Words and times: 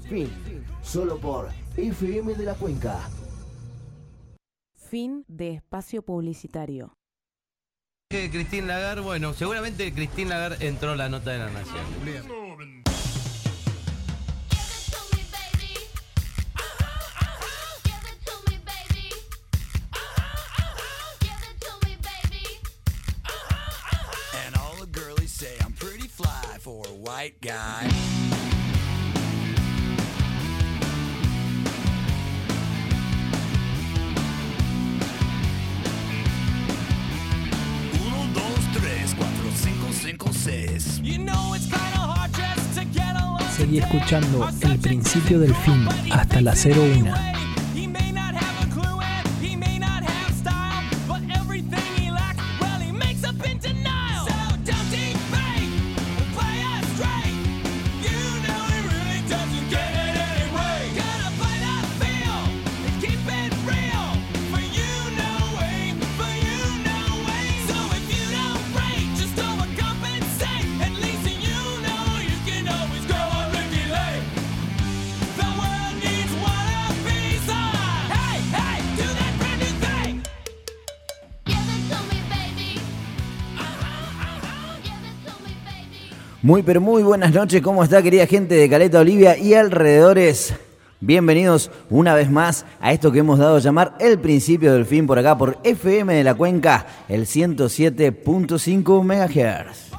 Fin, 0.00 0.30
solo 0.82 1.18
por 1.18 1.50
FM 1.76 2.32
de 2.34 2.44
la 2.46 2.54
Cuenca. 2.54 3.10
Fin 4.74 5.22
de 5.28 5.52
espacio 5.52 6.00
publicitario. 6.00 6.96
Que 8.08 8.30
Cristín 8.30 8.66
Lagar, 8.66 9.02
bueno, 9.02 9.34
seguramente 9.34 9.92
Cristín 9.92 10.30
Lagar 10.30 10.62
entró 10.62 10.94
la 10.94 11.10
nota 11.10 11.32
de 11.32 11.38
la 11.40 11.50
nación. 11.50 11.84
And 24.46 24.56
all 24.56 24.74
the 24.78 24.86
girlies 24.86 25.32
say 25.32 25.58
I'm 25.60 25.74
pretty 25.74 26.08
fly 26.08 26.58
for 26.60 26.86
a 26.86 26.92
white 26.94 27.42
guy. 27.42 28.01
Seguí 43.72 43.84
escuchando 43.84 44.46
El 44.60 44.78
Principio 44.80 45.40
del 45.40 45.54
Fin 45.54 45.88
hasta 46.10 46.42
la 46.42 46.52
01. 46.52 47.31
Muy 86.52 86.62
pero 86.62 86.82
muy 86.82 87.02
buenas 87.02 87.32
noches, 87.32 87.62
¿cómo 87.62 87.82
está 87.82 88.02
querida 88.02 88.26
gente 88.26 88.56
de 88.56 88.68
Caleta 88.68 89.00
Olivia 89.00 89.38
y 89.38 89.54
alrededores? 89.54 90.54
Bienvenidos 91.00 91.70
una 91.88 92.14
vez 92.14 92.30
más 92.30 92.66
a 92.78 92.92
esto 92.92 93.10
que 93.10 93.20
hemos 93.20 93.38
dado 93.38 93.56
a 93.56 93.60
llamar 93.60 93.94
el 94.00 94.18
principio 94.18 94.74
del 94.74 94.84
fin 94.84 95.06
por 95.06 95.18
acá 95.18 95.38
por 95.38 95.56
FM 95.64 96.12
de 96.12 96.22
la 96.22 96.34
Cuenca, 96.34 96.84
el 97.08 97.24
107.5 97.24 99.02
MHz. 99.02 99.92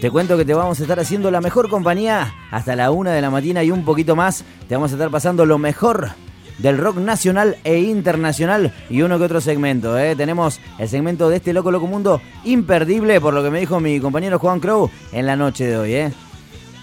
Te 0.00 0.10
cuento 0.12 0.36
que 0.36 0.44
te 0.44 0.54
vamos 0.54 0.78
a 0.78 0.82
estar 0.84 1.00
haciendo 1.00 1.32
la 1.32 1.40
mejor 1.40 1.68
compañía 1.68 2.32
hasta 2.52 2.76
la 2.76 2.92
una 2.92 3.10
de 3.10 3.20
la 3.20 3.30
mañana 3.30 3.64
y 3.64 3.72
un 3.72 3.84
poquito 3.84 4.14
más. 4.14 4.44
Te 4.68 4.76
vamos 4.76 4.92
a 4.92 4.94
estar 4.94 5.10
pasando 5.10 5.44
lo 5.44 5.58
mejor 5.58 6.12
del 6.58 6.78
rock 6.78 6.96
nacional 6.98 7.56
e 7.64 7.78
internacional 7.80 8.72
y 8.88 9.02
uno 9.02 9.18
que 9.18 9.24
otro 9.24 9.40
segmento. 9.40 9.98
¿eh? 9.98 10.14
Tenemos 10.16 10.60
el 10.78 10.88
segmento 10.88 11.28
de 11.28 11.36
este 11.36 11.52
Loco 11.52 11.70
Loco 11.70 11.86
Mundo 11.86 12.20
imperdible, 12.44 13.20
por 13.20 13.34
lo 13.34 13.42
que 13.42 13.50
me 13.50 13.60
dijo 13.60 13.80
mi 13.80 14.00
compañero 14.00 14.38
Juan 14.38 14.60
Crow 14.60 14.90
en 15.12 15.26
la 15.26 15.36
noche 15.36 15.66
de 15.66 15.76
hoy. 15.76 15.92
¿eh? 15.94 16.12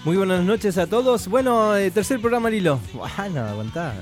Muy 0.04 0.16
buenas 0.16 0.42
noches 0.44 0.78
a 0.78 0.86
todos. 0.86 1.28
Bueno, 1.28 1.76
eh, 1.76 1.90
tercer 1.90 2.20
programa 2.20 2.48
al 2.48 2.54
hilo. 2.54 2.78
Bueno, 3.16 3.40
aguantá. 3.46 3.94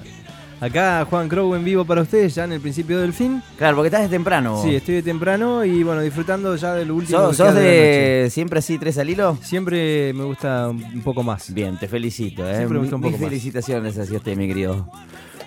Acá 0.63 1.07
Juan 1.09 1.27
Crow 1.27 1.55
en 1.55 1.65
vivo 1.65 1.87
para 1.87 2.03
ustedes, 2.03 2.35
ya 2.35 2.45
en 2.45 2.53
el 2.53 2.61
principio 2.61 2.99
del 2.99 3.15
fin. 3.15 3.43
Claro, 3.57 3.77
porque 3.77 3.87
estás 3.89 4.03
de 4.03 4.09
temprano. 4.09 4.63
Sí, 4.63 4.75
estoy 4.75 4.97
de 4.97 5.03
temprano 5.03 5.65
y 5.65 5.83
bueno, 5.83 6.03
disfrutando 6.03 6.55
ya 6.57 6.75
del 6.75 6.91
último. 6.91 7.19
¿Sos, 7.19 7.37
sos 7.39 7.55
la 7.55 7.61
de 7.61 8.29
siempre 8.31 8.59
así 8.59 8.77
tres 8.77 8.99
al 8.99 9.09
hilo? 9.09 9.39
Siempre 9.43 10.13
me 10.13 10.25
gusta 10.25 10.69
un 10.69 11.01
poco 11.03 11.23
más. 11.23 11.55
Bien, 11.55 11.79
te 11.79 11.89
felicito. 11.89 12.47
¿eh? 12.47 12.57
Siempre 12.57 12.75
me 12.75 12.81
gusta 12.81 12.97
un 12.97 13.01
Mis 13.03 13.13
poco 13.13 13.23
más. 13.23 13.29
felicitaciones 13.31 13.99
hacia 13.99 14.19
usted, 14.19 14.37
mi 14.37 14.49
querido. 14.49 14.87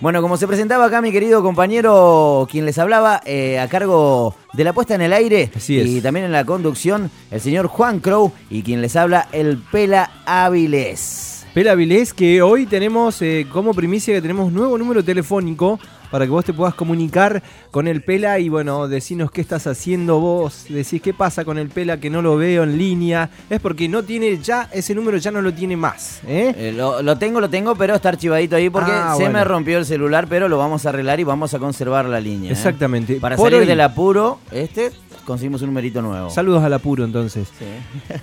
Bueno, 0.00 0.20
como 0.20 0.36
se 0.36 0.46
presentaba 0.46 0.84
acá 0.86 1.00
mi 1.00 1.12
querido 1.12 1.42
compañero, 1.42 2.46
quien 2.50 2.66
les 2.66 2.78
hablaba, 2.78 3.20
eh, 3.24 3.58
a 3.58 3.68
cargo 3.68 4.34
de 4.52 4.64
la 4.64 4.72
puesta 4.72 4.94
en 4.94 5.02
el 5.02 5.12
aire 5.12 5.50
Así 5.54 5.78
es. 5.80 5.86
y 5.86 6.00
también 6.00 6.26
en 6.26 6.32
la 6.32 6.44
conducción, 6.44 7.10
el 7.30 7.40
señor 7.40 7.68
Juan 7.68 8.00
Crow 8.00 8.32
y 8.50 8.62
quien 8.62 8.82
les 8.82 8.96
habla, 8.96 9.28
el 9.32 9.58
Pela 9.58 10.10
Áviles. 10.26 11.46
Pela 11.54 11.76
Vilés, 11.76 12.12
que 12.12 12.42
hoy 12.42 12.66
tenemos 12.66 13.22
eh, 13.22 13.46
como 13.52 13.72
primicia 13.72 14.12
que 14.12 14.20
tenemos 14.20 14.52
nuevo 14.52 14.76
número 14.76 15.04
telefónico 15.04 15.78
para 16.14 16.26
que 16.26 16.30
vos 16.30 16.44
te 16.44 16.52
puedas 16.52 16.74
comunicar 16.74 17.42
con 17.72 17.88
el 17.88 18.00
Pela 18.00 18.38
y 18.38 18.48
bueno, 18.48 18.86
decinos 18.86 19.32
qué 19.32 19.40
estás 19.40 19.66
haciendo 19.66 20.20
vos, 20.20 20.66
decís 20.68 21.02
qué 21.02 21.12
pasa 21.12 21.44
con 21.44 21.58
el 21.58 21.70
Pela 21.70 21.98
que 21.98 22.08
no 22.08 22.22
lo 22.22 22.36
veo 22.36 22.62
en 22.62 22.78
línea, 22.78 23.30
es 23.50 23.58
porque 23.58 23.88
no 23.88 24.04
tiene 24.04 24.38
ya, 24.38 24.68
ese 24.72 24.94
número 24.94 25.16
ya 25.16 25.32
no 25.32 25.42
lo 25.42 25.52
tiene 25.52 25.76
más, 25.76 26.20
¿eh? 26.24 26.54
Eh, 26.56 26.72
lo, 26.76 27.02
lo 27.02 27.18
tengo, 27.18 27.40
lo 27.40 27.50
tengo, 27.50 27.74
pero 27.74 27.96
está 27.96 28.10
archivadito 28.10 28.54
ahí 28.54 28.70
porque 28.70 28.92
Ah, 28.94 29.14
se 29.16 29.24
bueno. 29.24 29.40
me 29.40 29.44
rompió 29.44 29.76
el 29.76 29.84
celular, 29.86 30.28
pero 30.28 30.48
lo 30.48 30.56
vamos 30.56 30.86
a 30.86 30.90
arreglar 30.90 31.18
y 31.18 31.24
vamos 31.24 31.52
a 31.52 31.58
conservar 31.58 32.04
la 32.04 32.20
línea. 32.20 32.50
¿eh? 32.50 32.52
Exactamente. 32.52 33.16
Para 33.16 33.34
Por 33.34 33.46
salir 33.46 33.62
hoy- 33.62 33.66
del 33.66 33.80
apuro, 33.80 34.38
este, 34.52 34.92
conseguimos 35.26 35.62
un 35.62 35.70
numerito 35.70 36.00
nuevo. 36.00 36.30
Saludos 36.30 36.62
al 36.62 36.74
apuro 36.74 37.04
entonces. 37.04 37.48
Sí. 37.58 37.64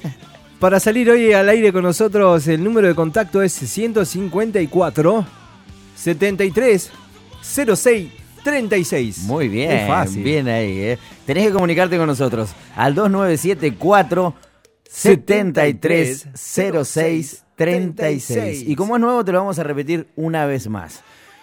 Para 0.61 0.79
salir 0.79 1.09
hoy 1.09 1.33
al 1.33 1.49
aire 1.49 1.73
con 1.73 1.83
nosotros, 1.83 2.47
el 2.47 2.63
número 2.63 2.87
de 2.87 2.95
contacto 2.95 3.41
es 3.41 3.51
154 3.51 5.25
73 5.93 6.91
06 7.41 8.09
36. 8.43 9.19
Muy 9.25 9.47
bien, 9.49 9.71
Es 9.71 9.87
fácil. 9.87 10.23
bien 10.23 10.47
ahí. 10.47 10.79
¿eh? 10.79 10.97
Tenés 11.25 11.47
que 11.47 11.53
comunicarte 11.53 11.97
con 11.97 12.07
nosotros 12.07 12.49
al 12.75 12.95
2974 12.95 14.33
73 14.83 16.27
06 16.35 17.43
36. 17.55 18.63
Y 18.67 18.75
como 18.75 18.95
es 18.95 19.01
nuevo, 19.01 19.23
te 19.23 19.31
lo 19.31 19.39
vamos 19.39 19.59
a 19.59 19.63
repetir 19.63 20.07
una 20.15 20.45
vez 20.45 20.67
más. 20.67 21.01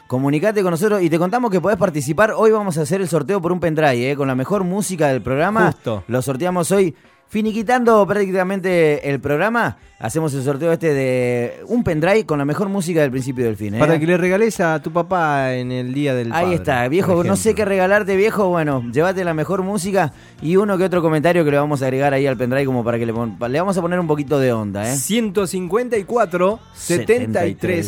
Comunicate 0.09 0.63
con 0.63 0.71
nosotros 0.71 1.03
y 1.03 1.11
te 1.11 1.19
contamos 1.19 1.51
que 1.51 1.61
podés 1.61 1.79
participar. 1.79 2.33
Hoy 2.33 2.51
vamos 2.51 2.79
a 2.79 2.83
hacer 2.83 3.01
el 3.01 3.09
sorteo 3.09 3.41
por 3.41 3.53
un 3.53 3.61
pendrive, 3.61 4.11
¿eh? 4.11 4.17
con 4.17 4.27
la 4.27 4.35
mejor 4.35 4.65
música 4.65 5.09
del 5.09 5.23
programa. 5.23 5.71
Justo. 5.73 6.03
Lo 6.09 6.23
sorteamos 6.23 6.73
hoy. 6.73 6.95
Finiquitando 7.29 8.07
prácticamente 8.07 9.11
el 9.11 9.21
programa, 9.21 9.77
hacemos 9.99 10.33
el 10.33 10.43
sorteo 10.43 10.73
este 10.73 10.95
de 10.95 11.61
un 11.67 11.85
pendrive 11.85 12.25
con 12.25 12.39
la 12.39 12.47
mejor 12.47 12.71
música 12.71 13.03
del 13.03 13.11
principio 13.11 13.45
del 13.45 13.55
fin. 13.55 13.75
¿eh? 13.75 13.79
Para 13.79 13.99
que 13.99 14.07
le 14.07 14.17
regales 14.17 14.61
a 14.61 14.81
tu 14.81 14.91
papá 14.91 15.53
en 15.53 15.71
el 15.71 15.93
día 15.93 16.15
del 16.15 16.33
Ahí 16.33 16.45
padre, 16.45 16.55
está, 16.57 16.89
viejo, 16.89 17.23
no 17.25 17.37
sé 17.37 17.55
qué 17.55 17.67
regalarte, 17.67 18.17
viejo. 18.17 18.49
Bueno, 18.49 18.83
llévate 18.91 19.25
la 19.25 19.35
mejor 19.35 19.63
música 19.63 20.15
y 20.41 20.57
uno 20.57 20.79
que 20.79 20.85
otro 20.85 21.03
comentario 21.03 21.45
que 21.45 21.51
le 21.51 21.59
vamos 21.59 21.83
a 21.83 21.85
agregar 21.85 22.15
ahí 22.15 22.27
al 22.27 22.39
pendrive 22.39 22.65
como 22.65 22.83
para 22.83 22.99
que 22.99 23.05
le, 23.05 23.13
le 23.13 23.61
vamos 23.61 23.77
a 23.77 23.83
poner 23.83 24.01
un 24.01 24.07
poquito 24.07 24.41
de 24.41 24.51
onda, 24.55 24.91
¿eh? 24.91 24.97
154 24.97 26.61
73 26.73 27.87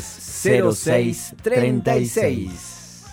06 0.71 1.35
36. 1.43 3.05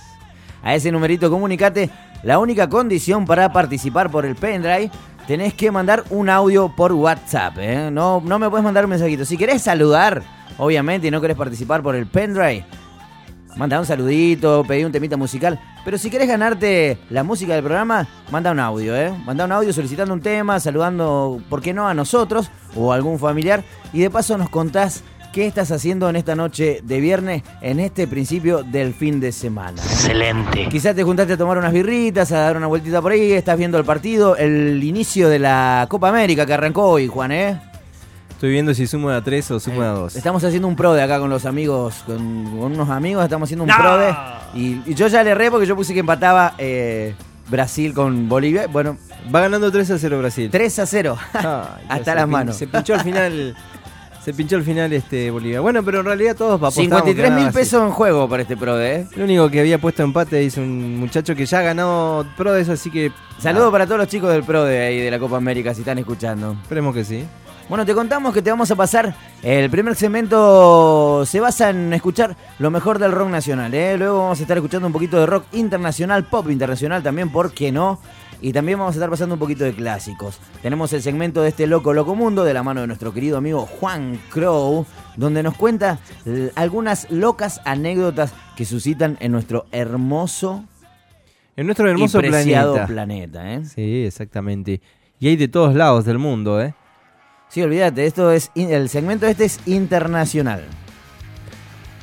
A 0.61 0.75
ese 0.75 0.91
numerito 0.91 1.29
comunicate. 1.29 1.89
La 2.23 2.39
única 2.39 2.67
condición 2.67 3.25
para 3.25 3.53
participar 3.53 4.09
por 4.09 4.25
el 4.25 4.35
pendrive, 4.35 4.89
tenés 5.27 5.53
que 5.53 5.69
mandar 5.69 6.03
un 6.09 6.29
audio 6.29 6.73
por 6.75 6.93
WhatsApp, 6.93 7.57
¿eh? 7.59 7.89
No, 7.91 8.21
no 8.25 8.39
me 8.39 8.49
puedes 8.49 8.63
mandar 8.63 8.85
un 8.85 8.91
mensajito. 8.91 9.25
Si 9.25 9.38
querés 9.38 9.61
saludar, 9.61 10.23
obviamente, 10.57 11.07
y 11.07 11.11
no 11.11 11.21
querés 11.21 11.38
participar 11.38 11.83
por 11.83 11.95
el 11.95 12.07
pendrive, 12.07 12.65
Manda 13.57 13.79
un 13.79 13.88
saludito, 13.88 14.63
pedí 14.67 14.83
un 14.83 14.91
temita 14.91 15.17
musical. 15.17 15.59
Pero 15.83 15.97
si 15.97 16.11
querés 16.11 16.27
ganarte 16.27 16.99
la 17.09 17.23
música 17.23 17.55
del 17.55 17.63
programa, 17.63 18.07
manda 18.29 18.51
un 18.51 18.59
audio, 18.59 18.95
¿eh? 18.95 19.11
Manda 19.25 19.45
un 19.45 19.51
audio 19.51 19.73
solicitando 19.73 20.13
un 20.13 20.21
tema, 20.21 20.59
saludando, 20.59 21.41
¿por 21.49 21.63
qué 21.63 21.73
no?, 21.73 21.88
a 21.88 21.95
nosotros 21.95 22.51
o 22.75 22.91
a 22.91 22.95
algún 22.95 23.17
familiar. 23.17 23.63
Y 23.94 24.01
de 24.01 24.12
paso 24.12 24.38
nos 24.38 24.51
contás 24.51 25.03
qué 25.38 25.45
estás 25.45 25.72
haciendo 25.72 26.10
en 26.10 26.16
esta 26.16 26.34
noche 26.34 26.80
de 26.84 27.00
viernes, 27.00 27.44
en 27.62 27.80
este 27.80 28.07
principio 28.07 28.63
del 28.63 28.95
fin 28.95 29.19
de 29.19 29.31
semana. 29.31 29.80
¿eh? 29.80 29.86
Excelente. 29.86 30.68
Quizás 30.68 30.95
te 30.95 31.04
juntaste 31.04 31.34
a 31.34 31.38
tomar 31.38 31.60
unas 31.60 31.72
birritas, 31.72 32.31
a 32.31 32.39
dar 32.39 32.57
una 32.57 32.66
vueltita 32.66 33.04
por 33.04 33.12
ahí, 33.12 33.34
estás 33.34 33.56
viendo 33.56 33.78
el 33.78 33.86
partido, 33.86 34.36
el 34.36 34.84
inicio 34.84 35.30
de 35.30 35.38
la 35.38 35.86
Copa 35.92 36.10
América 36.10 36.48
que 36.48 36.56
arrancó 36.56 36.86
hoy, 36.86 37.06
Juan, 37.06 37.31
¿eh? 37.31 37.62
Estoy 38.31 38.50
viendo 38.50 38.74
si 38.74 38.88
sumo 38.88 39.12
a 39.12 39.24
3 39.24 39.51
o 39.51 39.60
sumo 39.60 39.84
a 39.84 39.89
2. 39.89 40.16
Estamos 40.16 40.44
haciendo 40.44 40.68
un 40.68 40.75
pro 40.75 40.95
de 40.95 41.04
acá 41.04 41.19
con 41.19 41.30
los 41.30 41.45
amigos, 41.45 42.01
con, 42.07 42.18
con 42.18 42.72
unos 42.72 42.89
amigos, 42.89 43.24
estamos 43.24 43.45
haciendo 43.45 43.66
un 43.66 43.69
pro 43.69 43.95
de. 43.95 44.16
Y, 44.56 44.81
y 44.88 44.95
yo 44.95 45.07
ya 45.07 45.24
le 45.24 45.30
erré 45.30 45.51
porque 45.51 45.68
yo 45.68 45.75
puse 45.75 45.94
que 45.94 46.00
empataba 46.00 46.56
eh, 46.57 47.13
Brasil 47.48 47.94
con 47.94 48.28
Bolivia. 48.28 48.66
Bueno, 48.66 48.98
Va 49.34 49.42
ganando 49.42 49.72
3 49.72 49.92
a 49.92 49.98
0 49.98 50.19
Brasil. 50.19 50.50
3 50.50 50.80
a 50.80 50.86
0. 50.86 51.18
Ay, 51.34 51.44
Hasta 51.89 52.16
las 52.16 52.28
manos. 52.28 52.56
Se 52.56 52.68
pinchó 52.68 52.94
al 52.95 53.01
final. 53.01 53.56
Se 54.27 54.33
pinchó 54.33 54.57
al 54.57 54.63
final 54.63 54.91
este 54.91 55.31
Bolivia. 55.31 55.62
Bueno, 55.62 55.81
pero 55.83 56.01
en 56.01 56.06
realidad 56.06 56.35
todos 56.35 56.59
que 56.59 56.81
53 56.81 57.31
mil 57.31 57.50
pesos 57.50 57.81
en 57.81 57.91
juego 57.91 58.27
para 58.27 58.41
este 58.41 58.57
pro 58.57 58.75
de. 58.75 58.95
¿eh? 58.95 59.07
Lo 59.15 59.24
único 59.24 59.50
que 59.50 59.62
había 59.62 59.77
puesto 59.77 60.03
empate 60.03 60.45
es 60.45 60.57
un 60.57 61.00
muchacho 61.00 61.33
que 61.33 61.45
ya 61.45 61.62
ganó 61.62 62.25
Prodes, 62.35 62.68
así 62.68 62.91
que. 62.91 63.13
Saludos 63.39 63.71
para 63.71 63.85
todos 63.85 64.00
los 64.00 64.09
chicos 64.09 64.29
del 64.33 64.44
pro 64.44 64.65
de 64.65 64.81
ahí 64.81 65.00
de 65.00 65.09
la 65.09 65.18
Copa 65.18 65.38
América 65.38 65.74
si 65.74 65.79
están 65.79 65.97
escuchando. 66.00 66.57
Esperemos 66.62 66.94
que 66.94 67.06
sí. 67.06 67.25
Bueno, 67.69 67.85
te 67.85 67.94
contamos 67.94 68.33
que 68.33 68.41
te 68.41 68.50
vamos 68.50 68.69
a 68.69 68.75
pasar. 68.75 69.15
El 69.41 69.69
primer 69.69 69.95
segmento 69.95 71.25
se 71.25 71.39
basa 71.39 71.69
en 71.69 71.94
escuchar 71.94 72.35
lo 72.59 72.69
mejor 72.69 73.00
del 73.00 73.13
rock 73.13 73.29
nacional. 73.29 73.74
¿eh? 73.74 73.97
Luego 73.97 74.24
vamos 74.24 74.39
a 74.39 74.41
estar 74.41 74.57
escuchando 74.57 74.88
un 74.88 74.94
poquito 74.94 75.21
de 75.21 75.25
rock 75.25 75.45
internacional, 75.53 76.25
pop 76.25 76.50
internacional 76.50 77.01
también, 77.01 77.29
¿por 77.29 77.53
qué 77.53 77.71
no? 77.71 78.01
Y 78.42 78.54
también 78.54 78.78
vamos 78.78 78.94
a 78.95 78.98
estar 78.98 79.10
pasando 79.10 79.34
un 79.36 79.39
poquito 79.39 79.63
de 79.63 79.74
clásicos. 79.74 80.39
Tenemos 80.62 80.94
el 80.94 81.01
segmento 81.01 81.42
de 81.42 81.50
este 81.50 81.66
loco 81.66 81.94
loco 81.94 82.16
mundo 82.16 82.44
de 82.44 82.54
la 82.54 82.62
mano 82.63 82.81
de 82.81 82.88
nuestro 82.88 83.13
querido 83.13 83.38
amigo 83.38 83.66
Juan 83.66 84.19
Crow, 84.30 84.86
donde 85.16 85.42
nos 85.42 85.56
cuenta 85.56 86.00
eh, 86.25 86.51
algunas 86.56 87.10
locas 87.10 87.62
anécdotas 87.66 88.34
que 88.56 88.66
suscitan 88.66 89.18
en 89.19 89.31
nuestro 89.31 89.66
hermoso, 89.72 90.63
En 91.56 91.66
nuestro 91.66 91.89
hermoso 91.89 92.19
y 92.19 92.30
planeta. 92.30 92.86
planeta. 92.86 93.54
¿eh? 93.54 93.66
Sí, 93.66 94.06
exactamente. 94.06 94.81
Y 95.19 95.30
hay 95.30 95.36
de 95.36 95.48
todos 95.48 95.74
lados 95.74 96.06
del 96.06 96.19
mundo, 96.19 96.62
¿eh? 96.62 96.75
Sí, 97.50 97.62
olvídate, 97.63 98.06
esto 98.06 98.31
es 98.31 98.51
el 98.56 98.89
segmento 98.89 99.25
este 99.25 99.45
es 99.45 99.60
internacional. 99.66 100.63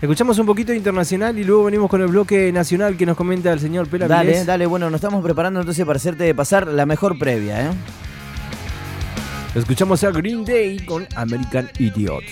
Escuchamos 0.05 0.39
un 0.39 0.45
poquito 0.45 0.75
internacional 0.75 1.39
y 1.39 1.45
luego 1.45 1.65
venimos 1.65 1.89
con 1.89 2.03
el 2.03 2.09
bloque 2.09 2.53
nacional 2.53 2.95
que 2.95 3.06
nos 3.06 3.17
comenta 3.17 3.51
el 3.51 3.59
señor 3.59 3.89
Pela 3.89 4.06
Dale, 4.06 4.45
dale, 4.45 4.67
bueno, 4.67 4.91
nos 4.91 4.99
estamos 4.99 5.25
preparando 5.25 5.61
entonces 5.61 5.83
para 5.87 5.97
hacerte 5.97 6.35
pasar 6.35 6.69
la 6.69 6.85
mejor 6.85 7.19
previa, 7.19 7.71
¿eh? 7.71 7.75
Escuchamos 9.55 10.05
a 10.05 10.11
Green 10.11 10.45
Day 10.45 10.85
con 10.85 11.09
American 11.17 11.71
Idiot. 11.79 12.23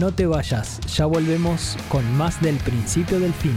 No 0.00 0.10
te 0.12 0.26
vayas, 0.26 0.80
ya 0.96 1.06
volvemos 1.06 1.76
con 1.88 2.16
más 2.16 2.40
del 2.40 2.56
principio 2.56 3.20
del 3.20 3.32
fin. 3.32 3.54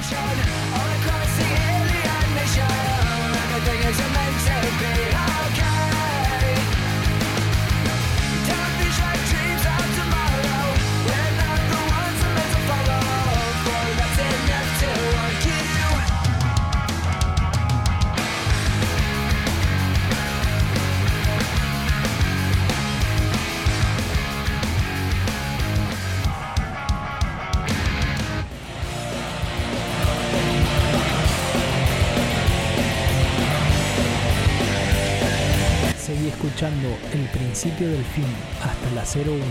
la 39.01 39.22
01. 39.22 39.43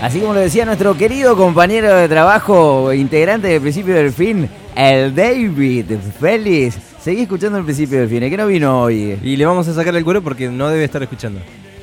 Así 0.00 0.20
como 0.20 0.34
lo 0.34 0.40
decía 0.40 0.64
nuestro 0.64 0.96
querido 0.96 1.36
compañero 1.36 1.94
de 1.94 2.08
trabajo, 2.08 2.92
integrante 2.92 3.48
del 3.48 3.60
principio 3.60 3.94
del 3.94 4.12
fin, 4.12 4.48
el 4.76 5.14
David 5.14 5.98
Félix. 6.20 6.78
Seguí 7.00 7.22
escuchando 7.22 7.58
el 7.58 7.64
principio 7.64 8.00
del 8.00 8.08
fin, 8.08 8.22
¿eh? 8.22 8.30
que 8.30 8.36
no 8.36 8.46
vino 8.46 8.82
hoy. 8.82 9.18
Y 9.22 9.36
le 9.36 9.46
vamos 9.46 9.66
a 9.68 9.74
sacar 9.74 9.96
el 9.96 10.04
cuero 10.04 10.22
porque 10.22 10.48
no 10.48 10.68
debe 10.68 10.84
estar 10.84 11.02
escuchando. 11.02 11.40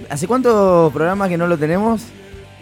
¿Hace 0.10 0.28
cuántos 0.28 0.92
programas 0.94 1.30
que 1.30 1.38
no 1.38 1.48
lo 1.48 1.58
tenemos? 1.58 2.04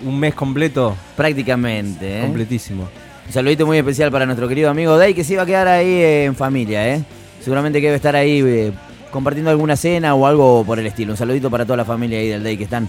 Un 0.04 0.20
mes 0.20 0.34
completo, 0.34 0.96
Prácticamente, 1.16 2.20
¿eh? 2.20 2.22
completísimo. 2.22 2.88
Un 3.28 3.34
saludito 3.34 3.66
muy 3.66 3.78
especial 3.78 4.12
para 4.12 4.26
nuestro 4.26 4.48
querido 4.48 4.70
amigo 4.70 4.98
Day, 4.98 5.14
que 5.14 5.24
se 5.24 5.34
iba 5.34 5.44
a 5.44 5.46
quedar 5.46 5.68
ahí 5.68 6.02
en 6.26 6.36
familia, 6.36 6.96
¿eh? 6.96 7.04
Seguramente 7.42 7.80
que 7.80 7.88
debe 7.88 7.98
estar 7.98 8.16
ahí 8.16 8.42
eh, 8.44 8.72
compartiendo 9.12 9.52
alguna 9.52 9.76
cena 9.76 10.16
o 10.16 10.26
algo 10.26 10.64
por 10.66 10.80
el 10.80 10.88
estilo. 10.88 11.14
Un 11.14 11.18
saludito 11.18 11.50
para 11.50 11.66
toda 11.66 11.78
la 11.78 11.86
familia 11.86 12.20
ahí 12.20 12.30
del 12.30 12.44
Day, 12.44 12.58
que 12.58 12.64
están 12.64 12.88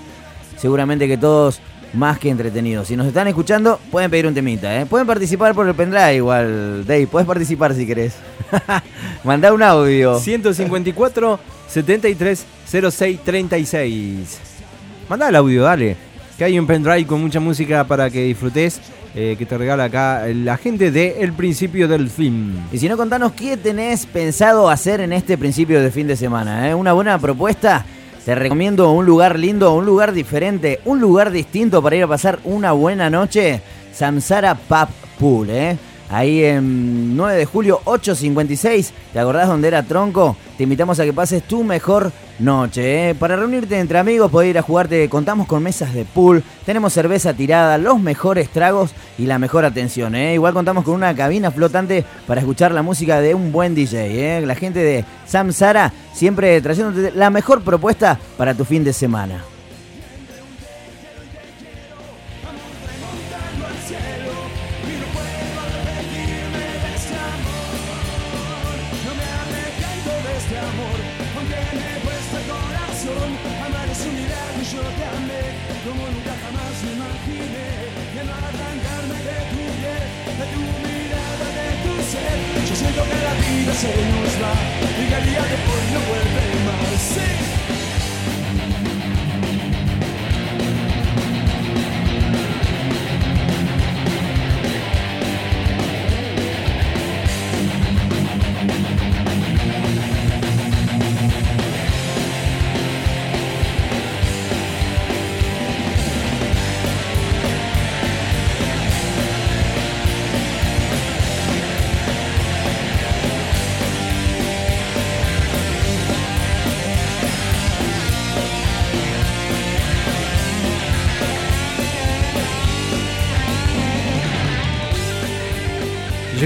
seguramente 0.57 1.07
que 1.07 1.19
todos 1.19 1.61
más 1.93 2.19
que 2.19 2.31
entretenidos. 2.31 2.89
Si 2.89 2.97
nos 2.97 3.07
están 3.07 3.29
escuchando, 3.29 3.79
pueden 3.91 4.11
pedir 4.11 4.27
un 4.27 4.35
temita, 4.35 4.81
¿eh? 4.81 4.87
Pueden 4.87 5.07
participar 5.07 5.55
por 5.55 5.69
el 5.69 5.75
pendrive 5.75 6.17
igual, 6.17 6.87
Day. 6.87 7.07
Puedes 7.07 7.27
participar 7.27 7.75
si 7.75 7.87
querés. 7.87 8.15
Mandá 9.25 9.53
un 9.53 9.63
audio. 9.63 10.19
154 10.19 11.39
73 11.69 12.47
06 12.91 13.21
36. 13.25 14.39
Manda 15.09 15.29
el 15.29 15.37
audio, 15.37 15.65
dale. 15.65 16.12
Que 16.43 16.47
hay 16.47 16.59
un 16.59 16.67
pendrive 16.67 17.07
con 17.07 17.21
mucha 17.23 17.39
música 17.39 17.85
para 17.85 18.11
que 18.11 18.25
disfrutes. 18.25 18.81
eh, 19.15 19.37
que 19.39 19.47
te 19.47 19.57
regala 19.57 19.85
acá 19.85 20.25
la 20.27 20.57
gente 20.57 20.91
de 20.91 21.19
El 21.21 21.35
Principio 21.35 21.87
del 21.87 22.11
Film. 22.11 22.55
Y 22.73 22.79
si 22.79 22.89
no, 22.89 22.97
contanos 22.97 23.31
qué 23.31 23.57
tenés 23.57 24.07
pensado 24.07 24.69
hacer 24.69 25.01
en 25.03 25.13
este 25.13 25.39
principio 25.39 25.81
de 25.81 25.93
fin 25.93 26.09
de 26.09 26.17
semana. 26.17 26.69
¿eh? 26.69 26.75
Una 26.75 26.95
buena 26.95 27.17
propuesta. 27.21 27.87
Te 28.25 28.35
recomiendo 28.35 28.91
un 28.91 29.07
lugar 29.07 29.39
lindo, 29.39 29.73
un 29.73 29.87
lugar 29.87 30.13
diferente, 30.13 30.81
un 30.85 31.01
lugar 31.01 31.31
distinto 31.31 31.81
para 31.81 31.95
ir 31.95 32.03
a 32.03 32.09
pasar 32.09 32.41
una 32.43 32.73
buena 32.73 33.09
noche. 33.09 33.61
Samsara 33.93 34.57
Pub 34.57 34.89
Pool. 35.21 35.49
¿eh? 35.49 35.77
Ahí 36.13 36.45
en 36.45 37.17
9 37.17 37.37
de 37.37 37.47
julio 37.47 37.81
856. 37.85 38.93
¿Te 39.13 39.19
acordás 39.19 39.49
dónde 39.49 39.69
era 39.69 39.83
Tronco? 39.83 40.37
Te 40.57 40.65
invitamos 40.65 41.01
a 41.01 41.05
que 41.05 41.13
pases 41.13 41.43
tu 41.43 41.65
mejor 41.65 42.13
noche. 42.39 43.11
¿eh? 43.11 43.15
Para 43.15 43.37
reunirte 43.37 43.79
entre 43.79 43.99
amigos, 43.99 44.31
poder 44.31 44.51
ir 44.51 44.59
a 44.59 44.63
jugarte. 44.63 45.09
Contamos 45.09 45.47
con 45.47 45.63
mesas 45.63 45.95
de 45.95 46.05
pool, 46.05 46.43
tenemos 46.67 46.93
cerveza 46.93 47.33
tirada, 47.35 47.79
los 47.79 47.99
mejores 47.99 48.51
tragos 48.51 48.93
y 49.19 49.27
la 49.27 49.39
mejor 49.39 49.65
atención. 49.65 50.15
¿eh? 50.15 50.35
Igual 50.35 50.53
contamos 50.55 50.85
con 50.85 50.95
una 50.95 51.15
cabina 51.15 51.51
flotante 51.51 52.05
para 52.27 52.41
escuchar 52.41 52.73
la 52.73 52.83
música 52.83 53.21
de 53.21 53.35
un 53.35 53.51
buen 53.51 53.75
DJ. 53.75 54.39
¿eh? 54.39 54.47
La 54.47 54.55
gente 54.55 54.81
de 54.81 55.05
Samsara 55.27 55.93
siempre 56.13 56.61
trayéndote 56.61 57.13
la 57.13 57.31
mejor 57.31 57.63
propuesta 57.63 58.19
para 58.37 58.55
tu 58.55 58.65
fin 58.65 58.85
de 58.85 58.93
semana. 58.93 59.52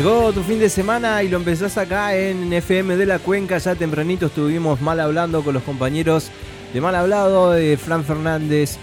Llegó 0.06 0.32
tu 0.32 0.44
fin 0.44 0.60
de 0.60 0.70
semana 0.70 1.20
y 1.24 1.28
lo 1.28 1.36
empezás 1.36 1.76
acá 1.76 2.14
en 2.16 2.52
FM 2.52 2.96
de 2.96 3.06
la 3.06 3.18
Cuenca. 3.18 3.58
Ya 3.58 3.74
tempranito 3.74 4.26
estuvimos 4.26 4.80
mal 4.80 5.00
hablando 5.00 5.42
con 5.42 5.52
los 5.52 5.64
compañeros 5.64 6.28
de 6.72 6.80
Mal 6.80 6.94
Hablado, 6.94 7.50
de 7.50 7.76
Fran 7.76 8.04
Fernández, 8.04 8.76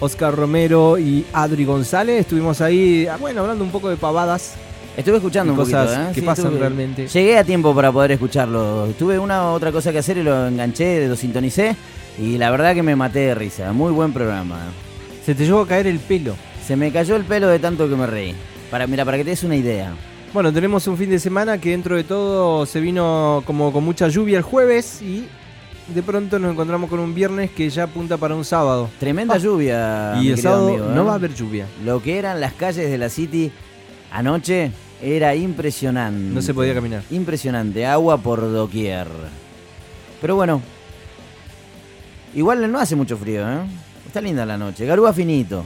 Oscar 0.00 0.34
Romero 0.34 0.98
y 0.98 1.26
Adri 1.34 1.66
González. 1.66 2.20
Estuvimos 2.20 2.62
ahí, 2.62 3.06
ah, 3.06 3.18
bueno, 3.20 3.42
hablando 3.42 3.62
un 3.62 3.70
poco 3.70 3.90
de 3.90 3.98
pavadas. 3.98 4.54
Estuve 4.96 5.16
escuchando 5.18 5.52
Y 5.52 5.56
un 5.58 5.62
cosas 5.66 5.86
poquito, 5.86 6.02
¿eh? 6.02 6.12
que 6.14 6.20
Sí, 6.20 6.26
pasan 6.26 6.46
estuve- 6.46 6.60
realmente. 6.60 7.06
Llegué 7.08 7.36
a 7.36 7.44
tiempo 7.44 7.74
para 7.74 7.92
poder 7.92 8.12
escucharlo. 8.12 8.86
Tuve 8.98 9.18
una 9.18 9.50
otra 9.52 9.72
cosa 9.72 9.92
que 9.92 9.98
hacer 9.98 10.16
y 10.16 10.22
lo 10.22 10.46
enganché, 10.46 11.06
lo 11.06 11.14
sintonicé 11.14 11.76
y 12.18 12.38
la 12.38 12.50
verdad 12.50 12.74
que 12.74 12.82
me 12.82 12.96
maté 12.96 13.18
de 13.18 13.34
risa. 13.34 13.70
Muy 13.74 13.92
buen 13.92 14.14
programa. 14.14 14.58
Se 15.26 15.34
te 15.34 15.44
llegó 15.44 15.60
a 15.60 15.66
caer 15.68 15.88
el 15.88 15.98
pelo. 15.98 16.36
Se 16.66 16.74
me 16.74 16.90
cayó 16.90 17.16
el 17.16 17.24
pelo 17.24 17.48
de 17.48 17.58
tanto 17.58 17.86
que 17.86 17.96
me 17.96 18.06
reí. 18.06 18.34
Para, 18.70 18.86
mira, 18.86 19.04
para 19.04 19.18
que 19.18 19.24
te 19.24 19.30
des 19.30 19.42
una 19.44 19.56
idea. 19.56 19.92
Bueno, 20.32 20.52
tenemos 20.52 20.86
un 20.86 20.96
fin 20.96 21.10
de 21.10 21.18
semana 21.18 21.58
que 21.58 21.70
dentro 21.70 21.96
de 21.96 22.04
todo 22.04 22.64
se 22.64 22.80
vino 22.80 23.42
como 23.46 23.72
con 23.72 23.82
mucha 23.84 24.06
lluvia 24.08 24.38
el 24.38 24.44
jueves 24.44 25.02
y 25.02 25.26
de 25.92 26.02
pronto 26.04 26.38
nos 26.38 26.52
encontramos 26.52 26.88
con 26.88 27.00
un 27.00 27.12
viernes 27.14 27.50
que 27.50 27.68
ya 27.68 27.84
apunta 27.84 28.16
para 28.16 28.36
un 28.36 28.44
sábado. 28.44 28.88
Tremenda 29.00 29.34
Ah. 29.34 29.38
lluvia. 29.38 30.14
y 30.22 30.28
el 30.30 30.38
sábado 30.38 30.68
amigo, 30.68 30.84
¿eh? 30.86 30.92
no 30.94 31.04
va 31.04 31.12
a 31.12 31.14
haber 31.16 31.34
lluvia. 31.34 31.66
Lo 31.84 32.00
que 32.00 32.16
eran 32.18 32.40
las 32.40 32.52
calles 32.52 32.88
de 32.90 32.96
la 32.98 33.08
City 33.08 33.50
anoche 34.12 34.70
era 35.02 35.34
impresionante. 35.34 36.32
No 36.32 36.42
se 36.42 36.54
podía 36.54 36.74
caminar. 36.74 37.02
Impresionante, 37.10 37.84
agua 37.84 38.16
por 38.18 38.40
doquier. 38.40 39.08
Pero 40.20 40.36
bueno, 40.36 40.62
igual 42.36 42.70
no 42.70 42.78
hace 42.78 42.94
mucho 42.94 43.16
frío, 43.16 43.48
¿eh? 43.50 43.62
Está 44.06 44.20
linda 44.20 44.46
la 44.46 44.56
noche. 44.56 44.86
Garúa 44.86 45.12
finito. 45.12 45.64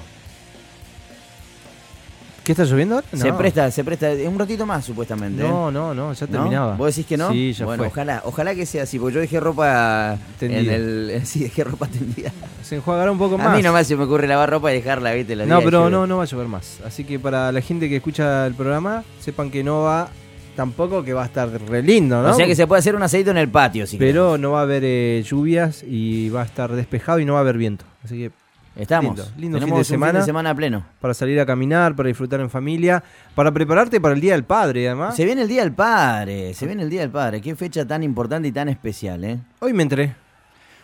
¿Qué 2.44 2.52
está 2.52 2.64
lloviendo 2.64 2.96
ahora? 2.96 3.06
Se 3.12 3.28
No. 3.30 3.38
presta, 3.38 3.70
se 3.70 3.82
presta 3.82 4.10
un 4.28 4.38
ratito 4.38 4.66
más 4.66 4.84
supuestamente. 4.84 5.42
¿eh? 5.42 5.48
No, 5.48 5.70
no, 5.70 5.94
no, 5.94 6.12
ya 6.12 6.26
¿No? 6.26 6.32
terminaba. 6.32 6.76
¿Vos 6.76 6.94
decís 6.94 7.06
que 7.06 7.16
no? 7.16 7.32
Sí, 7.32 7.52
ya 7.54 7.64
bueno, 7.64 7.80
fue. 7.84 7.88
ojalá, 7.88 8.20
ojalá 8.24 8.54
que 8.54 8.66
sea 8.66 8.82
así, 8.82 8.98
porque 8.98 9.14
yo 9.14 9.20
dejé 9.20 9.40
ropa 9.40 10.18
Tendida. 10.38 10.60
en 10.60 10.68
el. 10.70 11.20
Sí, 11.24 11.40
dejé 11.40 11.64
ropa 11.64 11.86
tendida. 11.86 12.30
Se 12.62 12.76
enjuagará 12.76 13.10
un 13.10 13.18
poco 13.18 13.38
más. 13.38 13.46
A 13.46 13.56
mí 13.56 13.62
nomás 13.62 13.86
se 13.86 13.96
me 13.96 14.04
ocurre 14.04 14.26
lavar 14.28 14.50
ropa 14.50 14.70
y 14.72 14.76
dejarla, 14.76 15.12
¿viste? 15.14 15.34
Los 15.36 15.46
No, 15.48 15.62
pero 15.62 15.88
no, 15.88 16.06
no 16.06 16.18
va 16.18 16.24
a 16.24 16.26
llover 16.26 16.46
más. 16.48 16.80
Así 16.86 17.04
que 17.04 17.18
para 17.18 17.50
la 17.50 17.60
gente 17.62 17.88
que 17.88 17.96
escucha 17.96 18.46
el 18.46 18.54
programa, 18.54 19.04
sepan 19.20 19.50
que 19.50 19.64
no 19.64 19.80
va 19.82 20.10
tampoco 20.54 21.02
que 21.02 21.12
va 21.14 21.22
a 21.22 21.26
estar 21.26 21.48
re 21.50 21.82
lindo, 21.82 22.22
¿no? 22.22 22.30
O 22.30 22.34
sea 22.34 22.46
que 22.46 22.54
se 22.54 22.66
puede 22.66 22.78
hacer 22.80 22.94
un 22.94 23.02
asadito 23.02 23.30
en 23.30 23.38
el 23.38 23.48
patio, 23.48 23.86
si 23.86 23.96
Pero 23.96 24.38
no 24.38 24.52
va 24.52 24.60
a 24.60 24.62
haber 24.62 24.82
eh, 24.84 25.24
lluvias 25.26 25.82
y 25.82 26.28
va 26.28 26.42
a 26.42 26.44
estar 26.44 26.70
despejado 26.72 27.18
y 27.18 27.24
no 27.24 27.32
va 27.32 27.38
a 27.40 27.42
haber 27.42 27.56
viento. 27.58 27.84
Así 28.04 28.18
que. 28.18 28.43
Estamos. 28.76 29.16
lindo, 29.16 29.58
lindo 29.58 29.58
fin 29.60 29.68
de 29.68 29.78
un 29.78 29.84
semana. 29.84 30.12
fin 30.12 30.20
de 30.20 30.26
semana 30.26 30.54
pleno. 30.54 30.84
para 31.00 31.14
salir 31.14 31.38
a 31.38 31.46
caminar, 31.46 31.94
para 31.94 32.08
disfrutar 32.08 32.40
en 32.40 32.50
familia, 32.50 33.02
para 33.34 33.52
prepararte 33.52 34.00
para 34.00 34.14
el 34.14 34.20
Día 34.20 34.32
del 34.32 34.44
Padre, 34.44 34.88
además. 34.88 35.14
Se 35.14 35.24
viene 35.24 35.42
el 35.42 35.48
Día 35.48 35.62
del 35.62 35.72
Padre, 35.72 36.54
se 36.54 36.66
viene 36.66 36.82
el 36.82 36.90
Día 36.90 37.02
del 37.02 37.10
Padre. 37.10 37.40
Qué 37.40 37.54
fecha 37.54 37.86
tan 37.86 38.02
importante 38.02 38.48
y 38.48 38.52
tan 38.52 38.68
especial, 38.68 39.24
¿eh? 39.24 39.38
Hoy 39.60 39.72
me 39.72 39.84
enteré. 39.84 40.14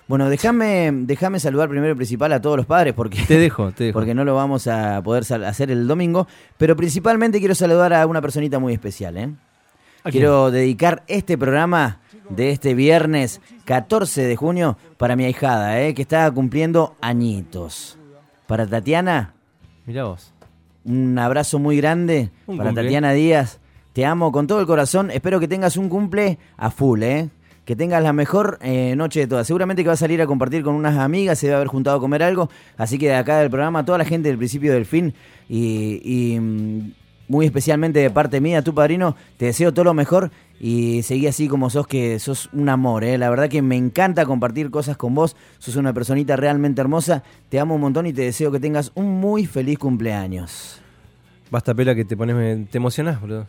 Bueno, 0.07 0.29
déjame 0.29 0.91
déjame 0.93 1.39
saludar 1.39 1.69
primero 1.69 1.93
y 1.93 1.97
principal 1.97 2.33
a 2.33 2.41
todos 2.41 2.57
los 2.57 2.67
padres 2.67 2.95
porque, 2.95 3.23
Te 3.29 3.39
dejo, 3.39 3.71
te 3.71 3.85
dejo. 3.85 3.97
porque 3.99 4.13
no 4.13 4.25
lo 4.25 4.35
vamos 4.35 4.67
a 4.67 5.01
poder 5.03 5.23
hacer 5.45 5.71
el 5.71 5.87
domingo. 5.87 6.27
Pero 6.59 6.75
principalmente 6.77 7.39
quiero 7.39 7.55
saludar 7.55 7.93
a 7.95 8.07
una 8.07 8.21
personita 8.21 8.59
muy 8.59 8.73
especial, 8.73 9.17
¿eh? 9.17 9.31
Quiero 10.05 10.51
dedicar 10.51 11.03
este 11.09 11.37
programa 11.37 12.01
de 12.31 12.51
este 12.51 12.75
viernes 12.75 13.41
14 13.65 14.23
de 14.23 14.37
junio 14.37 14.79
para 14.97 15.17
mi 15.17 15.25
ahijada, 15.25 15.81
¿eh? 15.81 15.95
que 15.95 16.03
está 16.03 16.31
cumpliendo 16.31 16.95
añitos. 17.01 17.99
Para 18.47 18.67
Tatiana, 18.67 19.35
Mirá 19.87 20.05
vos. 20.05 20.33
un 20.85 21.19
abrazo 21.19 21.59
muy 21.59 21.77
grande 21.77 22.31
Un 22.47 22.57
para 22.57 22.71
cumple. 22.71 22.85
Tatiana 22.85 23.13
Díaz. 23.13 23.61
Te 23.93 24.05
amo 24.07 24.31
con 24.33 24.47
todo 24.47 24.61
el 24.61 24.67
corazón. 24.67 25.11
Espero 25.11 25.41
que 25.41 25.49
tengas 25.49 25.77
un 25.77 25.89
cumple 25.89 26.39
a 26.57 26.71
full, 26.71 27.03
¿eh? 27.03 27.29
Que 27.65 27.75
tengas 27.77 28.03
la 28.03 28.13
mejor 28.13 28.59
eh, 28.63 28.95
noche 28.97 29.21
de 29.21 29.27
todas. 29.27 29.47
Seguramente 29.47 29.83
que 29.83 29.89
va 29.89 29.95
a 29.95 29.97
salir 29.97 30.23
a 30.23 30.27
compartir 30.27 30.63
con 30.63 30.75
unas 30.75 30.97
amigas, 30.97 31.39
se 31.39 31.47
debe 31.47 31.57
haber 31.57 31.69
juntado 31.69 31.97
a 31.97 32.01
comer 32.01 32.23
algo. 32.23 32.49
Así 32.77 32.99
que 32.99 33.09
de 33.09 33.17
acá 33.17 33.39
del 33.39 33.51
programa, 33.51 33.85
toda 33.85 33.99
la 33.99 34.05
gente 34.05 34.29
del 34.29 34.39
principio 34.39 34.73
del 34.73 34.87
fin 34.87 35.13
y, 35.49 36.01
y, 36.05 36.39
mm, 36.41 36.93
muy 37.29 37.47
especialmente 37.47 37.99
de 38.01 38.11
parte 38.11 38.41
mía, 38.41 38.63
tu 38.63 38.75
padrino, 38.75 39.17
te 39.37 39.47
deseo 39.47 39.73
todo 39.73 39.85
lo 39.85 39.95
mejor 39.95 40.31
y 40.63 41.03
seguí 41.05 41.27
así 41.27 41.49
como 41.49 41.71
sos, 41.71 41.87
que 41.87 42.19
sos 42.19 42.51
un 42.53 42.69
amor, 42.69 43.03
¿eh? 43.03 43.17
La 43.17 43.31
verdad 43.31 43.49
que 43.49 43.63
me 43.63 43.77
encanta 43.77 44.27
compartir 44.27 44.71
cosas 44.71 44.99
con 44.99 45.15
vos. 45.15 45.35
Sos 45.59 45.77
una 45.77 45.95
personita 45.95 46.37
realmente 46.37 46.83
hermosa. 46.83 47.23
Te 47.49 47.59
amo 47.59 47.77
un 47.77 47.81
montón 47.81 48.07
y 48.07 48.13
te 48.13 48.23
deseo 48.23 48.53
que 48.53 48.61
tengas 48.61 48.93
un 48.95 49.21
muy 49.21 49.47
feliz 49.47 49.79
cumpleaños. 49.79 50.79
Basta 51.51 51.75
pela 51.75 51.95
que 51.95 52.05
te 52.05 52.15
pones, 52.15 52.69
te 52.69 52.77
emocionás, 52.77 53.19
boludo. 53.23 53.47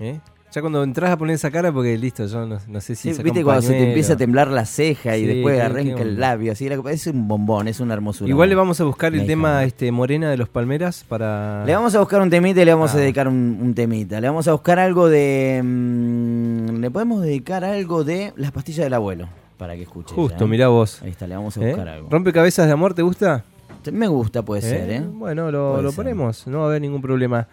¿Eh? 0.00 0.18
Ya 0.52 0.60
cuando 0.60 0.82
entras 0.82 1.10
a 1.12 1.16
poner 1.16 1.34
esa 1.36 1.48
cara, 1.50 1.70
porque 1.72 1.96
listo, 1.96 2.26
yo 2.26 2.44
no, 2.44 2.58
no 2.66 2.80
sé 2.80 2.96
si 2.96 3.14
Sí, 3.14 3.22
Viste 3.22 3.44
cuando 3.44 3.62
se 3.62 3.68
te 3.72 3.86
empieza 3.86 4.14
a 4.14 4.16
temblar 4.16 4.48
la 4.48 4.64
ceja 4.66 5.16
y 5.16 5.20
Sí, 5.20 5.26
después 5.26 5.54
qué- 5.56 5.62
arranca 5.62 5.94
qué 5.94 6.02
el 6.02 6.18
labio, 6.18 6.50
así, 6.52 6.66
es 6.66 7.06
un 7.06 7.28
bombón, 7.28 7.68
es 7.68 7.78
una 7.78 7.94
hermosura. 7.94 8.28
Igual 8.28 8.48
le 8.48 8.56
vamos 8.56 8.80
a 8.80 8.84
buscar 8.84 9.14
el 9.14 9.26
tema 9.26 9.62
este 9.62 9.92
Morena 9.92 10.28
de 10.28 10.36
los 10.36 10.48
Palmeras 10.48 11.04
para. 11.08 11.64
Le 11.64 11.72
vamos 11.74 11.94
a 11.94 12.00
buscar 12.00 12.20
un 12.20 12.30
temita 12.30 12.62
y 12.62 12.64
le 12.64 12.74
vamos 12.74 12.92
Ah. 12.94 12.98
a 12.98 13.00
dedicar 13.00 13.28
un, 13.28 13.58
un 13.62 13.74
temita. 13.74 14.20
Le 14.20 14.26
vamos 14.28 14.48
a 14.48 14.52
buscar 14.52 14.80
algo 14.80 15.08
de... 15.08 15.60
mm, 15.62 16.80
le 16.80 16.90
podemos 16.90 17.22
dedicar 17.22 17.64
algo 17.64 18.02
de 18.02 18.32
las 18.36 18.50
pastillas 18.50 18.84
del 18.86 18.94
abuelo, 18.94 19.28
para 19.56 19.76
que 19.76 19.82
escuche. 19.82 20.14
Justo, 20.14 20.44
¿eh? 20.44 20.48
mirá 20.48 20.66
vos. 20.68 21.00
Ahí 21.02 21.10
está, 21.10 21.26
le 21.28 21.36
vamos 21.36 21.56
a 21.56 21.60
¿Eh? 21.62 21.68
buscar 21.68 21.88
algo. 21.88 22.08
¿Rompecabezas 22.10 22.66
de 22.66 22.72
amor 22.72 22.94
te 22.94 23.02
gusta? 23.02 23.44
Me 23.92 24.08
gusta, 24.08 24.42
puede 24.42 24.62
ser, 24.62 24.90
¿eh? 24.90 25.00
Bueno, 25.00 25.50
lo, 25.50 25.80
lo 25.80 25.92
ponemos, 25.92 26.46
no 26.48 26.58
va 26.58 26.64
a 26.64 26.68
haber 26.68 26.82
ningún 26.82 27.00
problema. 27.00 27.46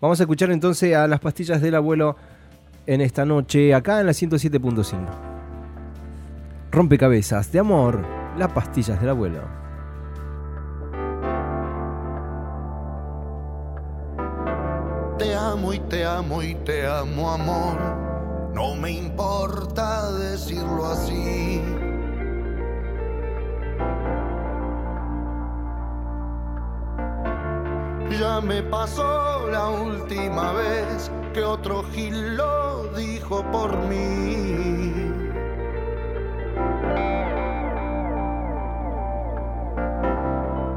Vamos 0.00 0.20
a 0.20 0.24
escuchar 0.24 0.50
entonces 0.50 0.94
a 0.94 1.06
las 1.08 1.18
pastillas 1.18 1.60
del 1.62 1.74
abuelo 1.74 2.16
en 2.86 3.00
esta 3.00 3.24
noche, 3.24 3.74
acá 3.74 4.00
en 4.00 4.06
la 4.06 4.12
107.5. 4.12 5.06
Rompecabezas 6.70 7.52
de 7.52 7.58
amor, 7.58 8.04
las 8.38 8.52
pastillas 8.52 9.00
del 9.00 9.10
abuelo. 9.10 9.40
Te 15.18 15.34
amo 15.34 15.72
y 15.72 15.78
te 15.80 16.04
amo 16.04 16.42
y 16.42 16.54
te 16.56 16.86
amo, 16.86 17.30
amor. 17.30 17.78
No 18.54 18.74
me 18.74 18.90
importa 18.92 20.10
decirlo 20.12 20.86
así. 20.86 21.60
Ya 28.18 28.40
me 28.40 28.62
pasó 28.62 29.48
la 29.50 29.68
última 29.68 30.52
vez 30.52 31.10
que 31.32 31.42
otro 31.42 31.82
Gil 31.92 32.36
lo 32.36 32.84
dijo 32.94 33.42
por 33.50 33.76
mí. 33.88 34.92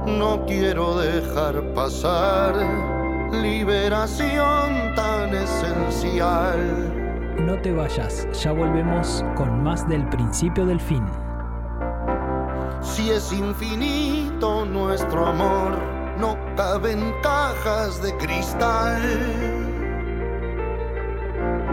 No 0.08 0.46
quiero 0.46 0.98
dejar 0.98 1.62
pasar 1.74 2.56
liberación 3.32 4.96
tan 4.96 5.34
esencial. 5.34 7.36
No 7.46 7.60
te 7.62 7.74
vayas, 7.74 8.27
ya 8.42 8.54
volvemos 8.54 9.25
con 9.36 9.62
más 9.62 9.88
del 9.89 10.08
principio 10.10 10.65
del 10.65 10.80
fin. 10.80 11.04
Si 12.82 13.10
es 13.10 13.34
infinito 13.34 14.65
nuestro 14.65 15.25
amor, 15.25 15.95
no 16.18 16.38
caben 16.56 17.14
cajas 17.22 18.02
de 18.02 18.16
cristal. 18.18 19.02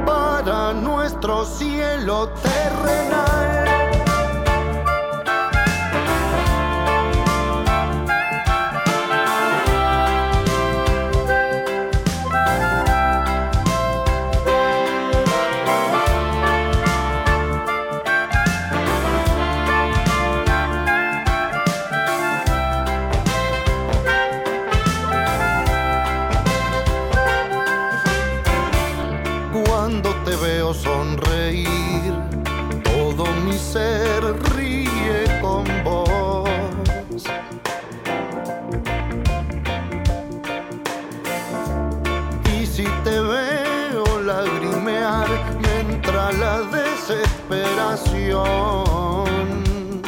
Para 0.07 0.73
nuestro 0.73 1.45
cielo 1.45 2.29
terrenal. 2.43 3.32
Desesperación. 47.53 50.03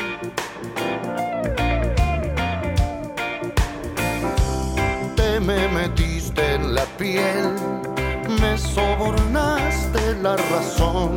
Te 5.16 5.40
me 5.40 5.68
metiste 5.68 6.54
en 6.54 6.74
la 6.74 6.84
piel, 6.98 7.52
me 8.40 8.58
sobornaste 8.58 10.16
la 10.22 10.36
razón. 10.36 11.14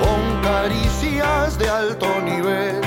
Con 0.00 0.42
caricias 0.42 1.58
de 1.58 1.68
alto 1.68 2.06
nivel, 2.22 2.79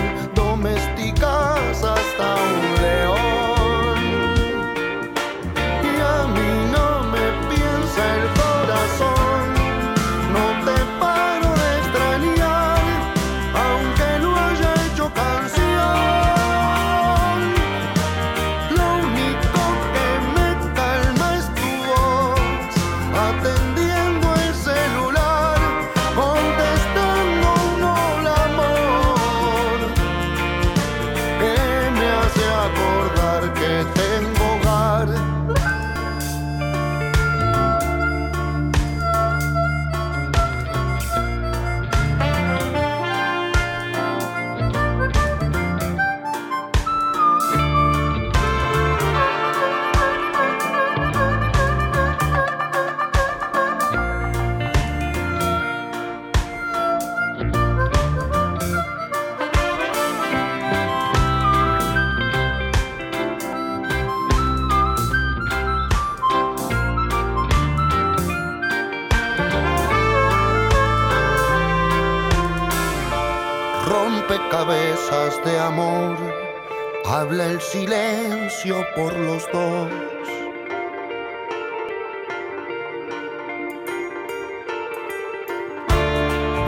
silencio 77.71 78.85
por 78.95 79.17
los 79.17 79.43
dos. 79.51 79.89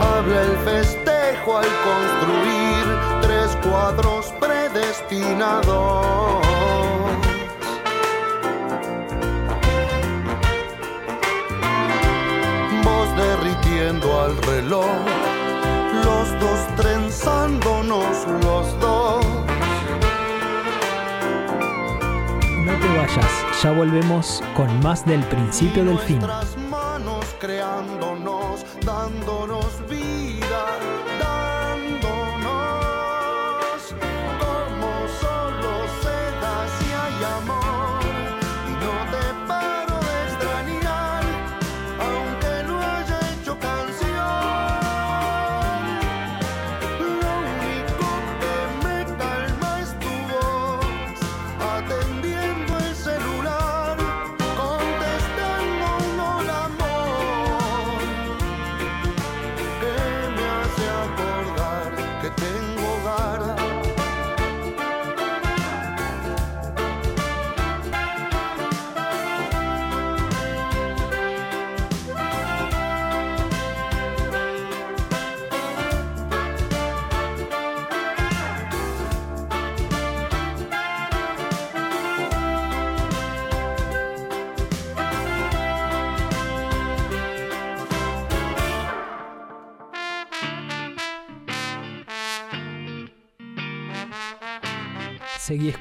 Habla 0.00 0.42
el 0.42 0.56
festejo 0.64 1.58
al 1.58 1.68
construir 1.88 2.84
tres 3.22 3.56
cuadros 3.68 4.32
predestinados. 4.40 6.44
Vos 12.82 13.16
derritiendo 13.16 14.20
al 14.20 14.36
reloj, 14.42 14.86
los 16.04 16.40
dos 16.40 16.60
trenzándonos 16.76 18.26
los 18.42 18.80
dos. 18.80 19.25
Vayas, 22.88 23.62
ya 23.62 23.72
volvemos 23.72 24.42
con 24.54 24.80
más 24.80 25.04
del 25.06 25.20
principio 25.24 25.84
del 25.84 25.98
fin. 25.98 26.20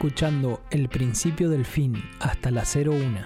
Escuchando 0.06 0.62
el 0.70 0.88
principio 0.88 1.50
del 1.50 1.66
fin 1.66 1.96
hasta 2.20 2.52
la 2.52 2.62
01. 2.62 3.22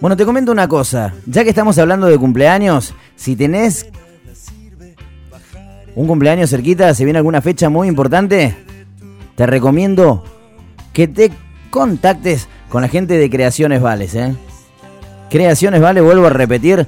Bueno, 0.00 0.16
te 0.16 0.24
comento 0.24 0.50
una 0.50 0.66
cosa. 0.66 1.14
Ya 1.26 1.44
que 1.44 1.50
estamos 1.50 1.78
hablando 1.78 2.08
de 2.08 2.18
cumpleaños, 2.18 2.92
si 3.14 3.36
tenés 3.36 3.86
un 5.94 6.08
cumpleaños 6.08 6.50
cerquita, 6.50 6.92
se 6.92 7.04
viene 7.04 7.18
alguna 7.20 7.40
fecha 7.40 7.68
muy 7.68 7.86
importante, 7.86 8.56
te 9.36 9.46
recomiendo 9.46 10.24
que 10.92 11.06
te 11.06 11.30
contactes 11.70 12.48
con 12.68 12.82
la 12.82 12.88
gente 12.88 13.16
de 13.16 13.30
Creaciones 13.30 13.80
Vales. 13.80 14.16
¿eh? 14.16 14.34
Creaciones 15.30 15.80
Vale, 15.80 16.00
vuelvo 16.00 16.26
a 16.26 16.30
repetir, 16.30 16.84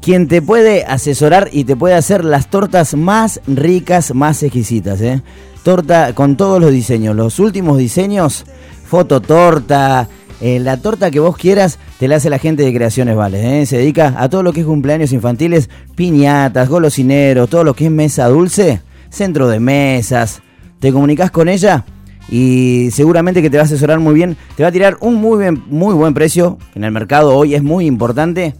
quien 0.00 0.28
te 0.28 0.42
puede 0.42 0.84
asesorar 0.84 1.48
y 1.52 1.64
te 1.64 1.76
puede 1.76 1.94
hacer 1.94 2.24
las 2.24 2.48
tortas 2.48 2.94
más 2.94 3.40
ricas, 3.46 4.14
más 4.14 4.42
exquisitas. 4.42 5.00
¿eh? 5.00 5.22
Torta 5.62 6.14
con 6.14 6.36
todos 6.36 6.60
los 6.60 6.70
diseños, 6.70 7.16
los 7.16 7.38
últimos 7.38 7.78
diseños, 7.78 8.44
fototorta, 8.86 10.08
eh, 10.40 10.60
la 10.60 10.76
torta 10.76 11.10
que 11.10 11.20
vos 11.20 11.36
quieras, 11.36 11.78
te 11.98 12.06
la 12.06 12.16
hace 12.16 12.30
la 12.30 12.38
gente 12.38 12.62
de 12.62 12.72
Creaciones 12.72 13.16
Vales. 13.16 13.44
¿eh? 13.44 13.66
Se 13.66 13.78
dedica 13.78 14.14
a 14.18 14.28
todo 14.28 14.42
lo 14.42 14.52
que 14.52 14.60
es 14.60 14.66
cumpleaños 14.66 15.12
infantiles, 15.12 15.68
piñatas, 15.94 16.68
golosineros, 16.68 17.50
todo 17.50 17.64
lo 17.64 17.74
que 17.74 17.86
es 17.86 17.90
mesa 17.90 18.28
dulce, 18.28 18.80
centro 19.10 19.48
de 19.48 19.60
mesas. 19.60 20.42
Te 20.78 20.92
comunicas 20.92 21.32
con 21.32 21.48
ella 21.48 21.84
y 22.30 22.90
seguramente 22.92 23.42
que 23.42 23.50
te 23.50 23.56
va 23.56 23.62
a 23.62 23.66
asesorar 23.66 23.98
muy 23.98 24.14
bien. 24.14 24.36
Te 24.56 24.62
va 24.62 24.68
a 24.68 24.72
tirar 24.72 24.96
un 25.00 25.16
muy, 25.16 25.38
bien, 25.40 25.62
muy 25.66 25.94
buen 25.94 26.14
precio, 26.14 26.58
en 26.74 26.84
el 26.84 26.92
mercado 26.92 27.36
hoy 27.36 27.54
es 27.54 27.62
muy 27.62 27.86
importante. 27.86 28.54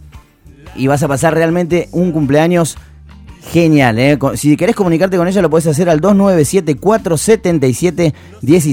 Y 0.75 0.87
vas 0.87 1.03
a 1.03 1.07
pasar 1.07 1.33
realmente 1.33 1.89
un 1.91 2.11
cumpleaños 2.11 2.77
genial. 3.51 3.97
¿eh? 3.99 4.17
Si 4.35 4.55
querés 4.57 4.75
comunicarte 4.75 5.17
con 5.17 5.27
ella, 5.27 5.41
lo 5.41 5.49
puedes 5.49 5.67
hacer 5.67 5.89
al 5.89 5.99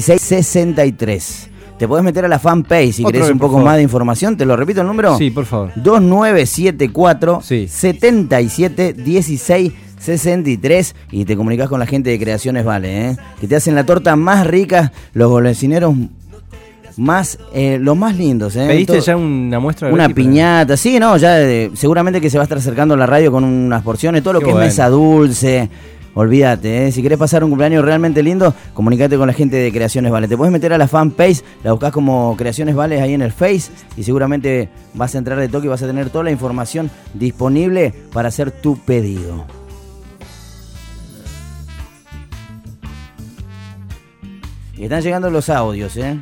2974771663. 0.09 1.49
Te 1.79 1.87
podés 1.87 2.05
meter 2.05 2.25
a 2.25 2.29
la 2.29 2.39
fanpage 2.39 2.93
si 2.95 3.03
Otra 3.03 3.13
querés 3.13 3.27
vez, 3.29 3.33
un 3.33 3.39
poco 3.39 3.53
favor. 3.55 3.65
más 3.67 3.77
de 3.77 3.83
información. 3.83 4.37
¿Te 4.39 4.47
lo 4.47 4.57
repito 4.57 4.81
el 4.81 4.87
número? 4.87 5.19
Sí, 5.19 5.31
por 5.31 5.45
favor. 5.45 5.73
2974 5.77 7.41
Sí. 7.43 7.69
77 7.69 8.95
16 8.95 9.73
63 9.99 10.95
y 11.11 11.25
te 11.27 11.37
comunicas 11.37 11.69
con 11.69 11.79
la 11.81 11.87
gente 11.87 12.11
de 12.11 12.19
Creaciones 12.19 12.65
Vale, 12.65 13.11
¿eh? 13.11 13.17
que 13.41 13.47
te 13.49 13.57
hacen 13.57 13.75
la 13.75 13.85
torta 13.85 14.15
más 14.17 14.47
rica, 14.47 14.93
los 15.15 15.29
golosineros 15.31 15.95
más, 16.97 17.39
eh, 17.53 17.79
los 17.81 17.97
más 17.97 18.17
lindos. 18.17 18.57
¿eh? 18.57 18.67
¿Pediste 18.67 18.95
Todo- 18.95 19.03
ya 19.05 19.17
una 19.17 19.59
muestra? 19.59 19.89
una 19.93 20.09
Betty, 20.09 20.15
para- 20.15 20.29
piñata, 20.31 20.77
sí, 20.77 20.99
no, 20.99 21.17
ya 21.17 21.41
eh, 21.43 21.71
seguramente 21.75 22.21
que 22.21 22.31
se 22.31 22.39
va 22.39 22.43
a 22.43 22.47
estar 22.47 22.59
acercando 22.59 22.97
la 22.97 23.07
radio 23.07 23.31
con 23.31 23.45
unas 23.45 23.83
porciones, 23.83 24.23
todo 24.23 24.35
lo 24.35 24.39
Qué 24.41 24.47
que 24.47 24.53
bueno. 24.53 24.67
es 24.67 24.73
mesa 24.73 24.89
dulce. 24.89 25.69
Olvídate, 26.19 26.87
¿eh? 26.87 26.93
si 26.93 27.03
querés 27.03 27.19
pasar 27.19 27.45
un 27.45 27.51
cumpleaños 27.51 27.85
realmente 27.85 28.23
lindo, 28.23 28.55
comunicate 28.73 29.19
con 29.19 29.27
la 29.27 29.35
gente 29.35 29.57
de 29.57 29.71
Creaciones 29.71 30.11
Vale. 30.11 30.27
Te 30.27 30.35
puedes 30.39 30.51
meter 30.51 30.73
a 30.73 30.79
la 30.79 30.89
fanpage, 30.89 31.43
la 31.63 31.73
buscas 31.73 31.93
como 31.93 32.35
Creaciones 32.39 32.75
Vale 32.75 33.03
ahí 33.03 33.13
en 33.13 33.21
el 33.21 33.33
Face 33.33 33.71
y 33.99 34.03
seguramente 34.03 34.71
vas 34.95 35.15
a 35.15 35.19
entrar 35.19 35.39
de 35.39 35.49
toque 35.49 35.67
y 35.67 35.69
vas 35.69 35.83
a 35.83 35.87
tener 35.87 36.09
toda 36.09 36.25
la 36.25 36.31
información 36.31 36.91
disponible 37.13 37.93
para 38.15 38.29
hacer 38.29 38.51
tu 38.51 38.79
pedido. 38.79 39.45
Y 44.77 44.85
están 44.85 45.03
llegando 45.03 45.31
los 45.31 45.49
audios, 45.49 45.97
¿eh? 45.99 46.19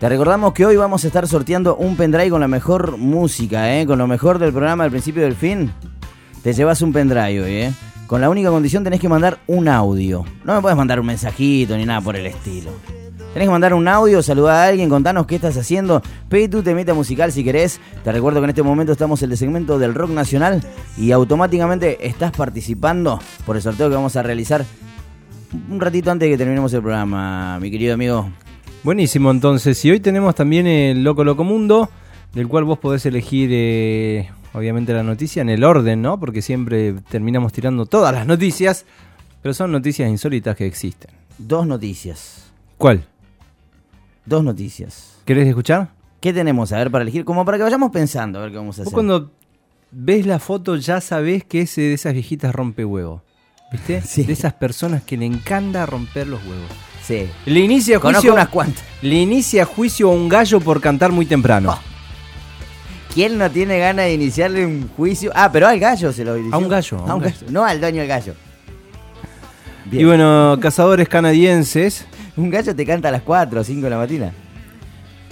Te 0.00 0.08
recordamos 0.08 0.54
que 0.54 0.64
hoy 0.64 0.76
vamos 0.76 1.04
a 1.04 1.08
estar 1.08 1.28
sorteando 1.28 1.76
un 1.76 1.94
pendrive 1.94 2.30
con 2.30 2.40
la 2.40 2.48
mejor 2.48 2.96
música, 2.96 3.76
¿eh? 3.76 3.84
con 3.84 3.98
lo 3.98 4.06
mejor 4.06 4.38
del 4.38 4.50
programa 4.50 4.84
del 4.84 4.92
principio 4.92 5.22
del 5.22 5.36
fin. 5.36 5.70
Te 6.42 6.54
llevas 6.54 6.80
un 6.80 6.90
pendrive 6.90 7.42
hoy, 7.42 7.52
¿eh? 7.52 7.72
Con 8.06 8.22
la 8.22 8.30
única 8.30 8.48
condición 8.48 8.82
tenés 8.82 8.98
que 8.98 9.10
mandar 9.10 9.40
un 9.46 9.68
audio. 9.68 10.24
No 10.42 10.54
me 10.54 10.62
puedes 10.62 10.78
mandar 10.78 11.00
un 11.00 11.06
mensajito 11.06 11.76
ni 11.76 11.84
nada 11.84 12.00
por 12.00 12.16
el 12.16 12.24
estilo. 12.24 12.70
Tenés 13.34 13.46
que 13.46 13.52
mandar 13.52 13.74
un 13.74 13.86
audio, 13.88 14.22
saludar 14.22 14.56
a 14.56 14.64
alguien, 14.68 14.88
contanos 14.88 15.26
qué 15.26 15.34
estás 15.34 15.58
haciendo. 15.58 16.00
Pedí 16.30 16.48
tu 16.48 16.62
temita 16.62 16.94
musical 16.94 17.30
si 17.30 17.44
querés. 17.44 17.78
Te 18.02 18.10
recuerdo 18.10 18.40
que 18.40 18.44
en 18.44 18.50
este 18.50 18.62
momento 18.62 18.92
estamos 18.92 19.22
en 19.22 19.32
el 19.32 19.36
segmento 19.36 19.78
del 19.78 19.94
rock 19.94 20.12
nacional 20.12 20.62
y 20.96 21.12
automáticamente 21.12 22.08
estás 22.08 22.32
participando 22.32 23.20
por 23.44 23.56
el 23.56 23.60
sorteo 23.60 23.90
que 23.90 23.96
vamos 23.96 24.16
a 24.16 24.22
realizar 24.22 24.64
un 25.70 25.78
ratito 25.78 26.10
antes 26.10 26.26
de 26.26 26.32
que 26.32 26.38
terminemos 26.38 26.72
el 26.72 26.80
programa, 26.80 27.60
mi 27.60 27.70
querido 27.70 27.92
amigo. 27.92 28.30
Buenísimo, 28.82 29.30
entonces. 29.30 29.84
Y 29.84 29.90
hoy 29.90 30.00
tenemos 30.00 30.34
también 30.34 30.66
el 30.66 31.04
Loco 31.04 31.22
Loco 31.24 31.44
Mundo, 31.44 31.90
del 32.32 32.48
cual 32.48 32.64
vos 32.64 32.78
podés 32.78 33.04
elegir, 33.06 33.50
eh, 33.52 34.30
obviamente, 34.54 34.92
la 34.94 35.02
noticia 35.02 35.42
en 35.42 35.50
el 35.50 35.64
orden, 35.64 36.00
¿no? 36.00 36.18
Porque 36.18 36.40
siempre 36.40 36.94
terminamos 37.10 37.52
tirando 37.52 37.84
todas 37.86 38.14
las 38.14 38.26
noticias, 38.26 38.86
pero 39.42 39.52
son 39.52 39.72
noticias 39.72 40.08
insólitas 40.08 40.56
que 40.56 40.66
existen. 40.66 41.10
Dos 41.38 41.66
noticias. 41.66 42.50
¿Cuál? 42.78 43.04
Dos 44.24 44.42
noticias. 44.42 45.18
¿Querés 45.26 45.46
escuchar? 45.48 45.90
¿Qué 46.20 46.32
tenemos 46.32 46.72
a 46.72 46.78
ver 46.78 46.90
para 46.90 47.02
elegir? 47.02 47.24
Como 47.24 47.44
para 47.44 47.58
que 47.58 47.64
vayamos 47.64 47.90
pensando 47.90 48.38
a 48.38 48.42
ver 48.42 48.50
qué 48.50 48.56
vamos 48.58 48.78
a 48.78 48.82
Vos 48.82 48.86
hacer. 48.88 48.94
cuando 48.94 49.30
ves 49.90 50.26
la 50.26 50.38
foto 50.38 50.76
ya 50.76 51.00
sabés 51.00 51.44
que 51.44 51.62
es 51.62 51.76
de 51.76 51.92
esas 51.94 52.12
viejitas 52.14 52.54
rompehuevos. 52.54 53.22
¿Viste? 53.72 54.00
Sí. 54.06 54.24
De 54.24 54.32
esas 54.32 54.54
personas 54.54 55.02
que 55.02 55.16
le 55.18 55.26
encanta 55.26 55.84
romper 55.86 56.26
los 56.28 56.40
huevos. 56.44 56.68
Sí. 57.10 57.28
Le 57.46 57.60
inicia 57.60 57.98
Conozco 57.98 58.20
juicio, 58.20 58.34
unas 58.34 58.48
cuantas. 58.48 58.84
le 59.02 59.16
inicia 59.16 59.64
juicio 59.64 60.08
a 60.08 60.12
un 60.12 60.28
gallo 60.28 60.60
por 60.60 60.80
cantar 60.80 61.10
muy 61.10 61.26
temprano. 61.26 61.76
¿Quién 63.12 63.36
no 63.36 63.50
tiene 63.50 63.78
ganas 63.80 64.04
de 64.04 64.14
iniciarle 64.14 64.64
un 64.64 64.88
juicio? 64.96 65.32
Ah, 65.34 65.50
pero 65.52 65.66
al 65.66 65.80
gallo 65.80 66.12
se 66.12 66.24
lo 66.24 66.36
inició. 66.36 66.54
A 66.54 66.58
un 66.58 66.68
gallo, 66.68 66.98
A 67.08 67.14
un 67.16 67.22
gallo. 67.22 67.46
No 67.48 67.64
al 67.64 67.80
dueño 67.80 67.98
del 67.98 68.08
gallo. 68.08 68.34
Bien. 69.86 70.02
Y 70.02 70.04
bueno, 70.04 70.56
cazadores 70.60 71.08
canadienses. 71.08 72.06
Un 72.36 72.48
gallo 72.48 72.76
te 72.76 72.86
canta 72.86 73.08
a 73.08 73.10
las 73.10 73.22
4 73.22 73.60
o 73.60 73.64
5 73.64 73.82
de 73.82 73.90
la 73.90 73.96
mañana. 73.98 74.32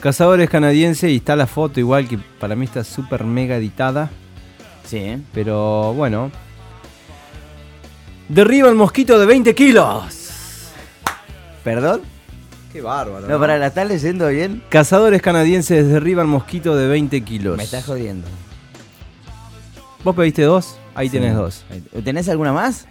Cazadores 0.01 0.51
canadienses 0.51 1.11
y 1.11 1.17
está 1.17 1.37
la 1.37 1.47
foto 1.47 1.79
igual 1.79 2.09
que 2.09 2.19
para 2.19 2.57
mí 2.57 2.65
está 2.65 2.83
súper 2.83 3.23
mega 3.23 3.57
editada. 3.57 4.11
Sí, 4.85 4.97
¿eh? 4.97 5.19
Pero 5.33 5.93
bueno. 5.95 6.33
Derriba 8.29 8.69
el 8.69 8.75
mosquito 8.75 9.19
de 9.21 9.27
20 9.27 9.55
kilos. 9.55 10.18
¿Perdón? 11.65 12.01
Qué 12.73 12.81
bárbaro. 12.83 13.27
No, 13.27 13.39
para, 13.39 13.59
¿la 13.59 13.69
estás 13.69 13.89
leyendo 13.89 14.29
bien? 14.29 14.63
Cazadores 14.69 15.23
canadienses 15.23 15.89
derriban 15.89 16.29
mosquito 16.29 16.77
de 16.77 16.87
20 16.89 17.21
kilos. 17.23 17.57
Me 17.57 17.65
estás 17.65 17.85
jodiendo. 17.85 18.27
¿Vos 20.05 20.15
pediste 20.15 20.43
dos? 20.43 20.77
Ahí 20.95 21.09
tenés 21.09 21.35
dos. 21.35 21.65
¿Tenés 22.05 22.29
alguna 22.29 22.53
más? 22.53 22.87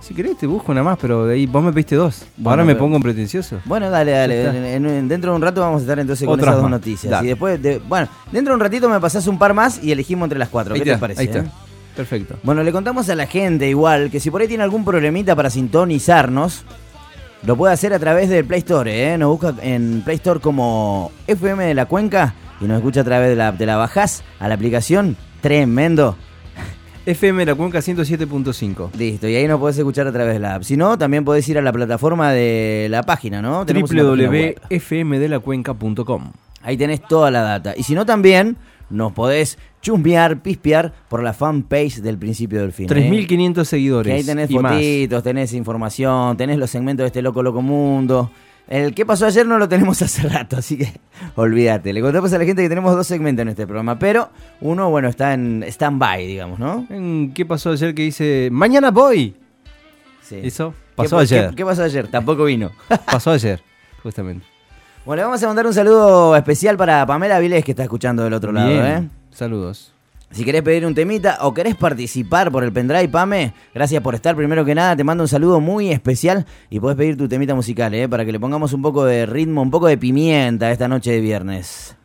Si 0.00 0.14
querés 0.14 0.38
te 0.38 0.46
busco 0.46 0.72
una 0.72 0.82
más, 0.82 0.96
pero 1.00 1.26
de 1.26 1.34
ahí 1.34 1.46
vos 1.46 1.62
me 1.62 1.72
pediste 1.72 1.96
dos. 1.96 2.22
Bueno, 2.36 2.50
Ahora 2.50 2.64
me 2.64 2.74
pero- 2.74 2.84
pongo 2.86 3.00
pretencioso. 3.00 3.60
Bueno, 3.64 3.90
dale, 3.90 4.12
dale. 4.12 4.74
En- 4.74 4.86
en- 4.86 5.08
dentro 5.08 5.32
de 5.32 5.36
un 5.36 5.42
rato 5.42 5.60
vamos 5.60 5.80
a 5.80 5.82
estar 5.82 5.98
entonces 5.98 6.24
con 6.24 6.34
Otras 6.34 6.52
esas 6.52 6.56
dos 6.62 6.70
más. 6.70 6.80
noticias. 6.80 7.10
Dale. 7.10 7.26
Y 7.26 7.28
después, 7.30 7.60
de- 7.60 7.78
bueno, 7.80 8.08
dentro 8.32 8.52
de 8.52 8.54
un 8.56 8.60
ratito 8.60 8.88
me 8.88 9.00
pasás 9.00 9.26
un 9.26 9.38
par 9.38 9.54
más 9.54 9.82
y 9.82 9.92
elegimos 9.92 10.26
entre 10.26 10.38
las 10.38 10.48
cuatro. 10.48 10.74
Ahí 10.74 10.80
¿Qué 10.80 10.90
está, 10.90 10.96
te 10.96 11.00
parece? 11.00 11.20
ahí 11.20 11.26
está. 11.26 11.38
eh? 11.40 11.50
Perfecto. 11.96 12.36
Bueno, 12.44 12.62
le 12.62 12.70
contamos 12.72 13.08
a 13.10 13.14
la 13.16 13.26
gente 13.26 13.68
igual 13.68 14.08
que 14.10 14.20
si 14.20 14.30
por 14.30 14.40
ahí 14.40 14.46
tiene 14.48 14.62
algún 14.62 14.84
problemita 14.84 15.34
para 15.34 15.50
sintonizarnos, 15.50 16.62
lo 17.44 17.56
puede 17.56 17.72
hacer 17.72 17.92
a 17.92 17.98
través 17.98 18.28
del 18.28 18.44
Play 18.44 18.60
Store, 18.60 19.12
¿eh? 19.12 19.18
Nos 19.18 19.30
busca 19.30 19.54
en 19.62 20.02
Play 20.02 20.16
Store 20.16 20.40
como 20.40 21.12
FM 21.26 21.64
de 21.64 21.74
la 21.74 21.86
Cuenca 21.86 22.34
y 22.60 22.64
nos 22.64 22.78
escucha 22.78 23.02
a 23.02 23.04
través 23.04 23.28
de 23.28 23.36
la 23.36 23.48
app. 23.48 23.58
Te 23.58 23.66
la 23.66 23.76
bajás 23.76 24.24
a 24.40 24.48
la 24.48 24.54
aplicación. 24.54 25.16
Tremendo. 25.40 26.16
FM 27.06 27.46
La 27.46 27.54
Cuenca 27.54 27.78
107.5. 27.78 28.90
Listo, 28.98 29.28
y 29.28 29.34
ahí 29.34 29.48
nos 29.48 29.58
podés 29.58 29.78
escuchar 29.78 30.06
a 30.06 30.12
través 30.12 30.34
de 30.34 30.40
la 30.40 30.56
app. 30.56 30.62
Si 30.62 30.76
no, 30.76 30.98
también 30.98 31.24
podés 31.24 31.48
ir 31.48 31.56
a 31.56 31.62
la 31.62 31.72
plataforma 31.72 32.32
de 32.32 32.88
la 32.90 33.02
página, 33.02 33.40
¿no? 33.40 33.64
Www.fmdelacuenca.com. 33.64 36.32
Ahí 36.62 36.76
tenés 36.76 37.00
toda 37.00 37.30
la 37.30 37.40
data. 37.40 37.72
Y 37.74 37.84
si 37.84 37.94
no, 37.94 38.04
también 38.04 38.58
nos 38.90 39.12
podés 39.12 39.58
chusmear, 39.80 40.40
pispear 40.42 40.92
por 41.08 41.22
la 41.22 41.32
fanpage 41.32 41.96
del 42.00 42.18
principio 42.18 42.60
del 42.60 42.72
fin. 42.72 42.86
¿eh? 42.92 43.10
3.500 43.10 43.64
seguidores. 43.64 44.10
Que 44.12 44.16
ahí 44.18 44.24
tenés 44.24 44.50
más. 44.50 44.72
fotitos, 44.72 45.22
tenés 45.22 45.52
información, 45.54 46.36
tenés 46.36 46.58
los 46.58 46.70
segmentos 46.70 47.04
de 47.04 47.08
este 47.08 47.22
loco 47.22 47.42
loco 47.42 47.62
mundo. 47.62 48.30
El 48.66 48.94
que 48.94 49.06
pasó 49.06 49.24
ayer 49.24 49.46
no 49.46 49.56
lo 49.58 49.66
tenemos 49.68 50.02
hace 50.02 50.28
rato, 50.28 50.56
así 50.58 50.76
que 50.76 50.92
olvídate. 51.36 51.92
Le 51.92 52.00
contamos 52.02 52.32
a 52.32 52.38
la 52.38 52.44
gente 52.44 52.62
que 52.62 52.68
tenemos 52.68 52.94
dos 52.94 53.06
segmentos 53.06 53.42
en 53.42 53.48
este 53.48 53.66
programa, 53.66 53.98
pero 53.98 54.30
uno, 54.60 54.90
bueno, 54.90 55.08
está 55.08 55.32
en 55.34 55.62
stand-by, 55.66 56.26
digamos, 56.26 56.58
¿no? 56.58 56.86
En 56.90 57.32
¿Qué 57.34 57.46
pasó 57.46 57.70
ayer 57.70 57.94
que 57.94 58.02
dice, 58.02 58.48
mañana 58.52 58.90
voy? 58.90 59.34
Sí. 60.22 60.40
Eso 60.42 60.72
¿Qué 60.72 60.76
pasó 60.96 61.16
pa- 61.16 61.22
ayer. 61.22 61.50
¿Qué, 61.50 61.56
qué 61.56 61.64
pasó 61.64 61.82
ayer? 61.84 62.08
Tampoco 62.08 62.44
vino. 62.44 62.70
Pasó 63.06 63.30
ayer, 63.30 63.62
justamente. 64.02 64.44
Bueno, 65.08 65.22
le 65.22 65.24
vamos 65.24 65.42
a 65.42 65.46
mandar 65.46 65.66
un 65.66 65.72
saludo 65.72 66.36
especial 66.36 66.76
para 66.76 67.06
Pamela 67.06 67.38
Vilés, 67.38 67.64
que 67.64 67.70
está 67.70 67.82
escuchando 67.82 68.24
del 68.24 68.34
otro 68.34 68.52
lado. 68.52 68.86
¿eh? 68.86 69.08
Saludos. 69.30 69.94
Si 70.30 70.44
querés 70.44 70.60
pedir 70.60 70.84
un 70.84 70.94
temita 70.94 71.38
o 71.40 71.54
querés 71.54 71.76
participar 71.76 72.52
por 72.52 72.62
el 72.62 72.74
pendrive, 72.74 73.08
Pame, 73.08 73.54
gracias 73.74 74.02
por 74.02 74.14
estar. 74.14 74.36
Primero 74.36 74.66
que 74.66 74.74
nada, 74.74 74.94
te 74.94 75.04
mando 75.04 75.24
un 75.24 75.28
saludo 75.28 75.60
muy 75.60 75.90
especial 75.90 76.44
y 76.68 76.78
podés 76.78 76.98
pedir 76.98 77.16
tu 77.16 77.26
temita 77.26 77.54
musical, 77.54 77.94
¿eh? 77.94 78.06
Para 78.06 78.26
que 78.26 78.32
le 78.32 78.38
pongamos 78.38 78.74
un 78.74 78.82
poco 78.82 79.06
de 79.06 79.24
ritmo, 79.24 79.62
un 79.62 79.70
poco 79.70 79.86
de 79.86 79.96
pimienta 79.96 80.70
esta 80.70 80.88
noche 80.88 81.12
de 81.12 81.20
viernes. 81.20 81.96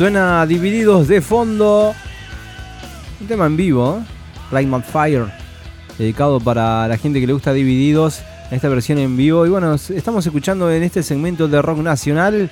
Suena 0.00 0.46
Divididos 0.46 1.08
de 1.08 1.20
fondo. 1.20 1.94
Un 3.20 3.26
tema 3.26 3.44
en 3.44 3.54
vivo. 3.58 4.02
Light 4.50 4.84
Fire. 4.90 5.26
Dedicado 5.98 6.40
para 6.40 6.88
la 6.88 6.96
gente 6.96 7.20
que 7.20 7.26
le 7.26 7.34
gusta 7.34 7.52
Divididos. 7.52 8.22
Esta 8.50 8.70
versión 8.70 8.96
en 8.96 9.14
vivo. 9.18 9.44
Y 9.44 9.50
bueno, 9.50 9.74
estamos 9.74 10.24
escuchando 10.24 10.70
en 10.72 10.84
este 10.84 11.02
segmento 11.02 11.48
de 11.48 11.60
rock 11.60 11.80
nacional. 11.80 12.48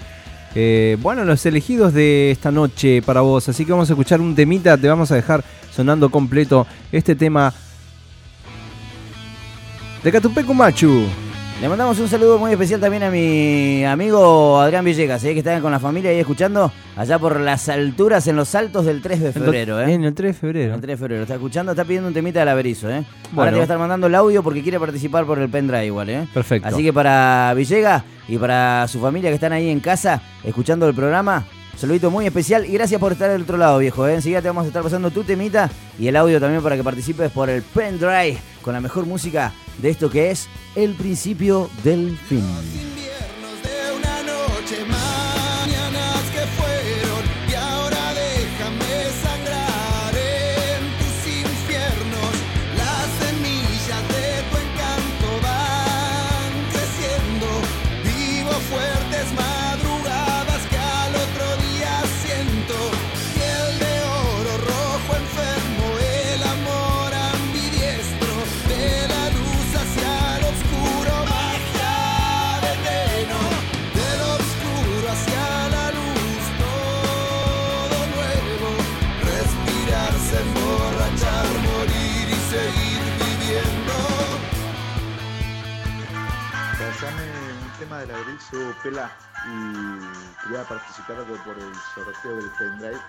eh, 0.55 0.99
bueno, 1.01 1.25
los 1.25 1.47
elegidos 1.47 1.95
de 1.95 2.33
esta 2.33 2.51
noche 2.51 3.01
para 3.01 3.23
vos. 3.23 3.49
Así 3.49 3.65
que 3.65 3.73
vamos 3.73 3.89
a 3.89 3.95
escuchar 3.95 4.21
un 4.21 4.35
temita. 4.35 4.77
Te 4.77 4.87
vamos 4.87 5.11
a 5.11 5.15
dejar 5.15 5.43
sonando 5.75 6.11
completo 6.11 6.67
este 6.93 7.15
tema 7.15 7.55
de 10.05 10.13
Catupecu 10.13 10.53
Machu. 10.53 11.28
Le 11.61 11.69
mandamos 11.69 11.99
un 11.99 12.07
saludo 12.07 12.39
muy 12.39 12.53
especial 12.53 12.81
también 12.81 13.03
a 13.03 13.11
mi 13.11 13.85
amigo 13.85 14.61
Adrián 14.61 14.85
Villegas, 14.85 15.25
¿eh? 15.25 15.33
que 15.33 15.41
está 15.41 15.61
con 15.61 15.73
la 15.73 15.81
familia 15.81 16.11
ahí 16.11 16.19
escuchando 16.21 16.71
allá 16.97 17.19
por 17.19 17.41
las 17.41 17.69
alturas 17.69 18.29
en 18.29 18.37
los 18.37 18.55
altos 18.55 18.87
del 18.87 19.03
3 19.03 19.21
de 19.21 19.33
febrero. 19.33 19.81
¿eh? 19.81 19.93
En 19.93 20.05
el 20.05 20.15
3 20.15 20.35
de 20.35 20.39
febrero. 20.39 20.75
El 20.77 20.81
3 20.81 20.93
de 20.93 20.97
febrero. 20.97 21.23
Está 21.23 21.35
escuchando, 21.35 21.73
está 21.73 21.85
pidiendo 21.85 22.07
un 22.07 22.15
temita 22.15 22.39
del 22.39 22.49
averizo, 22.51 22.89
¿eh? 22.89 23.03
Ahora 23.37 23.51
te 23.51 23.57
va 23.57 23.63
a 23.63 23.65
estar 23.65 23.79
mandando 23.79 24.07
el 24.07 24.15
audio 24.15 24.41
porque 24.45 24.63
quiere 24.63 24.79
participar 24.79 25.27
por 25.27 25.41
el 25.41 25.49
pendrive 25.49 25.87
igual, 25.87 26.09
¿eh? 26.11 26.29
Perfecto. 26.33 26.69
Así 26.69 26.81
que 26.81 26.93
para 26.93 27.53
Villegas 27.57 28.05
y 28.29 28.39
para 28.39 28.87
su 28.87 29.01
familia 29.01 29.31
que 29.31 29.35
están 29.35 29.53
ahí 29.53 29.69
en 29.69 29.81
casa 29.81 30.23
escuchando 30.45 30.89
el 30.89 30.95
programa, 30.95 31.45
saludito 31.79 32.11
muy 32.11 32.27
especial 32.27 32.67
y 32.67 32.73
gracias 32.73 33.01
por 33.01 33.13
estar 33.13 33.31
del 33.31 33.43
otro 33.43 33.57
lado, 33.57 33.79
viejo. 33.79 34.07
¿eh? 34.07 34.15
Enseguida 34.15 34.43
te 34.43 34.49
vamos 34.49 34.65
a 34.65 34.67
estar 34.67 34.83
pasando 34.83 35.11
tu 35.11 35.23
temita 35.23 35.71
y 35.99 36.09
el 36.09 36.17
audio 36.17 36.41
también 36.41 36.63
para 36.63 36.77
que 36.77 36.83
participes 36.83 37.31
por 37.31 37.49
el 37.49 37.63
pendrive 37.63 38.39
con 38.63 38.75
la 38.75 38.81
mejor 38.81 39.07
música 39.07 39.53
de 39.81 39.91
esto 39.91 40.11
que 40.11 40.31
es 40.31 40.49
el 40.75 40.95
principio 40.95 41.71
del 41.85 42.17
fin. 42.17 42.98
Un 87.99 88.07
tema 88.07 88.07
del 88.07 88.11
abrizo 88.11 88.75
Pela 88.83 89.11
y 89.45 90.45
quería 90.45 90.65
participar 90.65 91.25
por 91.25 91.59
el 91.59 91.75
sorteo 91.95 92.37
del 92.37 92.51
pendrive. 92.59 93.01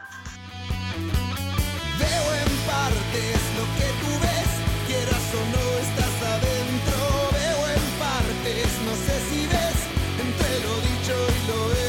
Veo 1.99 2.34
en 2.36 2.52
partes 2.65 3.39
lo 3.58 3.65
que 3.78 3.88
tú 4.02 4.12
ves, 4.21 4.52
quieras 4.88 5.25
o 5.34 5.41
no 5.54 5.65
estás 5.80 6.15
adentro. 6.34 6.99
Veo 7.34 7.62
en 7.75 7.84
partes, 7.99 8.69
no 8.86 8.93
sé 8.95 9.15
si 9.30 9.47
ves, 9.47 9.78
entre 10.19 10.60
lo 10.62 10.75
dicho 10.82 11.13
y 11.13 11.47
lo 11.47 11.71
hecho. 11.73 11.88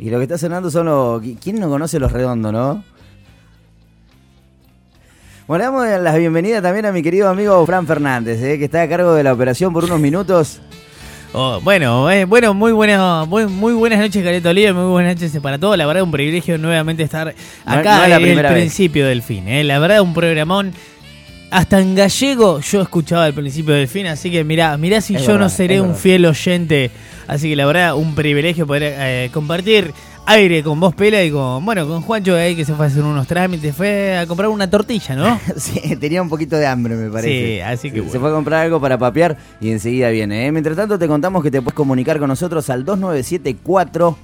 Y 0.00 0.08
lo 0.08 0.16
que 0.16 0.22
está 0.24 0.38
sonando 0.38 0.70
son 0.70 0.86
los. 0.86 1.22
¿Quién 1.42 1.60
no 1.60 1.68
conoce 1.68 2.00
los 2.00 2.10
redondos, 2.10 2.52
no? 2.52 2.82
Bueno, 5.46 5.64
damos 5.64 5.86
la 6.02 6.16
bienvenida 6.16 6.62
también 6.62 6.86
a 6.86 6.92
mi 6.92 7.02
querido 7.02 7.28
amigo 7.28 7.64
Fran 7.66 7.86
Fernández, 7.86 8.40
eh, 8.42 8.58
que 8.58 8.64
está 8.64 8.82
a 8.82 8.88
cargo 8.88 9.12
de 9.14 9.22
la 9.24 9.32
operación 9.32 9.72
por 9.72 9.84
unos 9.84 10.00
minutos. 10.00 10.60
Oh, 11.32 11.60
bueno, 11.60 12.10
eh, 12.10 12.24
bueno, 12.24 12.54
muy 12.54 12.72
buenas, 12.72 13.28
muy, 13.28 13.46
muy 13.46 13.72
buenas 13.74 13.98
noches, 13.98 14.24
Careto 14.24 14.48
Oliver, 14.48 14.74
muy 14.74 14.90
buenas 14.90 15.16
noches 15.20 15.38
para 15.42 15.58
todos. 15.58 15.76
La 15.76 15.86
verdad, 15.86 16.02
un 16.02 16.10
privilegio 16.10 16.56
nuevamente 16.56 17.02
estar 17.02 17.34
acá 17.64 17.98
no 17.98 18.02
es 18.04 18.08
la 18.10 18.16
en 18.16 18.24
el 18.26 18.42
vez. 18.42 18.52
principio 18.52 19.06
del 19.06 19.22
fin. 19.22 19.46
eh. 19.48 19.62
La 19.64 19.78
verdad, 19.80 20.00
un 20.00 20.14
programón. 20.14 20.72
Hasta 21.50 21.80
en 21.80 21.94
gallego 21.96 22.60
yo 22.60 22.82
escuchaba 22.82 23.26
el 23.26 23.34
principio 23.34 23.74
del 23.74 23.88
fin, 23.88 24.06
así 24.06 24.30
que 24.30 24.44
mirá, 24.44 24.76
mirá 24.76 25.00
si 25.00 25.16
Es 25.16 25.26
yo 25.26 25.36
no 25.36 25.48
seré 25.48 25.80
un 25.80 25.88
verdad. 25.88 26.00
fiel 26.00 26.26
oyente. 26.26 26.90
Así 27.26 27.48
que 27.48 27.56
la 27.56 27.66
verdad, 27.66 27.96
un 27.96 28.14
privilegio 28.14 28.66
poder 28.66 28.82
eh, 28.96 29.30
compartir 29.32 29.92
aire 30.26 30.62
con 30.62 30.78
vos, 30.78 30.94
Pela, 30.94 31.24
y 31.24 31.30
con, 31.32 31.64
bueno, 31.64 31.88
con 31.88 32.02
Juancho 32.02 32.36
ahí 32.36 32.54
que 32.54 32.64
se 32.64 32.72
fue 32.74 32.84
a 32.84 32.88
hacer 32.88 33.02
unos 33.02 33.26
trámites, 33.26 33.74
fue 33.74 34.16
a 34.16 34.26
comprar 34.26 34.48
una 34.48 34.70
tortilla, 34.70 35.16
¿no? 35.16 35.40
sí, 35.56 35.96
tenía 35.96 36.22
un 36.22 36.28
poquito 36.28 36.54
de 36.56 36.66
hambre, 36.66 36.94
me 36.94 37.10
parece. 37.10 37.56
Sí, 37.56 37.60
así 37.60 37.90
que 37.90 37.96
Se 37.96 38.02
bueno. 38.02 38.20
fue 38.20 38.30
a 38.30 38.32
comprar 38.32 38.64
algo 38.66 38.80
para 38.80 38.96
papear 38.96 39.36
y 39.60 39.70
enseguida 39.70 40.08
viene. 40.10 40.46
¿eh? 40.46 40.52
Mientras 40.52 40.76
tanto, 40.76 40.98
te 41.00 41.08
contamos 41.08 41.42
que 41.42 41.50
te 41.50 41.60
puedes 41.62 41.74
comunicar 41.74 42.18
con 42.20 42.28
nosotros 42.28 42.70
al 42.70 42.84
2974 42.84 44.16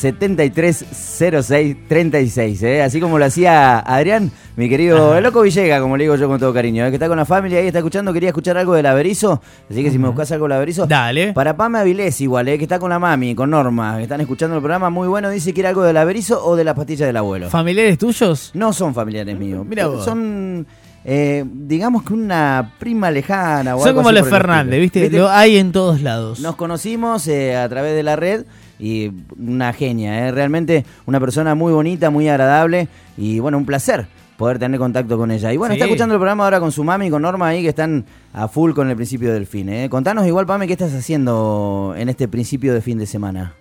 730636, 0.00 2.62
¿eh? 2.62 2.82
así 2.82 3.00
como 3.00 3.18
lo 3.18 3.24
hacía 3.24 3.78
Adrián, 3.80 4.30
mi 4.56 4.68
querido 4.68 5.16
el 5.16 5.24
loco 5.24 5.42
Villega, 5.42 5.80
como 5.80 5.96
le 5.96 6.04
digo 6.04 6.16
yo 6.16 6.28
con 6.28 6.38
todo 6.38 6.52
cariño, 6.52 6.86
¿eh? 6.86 6.90
que 6.90 6.96
está 6.96 7.08
con 7.08 7.18
la 7.18 7.24
familia 7.24 7.58
ahí, 7.58 7.66
está 7.66 7.78
escuchando, 7.80 8.12
quería 8.12 8.28
escuchar 8.30 8.56
algo 8.56 8.74
del 8.74 8.86
Averizo, 8.86 9.40
así 9.70 9.82
que 9.82 9.90
si 9.90 9.98
me 9.98 10.08
buscas 10.08 10.30
algo 10.32 10.46
del 10.46 10.52
Averizo, 10.52 10.86
Dale. 10.86 11.32
para 11.32 11.56
Pame 11.56 11.78
Avilés 11.78 12.20
igual, 12.20 12.48
¿eh? 12.48 12.58
que 12.58 12.64
está 12.64 12.78
con 12.78 12.90
la 12.90 12.98
mami, 12.98 13.34
con 13.34 13.50
Norma, 13.50 13.96
que 13.98 14.04
están 14.04 14.20
escuchando 14.20 14.56
el 14.56 14.62
programa, 14.62 14.90
muy 14.90 15.08
bueno, 15.08 15.30
dice 15.30 15.52
que 15.52 15.60
era 15.60 15.70
algo 15.70 15.82
del 15.82 15.96
Averizo 15.96 16.44
o 16.44 16.56
de 16.56 16.64
las 16.64 16.74
pastillas 16.74 17.06
del 17.06 17.16
abuelo. 17.16 17.50
¿Familiares 17.50 17.98
tuyos? 17.98 18.50
No 18.54 18.72
son 18.72 18.94
familiares 18.94 19.38
míos. 19.38 19.64
Mirá 19.66 19.86
vos. 19.86 20.04
Son, 20.04 20.66
eh, 21.04 21.44
digamos 21.46 22.02
que 22.02 22.12
una 22.12 22.72
prima 22.78 23.10
lejana. 23.10 23.76
O 23.76 23.80
Son 23.80 23.88
algo 23.88 24.02
como 24.02 24.12
los 24.12 24.28
Fernández. 24.28 24.80
¿viste? 24.80 25.10
Lo 25.10 25.28
hay 25.28 25.56
en 25.56 25.72
todos 25.72 26.02
lados. 26.02 26.40
Nos 26.40 26.56
conocimos 26.56 27.26
eh, 27.28 27.56
a 27.56 27.68
través 27.68 27.94
de 27.94 28.02
la 28.02 28.16
red 28.16 28.44
y 28.80 29.12
una 29.38 29.72
genia, 29.72 30.26
¿eh? 30.26 30.32
realmente 30.32 30.84
una 31.06 31.20
persona 31.20 31.54
muy 31.54 31.72
bonita, 31.72 32.10
muy 32.10 32.28
agradable 32.28 32.88
y 33.16 33.38
bueno, 33.38 33.58
un 33.58 33.66
placer 33.66 34.06
poder 34.38 34.58
tener 34.58 34.80
contacto 34.80 35.18
con 35.18 35.30
ella. 35.30 35.52
Y 35.52 35.58
bueno, 35.58 35.74
Sí. 35.74 35.78
está 35.78 35.84
escuchando 35.84 36.14
el 36.14 36.18
programa 36.18 36.44
ahora 36.44 36.60
con 36.60 36.72
su 36.72 36.82
mami 36.82 37.08
y 37.08 37.10
con 37.10 37.20
Norma 37.20 37.48
ahí 37.48 37.62
que 37.62 37.68
están 37.68 38.06
a 38.32 38.48
full 38.48 38.72
con 38.72 38.88
el 38.88 38.96
principio 38.96 39.34
del 39.34 39.46
fin. 39.46 39.68
¿eh? 39.68 39.88
Contanos 39.90 40.26
igual, 40.26 40.46
Pame, 40.46 40.66
qué 40.66 40.72
estás 40.72 40.94
haciendo 40.94 41.94
en 41.96 42.08
este 42.08 42.26
principio 42.26 42.72
de 42.72 42.80
fin 42.80 42.96
de 42.96 43.04
semana. 43.04 43.52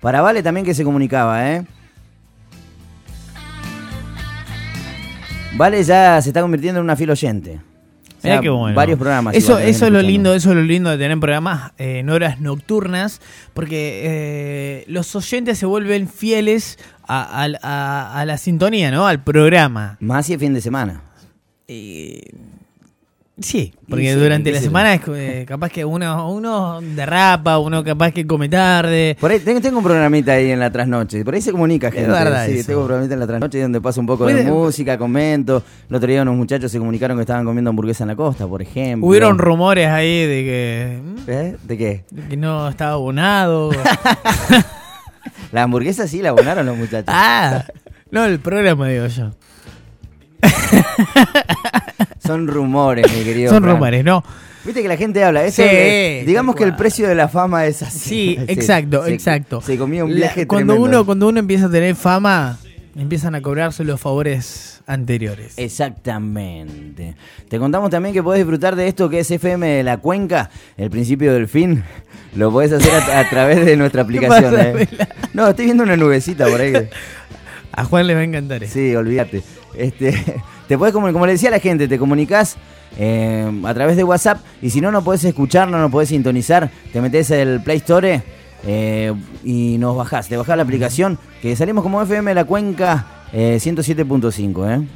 Para 0.00 0.20
Vale 0.20 0.42
también 0.42 0.66
que 0.66 0.74
se 0.74 0.84
comunicaba, 0.84 1.50
¿eh? 1.50 1.64
Vale 5.56 5.82
ya 5.82 6.20
se 6.22 6.30
está 6.30 6.42
convirtiendo 6.42 6.80
en 6.80 6.84
una 6.84 6.96
fiel 6.96 7.10
oyente. 7.10 7.60
O 8.20 8.22
sea, 8.22 8.32
Mirá 8.32 8.42
qué 8.42 8.48
bueno. 8.50 8.76
Varios 8.76 8.98
programas. 8.98 9.34
Eso, 9.34 9.58
eso 9.58 9.86
es 9.86 9.92
lo 9.92 10.02
lindo, 10.02 10.34
eso 10.34 10.50
es 10.50 10.56
lo 10.56 10.62
lindo 10.62 10.90
de 10.90 10.98
tener 10.98 11.18
programas 11.18 11.72
eh, 11.78 12.00
en 12.00 12.10
horas 12.10 12.38
nocturnas, 12.38 13.20
porque 13.54 14.02
eh, 14.04 14.84
los 14.88 15.16
oyentes 15.16 15.56
se 15.58 15.64
vuelven 15.64 16.06
fieles 16.06 16.78
a, 17.08 17.44
a- 17.44 17.48
a- 17.62 18.20
a 18.20 18.24
la 18.26 18.36
sintonía, 18.36 18.90
¿no? 18.90 19.06
Al 19.06 19.24
programa. 19.24 19.96
Más 20.00 20.26
si 20.26 20.34
es 20.34 20.38
fin 20.38 20.52
de 20.52 20.60
semana. 20.60 21.02
Y, 21.66 22.20
Sí, 23.40 23.72
porque 23.88 24.12
sí, 24.12 24.18
durante 24.18 24.52
la 24.52 24.60
semana 24.60 24.94
es 24.94 25.00
eh, 25.08 25.44
capaz 25.48 25.70
que 25.70 25.84
uno, 25.84 26.30
uno 26.30 26.80
derrapa, 26.80 27.58
uno 27.58 27.82
capaz 27.82 28.12
que 28.12 28.26
come 28.26 28.48
tarde. 28.48 29.16
Por 29.18 29.30
ahí 29.30 29.40
tengo, 29.40 29.60
tengo 29.60 29.78
un 29.78 29.84
programita 29.84 30.32
ahí 30.32 30.50
en 30.50 30.60
la 30.60 30.70
trasnoche. 30.70 31.24
Por 31.24 31.34
ahí 31.34 31.40
se 31.40 31.50
comunica 31.50 31.90
gente. 31.90 32.10
verdad 32.10 32.46
sí, 32.46 32.58
eso. 32.58 32.66
tengo 32.66 32.80
un 32.80 32.86
programita 32.86 33.14
en 33.14 33.20
la 33.20 33.26
trasnoche 33.26 33.62
donde 33.62 33.80
paso 33.80 34.00
un 34.00 34.06
poco 34.06 34.26
de 34.26 34.44
música, 34.44 34.98
comento. 34.98 35.62
El 35.88 35.96
otro 35.96 36.08
día 36.08 36.22
unos 36.22 36.36
muchachos 36.36 36.70
se 36.70 36.78
comunicaron 36.78 37.16
que 37.16 37.22
estaban 37.22 37.44
comiendo 37.44 37.70
hamburguesa 37.70 38.04
en 38.04 38.08
la 38.08 38.16
costa, 38.16 38.46
por 38.46 38.60
ejemplo. 38.60 39.08
Hubieron 39.08 39.38
rumores 39.38 39.88
ahí 39.88 40.26
de 40.26 40.44
que, 40.44 41.00
mm, 41.02 41.30
¿Eh? 41.30 41.56
¿De 41.62 41.78
qué? 41.78 42.04
de 42.10 42.28
que 42.28 42.36
no 42.36 42.68
estaba 42.68 42.92
abonado. 42.92 43.70
La 45.52 45.64
hamburguesa 45.64 46.06
sí 46.06 46.22
la 46.22 46.28
abonaron 46.30 46.64
los 46.66 46.76
muchachos. 46.76 47.06
ah, 47.08 47.64
no, 48.10 48.24
el 48.24 48.38
programa 48.38 48.88
digo 48.88 49.06
yo. 49.06 49.30
Son 52.30 52.46
rumores, 52.46 53.06
mi 53.16 53.24
querido. 53.24 53.50
Son 53.52 53.62
Fran. 53.62 53.74
rumores, 53.74 54.04
¿no? 54.04 54.22
Viste 54.64 54.82
que 54.82 54.88
la 54.88 54.96
gente 54.96 55.24
habla. 55.24 55.44
Eso 55.44 55.62
Sí, 55.62 56.24
digamos 56.26 56.54
que 56.54 56.64
el 56.64 56.76
precio 56.76 57.08
de 57.08 57.14
la 57.14 57.28
fama 57.28 57.64
es 57.66 57.82
así. 57.82 57.98
Sí, 57.98 58.38
exacto, 58.48 59.04
se- 59.04 59.14
exacto. 59.14 59.60
Se 59.62 59.76
comía 59.78 60.04
un 60.04 60.10
La- 60.12 60.16
viaje 60.16 60.46
cuando 60.46 60.74
tremendo. 60.74 60.98
uno 60.98 61.06
cuando 61.06 61.28
uno 61.28 61.40
empieza 61.40 61.66
a 61.66 61.70
tener 61.70 61.94
fama, 61.94 62.58
empiezan 62.96 63.34
a 63.34 63.40
cobrarse 63.40 63.84
los 63.84 64.00
favores 64.00 64.82
anteriores. 64.86 65.54
Exactamente. 65.56 67.14
Te 67.48 67.58
contamos 67.58 67.90
también 67.90 68.12
que 68.14 68.22
podés 68.22 68.40
disfrutar 68.40 68.76
de 68.76 68.88
esto 68.88 69.08
que 69.08 69.20
es 69.20 69.30
FM 69.30 69.66
de 69.66 69.82
la 69.82 69.96
Cuenca, 69.98 70.50
el 70.76 70.90
principio 70.90 71.32
del 71.32 71.48
fin. 71.48 71.82
Lo 72.36 72.52
podés 72.52 72.72
hacer 72.72 72.92
a, 72.92 73.20
a 73.20 73.28
través 73.30 73.64
de 73.64 73.76
nuestra 73.76 74.02
aplicación. 74.04 74.54
eh. 74.60 74.88
No, 75.32 75.48
estoy 75.48 75.64
viendo 75.66 75.82
una 75.84 75.96
nubecita 75.96 76.46
por 76.46 76.60
ahí. 76.60 76.74
A 77.72 77.84
Juan 77.84 78.06
le 78.06 78.14
va 78.14 78.20
a 78.20 78.24
encantar. 78.24 78.66
Sí, 78.66 78.94
olvídate. 78.94 79.42
Este, 79.74 80.42
te 80.68 80.78
puedes, 80.78 80.92
como, 80.92 81.12
como 81.12 81.26
le 81.26 81.32
decía 81.32 81.48
a 81.48 81.52
la 81.52 81.60
gente, 81.60 81.88
te 81.88 81.98
comunicas 81.98 82.56
eh, 82.98 83.50
a 83.64 83.74
través 83.74 83.96
de 83.96 84.04
WhatsApp 84.04 84.38
y 84.62 84.70
si 84.70 84.80
no, 84.80 84.90
no 84.90 85.04
podés 85.04 85.24
escucharnos, 85.24 85.80
no 85.80 85.90
podés 85.90 86.08
sintonizar, 86.08 86.70
te 86.92 87.00
metes 87.00 87.30
el 87.30 87.62
Play 87.62 87.78
Store 87.78 88.22
eh, 88.66 89.14
y 89.44 89.76
nos 89.78 89.96
bajás. 89.96 90.28
Te 90.28 90.36
bajás 90.36 90.56
la 90.56 90.62
aplicación 90.62 91.18
que 91.40 91.56
salimos 91.56 91.82
como 91.82 92.02
FM 92.02 92.30
de 92.30 92.34
la 92.34 92.44
Cuenca 92.44 93.06
eh, 93.32 93.58
107.5. 93.60 94.82
¿eh? 94.82 94.86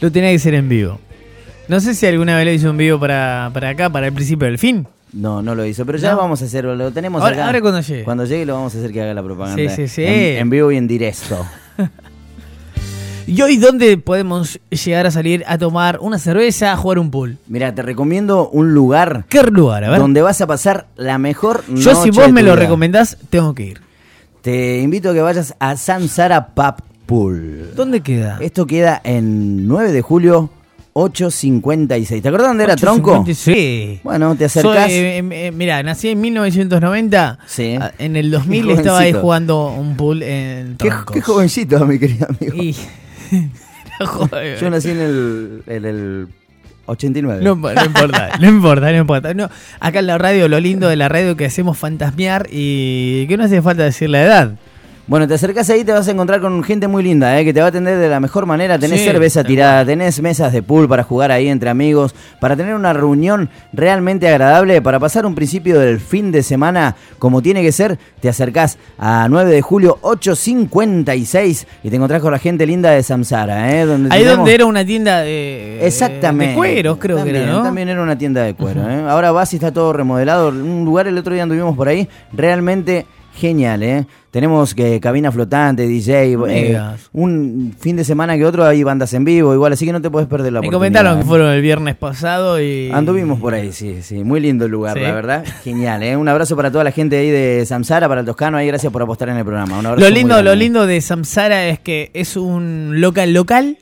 Lo 0.00 0.12
tenía 0.12 0.30
que 0.30 0.38
ser 0.38 0.54
en 0.54 0.68
vivo. 0.68 0.98
No 1.68 1.80
sé 1.80 1.94
si 1.94 2.04
alguna 2.06 2.36
vez 2.36 2.44
lo 2.46 2.52
hizo 2.52 2.68
en 2.70 2.76
vivo 2.76 3.00
para, 3.00 3.50
para 3.54 3.70
acá, 3.70 3.88
para 3.88 4.08
el 4.08 4.12
principio 4.12 4.46
del 4.46 4.58
fin. 4.58 4.86
No, 5.12 5.40
no 5.42 5.54
lo 5.54 5.64
hizo, 5.64 5.86
pero 5.86 5.98
ya 5.98 6.12
No. 6.12 6.18
vamos 6.18 6.42
a 6.42 6.44
hacerlo, 6.44 6.76
lo 6.76 6.90
tenemos 6.92 7.22
Ahora- 7.22 7.34
acá. 7.36 7.46
ahora 7.46 7.60
cuando 7.62 7.80
llegue. 7.80 8.04
Cuando 8.04 8.24
llegue 8.26 8.44
lo 8.46 8.54
vamos 8.54 8.74
a 8.74 8.78
hacer 8.78 8.92
que 8.92 9.00
haga 9.02 9.14
la 9.14 9.22
propaganda. 9.22 9.56
Sí, 9.56 9.68
sí, 9.74 9.88
sí. 9.88 10.04
En, 10.04 10.36
en 10.38 10.50
vivo 10.50 10.70
y 10.72 10.76
en 10.76 10.86
directo. 10.86 11.46
¿Y 13.30 13.42
hoy 13.42 13.56
dónde 13.58 13.96
podemos 13.96 14.58
llegar 14.70 15.06
a 15.06 15.10
salir 15.12 15.44
a 15.46 15.56
tomar 15.56 15.98
una 16.00 16.18
cerveza, 16.18 16.72
a 16.72 16.76
jugar 16.76 16.98
un 16.98 17.10
pool? 17.12 17.38
Mira, 17.46 17.72
te 17.74 17.82
recomiendo 17.82 18.48
un 18.48 18.74
lugar 18.74 19.24
¿Qué 19.28 19.42
lugar? 19.44 19.84
A 19.84 19.90
ver. 19.90 20.00
donde 20.00 20.20
vas 20.22 20.40
a 20.40 20.46
pasar 20.46 20.86
la 20.96 21.16
mejor 21.18 21.62
Yo 21.68 21.94
si 22.02 22.10
vos 22.10 22.26
de 22.26 22.32
me 22.32 22.42
lo 22.42 22.52
vida. 22.54 22.64
recomendás, 22.64 23.16
tengo 23.30 23.54
que 23.54 23.62
ir. 23.64 23.80
Te 24.42 24.80
invito 24.80 25.10
a 25.10 25.14
que 25.14 25.20
vayas 25.20 25.54
a 25.60 25.76
Samsara 25.76 26.48
Pub 26.48 26.82
Pool. 27.06 27.70
¿Dónde 27.76 28.00
queda? 28.00 28.38
Esto 28.40 28.66
queda 28.66 29.00
en 29.04 29.68
9 29.68 29.92
de 29.92 30.02
julio 30.02 30.50
856. 30.94 32.22
¿Te 32.22 32.28
acordás 32.28 32.48
dónde 32.48 32.64
era 32.64 32.74
Tronco? 32.76 33.22
8.50, 33.24 33.34
Sí. 33.34 34.00
Bueno, 34.02 34.34
te 34.34 34.46
acercás. 34.46 34.90
eh, 34.90 35.18
eh, 35.18 35.52
mira, 35.52 35.82
nací 35.84 36.08
en 36.08 36.20
1990. 36.20 37.38
Sí. 37.46 37.76
Ah, 37.80 37.92
En 37.98 38.16
el 38.16 38.30
2000 38.30 38.66
Qué 38.66 38.72
estaba 38.72 38.98
ahí 38.98 39.12
jugando 39.12 39.68
un 39.68 39.96
pool 39.96 40.22
en 40.24 40.76
Qué, 40.78 40.88
Troncos. 40.88 41.14
qué 41.14 41.20
jovencito, 41.22 41.86
mi 41.86 41.98
querido 41.98 42.26
amigo. 42.28 42.56
Y- 42.62 42.74
Joder. 44.00 44.58
Yo 44.58 44.70
nací 44.70 44.90
en 44.90 45.00
el, 45.00 45.62
en 45.66 45.84
el 45.84 46.28
89. 46.86 47.42
No, 47.42 47.54
no 47.54 47.84
importa, 47.84 48.38
no 48.40 48.48
importa, 48.48 48.92
no 48.92 48.98
importa. 48.98 49.34
No, 49.34 49.50
acá 49.78 49.98
en 50.00 50.06
la 50.06 50.18
radio, 50.18 50.48
lo 50.48 50.60
lindo 50.60 50.88
de 50.88 50.96
la 50.96 51.08
radio 51.08 51.36
que 51.36 51.46
hacemos 51.46 51.78
fantasmear 51.78 52.46
y 52.50 53.26
que 53.26 53.36
no 53.36 53.44
hace 53.44 53.62
falta 53.62 53.84
decir 53.84 54.10
la 54.10 54.22
edad. 54.22 54.58
Bueno, 55.10 55.26
te 55.26 55.34
acercás 55.34 55.68
ahí 55.70 55.82
te 55.82 55.90
vas 55.90 56.06
a 56.06 56.12
encontrar 56.12 56.40
con 56.40 56.62
gente 56.62 56.86
muy 56.86 57.02
linda, 57.02 57.36
¿eh? 57.36 57.44
que 57.44 57.52
te 57.52 57.58
va 57.58 57.66
a 57.66 57.70
atender 57.70 57.98
de 57.98 58.08
la 58.08 58.20
mejor 58.20 58.46
manera. 58.46 58.78
Tenés 58.78 59.00
Sí, 59.00 59.06
cerveza 59.06 59.42
tirada, 59.42 59.84
tenés 59.84 60.22
mesas 60.22 60.52
de 60.52 60.62
pool 60.62 60.88
para 60.88 61.02
jugar 61.02 61.32
ahí 61.32 61.48
entre 61.48 61.68
amigos, 61.68 62.14
para 62.38 62.54
tener 62.54 62.76
una 62.76 62.92
reunión 62.92 63.50
realmente 63.72 64.28
agradable, 64.28 64.80
para 64.80 65.00
pasar 65.00 65.26
un 65.26 65.34
principio 65.34 65.80
del 65.80 65.98
fin 65.98 66.30
de 66.30 66.44
semana 66.44 66.94
como 67.18 67.42
tiene 67.42 67.60
que 67.60 67.72
ser. 67.72 67.98
Te 68.20 68.28
acercás 68.28 68.78
a 69.00 69.26
9 69.28 69.50
de 69.50 69.62
julio 69.62 69.98
8.56 70.02 71.66
y 71.82 71.90
te 71.90 71.96
encontrás 71.96 72.22
con 72.22 72.30
la 72.30 72.38
gente 72.38 72.64
linda 72.64 72.92
de 72.92 73.02
Samsara. 73.02 73.80
¿eh? 73.80 73.86
Donde 73.86 74.14
Ahí 74.14 74.22
donde 74.22 74.54
era 74.54 74.64
una 74.64 74.84
tienda 74.84 75.22
de, 75.22 75.84
Exactamente. 75.84 76.52
de 76.52 76.56
cueros, 76.56 76.98
creo 77.00 77.16
También, 77.16 77.36
que 77.36 77.42
era, 77.42 77.52
¿no? 77.52 77.62
También 77.64 77.88
era 77.88 78.00
una 78.00 78.16
tienda 78.16 78.44
de 78.44 78.54
cuero. 78.54 78.88
¿eh? 78.88 79.02
Ahora 79.08 79.32
vas 79.32 79.52
y 79.54 79.56
está 79.56 79.72
todo 79.72 79.92
remodelado. 79.92 80.50
Un 80.50 80.84
lugar 80.84 81.08
el 81.08 81.18
otro 81.18 81.34
día 81.34 81.42
anduvimos 81.42 81.76
por 81.76 81.88
ahí, 81.88 82.08
realmente 82.32 83.06
genial, 83.34 83.82
¿eh? 83.82 84.06
Tenemos 84.30 84.74
que 84.74 85.00
cabina 85.00 85.32
flotante, 85.32 85.88
DJ, 85.88 86.36
eh, 86.48 86.80
un 87.12 87.74
fin 87.78 87.96
de 87.96 88.04
semana 88.04 88.36
que 88.36 88.44
otro 88.46 88.64
hay 88.64 88.82
bandas 88.84 89.12
en 89.14 89.24
vivo, 89.24 89.52
igual, 89.54 89.72
así 89.72 89.84
que 89.84 89.92
no 89.92 90.00
te 90.00 90.08
puedes 90.08 90.28
perder 90.28 90.52
la 90.52 90.60
Me 90.60 90.68
oportunidad. 90.68 90.78
comentaron 90.78 91.16
que 91.18 91.24
¿eh? 91.24 91.26
fueron 91.28 91.50
el 91.50 91.60
viernes 91.62 91.96
pasado 91.96 92.60
y... 92.60 92.90
Anduvimos 92.92 93.40
por 93.40 93.54
ahí, 93.54 93.72
sí, 93.72 94.02
sí. 94.02 94.22
Muy 94.22 94.38
lindo 94.40 94.66
el 94.66 94.70
lugar, 94.70 94.96
Sí. 94.96 95.02
la 95.02 95.12
verdad. 95.12 95.44
Genial, 95.64 96.02
¿eh? 96.04 96.16
Un 96.16 96.28
abrazo 96.28 96.54
para 96.54 96.70
toda 96.70 96.84
la 96.84 96.92
gente 96.92 97.16
ahí 97.16 97.30
de 97.30 97.64
Samsara, 97.66 98.08
para 98.08 98.20
el 98.20 98.26
Toscano, 98.26 98.56
ahí 98.56 98.68
gracias 98.68 98.92
por 98.92 99.02
apostar 99.02 99.30
en 99.30 99.36
el 99.38 99.44
programa. 99.44 99.78
Un 99.80 99.84
Lo 100.00 100.10
lindo, 100.10 100.40
lo 100.42 100.54
lindo 100.54 100.86
de 100.86 101.00
Samsara 101.00 101.66
es 101.66 101.80
que 101.80 102.10
es 102.14 102.36
un 102.36 103.00
local 103.00 103.32
local 103.34 103.78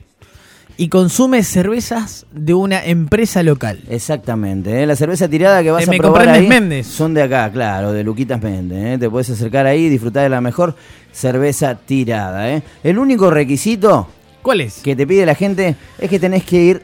y 0.81 0.87
consume 0.87 1.43
cervezas 1.43 2.25
de 2.31 2.53
una 2.53 2.85
empresa 2.85 3.43
local. 3.43 3.81
Exactamente, 3.89 4.81
¿eh? 4.81 4.85
la 4.87 4.95
cerveza 4.95 5.27
tirada 5.27 5.61
que 5.61 5.71
vas 5.71 5.83
Eh, 5.83 5.87
a 5.87 5.91
me 5.91 5.97
probar 5.97 6.29
ahí 6.29 6.47
Méndez. 6.47 6.87
son 6.87 7.13
de 7.13 7.21
acá, 7.21 7.51
claro, 7.51 7.91
de 7.91 8.01
Luquitas 8.01 8.41
Méndez. 8.41 8.95
¿eh? 8.95 8.97
Te 8.97 9.09
puedes 9.09 9.29
acercar 9.29 9.65
ahí 9.65 9.87
y 9.87 9.89
disfrutar 9.89 10.23
de 10.23 10.29
la 10.29 10.39
mejor 10.39 10.75
cerveza 11.11 11.75
tirada. 11.75 12.49
¿eh? 12.49 12.63
El 12.81 12.97
único 12.97 13.29
requisito 13.29 14.07
¿Cuál 14.41 14.61
es? 14.61 14.75
que 14.75 14.95
te 14.95 15.05
pide 15.05 15.25
la 15.25 15.35
gente 15.35 15.75
es 15.97 16.09
que 16.09 16.17
tenés 16.17 16.45
que 16.45 16.61
ir 16.63 16.81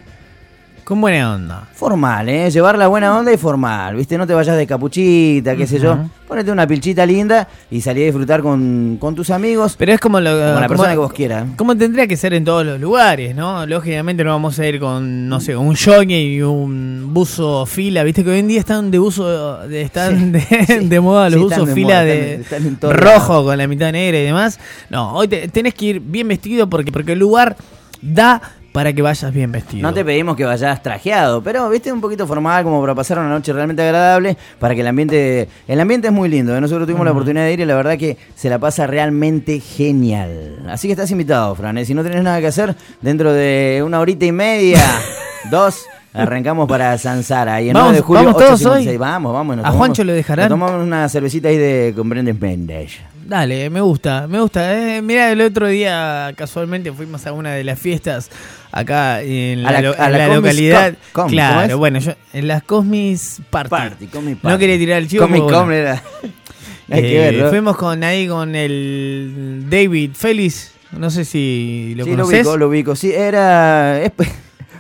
Con 0.85 1.01
buena 1.01 1.33
onda. 1.33 1.67
formal, 1.73 2.29
¿eh? 2.29 2.51
llevar 2.51 2.77
la 2.77 2.85
buena 2.87 3.17
onda 3.17 3.33
y 3.33 3.37
formal, 3.37 3.95
¿viste? 3.95 4.19
No 4.19 4.27
te 4.27 4.35
vayas 4.35 4.55
de 4.55 4.67
capuchita, 4.67 5.55
qué 5.55 5.65
sé 5.65 5.79
yo. 5.79 5.97
Ponete 6.27 6.51
una 6.51 6.67
pilchita 6.67 7.03
linda 7.07 7.47
y 7.71 7.81
salí 7.81 8.03
a 8.03 8.05
disfrutar 8.05 8.41
con, 8.43 8.97
con 8.99 9.15
tus 9.15 9.31
amigos. 9.31 9.75
Pero 9.79 9.93
es 9.93 9.99
como 9.99 10.19
lo 10.19 10.29
Con 10.29 10.61
la 10.61 10.67
persona 10.67 10.91
que 10.91 10.97
vos 10.97 11.11
quieras. 11.11 11.47
Como 11.57 11.75
tendría 11.75 12.05
que 12.07 12.15
ser 12.15 12.35
en 12.35 12.45
todos 12.45 12.63
los 12.63 12.79
lugares, 12.79 13.35
¿no? 13.35 13.65
Lógicamente 13.65 14.23
no 14.23 14.29
vamos 14.29 14.59
a 14.59 14.67
ir 14.67 14.79
con, 14.79 15.27
no 15.27 15.39
sé, 15.41 15.55
un 15.57 15.75
jockey 15.75 16.35
y 16.35 16.41
un 16.43 17.09
buzo 17.11 17.65
fila. 17.65 18.03
Viste 18.03 18.23
que 18.23 18.29
hoy 18.29 18.39
en 18.39 18.47
día 18.47 18.59
están 18.59 18.91
de 18.91 18.99
de, 18.99 19.81
están 19.81 20.31
de, 20.33 20.39
de 20.87 20.99
moda 20.99 21.31
los 21.31 21.39
Sí, 21.39 21.43
buzos 21.45 21.67
de 21.67 21.73
fila 21.73 21.87
moda, 21.87 22.03
de 22.03 22.33
están- 22.35 22.77
rojo 22.91 23.43
con 23.43 23.57
la 23.57 23.67
mitad 23.67 23.91
negra 23.91 24.19
y 24.19 24.23
demás. 24.23 24.59
No, 24.91 25.13
hoy 25.15 25.27
te- 25.27 25.47
tenés 25.47 25.73
que 25.73 25.85
ir 25.85 25.99
bien 25.99 26.27
vestido 26.27 26.69
porque, 26.69 26.91
porque 26.91 27.13
el 27.13 27.19
lugar 27.19 27.55
da 28.03 28.39
para 28.75 28.91
que 28.93 29.01
vayas 29.01 29.33
bien 29.33 29.51
vestido. 29.53 29.81
No 29.87 29.93
te 29.93 30.03
pedimos 30.03 30.35
que 30.35 30.43
vayas 30.43 30.83
trajeado, 30.83 31.41
pero 31.41 31.67
viste 31.69 31.91
un 31.91 32.01
poquito 32.01 32.27
formal 32.27 32.63
como 32.65 32.81
para 32.81 32.93
pasar 32.93 33.17
una 33.19 33.29
noche 33.29 33.53
realmente 33.53 33.81
agradable, 33.81 34.35
para 34.59 34.75
que 34.75 34.81
el 34.81 34.87
ambiente, 34.87 35.47
el 35.67 35.79
ambiente 35.79 36.07
es 36.07 36.13
muy 36.13 36.27
lindo. 36.27 36.55
¿eh? 36.55 36.59
Nosotros 36.59 36.85
tuvimos 36.85 37.05
la 37.05 37.11
oportunidad 37.13 37.45
de 37.45 37.53
ir 37.53 37.59
y 37.61 37.65
la 37.65 37.73
verdad 37.75 37.97
que 37.97 38.17
se 38.35 38.49
la 38.49 38.59
pasa 38.59 38.85
realmente 38.85 39.61
genial. 39.61 40.59
Así 40.69 40.87
que 40.87 40.91
estás 40.91 41.09
invitado, 41.11 41.55
Fran. 41.55 41.77
¿eh? 41.77 41.85
Si 41.85 41.93
no 41.93 42.03
tenés 42.03 42.21
nada 42.21 42.39
que 42.41 42.47
hacer, 42.47 42.75
dentro 43.01 43.31
de 43.31 43.81
una 43.85 43.99
horita 44.01 44.25
y 44.25 44.31
media, 44.33 44.79
dos, 45.49 45.85
arrancamos 46.13 46.67
para 46.67 46.97
Sansara. 46.97 47.61
Y 47.61 47.69
el 47.69 47.73
Vamos- 47.75 47.91
9 47.91 47.97
de 47.97 48.03
julio, 48.03 48.23
vamos 48.25 48.37
todos 48.43 48.61
8:56. 48.65 48.87
hoy. 48.89 48.97
Vamos, 48.97 49.33
vamos. 49.33 49.55
nos 49.55 49.63
¿A 49.65 49.69
tomamos- 49.69 49.77
Juancho 49.77 50.03
lo 50.03 50.11
dejarán? 50.13 50.49
nos 50.49 50.59
tomamos 50.59 50.83
una 50.85 51.07
cervecita 51.07 51.47
ahí 51.47 51.57
de 51.57 51.93
con 51.95 52.09
Brendan 52.09 52.37
Mendes. 52.39 52.91
Dale, 53.25 53.69
me 53.71 53.81
gusta, 53.81 54.27
me 54.27 54.39
gusta. 54.39 54.97
Eh, 54.97 55.01
mira, 55.01 55.31
el 55.31 55.41
otro 55.41 55.67
día 55.67 56.31
casualmente 56.37 56.91
fuimos 56.93 57.25
a 57.25 57.33
una 57.33 57.53
de 57.53 57.63
las 57.63 57.79
fiestas 57.79 58.29
acá 58.71 59.21
en 59.23 59.65
A 59.65 59.71
la, 59.71 59.71
la- 59.71 59.81
lo- 59.81 59.95
a 59.99 60.05
en 60.05 60.11
la 60.11 60.17
la 60.19 60.25
Comis 60.27 60.35
localidad. 60.43 60.89
Com- 60.91 60.95
Com, 60.95 61.23
¿cómo 61.23 61.29
claro, 61.31 61.77
bueno, 61.79 61.99
yo 61.99 62.11
en 62.33 62.47
las 62.47 62.61
Cosmis 62.63 63.41
Party. 63.49 64.07
No 64.43 64.57
quería 64.59 64.77
tirar 64.77 64.99
el 64.99 65.07
chivo. 65.07 65.25
Comic 65.25 65.41
Com 65.41 65.51
bueno, 65.51 65.71
era- 65.73 66.03
Hay 66.91 67.01
que 67.01 67.17
eh, 67.17 67.31
verlo. 67.31 67.49
Fuimos 67.49 67.77
con 67.77 68.03
ahí 68.03 68.27
con 68.27 68.53
el 68.55 69.65
David 69.71 70.11
Félix. 70.13 70.71
No 70.91 71.09
sé 71.09 71.25
si 71.25 71.93
lo 71.97 72.03
sí, 72.05 72.11
lo 72.11 72.17
conoces. 72.17 72.41
ubico, 72.45 72.57
lo 72.57 72.67
ubico. 72.69 72.95
Sí, 72.95 73.11
era 73.11 73.99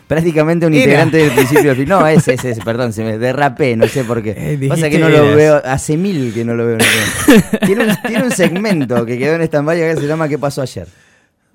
prácticamente 0.07 0.65
un 0.65 0.73
Era. 0.73 0.83
integrante 0.83 1.17
del 1.17 1.31
principio 1.31 1.71
al 1.71 1.77
fin. 1.77 1.89
No, 1.89 2.05
ese, 2.07 2.33
ese, 2.35 2.51
ese, 2.51 2.61
perdón, 2.65 2.93
se 2.93 3.03
me 3.03 3.17
derrapé, 3.17 3.75
no 3.75 3.87
sé 3.87 4.03
por 4.03 4.21
qué. 4.23 4.33
Eh, 4.37 4.67
Pasa 4.69 4.89
que 4.89 4.99
no 4.99 5.09
lo 5.09 5.17
eras. 5.23 5.35
veo, 5.35 5.61
hace 5.65 5.97
mil 5.97 6.33
que 6.33 6.43
no 6.45 6.53
lo 6.53 6.65
veo. 6.65 6.77
no 6.77 6.83
lo- 6.85 7.59
tiene, 7.65 7.83
un, 7.85 7.95
tiene 8.07 8.23
un 8.25 8.31
segmento 8.31 9.05
que 9.05 9.17
quedó 9.17 9.35
en 9.35 9.41
stand-by 9.41 9.77
que 9.77 9.95
se 10.01 10.07
llama 10.07 10.27
¿Qué 10.27 10.37
pasó 10.37 10.61
ayer? 10.61 10.87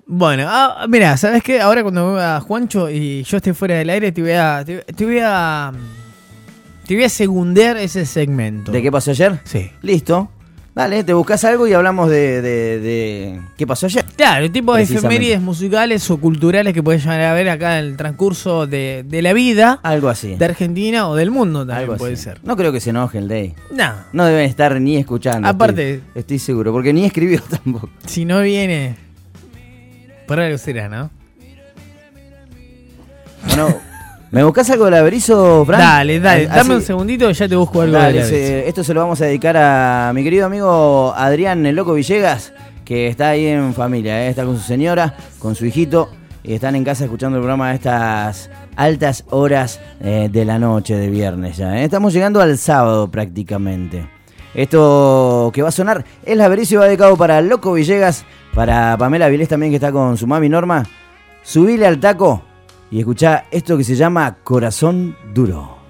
Bueno, 0.05 0.45
ah, 0.49 0.85
mira, 0.89 1.15
¿sabes 1.15 1.41
qué? 1.43 1.61
Ahora 1.61 1.83
cuando 1.83 2.13
vea 2.15 2.39
Juancho 2.41 2.89
y 2.89 3.23
yo 3.23 3.37
esté 3.37 3.53
fuera 3.53 3.75
del 3.75 3.89
aire, 3.89 4.11
te 4.11 4.21
voy 4.21 4.31
a. 4.31 4.63
Te, 4.65 4.79
te 4.79 5.05
voy 5.05 5.19
a. 5.23 5.71
Te 6.85 6.95
voy 6.95 7.03
a 7.05 7.09
segundear 7.09 7.77
ese 7.77 8.05
segmento. 8.05 8.71
¿De 8.73 8.81
qué 8.81 8.91
pasó 8.91 9.11
ayer? 9.11 9.39
Sí. 9.45 9.71
Listo. 9.81 10.29
Dale, 10.73 11.03
te 11.03 11.13
buscas 11.13 11.43
algo 11.43 11.67
y 11.67 11.73
hablamos 11.73 12.09
de, 12.09 12.41
de- 12.41 12.79
de 12.79 13.41
¿Qué 13.57 13.67
pasó 13.67 13.87
ayer? 13.87 14.05
Claro, 14.15 14.49
tipo 14.49 14.73
de 14.73 14.83
efemérides 14.83 15.41
musicales 15.41 16.09
o 16.09 16.17
culturales 16.17 16.73
que 16.73 16.81
puedes 16.81 17.03
llegar 17.03 17.19
a 17.19 17.33
ver 17.33 17.49
acá 17.49 17.77
en 17.79 17.85
el 17.87 17.97
transcurso 17.97 18.67
de, 18.67 19.03
de 19.05 19.21
la 19.21 19.33
vida 19.33 19.81
Algo 19.83 20.07
así. 20.07 20.35
de 20.35 20.45
Argentina 20.45 21.09
o 21.09 21.15
del 21.15 21.29
mundo 21.29 21.59
también 21.65 21.79
Algo 21.79 21.97
puede 21.97 22.13
así. 22.13 22.23
ser. 22.23 22.39
No 22.43 22.55
creo 22.55 22.71
que 22.71 22.79
se 22.79 22.91
enoje 22.91 23.17
el 23.17 23.27
Day. 23.27 23.53
No, 23.71 23.91
No 24.13 24.23
deben 24.25 24.45
estar 24.45 24.79
ni 24.79 24.95
escuchando. 24.95 25.45
Aparte- 25.49 25.95
estoy, 25.95 26.09
estoy 26.21 26.39
seguro, 26.39 26.71
porque 26.71 26.93
ni 26.93 27.03
escribió 27.03 27.41
tampoco. 27.49 27.89
si 28.05 28.23
no 28.23 28.39
viene. 28.41 28.95
Por 30.25 30.39
algo 30.39 30.57
será, 30.57 30.87
¿no? 30.87 31.09
Bueno, 33.45 33.75
¿me 34.31 34.43
buscas 34.43 34.69
algo 34.69 34.85
del 34.85 34.93
averizo, 34.95 35.63
Fran? 35.65 35.79
Dale, 35.79 36.19
dale, 36.19 36.47
Así- 36.47 36.55
dame 36.57 36.75
un 36.75 36.81
segundito 36.81 37.29
y 37.29 37.33
ya 37.33 37.47
te 37.47 37.55
busco 37.55 37.81
algo 37.81 37.97
Dale, 37.97 38.19
de 38.19 38.25
se- 38.25 38.67
esto 38.67 38.83
se 38.83 38.93
lo 38.93 39.01
vamos 39.01 39.21
a 39.21 39.25
dedicar 39.25 39.55
a 39.57 40.11
mi 40.15 40.23
querido 40.23 40.45
amigo 40.45 41.13
Adrián 41.15 41.65
El 41.65 41.75
Loco 41.75 41.93
Villegas, 41.93 42.53
que 42.85 43.07
está 43.07 43.29
ahí 43.29 43.45
en 43.47 43.73
familia, 43.73 44.25
¿eh? 44.25 44.29
está 44.29 44.43
con 44.45 44.57
su 44.57 44.63
señora, 44.63 45.15
con 45.39 45.55
su 45.55 45.65
hijito, 45.65 46.09
y 46.43 46.53
están 46.53 46.75
en 46.75 46.83
casa 46.83 47.03
escuchando 47.03 47.37
el 47.37 47.41
programa 47.41 47.69
a 47.69 47.73
estas 47.75 48.49
altas 48.75 49.25
horas 49.29 49.79
eh, 50.01 50.27
de 50.31 50.43
la 50.45 50.57
noche 50.57 50.95
de 50.95 51.09
viernes 51.09 51.57
ya. 51.57 51.77
¿eh? 51.79 51.83
Estamos 51.83 52.13
llegando 52.13 52.41
al 52.41 52.57
sábado 52.57 53.11
prácticamente. 53.11 54.07
Esto 54.53 55.49
que 55.53 55.61
va 55.61 55.69
a 55.69 55.71
sonar 55.71 56.03
es 56.25 56.35
la 56.35 56.45
y 56.53 56.75
va 56.75 56.85
dedicado 56.85 57.15
para 57.15 57.41
Loco 57.41 57.73
Villegas, 57.73 58.25
para 58.53 58.97
Pamela 58.97 59.29
Vilés 59.29 59.47
también 59.47 59.71
que 59.71 59.77
está 59.77 59.91
con 59.91 60.17
su 60.17 60.27
mami 60.27 60.49
Norma. 60.49 60.85
Subile 61.43 61.85
al 61.87 61.99
taco 61.99 62.41
y 62.91 62.99
escuchá 62.99 63.45
esto 63.49 63.77
que 63.77 63.83
se 63.83 63.95
llama 63.95 64.37
Corazón 64.43 65.15
Duro. 65.33 65.80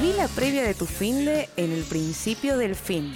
Viví 0.00 0.12
la 0.12 0.28
previa 0.28 0.62
de 0.62 0.74
tu 0.74 0.86
fin 0.86 1.24
de 1.24 1.48
en 1.56 1.72
el 1.72 1.82
principio 1.82 2.56
del 2.56 2.76
fin. 2.76 3.12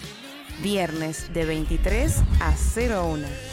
Viernes 0.62 1.33
de 1.33 1.45
23 1.45 2.16
a 2.41 2.57
01. 2.76 3.51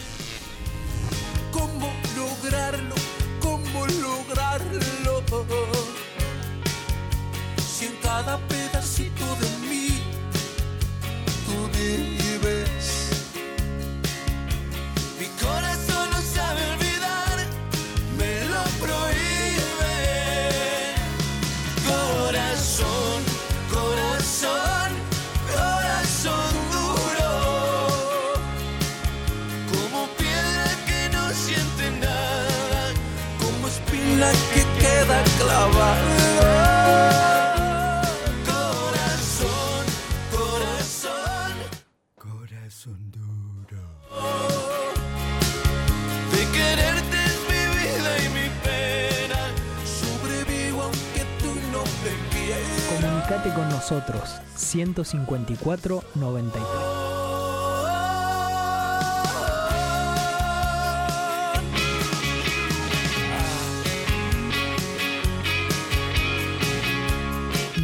154 55.03 56.03
93. 56.15 57.09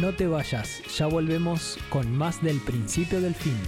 No 0.00 0.12
te 0.12 0.26
vayas, 0.28 0.82
ya 0.96 1.06
volvemos 1.06 1.78
con 1.90 2.16
más 2.16 2.40
del 2.40 2.60
principio 2.60 3.20
del 3.20 3.34
fin. 3.34 3.58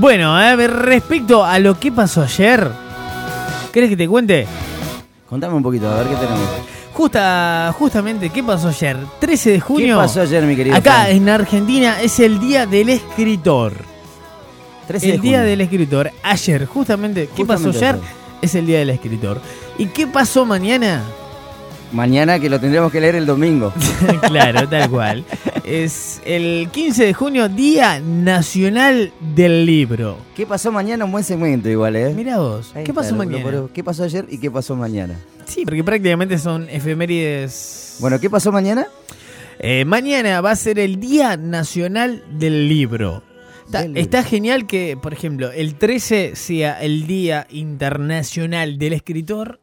Bueno, 0.05 0.37
a 0.37 0.55
ver, 0.55 0.71
respecto 0.71 1.43
a 1.43 1.57
lo 1.57 1.79
que 1.79 1.91
pasó 1.91 2.21
ayer, 2.21 2.69
¿querés 3.73 3.89
que 3.89 3.97
te 3.97 4.07
cuente? 4.07 4.45
Contame 5.27 5.55
un 5.55 5.63
poquito, 5.63 5.89
a 5.89 5.95
ver 5.95 6.09
qué 6.09 6.13
tenemos. 6.13 6.47
Justa, 6.93 7.73
justamente, 7.75 8.29
¿qué 8.29 8.43
pasó 8.43 8.67
ayer? 8.67 8.97
13 9.19 9.49
de 9.53 9.59
junio. 9.59 9.97
pasó 9.97 10.21
ayer, 10.21 10.43
mi 10.43 10.55
querido 10.55 10.75
Acá 10.75 11.09
en 11.09 11.27
Argentina 11.27 11.99
es 12.03 12.19
el 12.19 12.39
Día 12.39 12.67
del 12.67 12.89
Escritor. 12.89 13.73
13 14.85 15.07
de 15.07 15.13
el 15.15 15.21
Día 15.21 15.37
junio. 15.39 15.49
del 15.49 15.61
Escritor. 15.61 16.11
Ayer, 16.21 16.65
justamente, 16.67 17.27
¿qué 17.35 17.43
pasó 17.43 17.69
ayer? 17.69 17.95
ayer. 17.95 17.99
Es 18.43 18.53
el 18.53 18.67
Día 18.67 18.77
del 18.77 18.91
Escritor. 18.91 19.41
¿Y 19.79 19.87
qué 19.87 20.05
pasó 20.05 20.45
mañana? 20.45 21.01
Mañana 21.91 22.39
que 22.39 22.47
lo 22.47 22.59
tendremos 22.59 22.91
que 22.91 23.01
leer 23.01 23.15
el 23.15 23.25
domingo. 23.25 23.73
claro, 24.21 24.69
tal 24.69 24.87
cual. 24.87 25.25
Es 25.65 26.21
el 26.25 26.69
15 26.71 27.05
de 27.05 27.13
junio, 27.15 27.49
Día 27.49 27.99
Nacional 27.99 29.11
del 29.35 29.65
Libro. 29.65 30.17
¿Qué 30.35 30.45
pasó 30.45 30.71
mañana? 30.71 31.05
Un 31.05 31.11
buen 31.11 31.23
segmento 31.23 31.69
igual, 31.69 31.95
¿eh? 31.95 32.13
Mira 32.15 32.37
vos, 32.37 32.67
Ahí 32.75 32.83
¿qué 32.83 32.91
está, 32.91 33.01
pasó 33.01 33.11
lo- 33.11 33.17
mañana? 33.17 33.63
¿Qué 33.73 33.83
pasó 33.83 34.03
ayer 34.03 34.27
y 34.29 34.37
qué 34.37 34.51
pasó 34.51 34.75
mañana? 34.75 35.19
Sí, 35.45 35.65
porque 35.65 35.83
prácticamente 35.83 36.37
son 36.37 36.67
efemérides. 36.69 37.97
Bueno, 37.99 38.19
¿qué 38.19 38.29
pasó 38.29 38.51
mañana? 38.51 38.85
Eh, 39.57 39.85
mañana 39.85 40.39
va 40.41 40.51
a 40.51 40.55
ser 40.55 40.77
el 40.77 40.99
Día 40.99 41.35
Nacional 41.35 42.23
del 42.37 42.67
Libro. 42.69 43.23
Está, 43.65 43.79
Del 43.81 43.93
libro. 43.93 44.01
está 44.01 44.23
genial 44.23 44.67
que, 44.67 44.95
por 45.01 45.13
ejemplo, 45.13 45.51
el 45.51 45.75
13 45.75 46.35
sea 46.35 46.79
el 46.79 47.07
Día 47.07 47.47
Internacional 47.49 48.77
del 48.77 48.93
Escritor 48.93 49.59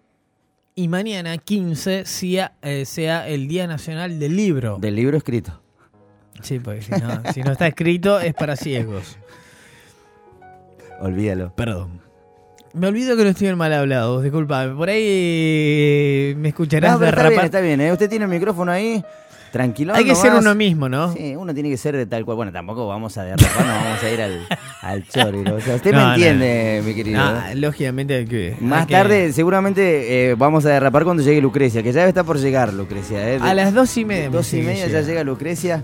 y 0.75 0.89
mañana 0.89 1.39
15 1.39 2.07
sea, 2.07 2.55
eh, 2.63 2.87
sea 2.87 3.29
el 3.29 3.47
Día 3.47 3.69
Nacional 3.69 4.19
del 4.19 4.37
Libro. 4.37 4.79
Del 4.81 4.97
libro 4.97 5.17
escrito. 5.17 5.62
Sí, 6.43 6.59
porque 6.61 6.83
si 6.83 6.91
no, 6.93 7.23
si 7.33 7.43
no 7.43 7.53
está 7.53 7.67
escrito 7.67 8.21
es 8.21 8.35
para 8.35 8.57
ciegos. 8.57 9.17
Olvídalo. 11.01 11.53
Perdón. 11.55 12.01
Me 12.75 12.87
olvido 12.87 13.17
que 13.17 13.25
no 13.25 13.31
estoy 13.31 13.49
en 13.49 13.59
mal 13.59 13.73
hablado, 13.73 14.23
disculpame. 14.23 14.75
Por 14.75 14.89
ahí 14.89 15.03
eh, 15.05 16.35
me 16.39 16.49
escucharás 16.49 16.93
No, 16.93 16.99
pero 16.99 17.11
está 17.11 17.29
bien, 17.29 17.45
está 17.45 17.61
bien. 17.61 17.81
¿eh? 17.83 17.93
Usted 17.93 18.09
tiene 18.09 18.25
el 18.25 18.31
micrófono 18.31 18.73
ahí, 18.73 19.05
tranquilo. 19.53 19.93
Hay 19.95 20.07
que 20.07 20.15
ser 20.15 20.33
uno 20.33 20.55
mismo, 20.55 20.89
¿no? 20.89 21.13
Sí, 21.13 21.37
uno 21.37 21.53
tiene 21.53 21.69
que 21.69 21.77
ser 21.77 21.95
de 21.97 22.07
tal 22.07 22.25
cual. 22.25 22.37
Bueno, 22.37 22.51
tampoco 22.51 22.87
vamos 22.87 23.19
a 23.19 23.25
derrapar, 23.25 23.67
no 23.67 23.73
vamos 23.75 24.03
a 24.03 24.11
ir 24.11 24.23
al, 24.23 24.47
al 24.81 25.07
chori. 25.07 25.43
¿no? 25.43 25.57
O 25.57 25.61
sea, 25.61 25.75
usted 25.75 25.93
No, 25.93 25.99
me 25.99 26.05
no. 26.05 26.15
entiende, 26.15 26.83
mi 26.87 26.95
querido. 26.95 27.19
No, 27.21 27.47
¿eh? 27.47 27.55
lógicamente 27.57 28.15
hay 28.15 28.25
que. 28.27 28.57
Más 28.61 28.81
hay 28.83 28.87
que- 28.87 28.95
tarde, 28.95 29.33
seguramente 29.35 30.31
eh, 30.31 30.35
vamos 30.35 30.65
a 30.65 30.71
derrapar 30.71 31.05
cuando 31.05 31.23
llegue 31.23 31.43
Lucrecia, 31.43 31.83
que 31.83 31.93
ya 31.93 32.07
está 32.09 32.25
por 32.25 32.39
llegar 32.39 32.73
Lucrecia. 32.73 33.29
¿eh? 33.29 33.39
De- 33.39 33.47
A 33.47 33.53
las 33.53 33.75
dos 33.75 33.95
y 33.99 34.07
media. 34.07 34.31
me 34.31 34.37
Dos 34.37 34.51
y 34.55 34.63
media 34.63 34.87
ya 34.87 35.03
llega 35.03 35.23
Lucrecia. 35.25 35.83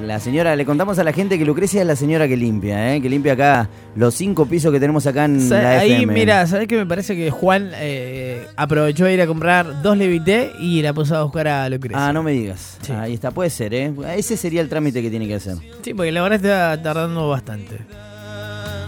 La 0.00 0.18
señora, 0.18 0.56
le 0.56 0.64
contamos 0.64 0.98
a 0.98 1.04
la 1.04 1.12
gente 1.12 1.38
que 1.38 1.44
Lucrecia 1.44 1.80
es 1.82 1.86
la 1.86 1.94
señora 1.96 2.26
que 2.26 2.36
limpia, 2.36 2.94
¿eh? 2.94 3.00
que 3.00 3.08
limpia 3.08 3.34
acá 3.34 3.68
los 3.94 4.14
cinco 4.14 4.46
pisos 4.46 4.72
que 4.72 4.80
tenemos 4.80 5.06
acá 5.06 5.26
en 5.26 5.48
la 5.48 5.78
Ahí, 5.78 5.92
FM. 5.92 6.12
mira, 6.14 6.46
¿sabes 6.46 6.66
qué? 6.66 6.76
Me 6.76 6.86
parece 6.86 7.14
que 7.14 7.30
Juan 7.30 7.70
eh, 7.74 8.44
aprovechó 8.56 9.04
de 9.04 9.14
ir 9.14 9.20
a 9.22 9.26
comprar 9.26 9.82
dos 9.82 9.96
Levité 9.96 10.50
y 10.58 10.82
la 10.82 10.92
puso 10.92 11.14
a 11.16 11.22
buscar 11.22 11.46
a 11.46 11.68
Lucrecia. 11.68 12.08
Ah, 12.08 12.12
no 12.12 12.22
me 12.22 12.32
digas. 12.32 12.78
Ahí 12.98 13.14
está, 13.14 13.30
puede 13.30 13.50
ser, 13.50 13.74
¿eh? 13.74 13.92
Ese 14.16 14.36
sería 14.36 14.60
el 14.60 14.68
trámite 14.68 15.02
que 15.02 15.10
tiene 15.10 15.28
que 15.28 15.34
hacer. 15.36 15.56
Sí, 15.82 15.94
porque 15.94 16.10
la 16.10 16.22
verdad 16.22 16.36
está 16.36 16.82
tardando 16.82 17.28
bastante. 17.28 17.78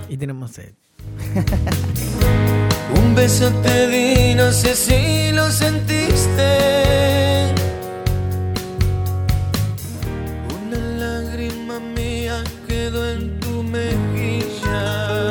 Y 0.08 0.16
tenemos 0.16 0.50
sed. 0.52 0.72
Un 2.96 3.14
beso 3.14 3.50
te 3.62 3.88
di, 3.88 4.34
no 4.34 4.50
sé 4.52 4.74
si 4.74 5.32
lo 5.32 5.50
sentiste. 5.50 6.42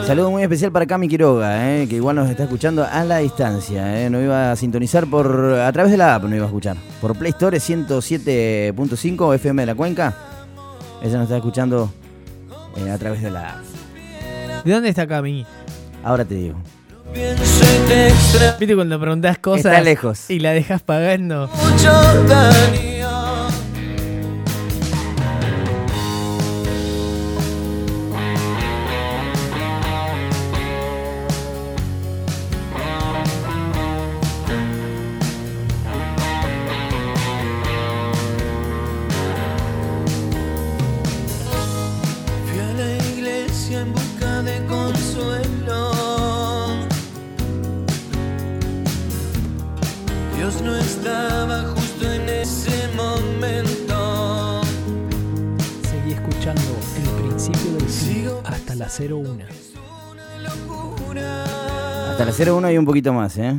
Saludo 0.05 0.31
muy 0.31 0.43
especial 0.43 0.71
para 0.71 0.85
Cami 0.85 1.07
Quiroga, 1.07 1.71
eh, 1.81 1.87
que 1.87 1.95
igual 1.95 2.15
nos 2.17 2.29
está 2.29 2.43
escuchando 2.43 2.85
a 2.89 3.03
la 3.05 3.19
distancia. 3.19 4.03
Eh. 4.05 4.09
No 4.09 4.21
iba 4.21 4.51
a 4.51 4.55
sintonizar 4.55 5.07
por 5.07 5.53
a 5.59 5.71
través 5.71 5.91
de 5.91 5.97
la 5.97 6.15
app, 6.15 6.23
no 6.25 6.35
iba 6.35 6.43
a 6.45 6.47
escuchar. 6.47 6.75
Por 7.01 7.15
Play 7.17 7.31
Store 7.31 7.57
107.5 7.57 9.35
FM 9.35 9.61
de 9.61 9.65
la 9.65 9.75
Cuenca. 9.75 10.13
Ella 11.01 11.13
nos 11.15 11.23
está 11.23 11.37
escuchando 11.37 11.89
eh, 12.77 12.91
a 12.91 12.97
través 12.97 13.21
de 13.21 13.31
la 13.31 13.49
app. 13.51 13.63
¿De 14.65 14.71
dónde 14.71 14.89
está 14.89 15.07
Cami? 15.07 15.45
Ahora 16.03 16.25
te 16.25 16.35
digo. 16.35 16.57
¿Viste 18.59 18.75
cuando 18.75 18.99
preguntás 18.99 19.37
cosas 19.37 19.65
Está 19.65 19.81
lejos. 19.81 20.29
y 20.29 20.39
la 20.39 20.51
dejas 20.51 20.81
pagando? 20.81 21.47
mucho, 21.47 21.91
La 62.35 62.51
01 62.51 62.71
y 62.71 62.77
un 62.79 62.85
poquito 62.85 63.13
más, 63.13 63.37
¿eh? 63.37 63.55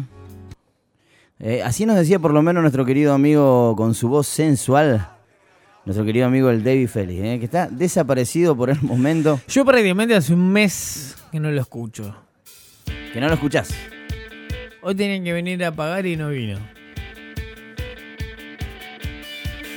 Eh, 1.39 1.62
Así 1.62 1.87
nos 1.87 1.95
decía 1.97 2.18
por 2.18 2.33
lo 2.33 2.43
menos 2.43 2.61
nuestro 2.61 2.85
querido 2.85 3.14
amigo 3.14 3.77
con 3.77 3.95
su 3.95 4.09
voz 4.09 4.27
sensual, 4.27 5.09
nuestro 5.85 6.05
querido 6.05 6.27
amigo 6.27 6.51
el 6.51 6.64
David 6.64 6.89
Félix, 6.89 7.22
¿eh? 7.22 7.39
que 7.39 7.45
está 7.45 7.68
desaparecido 7.68 8.57
por 8.57 8.70
el 8.70 8.83
momento. 8.83 9.41
Yo 9.47 9.64
prácticamente 9.64 10.16
hace 10.16 10.35
un 10.35 10.51
mes 10.51 11.14
que 11.31 11.39
no 11.39 11.53
lo 11.53 11.61
escucho. 11.61 12.16
Que 13.12 13.20
no 13.20 13.29
lo 13.29 13.35
escuchás. 13.35 13.72
Hoy 14.83 14.97
tenían 14.97 15.22
que 15.22 15.33
venir 15.33 15.64
a 15.64 15.70
pagar 15.70 16.05
y 16.07 16.16
no 16.16 16.31
vino. 16.31 16.59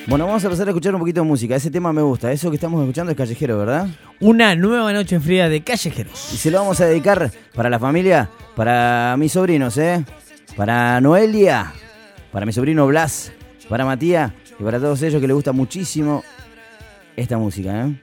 Bueno, 0.08 0.26
vamos 0.26 0.42
a 0.42 0.48
empezar 0.48 0.66
a 0.70 0.72
escuchar 0.72 0.96
un 0.96 1.02
poquito 1.02 1.20
de 1.20 1.28
música. 1.28 1.58
Ese 1.58 1.70
tema 1.70 1.92
me 1.92 2.02
gusta. 2.02 2.32
Eso 2.32 2.50
que 2.50 2.56
estamos 2.56 2.82
escuchando 2.82 3.12
es 3.12 3.18
callejero, 3.18 3.58
¿verdad? 3.58 3.90
Una 4.22 4.56
nueva 4.56 4.94
noche 4.94 5.20
fría 5.20 5.50
de 5.50 5.62
callejeros. 5.62 6.32
Y 6.34 6.38
se 6.38 6.50
lo 6.50 6.60
vamos 6.60 6.80
a 6.80 6.86
dedicar 6.86 7.30
para 7.54 7.70
la 7.70 7.78
familia, 7.78 8.30
para 8.56 9.18
mis 9.18 9.34
sobrinos, 9.34 9.78
¿eh? 9.78 10.06
Para 10.56 11.02
Noelia, 11.02 11.74
para 12.32 12.46
mi 12.46 12.54
sobrino 12.54 12.88
Blas, 12.88 13.34
para 13.68 13.84
Matías 13.84 14.32
y 14.58 14.64
para 14.64 14.80
todos 14.80 15.02
ellos 15.02 15.20
que 15.20 15.28
les 15.28 15.36
gusta 15.36 15.52
muchísimo 15.52 16.24
esta 17.18 17.38
música, 17.38 17.88
¿eh? 17.88 18.02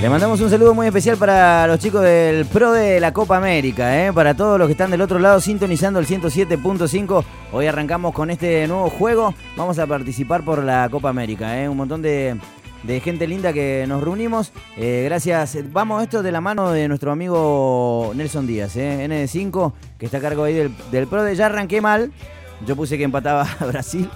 Le 0.00 0.08
mandamos 0.08 0.40
un 0.40 0.48
saludo 0.48 0.72
muy 0.72 0.86
especial 0.86 1.18
para 1.18 1.66
los 1.66 1.78
chicos 1.78 2.00
del 2.00 2.46
Pro 2.46 2.72
de 2.72 3.00
la 3.00 3.12
Copa 3.12 3.36
América, 3.36 4.06
¿eh? 4.06 4.10
para 4.14 4.32
todos 4.34 4.58
los 4.58 4.66
que 4.66 4.72
están 4.72 4.90
del 4.90 5.02
otro 5.02 5.18
lado 5.18 5.42
sintonizando 5.42 6.00
el 6.00 6.06
107.5. 6.06 7.22
Hoy 7.52 7.66
arrancamos 7.66 8.14
con 8.14 8.30
este 8.30 8.66
nuevo 8.66 8.88
juego. 8.88 9.34
Vamos 9.58 9.78
a 9.78 9.86
participar 9.86 10.42
por 10.42 10.64
la 10.64 10.88
Copa 10.88 11.10
América. 11.10 11.60
¿eh? 11.60 11.68
Un 11.68 11.76
montón 11.76 12.00
de, 12.00 12.40
gente 13.02 13.26
linda 13.26 13.52
que 13.52 13.84
nos 13.86 14.02
reunimos. 14.02 14.52
Eh, 14.78 15.02
gracias. 15.04 15.58
Vamos 15.70 16.02
esto 16.02 16.22
de 16.22 16.32
la 16.32 16.40
mano 16.40 16.70
de 16.70 16.88
nuestro 16.88 17.12
amigo 17.12 18.12
Nelson 18.14 18.46
Díaz, 18.46 18.76
¿eh? 18.76 19.06
N5, 19.06 19.74
que 19.98 20.06
está 20.06 20.16
a 20.16 20.22
cargo 20.22 20.44
ahí 20.44 20.54
del, 20.54 20.74
del 20.90 21.08
Pro 21.08 21.22
de. 21.22 21.36
Ya 21.36 21.44
arranqué 21.44 21.82
mal. 21.82 22.10
Yo 22.66 22.74
puse 22.74 22.96
que 22.96 23.04
empataba 23.04 23.46
a 23.60 23.64
Brasil. 23.66 24.08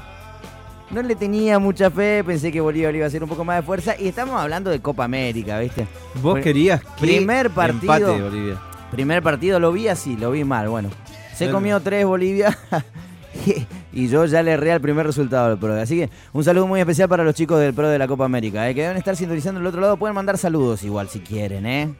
No 0.91 1.03
le 1.03 1.16
tenía 1.16 1.59
mucha 1.59 1.91
fe, 1.91 2.22
pensé 2.24 2.53
que 2.53 2.61
Bolivia 2.61 2.91
le 2.93 2.99
iba 2.99 3.07
a 3.07 3.09
hacer 3.09 3.22
un 3.22 3.28
poco 3.28 3.45
más 3.45 3.57
de 3.57 3.62
fuerza. 3.62 3.95
Y 3.99 4.07
estamos 4.09 4.39
hablando 4.41 4.70
de 4.70 4.80
Copa 4.80 5.05
América, 5.05 5.59
¿viste? 5.59 5.87
Vos 6.22 6.35
Pri- 6.35 6.43
querías 6.43 6.80
que 6.82 6.89
primer 7.01 7.51
partido. 7.51 7.95
empate 7.95 8.22
Bolivia. 8.22 8.61
Primer 8.91 9.22
partido 9.22 9.59
lo 9.59 9.72
vi 9.72 9.89
así, 9.89 10.16
lo 10.16 10.30
vi 10.30 10.45
mal. 10.45 10.68
Bueno, 10.68 10.91
se 11.35 11.47
El- 11.47 11.53
comió 11.53 11.80
tres 11.80 12.05
Bolivia. 12.07 12.57
y 13.93 14.09
yo 14.09 14.24
ya 14.26 14.43
le 14.43 14.53
erré 14.53 14.72
al 14.72 14.80
primer 14.80 15.05
resultado 15.07 15.49
del 15.49 15.59
Pro. 15.59 15.74
Así 15.74 15.97
que 15.97 16.11
un 16.32 16.45
saludo 16.45 16.66
muy 16.68 16.78
especial 16.80 17.09
para 17.09 17.24
los 17.24 17.35
chicos 17.35 17.59
del 17.59 17.74
Pro 17.74 17.89
de 17.89 17.99
la 17.99 18.07
Copa 18.07 18.24
América. 18.26 18.68
¿eh? 18.68 18.74
Que 18.74 18.82
deben 18.82 18.97
estar 18.97 19.16
sintonizando 19.16 19.59
del 19.61 19.66
otro 19.66 19.80
lado. 19.80 19.97
Pueden 19.97 20.14
mandar 20.14 20.39
saludos 20.39 20.85
igual 20.85 21.09
si 21.09 21.18
quieren, 21.20 21.66
¿eh? 21.66 21.93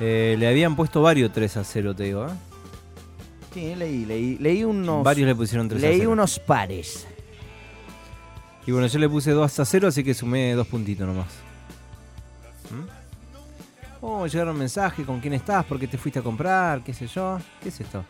Eh, 0.00 0.34
le 0.38 0.48
habían 0.48 0.74
puesto 0.74 1.02
varios 1.02 1.30
3 1.32 1.58
a 1.58 1.64
0, 1.64 1.94
te 1.94 2.04
digo. 2.04 2.26
¿eh? 2.26 2.30
Sí, 3.52 3.74
leí, 3.76 4.04
leí, 4.06 4.38
leí 4.38 4.64
unos. 4.64 5.04
Varios 5.04 5.28
le 5.28 5.34
pusieron 5.34 5.68
3 5.68 5.82
a 5.82 5.86
Leí 5.86 5.98
0. 5.98 6.10
unos 6.10 6.38
pares. 6.40 7.06
Y 8.66 8.72
bueno, 8.72 8.86
yo 8.86 8.98
le 8.98 9.08
puse 9.08 9.30
2 9.30 9.58
a 9.58 9.64
0, 9.64 9.88
así 9.88 10.04
que 10.04 10.14
sumé 10.14 10.54
dos 10.54 10.66
puntitos 10.66 11.06
nomás. 11.06 11.28
¿Mm? 12.70 13.00
Oh, 14.02 14.26
llegaron 14.26 14.56
mensajes 14.56 15.04
con 15.04 15.20
quién 15.20 15.34
estás, 15.34 15.64
por 15.64 15.78
qué 15.78 15.86
te 15.86 15.98
fuiste 15.98 16.20
a 16.20 16.22
comprar, 16.22 16.82
qué 16.82 16.94
sé 16.94 17.06
yo. 17.06 17.38
¿Qué 17.62 17.68
es 17.68 17.80
esto? 17.80 18.04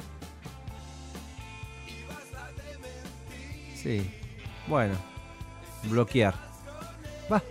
Sí. 3.74 4.10
Bueno. 4.68 4.94
Bloquear. 5.84 6.34
Va. 7.32 7.42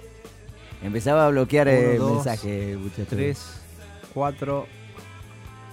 Empezaba 0.81 1.25
a 1.25 1.29
bloquear 1.29 1.67
el 1.67 1.99
Uno, 1.99 2.09
dos, 2.09 2.25
mensaje, 2.25 2.77
muchacho. 2.77 3.07
3, 3.09 3.61
4. 4.13 4.67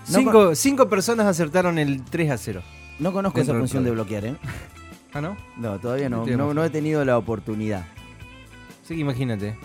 No 0.08 0.18
Cinco, 0.18 0.54
cinco 0.54 0.88
personas 0.88 1.26
acertaron 1.26 1.78
el 1.78 2.04
3 2.04 2.30
a 2.30 2.38
0. 2.38 2.62
No 2.98 3.12
conozco 3.12 3.38
Dentro 3.38 3.54
esa 3.54 3.60
función 3.60 3.84
de 3.84 3.90
bloquear, 3.90 4.24
¿eh? 4.24 4.36
Ah, 5.12 5.20
¿no? 5.20 5.36
No, 5.56 5.78
todavía 5.78 6.08
no. 6.08 6.26
No 6.26 6.64
he 6.64 6.70
tenido 6.70 7.04
la 7.04 7.18
oportunidad. 7.18 7.86
Sí, 8.82 9.00
imagínate. 9.00 9.56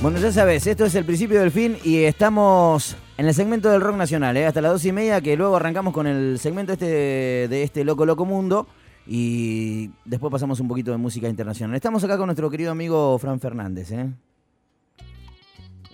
Bueno, 0.00 0.18
ya 0.18 0.30
sabes, 0.30 0.64
esto 0.68 0.84
es 0.84 0.94
el 0.94 1.04
principio 1.04 1.40
del 1.40 1.50
fin 1.50 1.76
y 1.82 2.04
estamos 2.04 2.96
en 3.16 3.26
el 3.26 3.34
segmento 3.34 3.68
del 3.68 3.80
rock 3.80 3.96
nacional, 3.96 4.36
¿eh? 4.36 4.46
hasta 4.46 4.60
las 4.60 4.70
dos 4.70 4.84
y 4.84 4.92
media, 4.92 5.20
que 5.20 5.36
luego 5.36 5.56
arrancamos 5.56 5.92
con 5.92 6.06
el 6.06 6.38
segmento 6.38 6.72
este 6.72 6.84
de, 6.86 7.48
de 7.48 7.62
este 7.64 7.82
Loco 7.82 8.06
Loco 8.06 8.24
Mundo 8.24 8.68
y 9.08 9.90
después 10.04 10.30
pasamos 10.30 10.60
un 10.60 10.68
poquito 10.68 10.92
de 10.92 10.98
música 10.98 11.28
internacional. 11.28 11.74
Estamos 11.74 12.04
acá 12.04 12.16
con 12.16 12.26
nuestro 12.26 12.48
querido 12.48 12.70
amigo 12.70 13.18
Fran 13.18 13.40
Fernández, 13.40 13.90
¿eh? 13.90 14.08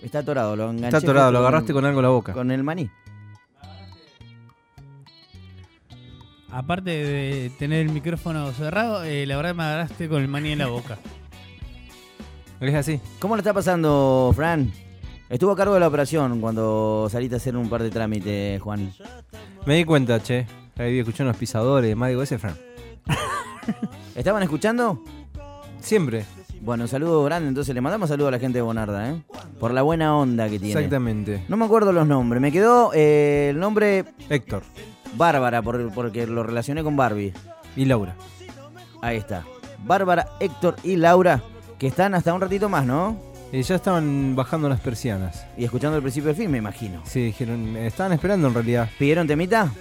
Está 0.01 0.19
atorado, 0.19 0.55
lo 0.55 0.69
enganché. 0.69 0.87
Está 0.87 0.97
atorado, 0.97 1.31
lo 1.31 1.39
agarraste 1.39 1.73
con 1.73 1.85
algo 1.85 1.99
en 1.99 2.03
la 2.03 2.09
boca. 2.09 2.33
Con 2.33 2.51
el 2.51 2.63
maní. 2.63 2.89
Aparte 6.51 6.89
de 6.89 7.51
tener 7.59 7.85
el 7.85 7.91
micrófono 7.91 8.51
cerrado, 8.53 9.03
eh, 9.03 9.25
la 9.25 9.35
verdad 9.35 9.55
me 9.55 9.63
agarraste 9.63 10.07
con 10.07 10.21
el 10.21 10.27
maní 10.27 10.51
en 10.51 10.59
la 10.59 10.67
boca. 10.67 10.97
¿Es 12.61 12.73
así? 12.73 13.01
¿Cómo 13.19 13.35
le 13.35 13.41
está 13.41 13.53
pasando, 13.53 14.31
Fran? 14.35 14.71
Estuvo 15.27 15.51
a 15.51 15.55
cargo 15.55 15.73
de 15.73 15.79
la 15.79 15.87
operación 15.87 16.39
cuando 16.39 17.07
saliste 17.11 17.35
a 17.35 17.37
hacer 17.37 17.57
un 17.57 17.67
par 17.67 17.83
de 17.83 17.89
trámites, 17.89 18.61
Juan. 18.61 18.93
Me 19.65 19.75
di 19.75 19.83
cuenta, 19.83 20.21
che. 20.21 20.45
Ahí 20.77 20.99
escuché 20.99 21.23
unos 21.23 21.35
pisadores 21.35 21.87
y 21.87 21.89
demás. 21.89 22.09
Digo, 22.09 22.21
ese 22.21 22.35
es 22.35 22.41
Fran. 22.41 22.55
¿Estaban 24.15 24.43
escuchando? 24.43 25.03
Siempre. 25.79 26.25
Bueno, 26.65 26.83
un 26.85 26.87
saludo 26.87 27.23
grande, 27.23 27.47
entonces 27.47 27.75
le 27.75 27.79
mandamos 27.81 28.09
saludo 28.09 28.29
a 28.29 28.31
la 28.31 28.39
gente 28.39 28.57
de 28.57 28.61
Bonarda, 28.63 29.11
¿eh? 29.11 29.21
Por 29.59 29.71
la 29.71 29.83
buena 29.83 30.17
onda 30.17 30.45
que 30.49 30.57
tiene. 30.57 30.73
Exactamente. 30.73 31.43
No 31.47 31.57
me 31.57 31.65
acuerdo 31.65 31.91
los 31.91 32.07
nombres, 32.07 32.41
me 32.41 32.51
quedó 32.51 32.91
eh, 32.95 33.49
el 33.51 33.59
nombre 33.59 34.03
Héctor. 34.29 34.63
Bárbara, 35.15 35.61
por- 35.61 35.91
porque 35.93 36.25
lo 36.25 36.41
relacioné 36.41 36.83
con 36.83 36.97
Barbie. 36.97 37.33
Y 37.75 37.85
Laura. 37.85 38.15
Ahí 39.01 39.17
está. 39.17 39.43
Bárbara, 39.85 40.27
Héctor 40.39 40.75
y 40.83 40.95
Laura, 40.95 41.43
que 41.77 41.85
están 41.87 42.15
hasta 42.15 42.33
un 42.33 42.41
ratito 42.41 42.67
más, 42.67 42.83
¿no? 42.85 43.15
Y 43.51 43.61
ya 43.61 43.75
estaban 43.75 44.35
bajando 44.35 44.67
las 44.67 44.79
persianas. 44.79 45.45
Y 45.57 45.65
escuchando 45.65 45.97
el 45.97 46.01
principio 46.01 46.29
del 46.29 46.35
film, 46.35 46.51
me 46.51 46.57
imagino. 46.57 47.01
Sí, 47.05 47.25
dijeron, 47.25 47.77
estaban 47.77 48.11
esperando 48.13 48.47
en 48.47 48.53
realidad. 48.55 48.89
¿Pidieron 48.97 49.27
temita? 49.27 49.71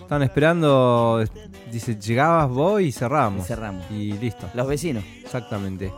Estaban 0.00 0.22
esperando, 0.22 1.24
dice, 1.72 1.98
llegabas 1.98 2.48
vos 2.50 2.80
y 2.82 2.92
cerrábamos. 2.92 3.44
Y 3.44 3.48
cerramos. 3.48 3.90
Y 3.90 4.12
listo. 4.12 4.46
Los 4.54 4.66
vecinos. 4.66 5.04
Exactamente. 5.22 5.90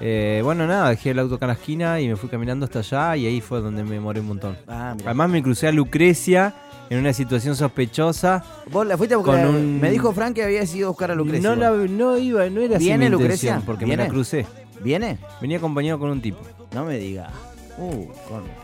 Eh, 0.00 0.40
bueno, 0.44 0.66
nada, 0.66 0.90
dejé 0.90 1.10
el 1.10 1.18
auto 1.18 1.36
acá 1.36 1.46
en 1.46 1.48
la 1.48 1.54
esquina 1.54 2.00
y 2.00 2.08
me 2.08 2.16
fui 2.16 2.28
caminando 2.28 2.66
hasta 2.66 2.80
allá 2.80 3.16
y 3.16 3.26
ahí 3.26 3.40
fue 3.40 3.60
donde 3.60 3.82
me 3.82 3.92
demoré 3.94 4.20
un 4.20 4.26
montón. 4.26 4.56
Ah. 4.68 4.94
Además 5.04 5.30
me 5.30 5.42
crucé 5.42 5.68
a 5.68 5.72
Lucrecia 5.72 6.54
en 6.90 6.98
una 6.98 7.12
situación 7.12 7.56
sospechosa. 7.56 8.44
¿Vos 8.70 8.86
la 8.86 8.96
fuiste 8.98 9.14
a 9.14 9.18
buscar? 9.18 9.46
Un- 9.46 9.80
Me 9.80 9.90
dijo 9.90 10.12
Frank 10.12 10.34
que 10.34 10.44
habías 10.44 10.72
ido 10.74 10.88
a 10.88 10.90
buscar 10.90 11.10
a 11.10 11.14
Lucrecia. 11.14 11.48
No, 11.48 11.56
la, 11.56 11.70
no 11.70 12.18
iba, 12.18 12.48
no 12.50 12.60
era 12.60 12.76
así 12.76 12.84
¿Viene 12.86 13.08
Lucrecia? 13.08 13.62
porque 13.64 13.84
¿Viene? 13.86 14.02
me 14.02 14.08
la 14.08 14.12
crucé. 14.12 14.46
¿Viene? 14.82 15.18
Venía 15.40 15.56
acompañado 15.56 15.98
con 15.98 16.10
un 16.10 16.20
tipo. 16.20 16.38
No 16.72 16.84
me 16.84 16.98
diga. 16.98 17.30
Uh, 17.78 18.06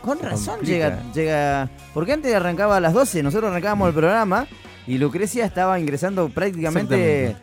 con, 0.03 0.19
razón 0.19 0.55
complica. 0.57 0.63
llega, 0.63 1.03
llega. 1.13 1.69
Porque 1.93 2.13
antes 2.13 2.33
arrancaba 2.33 2.77
a 2.77 2.79
las 2.79 2.93
12, 2.93 3.23
nosotros 3.23 3.49
arrancábamos 3.51 3.87
el 3.87 3.93
programa 3.93 4.47
y 4.87 4.97
Lucrecia 4.97 5.45
estaba 5.45 5.79
ingresando 5.79 6.29
prácticamente. 6.29 7.35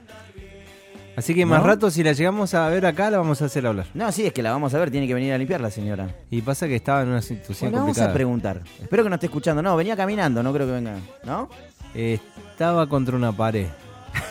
Así 1.21 1.35
que 1.35 1.45
más 1.47 1.63
rato, 1.63 1.91
si 1.91 2.03
la 2.03 2.13
llegamos 2.13 2.55
a 2.55 2.69
ver 2.69 2.87
acá, 2.87 3.11
la 3.11 3.19
vamos 3.19 3.41
a 3.43 3.45
hacer 3.45 3.67
hablar. 3.67 3.87
No, 3.95 4.11
sí, 4.11 4.25
es 4.27 4.33
que 4.33 4.43
la 4.43 4.51
vamos 4.53 4.73
a 4.75 4.79
ver, 4.79 4.91
tiene 4.91 5.07
que 5.07 5.15
venir 5.15 5.33
a 5.33 5.39
limpiar 5.39 5.61
la 5.61 5.71
señora. 5.71 6.09
Y 6.31 6.41
pasa 6.43 6.67
que 6.67 6.77
estaba 6.77 7.03
en 7.03 7.09
una 7.09 7.23
situación 7.23 7.71
Bueno, 7.71 7.83
vamos 7.85 7.97
complicada. 7.97 8.11
a 8.11 8.15
preguntar. 8.15 8.61
Espero 8.83 9.03
que 9.03 9.09
no 9.11 9.15
esté 9.17 9.27
escuchando. 9.27 9.63
No, 9.63 9.77
venía 9.77 9.97
caminando, 9.97 10.43
no 10.43 10.53
creo 10.53 10.67
que 10.67 10.73
venga. 10.73 10.97
¿No? 11.25 11.49
Estaba 11.95 12.89
contra 12.89 13.17
una 13.17 13.33
pared. 13.33 13.67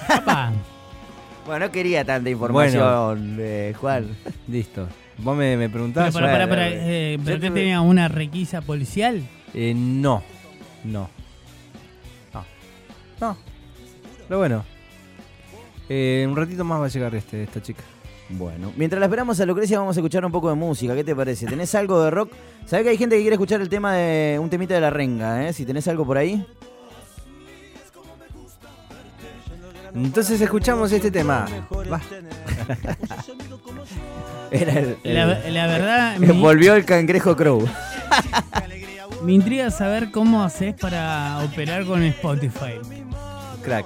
Bueno, 1.45 1.65
no 1.65 1.71
quería 1.71 2.05
tanta 2.05 2.29
información, 2.29 3.37
eh, 3.39 3.73
Juan. 3.79 4.07
Listo. 4.47 4.87
Vos 5.17 5.35
me, 5.35 5.57
me 5.57 5.67
preguntás. 5.67 6.13
Pero, 6.13 6.25
para, 6.27 6.45
Bueno, 6.45 6.49
para, 6.49 6.67
bueno. 6.69 6.81
eh, 6.85 7.15
Yo 7.17 7.25
¿Pero 7.25 7.39
qué 7.39 7.47
te- 7.47 7.53
tenía 7.55 7.81
una 7.81 8.07
requisa 8.07 8.61
policial? 8.61 9.23
Eh, 9.55 9.73
no. 9.75 10.21
No. 10.83 11.09
No. 12.33 12.45
No. 13.19 13.37
Pero 14.27 14.37
bueno. 14.39 14.63
Eh, 15.89 16.25
un 16.29 16.35
ratito 16.35 16.63
más 16.63 16.79
va 16.79 16.85
a 16.85 16.89
llegar 16.89 17.13
este, 17.15 17.43
esta 17.43 17.61
chica. 17.61 17.81
Bueno, 18.29 18.71
mientras 18.77 18.99
la 18.99 19.07
esperamos 19.07 19.39
a 19.39 19.45
Lucrecia 19.47 19.79
vamos 19.79 19.97
a 19.97 19.99
escuchar 20.01 20.23
un 20.23 20.31
poco 20.31 20.49
de 20.49 20.55
música, 20.55 20.93
¿qué 20.93 21.03
te 21.03 21.15
parece? 21.15 21.47
¿Tenés 21.47 21.73
algo 21.73 22.03
de 22.03 22.11
rock? 22.11 22.31
¿Sabés 22.67 22.83
que 22.83 22.89
hay 22.91 22.97
gente 22.97 23.15
que 23.15 23.21
quiere 23.21 23.33
escuchar 23.33 23.59
el 23.59 23.69
tema 23.69 23.95
de 23.95 24.37
un 24.39 24.51
temita 24.51 24.75
de 24.75 24.81
la 24.81 24.91
renga, 24.91 25.47
eh? 25.47 25.53
Si 25.53 25.65
tenés 25.65 25.87
algo 25.87 26.05
por 26.05 26.17
ahí. 26.19 26.45
Entonces 29.95 30.39
escuchamos 30.39 30.91
este 30.91 31.09
tema. 31.09 31.47
Va. 31.91 31.99
Era 34.51 34.73
el- 34.79 34.97
La, 35.03 35.39
el- 35.45 35.53
la 35.53 35.67
verdad, 35.67 36.15
Eh, 36.15 36.19
mi- 36.33 36.39
Volvió 36.39 36.75
el 36.75 36.85
cangrejo 36.85 37.35
Crow. 37.35 37.67
me 39.23 39.33
intriga 39.33 39.71
saber 39.71 40.11
cómo 40.11 40.43
haces 40.43 40.75
para 40.75 41.39
operar 41.43 41.85
con 41.85 42.03
Spotify. 42.03 42.79
Crack. 43.63 43.85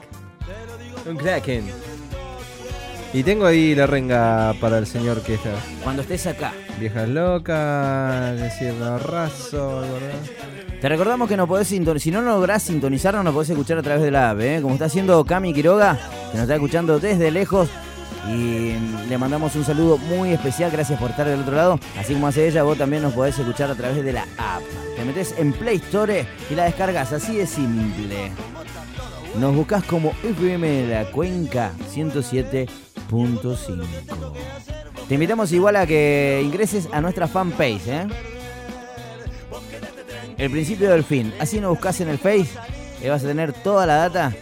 Un 1.10 1.16
kraken. 1.18 1.64
Y 3.14 3.22
tengo 3.22 3.46
ahí 3.46 3.76
la 3.76 3.86
renga 3.86 4.56
para 4.60 4.80
el 4.80 4.88
señor 4.88 5.22
que 5.22 5.36
está. 5.36 5.52
Cuando 5.84 6.02
estés 6.02 6.26
acá. 6.26 6.52
Viejas 6.80 7.08
locas, 7.08 8.40
decir 8.40 8.74
raso, 8.80 9.82
¿verdad? 9.82 10.80
Te 10.82 10.90
recordamos 10.90 11.30
que 11.30 11.38
no 11.38 11.48
podés 11.48 11.68
sintonizar, 11.68 12.02
si 12.02 12.12
no 12.12 12.22
lográs 12.22 12.64
sintonizarnos, 12.64 13.24
nos 13.24 13.34
podés 13.34 13.52
escuchar 13.52 13.78
a 13.78 13.84
través 13.84 14.04
de 14.04 14.12
la 14.12 14.32
app, 14.32 14.40
¿eh? 14.42 14.60
como 14.62 14.74
está 14.74 14.86
haciendo 14.86 15.24
Cami 15.24 15.54
Quiroga, 15.54 15.98
que 16.32 16.38
nos 16.38 16.42
está 16.42 16.56
escuchando 16.56 17.00
desde 17.00 17.30
lejos. 17.32 17.70
Y 18.30 18.74
le 19.08 19.18
mandamos 19.18 19.56
un 19.56 19.64
saludo 19.64 19.98
muy 19.98 20.32
especial, 20.32 20.72
gracias 20.72 21.00
por 21.00 21.12
estar 21.12 21.28
del 21.28 21.42
otro 21.42 21.56
lado. 21.56 21.80
Así 21.98 22.14
como 22.14 22.28
hace 22.28 22.48
ella, 22.48 22.64
vos 22.64 22.78
también 22.78 23.04
nos 23.04 23.14
podés 23.14 23.38
escuchar 23.38 23.70
a 23.70 23.76
través 23.76 24.04
de 24.04 24.12
la 24.12 24.24
app. 24.38 24.64
Te 24.98 25.06
metes 25.06 25.36
en 25.38 25.54
Play 25.54 25.78
Store 25.78 26.26
y 26.50 26.56
la 26.56 26.66
descargas, 26.66 27.14
así 27.14 27.38
de 27.38 27.46
simple. 27.46 28.32
Nos 29.40 29.56
buscás 29.56 29.84
como 29.84 30.14
FM 30.24 30.68
de 30.68 30.88
la 30.88 31.12
Cuenca 31.12 31.72
107.5. 33.14 35.08
Te 35.08 35.14
invitamos 35.14 35.52
igual 35.52 35.76
a 35.76 35.86
que 35.86 36.42
ingreses 36.44 36.90
a 36.92 37.00
nuestra 37.02 37.28
fanpage, 37.28 37.88
¿eh? 37.88 38.08
El 40.38 40.50
principio 40.50 40.90
del 40.90 41.04
fin. 41.04 41.32
Así 41.40 41.60
nos 41.60 41.72
buscas 41.72 42.02
en 42.02 42.10
el 42.10 42.18
Face 42.18 42.50
y 43.04 43.08
vas 43.08 43.24
a 43.24 43.28
tener 43.28 43.54
toda 43.54 43.86
la 43.86 43.96
data 43.96 44.34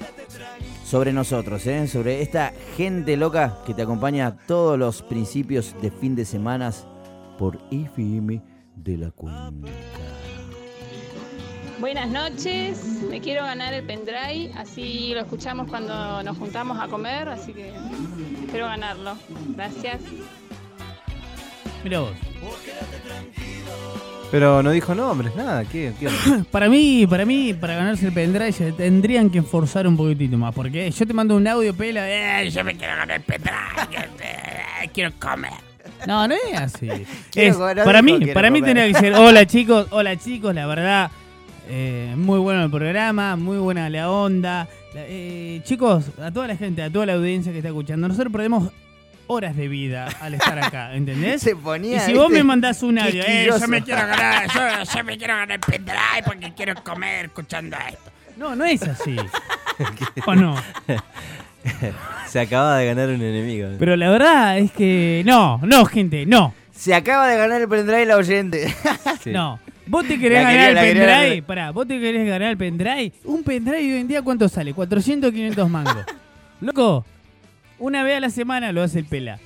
sobre 0.85 1.13
nosotros, 1.13 1.65
¿eh? 1.67 1.87
sobre 1.87 2.21
esta 2.21 2.53
gente 2.77 3.17
loca 3.17 3.59
que 3.65 3.73
te 3.73 3.81
acompaña 3.81 4.37
todos 4.47 4.77
los 4.77 5.01
principios 5.01 5.75
de 5.81 5.91
fin 5.91 6.15
de 6.15 6.25
semanas 6.25 6.85
por 7.37 7.59
FM 7.71 8.41
de 8.75 8.97
la 8.97 9.11
Cuenca. 9.11 10.10
Buenas 11.81 12.09
noches, 12.09 12.79
me 13.09 13.19
quiero 13.21 13.43
ganar 13.43 13.73
el 13.73 13.83
pendrive, 13.83 14.51
así 14.55 15.11
lo 15.15 15.21
escuchamos 15.21 15.67
cuando 15.67 16.21
nos 16.21 16.37
juntamos 16.37 16.79
a 16.79 16.87
comer, 16.87 17.27
así 17.27 17.53
que 17.53 17.73
espero 18.45 18.67
ganarlo. 18.67 19.17
Gracias. 19.55 19.99
Mira 21.83 22.01
vos. 22.01 22.11
Pero 24.29 24.61
no 24.61 24.69
dijo 24.71 24.93
nombres, 24.93 25.35
nada. 25.35 25.65
¿Qué, 25.65 25.91
qué 25.99 26.07
onda? 26.07 26.45
Para 26.51 26.69
mí, 26.69 27.05
para 27.07 27.25
mí, 27.25 27.53
para 27.53 27.75
ganarse 27.75 28.05
el 28.07 28.13
pendrive 28.13 28.51
se 28.53 28.71
tendrían 28.73 29.29
que 29.31 29.39
esforzar 29.39 29.87
un 29.87 29.97
poquitito 29.97 30.37
más. 30.37 30.53
Porque 30.53 30.89
yo 30.91 31.07
te 31.07 31.13
mando 31.13 31.35
un 31.35 31.47
audio, 31.47 31.73
pela, 31.75 32.05
eh, 32.43 32.49
yo 32.51 32.63
me 32.63 32.75
quiero 32.77 32.95
ganar 32.95 33.17
el 33.17 33.21
pendrive, 33.23 33.57
eh, 34.23 34.89
quiero 34.93 35.11
comer. 35.19 35.51
No, 36.07 36.27
no 36.27 36.35
es 36.35 36.59
así. 36.59 36.89
Es- 37.35 37.57
para 37.57 38.01
mí, 38.03 38.27
para 38.27 38.51
mí 38.51 38.61
tendría 38.61 38.87
que 38.87 38.93
ser, 38.93 39.13
hola 39.15 39.45
chicos, 39.47 39.87
hola 39.91 40.15
chicos, 40.15 40.53
la 40.55 40.65
verdad, 40.67 41.11
eh, 41.73 42.15
muy 42.17 42.37
bueno 42.39 42.65
el 42.65 42.69
programa, 42.69 43.37
muy 43.37 43.57
buena 43.57 43.89
la 43.89 44.11
onda. 44.11 44.67
Eh, 44.93 45.61
chicos, 45.63 46.03
a 46.21 46.29
toda 46.29 46.45
la 46.47 46.57
gente, 46.57 46.83
a 46.83 46.89
toda 46.89 47.05
la 47.05 47.13
audiencia 47.13 47.53
que 47.53 47.59
está 47.59 47.69
escuchando, 47.69 48.09
nosotros 48.09 48.29
perdemos 48.29 48.73
horas 49.27 49.55
de 49.55 49.69
vida 49.69 50.09
al 50.19 50.33
estar 50.33 50.59
acá, 50.59 50.93
¿entendés? 50.93 51.41
Se 51.41 51.55
ponía, 51.55 51.95
y 51.95 51.99
si 52.01 52.13
vos 52.13 52.29
me 52.29 52.43
mandás 52.43 52.83
un 52.83 52.99
audio, 52.99 53.23
eh, 53.25 53.47
yo 53.57 53.67
me 53.69 53.81
quiero 53.83 54.05
ganar, 54.05 54.49
yo, 54.53 54.93
yo 54.95 55.03
me 55.05 55.17
quiero 55.17 55.33
ganar 55.33 55.51
el 55.53 55.59
pendrive 55.61 56.23
porque 56.25 56.53
quiero 56.53 56.75
comer 56.83 57.27
escuchando 57.27 57.77
esto. 57.87 58.11
No, 58.35 58.53
no 58.53 58.65
es 58.65 58.83
así. 58.83 59.15
¿O 60.25 60.35
no? 60.35 60.61
Se 62.27 62.41
acaba 62.41 62.79
de 62.79 62.87
ganar 62.87 63.07
un 63.07 63.21
enemigo. 63.21 63.69
Pero 63.79 63.95
la 63.95 64.09
verdad 64.09 64.57
es 64.57 64.71
que 64.73 65.23
no, 65.25 65.61
no, 65.63 65.85
gente, 65.85 66.25
no. 66.25 66.53
Se 66.75 66.93
acaba 66.93 67.29
de 67.29 67.37
ganar 67.37 67.61
el 67.61 67.69
pendrive 67.69 68.05
la 68.05 68.17
oyente. 68.17 68.75
No. 69.27 69.59
¿Vos 69.91 70.07
te 70.07 70.17
querés 70.17 70.41
La 70.41 70.51
ganar 70.51 70.67
quería- 70.67 70.69
el 70.69 70.87
quería 70.87 71.03
pendrive? 71.05 71.29
ganar. 71.35 71.43
Pará, 71.47 71.71
¿vos 71.71 71.85
te 71.87 71.99
querés 71.99 72.25
ganar 72.27 72.49
el 72.49 72.57
pendrive? 72.57 73.11
Un 73.25 73.43
pendrive 73.43 73.77
hoy 73.93 73.99
en 73.99 74.07
día, 74.07 74.21
¿cuánto 74.21 74.47
sale? 74.47 74.73
400, 74.73 75.31
500 75.31 75.69
mangos. 75.69 76.05
Loco, 76.61 77.05
una 77.77 78.01
vez 78.03 78.15
a 78.17 78.19
la 78.21 78.29
semana 78.29 78.71
lo 78.71 78.81
hace 78.83 78.99
el 78.99 79.05
pela. 79.05 79.37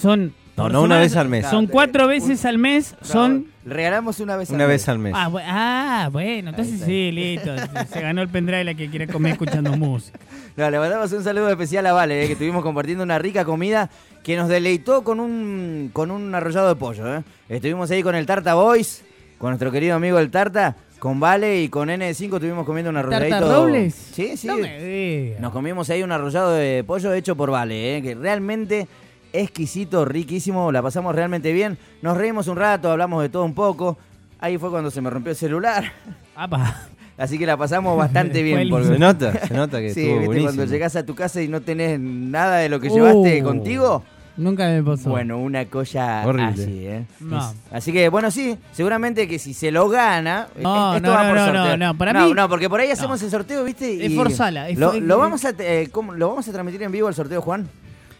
Son. 0.00 0.32
No, 0.56 0.68
no 0.68 0.82
una 0.82 0.98
vez 1.00 1.16
al 1.16 1.28
mes. 1.28 1.46
Son 1.46 1.66
cuatro 1.66 2.06
veces 2.06 2.44
al 2.44 2.58
mes, 2.58 2.94
son. 3.02 3.46
Regalamos 3.66 4.20
una 4.20 4.36
vez 4.36 4.50
al 4.50 4.54
Una 4.56 4.64
mes. 4.66 4.74
vez 4.74 4.88
al 4.88 4.98
mes. 5.00 5.12
Ah, 5.16 5.28
bu- 5.28 5.42
ah, 5.44 6.08
bueno, 6.12 6.50
entonces 6.50 6.80
sí, 6.84 7.10
listo. 7.10 7.50
Se 7.92 8.00
ganó 8.00 8.22
el 8.22 8.28
pendrive 8.28 8.62
la 8.64 8.74
que 8.74 8.88
quiere 8.88 9.08
comer 9.08 9.32
escuchando 9.32 9.72
música. 9.76 10.18
No, 10.56 10.70
le 10.70 10.78
mandamos 10.78 11.10
un 11.12 11.24
saludo 11.24 11.50
especial 11.50 11.84
a 11.86 11.92
Vale, 11.92 12.22
eh, 12.22 12.26
que 12.28 12.32
estuvimos 12.34 12.62
compartiendo 12.62 13.02
una 13.02 13.18
rica 13.18 13.44
comida 13.44 13.90
que 14.22 14.36
nos 14.36 14.48
deleitó 14.48 15.02
con 15.02 15.18
un, 15.18 15.90
con 15.92 16.12
un 16.12 16.32
arrollado 16.34 16.68
de 16.68 16.76
pollo. 16.76 17.16
eh. 17.16 17.22
Estuvimos 17.48 17.90
ahí 17.90 18.02
con 18.04 18.14
el 18.14 18.24
Tarta 18.24 18.54
Boys, 18.54 19.04
con 19.38 19.50
nuestro 19.50 19.70
querido 19.70 19.96
amigo 19.96 20.18
el 20.18 20.30
Tarta, 20.30 20.76
con 20.98 21.20
Vale 21.20 21.62
y 21.62 21.68
con 21.68 21.88
N5 21.88 22.34
estuvimos 22.34 22.64
comiendo 22.64 22.90
un 22.90 22.96
arrolladito. 22.96 23.38
¿Tarta 23.38 23.54
Robles? 23.56 23.94
Sí, 23.94 24.36
sí. 24.36 24.46
No 24.46 24.56
me 24.56 24.82
digas. 24.82 25.40
Nos 25.40 25.52
comimos 25.52 25.90
ahí 25.90 26.02
un 26.02 26.12
arrollado 26.12 26.52
de 26.52 26.82
pollo 26.86 27.12
hecho 27.12 27.36
por 27.36 27.50
Vale, 27.50 27.98
eh, 27.98 28.02
que 28.02 28.14
realmente 28.14 28.86
exquisito, 29.32 30.04
riquísimo, 30.04 30.70
la 30.72 30.80
pasamos 30.82 31.14
realmente 31.14 31.52
bien. 31.52 31.76
Nos 32.02 32.16
reímos 32.16 32.46
un 32.48 32.56
rato, 32.56 32.90
hablamos 32.90 33.22
de 33.22 33.28
todo 33.28 33.44
un 33.44 33.54
poco. 33.54 33.98
Ahí 34.38 34.58
fue 34.58 34.70
cuando 34.70 34.90
se 34.90 35.00
me 35.00 35.10
rompió 35.10 35.30
el 35.30 35.36
celular. 35.36 35.92
Apa. 36.36 36.82
Así 37.16 37.38
que 37.38 37.46
la 37.46 37.56
pasamos 37.56 37.96
bastante 37.96 38.42
bien. 38.44 38.68
Porque- 38.68 38.86
Se 38.94 38.98
nota, 38.98 39.46
se 39.46 39.54
nota 39.54 39.80
que 39.80 39.92
Sí, 39.92 40.00
estuvo 40.00 40.14
¿viste? 40.14 40.26
buenísimo. 40.26 40.54
cuando 40.54 40.72
llegás 40.72 40.96
a 40.96 41.04
tu 41.06 41.14
casa 41.14 41.42
y 41.42 41.48
no 41.48 41.60
tenés 41.60 41.98
nada 42.00 42.58
de 42.58 42.68
lo 42.68 42.80
que 42.80 42.88
llevaste 42.90 43.40
Uh, 43.42 43.44
contigo. 43.44 44.04
Nunca 44.36 44.66
me 44.68 44.82
pasó. 44.82 45.10
Bueno, 45.10 45.38
una 45.38 45.64
cosa 45.66 46.22
Horrible. 46.26 46.62
así, 46.64 46.86
¿eh? 46.86 47.04
No. 47.20 47.54
Así 47.70 47.92
que, 47.92 48.08
bueno, 48.08 48.30
sí, 48.32 48.58
seguramente 48.72 49.28
que 49.28 49.38
si 49.38 49.54
se 49.54 49.70
lo 49.70 49.88
gana. 49.88 50.48
No, 50.60 50.94
eh, 50.94 50.96
esto 50.96 51.08
no, 51.08 51.14
va 51.14 51.22
no, 51.22 51.28
por 51.28 51.38
no, 51.38 51.44
sorteo. 51.44 51.76
no, 51.76 51.86
no, 51.92 51.98
para 51.98 52.12
no, 52.12 52.26
mí- 52.26 52.34
No, 52.34 52.48
porque 52.48 52.68
por 52.68 52.80
ahí 52.80 52.88
no. 52.88 52.94
hacemos 52.94 53.22
el 53.22 53.30
sorteo, 53.30 53.62
¿viste? 53.62 53.92
Y 53.92 54.06
Esforzala, 54.06 54.68
es- 54.68 54.78
Lo, 54.78 54.92
es- 54.92 55.02
lo 55.02 55.18
vamos 55.18 55.44
a, 55.44 55.54
eh, 55.58 55.88
¿cómo- 55.92 56.14
¿Lo 56.14 56.28
vamos 56.30 56.48
a 56.48 56.52
transmitir 56.52 56.82
en 56.82 56.90
vivo 56.90 57.08
el 57.08 57.14
sorteo, 57.14 57.40
Juan? 57.42 57.68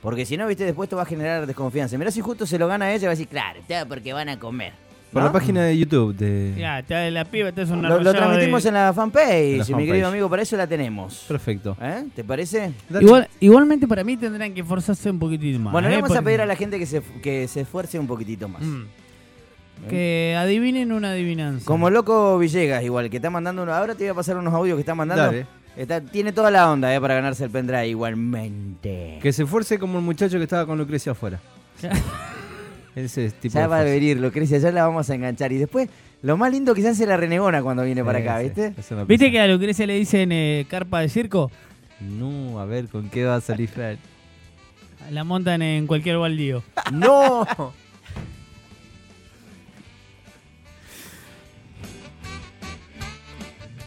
Porque 0.02 0.24
si 0.26 0.36
no, 0.36 0.46
¿viste? 0.46 0.64
Después 0.64 0.88
te 0.88 0.94
va 0.96 1.02
a 1.02 1.06
generar 1.06 1.46
desconfianza. 1.46 1.96
Mirá 1.98 2.10
si 2.10 2.20
justo 2.20 2.46
se 2.46 2.58
lo 2.58 2.68
gana 2.68 2.92
ella, 2.92 3.08
va 3.08 3.12
a 3.12 3.16
decir, 3.16 3.26
claro, 3.26 3.58
está 3.60 3.86
porque 3.86 4.12
van 4.12 4.28
a 4.28 4.38
comer. 4.38 4.72
Por 5.14 5.22
¿no? 5.22 5.28
la 5.28 5.32
página 5.32 5.62
de 5.64 5.78
YouTube 5.78 6.14
de... 6.14 6.54
Ya, 6.58 6.82
te- 6.82 7.10
la 7.10 7.24
piba, 7.24 7.50
te 7.52 7.62
es 7.62 7.70
un 7.70 7.80
Lo, 7.80 8.00
lo 8.00 8.12
transmitimos 8.12 8.62
de- 8.64 8.68
en 8.68 8.74
la 8.74 8.92
fanpage, 8.92 9.24
la 9.58 9.64
mi 9.64 9.70
fanpage. 9.70 9.86
querido 9.86 10.08
amigo, 10.08 10.28
para 10.28 10.42
eso 10.42 10.56
la 10.58 10.66
tenemos. 10.66 11.24
Perfecto. 11.26 11.76
¿Eh? 11.80 12.04
¿Te 12.14 12.22
parece? 12.24 12.72
Igual, 13.00 13.28
igualmente 13.40 13.88
para 13.88 14.04
mí 14.04 14.16
tendrán 14.18 14.52
que 14.52 14.60
esforzarse 14.60 15.08
un 15.08 15.18
poquitito 15.18 15.58
más. 15.58 15.72
Bueno, 15.72 15.88
le 15.88 15.94
¿eh? 15.94 15.96
vamos 16.02 16.10
a 16.10 16.14
Porque- 16.16 16.24
pedir 16.26 16.40
a 16.42 16.46
la 16.46 16.56
gente 16.56 16.78
que 16.78 16.84
se, 16.86 17.00
que 17.22 17.48
se 17.48 17.62
esfuerce 17.62 17.98
un 17.98 18.06
poquitito 18.06 18.48
más. 18.48 18.60
Mm. 18.62 18.82
Que 19.88 20.36
adivinen 20.38 20.92
una 20.92 21.10
adivinanza. 21.12 21.64
Como 21.66 21.90
loco 21.90 22.38
Villegas, 22.38 22.82
igual, 22.84 23.10
que 23.10 23.16
está 23.16 23.30
mandando 23.30 23.62
uno. 23.64 23.72
Ahora 23.74 23.94
te 23.94 24.04
voy 24.04 24.10
a 24.10 24.14
pasar 24.14 24.36
unos 24.36 24.52
audios 24.54 24.76
que 24.76 24.80
está 24.80 24.94
mandando. 24.94 25.24
Dale. 25.24 25.46
Está- 25.76 26.00
tiene 26.00 26.32
toda 26.32 26.50
la 26.52 26.70
onda 26.70 26.94
eh, 26.94 27.00
para 27.00 27.14
ganarse 27.14 27.44
el 27.44 27.50
pendrive 27.50 27.88
igualmente. 27.88 29.18
Que 29.20 29.32
se 29.32 29.42
esfuerce 29.42 29.78
como 29.78 29.98
el 29.98 30.04
muchacho 30.04 30.38
que 30.38 30.44
estaba 30.44 30.64
con 30.66 30.78
Lucrecia 30.78 31.12
afuera. 31.12 31.40
Ese 32.97 33.26
es 33.26 33.34
tipo 33.34 33.55
Ya 33.55 33.62
de 33.62 33.66
va 33.66 33.80
a 33.80 33.84
venir, 33.84 34.18
Lucrecia, 34.18 34.59
ya 34.59 34.70
la 34.70 34.86
vamos 34.86 35.11
a 35.11 35.14
enganchar. 35.14 35.53
Y 35.53 35.59
después, 35.59 35.88
lo 36.22 36.36
más 36.36 36.53
lindo 36.53 36.74
que 36.74 36.82
se 36.82 36.88
hace 36.88 37.07
la 37.07 37.16
renegona 37.16 37.62
cuando 37.62 37.82
viene 37.82 38.05
para 38.05 38.20
acá, 38.20 38.38
sí, 38.38 38.45
¿viste? 38.45 38.74
¿Viste 39.07 39.30
que 39.30 39.40
a 39.40 39.47
Lucrecia 39.49 39.86
le 39.86 39.95
dicen 39.95 40.30
eh, 40.32 40.66
carpa 40.68 41.01
de 41.01 41.09
circo? 41.09 41.51
No, 42.01 42.61
a 42.61 42.64
ver, 42.64 42.88
¿con 42.88 43.11
qué 43.11 43.24
va 43.24 43.36
a 43.36 43.40
salir 43.40 43.68
Fran? 43.68 43.99
La 45.11 45.24
montan 45.24 45.61
en 45.62 45.86
cualquier 45.86 46.18
baldío. 46.18 46.62
¡No! 46.92 47.47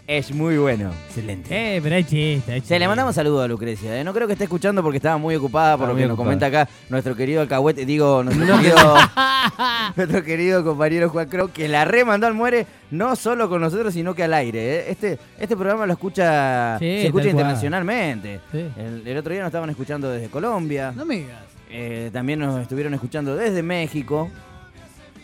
Es 0.09 0.33
muy 0.33 0.57
bueno. 0.57 0.91
Excelente. 1.07 1.49
Eh, 1.75 1.81
pero 1.83 1.95
hay 1.97 2.03
chiste, 2.05 2.53
hay 2.53 2.61
Se 2.61 2.75
le 2.75 2.77
chiste. 2.79 2.87
mandamos 2.87 3.13
saludos 3.13 3.43
a 3.43 3.47
Lucrecia. 3.49 3.99
¿eh? 3.99 4.05
No 4.05 4.13
creo 4.13 4.25
que 4.25 4.33
esté 4.33 4.45
escuchando 4.45 4.81
porque 4.81 4.95
estaba 4.97 5.17
muy 5.17 5.35
ocupada 5.35 5.75
por 5.75 5.83
Estaba 5.83 5.87
lo 5.89 5.93
muy 5.95 6.01
que 6.03 6.07
nos 6.07 6.13
ocupada. 6.13 6.25
comenta 6.39 6.45
acá 6.63 6.69
nuestro 6.89 7.13
querido 7.13 7.41
alcahuete. 7.41 7.85
Digo, 7.85 8.23
nuestro 8.23 8.55
querido 8.57 8.77
Nuestro 9.97 10.23
querido 10.23 10.63
compañero 10.63 11.09
Juan 11.09 11.27
Crow, 11.27 11.49
que 11.51 11.67
la 11.67 11.83
remandó 11.83 12.25
al 12.25 12.33
muere, 12.35 12.65
no 12.89 13.17
solo 13.17 13.49
con 13.49 13.59
nosotros, 13.59 13.93
sino 13.93 14.15
que 14.15 14.23
al 14.23 14.33
aire. 14.33 14.77
¿eh? 14.79 14.85
Este, 14.91 15.19
este 15.39 15.57
programa 15.57 15.85
lo 15.85 15.91
escucha, 15.91 16.79
Sí, 16.79 16.85
se 16.85 17.05
escucha 17.07 17.25
tal 17.25 17.33
cual. 17.33 17.39
internacionalmente. 17.41 18.39
Sí. 18.53 18.65
El, 18.77 19.05
el 19.05 19.17
otro 19.17 19.33
día 19.33 19.41
nos 19.41 19.49
estaban 19.49 19.69
escuchando 19.69 20.09
desde 20.09 20.29
Colombia. 20.29 20.93
No 20.95 21.03
me 21.05 21.15
digas. 21.17 21.41
Eh, 21.69 22.11
también 22.13 22.39
nos 22.39 22.61
estuvieron 22.61 22.93
escuchando 22.93 23.35
desde 23.35 23.61
México. 23.61 24.29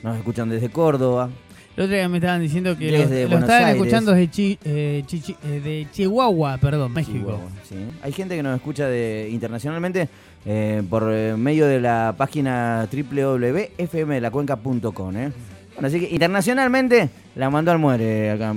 Nos 0.03 0.17
escuchan 0.17 0.49
desde 0.49 0.67
Córdoba. 0.69 1.29
El 1.75 1.83
otro 1.85 1.95
día 1.95 2.07
me 2.07 2.17
estaban 2.17 2.39
diciendo 2.41 2.77
que 2.77 2.91
lo, 2.91 2.99
Desde 2.99 3.23
lo 3.23 3.29
Buenos 3.29 3.49
estaban 3.49 3.63
Aires. 3.69 3.81
escuchando 3.81 4.11
desde 4.11 4.29
Chi- 4.31 4.59
eh, 4.63 5.03
Chichi- 5.07 5.35
eh, 5.43 5.59
de 5.59 5.87
Chihuahua, 5.91 6.59
perdón, 6.59 6.93
México. 6.93 7.17
Chihuahua, 7.17 7.49
sí. 7.67 7.75
Hay 8.03 8.11
gente 8.11 8.35
que 8.35 8.43
nos 8.43 8.55
escucha 8.55 8.85
de, 8.87 9.27
internacionalmente 9.31 10.07
eh, 10.45 10.83
por 10.87 11.09
eh, 11.11 11.35
medio 11.35 11.65
de 11.65 11.81
la 11.81 12.13
página 12.15 12.87
www.fmdelacuenca.com. 12.91 15.17
¿eh? 15.17 15.31
Bueno, 15.75 15.87
así 15.87 15.99
que 15.99 16.09
internacionalmente 16.13 17.09
la 17.35 17.49
mandó 17.49 17.71
al 17.71 17.79
muere 17.79 18.31
acá. 18.31 18.53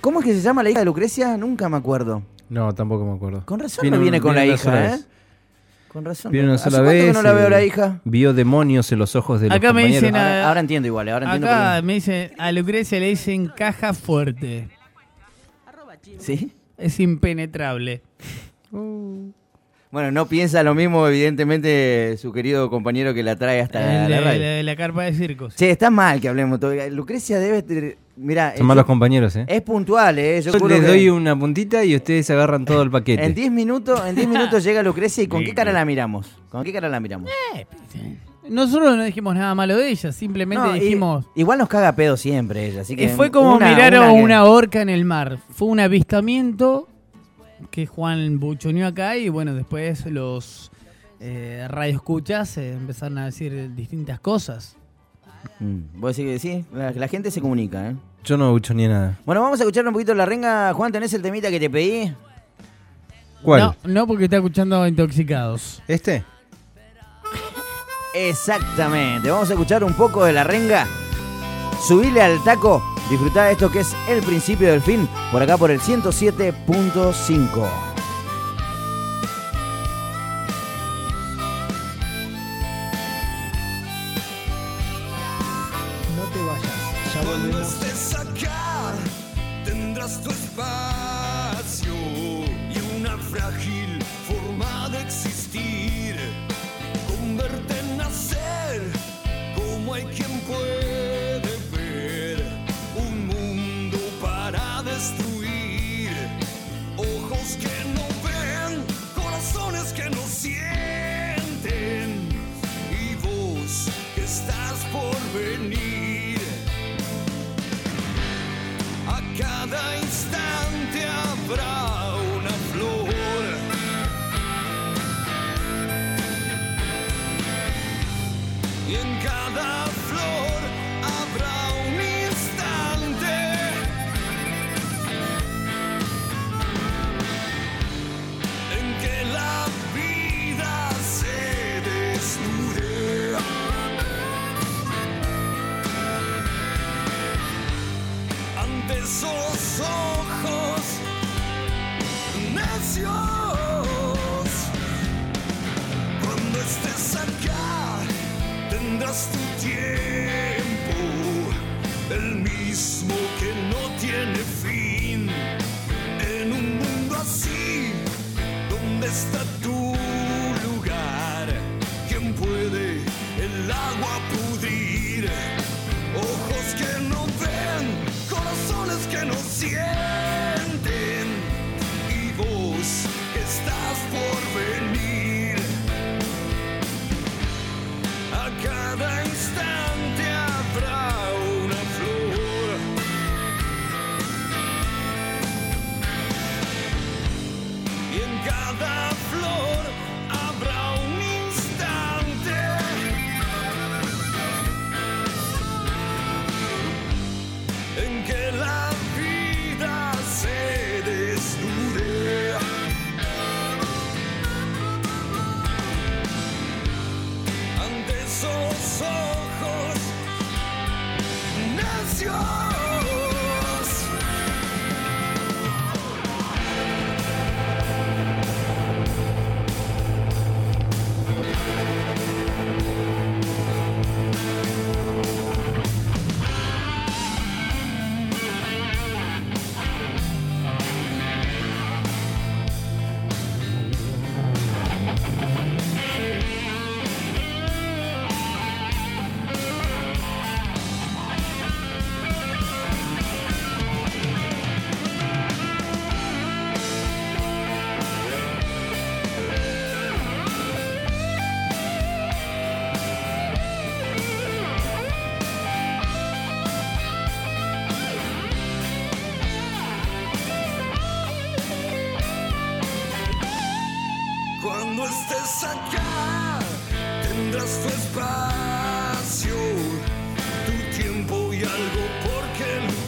¿Cómo 0.00 0.20
es 0.20 0.24
que 0.26 0.34
se 0.34 0.40
llama 0.40 0.62
la 0.62 0.70
hija 0.70 0.78
de 0.80 0.86
Lucrecia? 0.86 1.36
Nunca 1.36 1.68
me 1.68 1.76
acuerdo. 1.76 2.22
No, 2.48 2.74
tampoco 2.74 3.04
me 3.04 3.12
acuerdo. 3.14 3.42
Con 3.44 3.60
razón 3.60 3.88
no 3.90 3.98
viene 4.00 4.20
con 4.20 4.34
la 4.34 4.46
hija, 4.46 4.94
¿eh? 4.94 4.98
Con 5.96 6.04
razón. 6.04 6.36
Una 6.36 6.52
¿Hace 6.56 6.64
sola 6.64 6.76
cuánto 6.84 6.90
vez. 6.92 7.04
que 7.06 7.12
no 7.14 7.22
la 7.22 7.32
veo 7.32 7.46
eh, 7.46 7.50
la 7.50 7.64
hija? 7.64 8.00
Vio 8.04 8.34
demonios 8.34 8.92
en 8.92 8.98
los 8.98 9.16
ojos 9.16 9.40
de 9.40 9.48
los 9.48 9.56
Acá 9.56 9.72
me 9.72 9.80
compañeros. 9.80 10.02
dicen, 10.02 10.14
Ahora, 10.14 10.44
ah, 10.44 10.48
ahora 10.48 10.60
entiendo 10.60 10.86
igual, 10.88 11.08
ahora 11.08 11.24
entiendo 11.24 11.46
Acá 11.48 11.80
me 11.82 11.94
dicen, 11.94 12.32
a 12.36 12.52
Lucrecia 12.52 13.00
le 13.00 13.08
dicen 13.08 13.46
caja 13.56 13.94
fuerte. 13.94 14.68
¿Sí? 16.18 16.52
Es 16.76 17.00
impenetrable. 17.00 18.02
Bueno, 18.70 20.10
no 20.12 20.26
piensa 20.28 20.62
lo 20.62 20.74
mismo, 20.74 21.08
evidentemente, 21.08 22.16
su 22.18 22.30
querido 22.30 22.68
compañero 22.68 23.14
que 23.14 23.22
la 23.22 23.36
trae 23.36 23.62
hasta 23.62 24.04
El 24.04 24.10
la 24.10 24.16
de 24.18 24.22
radio. 24.22 24.40
la, 24.42 24.62
la 24.64 24.76
carpa 24.76 25.04
de 25.04 25.14
circos. 25.14 25.56
Che, 25.56 25.70
está 25.70 25.88
mal 25.88 26.20
que 26.20 26.28
hablemos. 26.28 26.60
Lucrecia 26.90 27.38
debe. 27.38 27.96
Mirá, 28.16 28.52
Son 28.56 28.62
eh, 28.62 28.68
malos 28.68 28.86
compañeros, 28.86 29.36
¿eh? 29.36 29.44
Es 29.46 29.60
puntual, 29.62 30.18
¿eh? 30.18 30.40
Yo 30.40 30.50
les 30.52 30.62
que 30.62 30.80
doy 30.86 31.08
una 31.10 31.38
puntita 31.38 31.84
y 31.84 31.94
ustedes 31.94 32.28
agarran 32.30 32.64
todo 32.64 32.80
el 32.82 32.90
paquete. 32.90 33.22
En 33.24 33.34
10 33.34 33.50
minutos, 33.52 34.00
en 34.06 34.14
10 34.14 34.26
minutos 34.28 34.64
llega 34.64 34.82
Lucrecia 34.82 35.22
y 35.22 35.26
¿con 35.26 35.44
qué 35.44 35.52
cara 35.54 35.70
la 35.72 35.84
miramos? 35.84 36.34
¿Con 36.48 36.64
qué 36.64 36.72
cara 36.72 36.88
la 36.88 36.98
miramos? 36.98 37.30
Nosotros 38.48 38.96
no 38.96 39.02
dijimos 39.04 39.34
nada 39.34 39.54
malo 39.54 39.76
de 39.76 39.90
ella, 39.90 40.12
simplemente 40.12 40.64
No, 40.66 40.76
y- 40.76 40.80
dijimos... 40.80 41.26
igual 41.34 41.58
nos 41.58 41.68
caga 41.68 41.92
pedo 41.96 42.16
siempre 42.16 42.66
ella, 42.66 42.82
así 42.82 42.94
que 42.94 43.04
Y 43.04 43.08
fue 43.08 43.30
como 43.30 43.56
una- 43.56 43.68
mirar 43.68 43.94
a 43.96 44.00
una 44.02 44.14
que- 44.14 44.22
una 44.22 44.44
orca 44.44 44.80
en 44.82 44.88
el 44.88 45.04
mar. 45.04 45.38
Fue 45.50 45.66
un 45.68 45.80
avistamiento 45.80 46.88
que 47.70 47.86
Juan 47.86 48.38
buchoneó 48.38 48.86
acá 48.86 49.16
y 49.16 49.28
bueno, 49.28 49.52
después 49.54 50.06
los 50.06 50.70
eh, 51.18 51.66
radioescuchas 51.68 52.56
eh, 52.58 52.72
empezaron 52.72 53.18
a 53.18 53.26
decir 53.26 53.74
distintas 53.74 54.20
cosas. 54.20 54.76
Mm, 55.60 56.00
Vos 56.00 56.16
decís 56.16 56.32
que 56.32 56.38
sí, 56.38 56.64
la, 56.72 56.90
la 56.92 57.08
gente 57.08 57.30
se 57.30 57.40
comunica, 57.40 57.90
¿eh? 57.90 57.96
Yo 58.24 58.36
no 58.36 58.48
escucho 58.48 58.74
ni 58.74 58.88
nada. 58.88 59.18
Bueno, 59.24 59.42
vamos 59.42 59.60
a 59.60 59.62
escuchar 59.62 59.86
un 59.86 59.92
poquito 59.92 60.14
la 60.14 60.26
renga. 60.26 60.72
Juan, 60.74 60.90
¿tenés 60.90 61.12
el 61.14 61.22
temita 61.22 61.50
que 61.50 61.60
te 61.60 61.70
pedí? 61.70 62.12
¿Cuál? 63.42 63.60
No, 63.60 63.76
no 63.84 64.06
porque 64.06 64.24
está 64.24 64.36
escuchando 64.36 64.84
Intoxicados. 64.86 65.82
¿Este? 65.86 66.24
Exactamente. 68.14 69.30
Vamos 69.30 69.48
a 69.50 69.52
escuchar 69.52 69.84
un 69.84 69.92
poco 69.92 70.24
de 70.24 70.32
la 70.32 70.42
renga. 70.42 70.86
Subile 71.86 72.22
al 72.22 72.42
taco. 72.42 72.82
Disfrutá 73.10 73.44
de 73.44 73.52
esto 73.52 73.70
que 73.70 73.80
es 73.80 73.94
el 74.08 74.22
principio 74.22 74.72
del 74.72 74.80
fin. 74.80 75.08
Por 75.30 75.42
acá 75.42 75.56
por 75.56 75.70
el 75.70 75.78
107.5. 75.80 77.95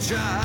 qué 0.09 0.38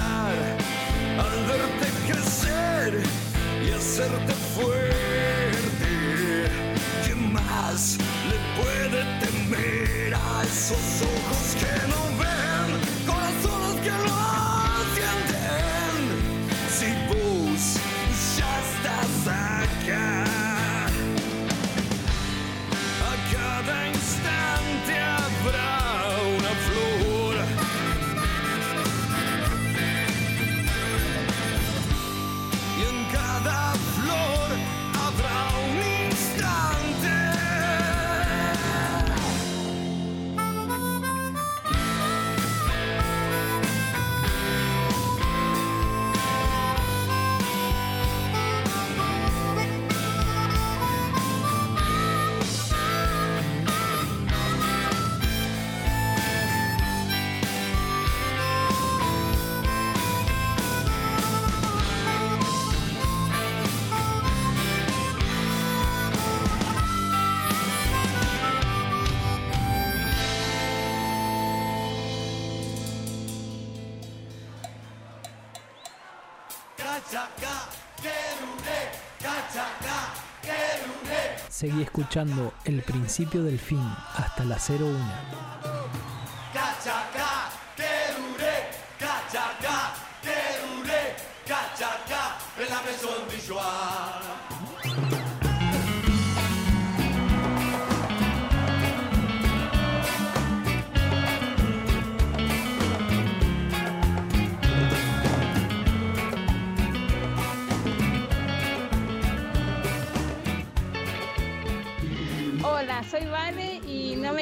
Seguí 81.65 81.81
escuchando 81.81 82.53
El 82.67 82.83
principio 82.83 83.43
del 83.43 83.59
fin 83.59 83.81
hasta 84.17 84.45
la 84.45 84.59
01. 84.59 85.74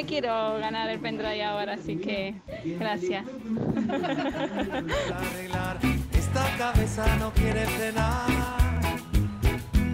Me 0.03 0.09
quiero 0.09 0.59
ganar 0.59 0.91
el 0.91 0.99
pendrive 0.99 1.45
ahora, 1.45 1.75
así 1.75 1.97
que 1.97 2.35
gracias. 2.79 3.25
arreglar. 5.15 5.79
Esta 6.13 6.57
cabeza 6.59 7.05
no 7.21 7.33
quiere 7.33 7.65
frenar, 7.67 8.29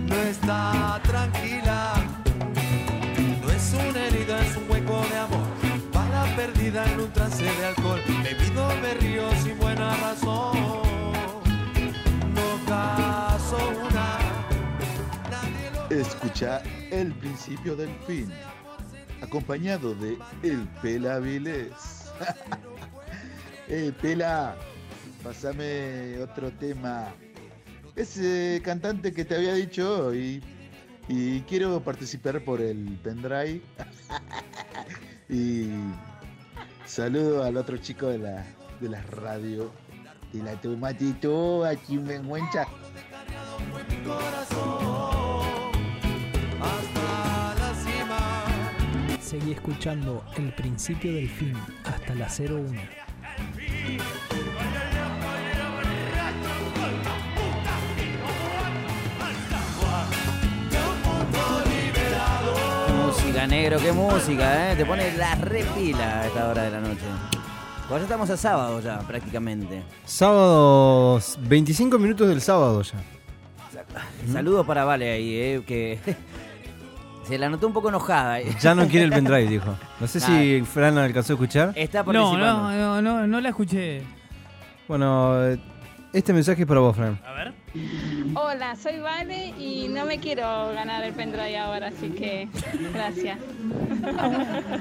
no 0.09 0.17
está 0.17 0.99
tranquila. 1.03 1.93
No 3.43 3.51
es 3.51 3.75
una 3.75 4.07
herida, 4.07 4.41
es 4.41 4.57
un 4.57 4.71
hueco 4.71 5.05
de 5.11 5.19
amor. 5.19 5.47
Bala 5.93 6.25
perdida 6.37 6.91
en 6.91 7.01
un 7.01 7.13
trance 7.13 7.45
de 7.45 7.67
alcohol. 7.67 8.01
Bebido 8.23 8.69
me 8.81 8.95
río 8.95 9.31
sin 9.43 9.59
buena 9.59 9.95
razón. 9.97 10.57
No 12.35 12.67
caso 12.67 13.59
una. 13.87 14.19
Escucha 15.91 16.63
el 16.91 17.13
principio 17.15 17.77
del 17.77 17.91
fin, 18.07 18.31
acompañado 19.23 19.95
de 19.95 20.19
El 20.43 20.67
Pela 20.83 21.19
Vilés. 21.19 22.11
eh, 23.69 23.93
Pela, 24.01 24.57
pasame 25.23 26.19
otro 26.21 26.51
tema. 26.53 27.13
Ese 27.97 28.61
cantante 28.65 29.13
que 29.13 29.25
te 29.25 29.37
había 29.37 29.55
dicho 29.55 30.07
hoy. 30.09 30.43
Y 31.09 31.41
quiero 31.43 31.81
participar 31.81 32.45
por 32.45 32.61
el 32.61 32.99
pendrive. 33.03 33.63
y 35.29 35.71
saludo 36.85 37.45
al 37.45 37.57
otro 37.57 37.79
chico 37.79 38.09
de 38.09 38.19
la, 38.19 38.47
de 38.81 38.89
la 38.89 39.03
radio. 39.03 39.73
De 40.33 40.43
la 40.43 40.61
tomatito, 40.61 41.65
aquí 41.65 41.97
me 41.97 42.17
encuentra. 42.17 42.69
Seguí 49.29 49.53
escuchando 49.53 50.25
El 50.39 50.55
principio 50.55 51.13
del 51.13 51.29
fin 51.29 51.53
hasta 51.85 52.15
la 52.15 52.29
01. 52.29 52.81
Qué 62.87 62.93
música, 62.95 63.47
negro, 63.47 63.79
qué 63.79 63.93
música, 63.93 64.73
¿eh? 64.73 64.77
Te 64.77 64.87
pone 64.87 65.13
la 65.19 65.35
repila 65.35 66.23
a 66.23 66.27
esta 66.27 66.49
hora 66.49 66.63
de 66.63 66.71
la 66.71 66.81
noche. 66.81 67.03
Pues 67.87 68.01
ya 68.01 68.05
estamos 68.05 68.31
a 68.31 68.37
sábado 68.39 68.81
ya, 68.81 69.01
prácticamente. 69.01 69.83
Sábados, 70.07 71.39
25 71.43 71.99
minutos 71.99 72.29
del 72.29 72.41
sábado 72.41 72.81
ya. 72.81 72.95
Saludos 74.33 74.67
para 74.67 74.85
Vale 74.85 75.13
ahí, 75.13 75.35
¿eh? 75.35 75.63
Que 75.67 75.99
se 77.29 77.39
la 77.39 77.49
notó 77.49 77.67
un 77.67 77.73
poco 77.73 77.89
enojada. 77.91 78.41
¿eh? 78.41 78.55
Ya 78.61 78.75
no 78.75 78.87
quiere 78.89 79.05
el 79.05 79.13
pendrive, 79.13 79.47
dijo. 79.47 79.75
No 80.01 80.07
sé 80.07 80.21
si 80.21 80.63
Fran 80.63 80.99
alcanzó 80.99 81.33
a 81.33 81.35
escuchar. 81.35 81.73
Está 81.77 81.99
No, 82.01 82.05
participando. 82.07 82.71
no, 82.71 82.73
no, 82.73 83.03
no, 83.03 83.27
no 83.27 83.41
la 83.41 83.49
escuché. 83.51 84.03
Bueno, 84.89 85.45
eh, 85.47 85.59
este 86.13 86.33
mensaje 86.33 86.63
es 86.63 86.69
para 86.69 86.81
vos, 86.81 86.97
Fran. 86.97 87.19
A 87.27 87.33
ver. 87.33 87.53
Hola, 88.35 88.75
soy 88.77 88.99
Vale 88.99 89.49
y 89.59 89.89
no 89.89 90.07
me 90.07 90.19
quiero 90.19 90.73
ganar 90.75 91.05
el 91.05 91.13
pendrive 91.13 91.59
ahora, 91.59 91.89
así 91.89 92.09
que 92.09 92.49
gracias. 92.95 93.39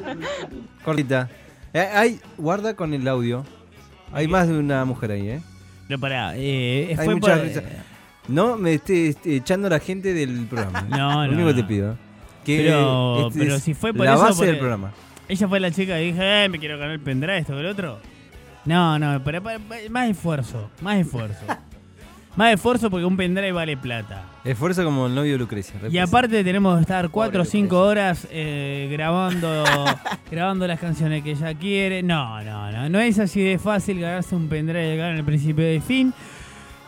Cortita. 0.84 1.30
Eh, 1.74 1.88
hay, 1.94 2.20
guarda 2.38 2.76
con 2.76 2.94
el 2.94 3.08
audio. 3.08 3.44
Hay 4.14 4.28
más 4.28 4.48
de 4.48 4.58
una 4.58 4.86
mujer 4.86 5.12
ahí, 5.12 5.30
¿eh? 5.30 5.42
No, 5.90 6.00
pará. 6.00 6.34
Eh, 6.36 6.96
Hay 6.98 7.06
fue 7.06 7.16
mucha 7.16 7.36
por- 7.36 7.44
risa. 7.44 7.62
No 8.30 8.58
me 8.58 8.74
esté 8.74 9.08
esté 9.10 9.38
echando 9.38 9.68
a 9.68 9.70
la 9.70 9.80
gente 9.80 10.14
del 10.14 10.48
programa. 10.48 10.82
No, 10.90 11.26
Lo 11.26 11.32
no, 11.32 11.34
único 11.34 11.48
que 11.50 11.54
te 11.56 11.62
no. 11.62 11.68
pido. 11.68 11.98
Que 12.48 12.64
pero, 12.64 13.28
este 13.28 13.40
pero 13.40 13.60
si 13.60 13.74
fue 13.74 13.94
por 13.94 14.06
la 14.06 14.14
eso. 14.16 14.24
base 14.24 14.46
del 14.46 14.58
programa. 14.58 14.92
Ella 15.30 15.48
fue 15.48 15.60
la 15.60 15.70
chica 15.72 15.96
que 15.96 16.02
dije, 16.02 16.46
eh, 16.46 16.50
me 16.50 16.58
quiero 16.58 16.78
ganar 16.78 16.94
el 16.94 17.00
pendrive, 17.02 17.38
esto 17.40 17.54
que 17.54 17.60
el 17.60 17.66
otro. 17.68 18.00
No, 18.66 18.98
no, 18.98 19.22
pero, 19.24 19.44
pero- 19.44 19.60
pero- 19.68 19.90
más 19.92 20.10
esfuerzo, 20.10 20.70
más 20.82 20.98
esfuerzo. 20.98 21.44
más 22.38 22.54
esfuerzo 22.54 22.90
porque 22.90 23.06
un 23.06 23.18
pendrive 23.18 23.52
vale 23.52 23.76
plata. 23.78 24.24
Esfuerzo 24.46 24.84
como 24.86 25.08
el 25.08 25.16
novio 25.16 25.34
de 25.34 25.38
Lucrecia. 25.40 25.76
Y 25.92 25.98
aparte 25.98 26.44
tenemos 26.44 26.76
que 26.76 26.82
estar 26.82 27.10
4 27.10 27.42
o 27.42 27.46
5 27.46 27.78
horas 27.82 28.26
eh, 28.32 28.88
grabando 28.92 29.64
grabando 30.32 30.66
las 30.68 30.80
canciones 30.80 31.24
que 31.24 31.32
ella 31.32 31.54
quiere. 31.56 32.02
No, 32.04 32.42
no, 32.44 32.72
no. 32.72 32.90
No 32.90 33.00
es 33.00 33.20
así 33.20 33.42
de 33.42 33.60
fácil 33.60 34.00
ganarse 34.00 34.36
un 34.36 34.48
pendrive 34.48 34.88
llegar 34.88 35.12
en 35.12 35.18
el 35.18 35.26
principio 35.26 35.66
de 35.66 35.82
fin. 35.82 36.14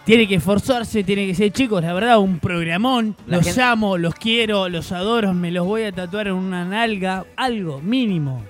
Tiene 0.09 0.27
que 0.27 0.35
esforzarse, 0.35 1.03
tiene 1.03 1.27
que 1.27 1.35
ser, 1.35 1.51
chicos, 1.51 1.83
la 1.83 1.93
verdad, 1.93 2.17
un 2.17 2.39
programón. 2.39 3.15
La 3.27 3.37
los 3.37 3.45
gente- 3.45 3.61
amo, 3.61 3.95
los 3.95 4.15
quiero, 4.15 4.67
los 4.67 4.91
adoro, 4.91 5.35
me 5.35 5.51
los 5.51 5.67
voy 5.67 5.83
a 5.83 5.91
tatuar 5.91 6.25
en 6.29 6.33
una 6.33 6.65
nalga. 6.65 7.25
Algo, 7.35 7.79
mínimo. 7.79 8.41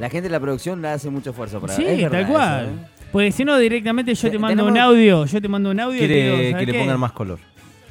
La 0.00 0.08
gente 0.08 0.28
de 0.28 0.32
la 0.32 0.40
producción 0.40 0.80
la 0.80 0.94
hace 0.94 1.10
mucho 1.10 1.28
esfuerzo 1.28 1.60
para 1.60 1.74
Sí, 1.76 1.84
es 1.86 2.10
tal 2.10 2.26
cual. 2.26 2.64
eso, 2.64 2.72
¿eh? 2.72 3.06
Porque 3.12 3.32
si 3.32 3.44
no, 3.44 3.58
directamente 3.58 4.14
yo 4.14 4.22
Te- 4.22 4.30
te 4.30 4.38
mando 4.38 4.64
un 4.64 4.78
audio. 4.78 5.26
Yo 5.26 5.42
te 5.42 5.48
mando 5.48 5.70
un 5.70 5.78
audio 5.78 5.98
y 5.98 6.00
te 6.00 6.06
Quiere 6.06 6.24
digo, 6.24 6.36
que 6.38 6.50
¿sabes 6.52 6.66
le 6.66 6.72
qué? 6.72 6.78
pongan 6.78 7.00
más 7.00 7.12
color. 7.12 7.38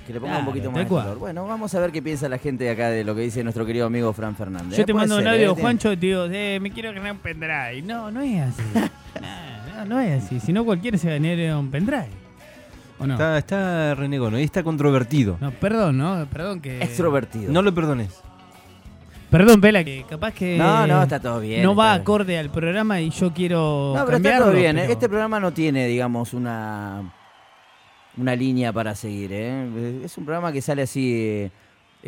Que 0.07 0.13
le 0.13 0.19
ponga 0.19 0.31
un 0.31 0.37
Claro, 0.39 0.45
poquito 0.47 0.63
tal 0.65 0.73
más 0.73 0.83
de 0.83 0.87
color. 0.89 1.17
Bueno, 1.19 1.45
vamos 1.45 1.75
a 1.75 1.79
ver 1.81 1.91
qué 1.91 2.01
piensa 2.01 2.27
la 2.29 2.39
gente 2.39 2.63
de 2.63 2.71
acá 2.71 2.89
de 2.89 3.03
lo 3.03 3.13
que 3.13 3.21
dice 3.21 3.43
nuestro 3.43 3.63
querido 3.63 3.85
amigo 3.85 4.11
Fran 4.11 4.35
Fernández. 4.35 4.75
Yo 4.75 4.81
¿eh? 4.81 4.85
te 4.87 4.91
Puede 4.93 5.05
mando 5.07 5.21
un 5.21 5.27
audio, 5.27 5.51
¿eh? 5.51 5.61
Juancho, 5.61 5.91
y 5.93 5.97
te 5.97 6.07
digo, 6.07 6.25
eh, 6.31 6.57
me 6.59 6.71
quiero 6.71 6.91
ganar 6.93 7.11
un 7.11 7.19
pendrive. 7.19 7.83
No, 7.83 8.09
no 8.09 8.21
es 8.21 8.41
así. 8.41 8.63
no, 9.21 9.75
no, 9.77 9.85
no 9.85 9.99
es 9.99 10.23
así. 10.23 10.39
Si 10.39 10.51
no, 10.51 10.65
cualquiera 10.65 10.97
se 10.97 11.07
ganaría 11.11 11.55
un 11.55 11.69
pendrive. 11.69 12.07
¿O 13.01 13.07
no? 13.07 13.13
Está, 13.13 13.37
está 13.37 13.95
renegón, 13.95 14.35
ahí 14.35 14.43
está 14.43 14.63
controvertido. 14.63 15.37
No, 15.41 15.51
perdón, 15.51 15.97
¿no? 15.97 16.25
Perdón 16.31 16.61
que... 16.61 16.81
Extrovertido. 16.81 17.51
No 17.51 17.61
lo 17.61 17.73
perdones. 17.73 18.21
Perdón, 19.29 19.61
Pela, 19.61 19.83
que 19.83 20.05
capaz 20.09 20.33
que. 20.33 20.57
No, 20.57 20.85
no, 20.85 21.01
está 21.03 21.19
todo 21.21 21.39
bien, 21.39 21.63
No 21.63 21.73
va 21.73 21.91
bien. 21.93 22.01
acorde 22.01 22.37
al 22.37 22.49
programa 22.49 22.99
y 22.99 23.09
yo 23.11 23.31
quiero. 23.33 23.93
No, 23.95 24.05
pero 24.05 24.17
está 24.17 24.37
todo 24.39 24.51
bien. 24.51 24.77
¿eh? 24.77 24.81
pero- 24.81 24.93
Este 24.93 25.07
programa 25.07 25.39
no 25.39 25.53
tiene, 25.53 25.87
digamos, 25.87 26.33
una 26.33 27.13
una 28.17 28.35
línea 28.35 28.73
para 28.73 28.93
seguir. 28.93 29.31
¿eh? 29.31 30.01
Es 30.03 30.17
un 30.17 30.25
programa 30.25 30.51
que 30.51 30.61
sale 30.61 30.81
así. 30.81 31.13
eh, 31.15 31.51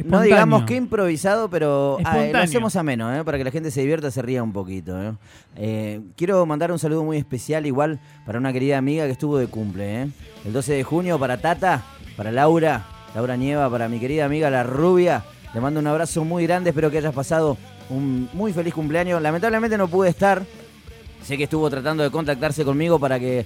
no 0.03 0.21
digamos 0.21 0.63
que 0.63 0.75
improvisado, 0.75 1.49
pero 1.49 1.97
ah, 2.03 2.25
lo 2.31 2.39
hacemos 2.39 2.75
ameno, 2.75 3.15
¿eh? 3.15 3.23
para 3.23 3.37
que 3.37 3.43
la 3.43 3.51
gente 3.51 3.71
se 3.71 3.81
divierta, 3.81 4.09
se 4.11 4.21
ría 4.21 4.41
un 4.41 4.53
poquito. 4.53 5.01
¿eh? 5.01 5.13
Eh, 5.55 6.01
quiero 6.15 6.45
mandar 6.45 6.71
un 6.71 6.79
saludo 6.79 7.03
muy 7.03 7.17
especial, 7.17 7.65
igual, 7.65 7.99
para 8.25 8.39
una 8.39 8.51
querida 8.51 8.77
amiga 8.77 9.05
que 9.05 9.11
estuvo 9.11 9.37
de 9.37 9.47
cumple. 9.47 10.03
¿eh? 10.03 10.07
El 10.45 10.53
12 10.53 10.73
de 10.73 10.83
junio, 10.83 11.19
para 11.19 11.37
Tata, 11.37 11.83
para 12.17 12.31
Laura, 12.31 12.85
Laura 13.13 13.37
Nieva, 13.37 13.69
para 13.69 13.87
mi 13.87 13.99
querida 13.99 14.25
amiga 14.25 14.49
La 14.49 14.63
Rubia. 14.63 15.23
Le 15.53 15.61
mando 15.61 15.79
un 15.79 15.87
abrazo 15.87 16.23
muy 16.23 16.47
grande, 16.47 16.71
espero 16.71 16.89
que 16.89 16.97
hayas 16.97 17.13
pasado 17.13 17.57
un 17.89 18.29
muy 18.33 18.53
feliz 18.53 18.73
cumpleaños. 18.73 19.21
Lamentablemente 19.21 19.77
no 19.77 19.87
pude 19.87 20.09
estar, 20.09 20.43
Sé 21.23 21.37
que 21.37 21.45
estuvo 21.45 21.69
tratando 21.69 22.03
de 22.03 22.11
contactarse 22.11 22.65
conmigo 22.65 22.99
para 22.99 23.17
que 23.17 23.45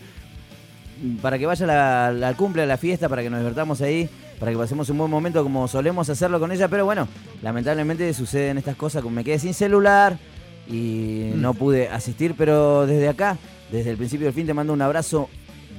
para 1.21 1.37
que 1.37 1.45
vaya 1.45 1.67
la, 1.67 2.11
la 2.11 2.33
cumple, 2.33 2.63
a 2.63 2.65
la 2.65 2.77
fiesta, 2.77 3.07
para 3.07 3.21
que 3.21 3.29
nos 3.29 3.39
divertamos 3.39 3.81
ahí, 3.81 4.09
para 4.39 4.51
que 4.51 4.57
pasemos 4.57 4.89
un 4.89 4.97
buen 4.97 5.09
momento 5.11 5.43
como 5.43 5.67
solemos 5.67 6.09
hacerlo 6.09 6.39
con 6.39 6.51
ella. 6.51 6.67
Pero 6.67 6.85
bueno, 6.85 7.07
lamentablemente 7.41 8.13
suceden 8.13 8.57
estas 8.57 8.75
cosas, 8.75 9.01
como 9.01 9.15
me 9.15 9.23
quedé 9.23 9.39
sin 9.39 9.53
celular 9.53 10.17
y 10.69 11.31
no 11.35 11.53
pude 11.53 11.89
asistir. 11.89 12.35
Pero 12.37 12.85
desde 12.85 13.09
acá, 13.09 13.37
desde 13.71 13.91
el 13.91 13.97
principio 13.97 14.25
del 14.25 14.33
fin, 14.33 14.45
te 14.47 14.53
mando 14.53 14.73
un 14.73 14.81
abrazo 14.81 15.29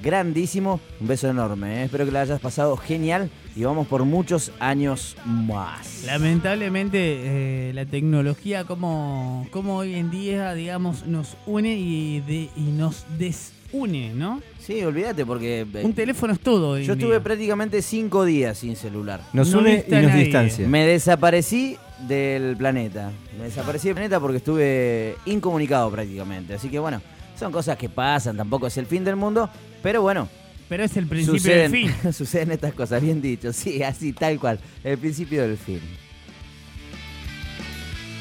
grandísimo, 0.03 0.81
un 1.01 1.09
beso 1.09 1.29
enorme. 1.29 1.81
¿eh? 1.81 1.85
Espero 1.85 2.05
que 2.05 2.13
la 2.13 2.21
hayas 2.21 2.41
pasado 2.41 2.77
genial 2.77 3.31
y 3.57 3.65
vamos 3.65 3.87
por 3.89 4.05
muchos 4.05 4.53
años 4.61 5.17
más. 5.25 6.05
Lamentablemente, 6.07 6.99
eh, 7.71 7.73
la 7.75 7.85
tecnología, 7.85 8.65
como, 8.65 9.47
como 9.51 9.77
hoy 9.77 9.95
en 9.97 10.11
día, 10.11 10.55
digamos, 10.55 11.05
nos 11.07 11.37
une 11.47 11.75
y, 11.75 12.21
de- 12.21 12.49
y 12.57 12.71
nos 12.77 13.07
desune, 13.73 14.13
¿no? 14.15 14.41
Sí, 14.59 14.83
olvídate, 14.83 15.25
porque. 15.25 15.61
eh, 15.73 15.83
Un 15.85 15.93
teléfono 15.95 16.33
es 16.33 16.41
todo. 16.41 16.71
hoy 16.71 16.85
Yo 16.85 16.93
en 16.93 16.99
estuve 16.99 17.15
día. 17.17 17.23
prácticamente 17.25 17.83
cinco 17.83 18.25
días 18.25 18.59
sin 18.59 18.77
celular. 18.77 19.21
Nos 19.33 19.51
No 19.51 19.61
une 19.61 19.85
y 19.87 19.91
nos 19.91 20.03
nadie. 20.03 20.25
distancia. 20.25 20.69
Me 20.69 20.87
desaparecí 20.87 21.77
del 22.07 22.57
planeta. 22.57 23.11
Me 23.39 23.45
desaparecí 23.45 23.89
del 23.89 23.95
planeta 23.95 24.21
porque 24.21 24.39
estuve 24.39 25.17
incomunicado 25.27 25.91
prácticamente. 25.91 26.55
Así 26.55 26.69
que 26.69 26.79
bueno, 26.79 27.01
son 27.39 27.51
cosas 27.53 27.77
que 27.77 27.89
pasan, 27.89 28.37
tampoco 28.37 28.67
es 28.67 28.77
el 28.77 28.87
fin 28.87 29.05
del 29.05 29.17
mundo, 29.17 29.49
pero 29.83 30.03
bueno. 30.03 30.29
Pero 30.69 30.85
es 30.85 30.95
el 30.99 31.07
principio 31.07 31.39
suceden, 31.41 31.73
del 31.73 31.81
fin. 31.91 32.13
suceden 32.13 32.51
estas 32.53 32.75
cosas, 32.75 33.01
bien 33.01 33.23
dicho, 33.23 33.55
sí, 33.55 33.83
así, 33.83 34.13
tal 34.13 34.39
cual. 34.39 34.61
El 34.85 34.99
principio 34.99 35.41
del 35.43 35.57
fin. 35.57 35.81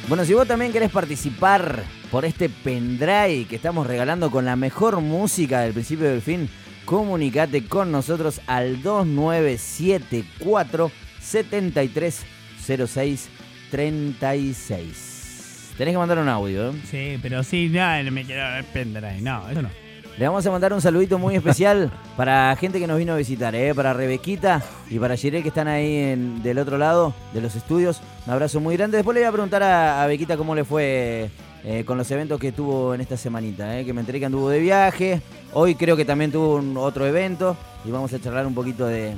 Bueno, 0.07 0.23
si 0.23 0.33
vos 0.33 0.47
también 0.47 0.71
querés 0.71 0.89
participar 0.89 1.83
por 2.11 2.23
este 2.25 2.49
pendrive 2.49 3.45
que 3.49 3.55
estamos 3.57 3.85
regalando 3.87 4.29
con 4.31 4.45
la 4.45 4.55
mejor 4.55 5.01
música 5.01 5.59
del 5.61 5.73
principio 5.73 6.07
del 6.09 6.21
fin, 6.21 6.49
comunicate 6.85 7.65
con 7.65 7.91
nosotros 7.91 8.39
al 8.47 8.81
2974 8.81 10.89
7306 11.19 13.29
36. 13.71 15.73
Tenés 15.77 15.93
que 15.93 15.97
mandar 15.97 16.17
un 16.19 16.29
audio, 16.29 16.69
¿eh? 16.69 16.73
Sí, 16.89 17.19
pero 17.21 17.43
sí, 17.43 17.69
no, 17.69 17.81
me 18.11 18.23
quiero 18.23 18.41
ver 18.43 18.63
pendrive. 18.65 19.19
No, 19.21 19.47
eso 19.49 19.61
no. 19.61 19.69
Le 20.17 20.25
vamos 20.27 20.43
a 20.47 20.51
mandar 20.51 20.73
un 20.73 20.81
saludito 20.81 21.19
muy 21.19 21.35
especial 21.35 21.91
para 22.15 22.55
gente 22.55 22.79
que 22.79 22.87
nos 22.87 22.97
vino 22.97 23.13
a 23.13 23.17
visitar, 23.17 23.53
¿eh? 23.53 23.75
para 23.75 23.93
Rebequita 23.93 24.63
y 24.89 24.97
para 24.97 25.15
Jiré 25.15 25.43
que 25.43 25.49
están 25.49 25.67
ahí 25.67 25.95
en- 25.95 26.41
del 26.41 26.57
otro 26.57 26.79
lado 26.79 27.13
de 27.35 27.41
los 27.41 27.55
estudios. 27.55 28.01
Un 28.25 28.33
abrazo 28.33 28.59
muy 28.59 28.75
grande. 28.75 28.97
Después 28.97 29.13
le 29.13 29.21
voy 29.21 29.27
a 29.27 29.31
preguntar 29.31 29.61
a, 29.61 30.01
a 30.01 30.07
Bequita 30.07 30.35
cómo 30.35 30.55
le 30.55 30.65
fue 30.65 31.29
eh, 31.69 31.83
con 31.83 31.97
los 31.97 32.09
eventos 32.11 32.39
que 32.39 32.53
tuvo 32.53 32.93
en 32.93 33.01
esta 33.01 33.17
semanita, 33.17 33.77
¿eh? 33.77 33.83
que 33.83 33.91
me 33.91 33.99
enteré 33.99 34.19
que 34.19 34.25
anduvo 34.25 34.49
de 34.49 34.59
viaje. 34.59 35.21
Hoy 35.51 35.75
creo 35.75 35.97
que 35.97 36.05
también 36.05 36.31
tuvo 36.31 36.55
un 36.55 36.77
otro 36.77 37.05
evento 37.05 37.57
y 37.83 37.91
vamos 37.91 38.13
a 38.13 38.21
charlar 38.21 38.47
un 38.47 38.55
poquito 38.55 38.87
de, 38.87 39.15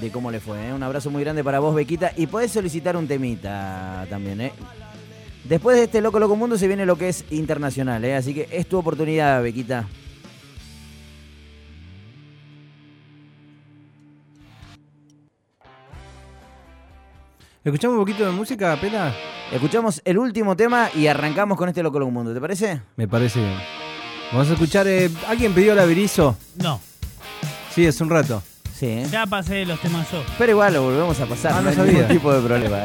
de 0.00 0.10
cómo 0.10 0.30
le 0.30 0.40
fue. 0.40 0.68
¿eh? 0.68 0.72
Un 0.72 0.82
abrazo 0.82 1.10
muy 1.10 1.22
grande 1.22 1.44
para 1.44 1.60
vos, 1.60 1.74
Bequita. 1.74 2.12
Y 2.16 2.26
podés 2.26 2.52
solicitar 2.52 2.96
un 2.96 3.06
temita 3.06 4.06
también, 4.08 4.40
¿eh? 4.40 4.52
Después 5.44 5.76
de 5.76 5.84
este 5.84 6.00
Loco 6.00 6.18
Loco 6.18 6.36
Mundo 6.36 6.56
se 6.56 6.68
viene 6.68 6.86
lo 6.86 6.96
que 6.96 7.10
es 7.10 7.22
internacional, 7.30 8.02
así 8.12 8.32
que 8.32 8.48
es 8.50 8.66
tu 8.66 8.78
oportunidad, 8.78 9.42
Bequita. 9.42 9.86
¿Escuchamos 17.64 17.96
un 17.98 18.02
poquito 18.04 18.24
de 18.24 18.32
música, 18.32 18.76
Pela? 18.80 19.14
Escuchamos 19.52 20.00
el 20.04 20.18
último 20.18 20.56
tema 20.56 20.88
y 20.94 21.06
arrancamos 21.08 21.58
con 21.58 21.68
este 21.68 21.82
Loco 21.82 21.98
Loco 21.98 22.10
Mundo, 22.10 22.32
¿te 22.32 22.40
parece? 22.40 22.80
Me 22.96 23.06
parece 23.06 23.40
bien. 23.40 23.58
Vamos 24.32 24.48
a 24.48 24.52
escuchar. 24.54 24.86
eh, 24.88 25.10
¿Alguien 25.28 25.52
pidió 25.52 25.74
la 25.74 25.84
Berizo? 25.84 26.36
No. 26.56 26.80
Sí, 27.74 27.86
hace 27.86 28.02
un 28.02 28.10
rato. 28.10 28.42
Sí, 28.74 28.86
¿eh? 28.86 29.06
Ya 29.10 29.26
pasé 29.26 29.66
los 29.66 29.78
temas 29.80 30.10
yo. 30.10 30.22
Pero 30.38 30.52
igual 30.52 30.72
lo 30.72 30.82
volvemos 30.84 31.20
a 31.20 31.26
pasar, 31.26 31.52
Ah, 31.52 31.56
no, 31.56 31.62
no 31.62 31.68
hay 31.70 31.74
sabía. 31.76 31.92
ningún 31.92 32.08
tipo 32.08 32.32
de 32.32 32.40
problema. 32.46 32.78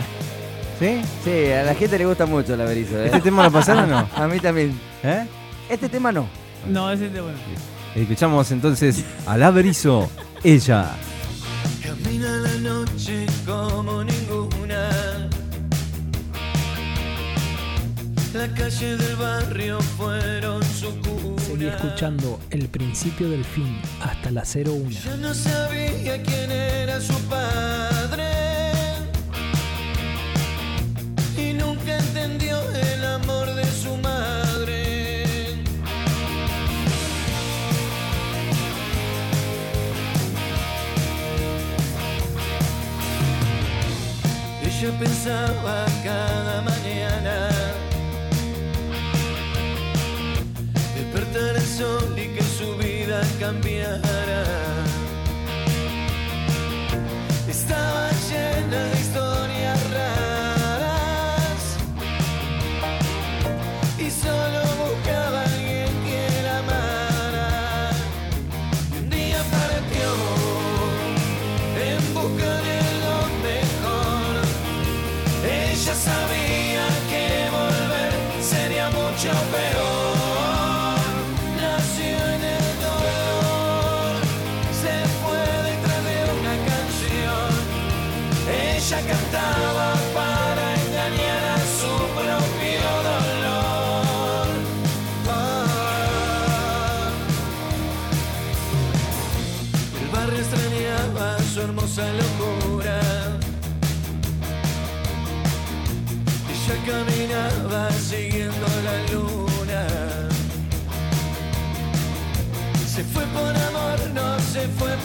¿Sí? 0.79 1.01
Sí, 1.23 1.51
a 1.53 1.63
la 1.63 1.73
gente 1.75 1.97
le 1.97 2.05
gusta 2.05 2.25
mucho 2.25 2.57
la 2.57 2.65
Berizo. 2.65 2.99
¿eh? 2.99 3.05
¿Este 3.05 3.21
tema 3.21 3.43
lo 3.43 3.51
pasaron 3.51 3.85
o 3.85 3.87
no? 4.01 4.09
A 4.15 4.27
mí 4.27 4.39
también. 4.39 4.77
¿Eh? 5.03 5.25
Este 5.69 5.87
tema 5.87 6.11
no. 6.11 6.27
No, 6.67 6.91
ese 6.91 7.05
es 7.05 7.13
de 7.13 7.21
bueno. 7.21 7.37
Escuchamos 7.95 8.51
entonces 8.51 9.05
a 9.25 9.37
la 9.37 9.51
Berizo, 9.51 10.09
ella. 10.43 10.91
Camina 11.81 12.29
la 12.37 12.53
noche 12.55 13.25
como 13.45 14.03
ninguna. 14.03 14.14
La 18.35 18.49
calle 18.53 18.97
del 18.97 19.15
barrio 19.15 19.79
fueron 19.79 20.61
su 20.63 20.89
cuna. 20.99 21.41
Seguí 21.41 21.67
escuchando 21.67 22.37
el 22.49 22.67
principio 22.67 23.29
del 23.29 23.45
fin 23.45 23.79
hasta 24.01 24.29
la 24.29 24.43
01. 24.43 24.89
Ya 24.89 25.15
no 25.15 25.33
sabía 25.33 26.21
quién 26.21 26.51
era 26.51 26.99
su 26.99 27.17
padre. 27.29 28.25
Y 31.37 31.53
nunca 31.53 31.97
entendió 31.97 32.59
el 32.71 33.05
amor 33.05 33.55
de 33.55 33.63
su 33.63 33.95
madre. 33.95 35.55
Ella 44.61 44.99
pensaba 44.99 45.85
cada 46.03 46.61
mañana 46.63 46.74
y 51.77 52.27
que 52.29 52.41
su 52.41 52.77
vida 52.77 53.21
cambiara. 53.37 54.45
Estaba 57.49 58.11
llena 58.29 58.83
de 58.85 58.99
historias 59.01 59.54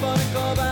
for 0.01 0.17
the 0.17 0.25
callback. 0.33 0.70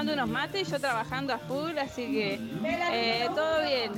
Tomando 0.00 0.14
unos 0.14 0.30
mates 0.30 0.66
y 0.66 0.70
yo 0.70 0.80
trabajando 0.80 1.34
a 1.34 1.38
full, 1.38 1.76
así 1.76 2.06
que 2.06 2.40
eh, 2.64 3.28
todo 3.34 3.60
bien. 3.62 3.92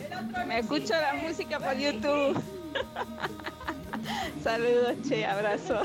Me 0.48 0.58
escucho 0.58 0.94
la 0.94 1.14
música 1.14 1.60
por 1.60 1.76
YouTube. 1.76 2.42
Saludos, 4.42 4.96
che, 5.08 5.24
abrazo. 5.24 5.80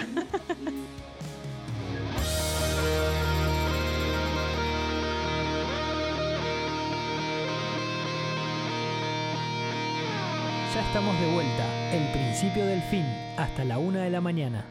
Ya 10.74 10.82
estamos 10.82 11.20
de 11.20 11.32
vuelta. 11.32 11.92
El 11.92 12.12
principio 12.12 12.66
del 12.66 12.82
fin. 12.82 13.06
Hasta 13.38 13.64
la 13.66 13.78
una 13.78 14.02
de 14.02 14.10
la 14.10 14.22
mañana. 14.22 14.66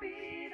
¿Qué 0.00 0.48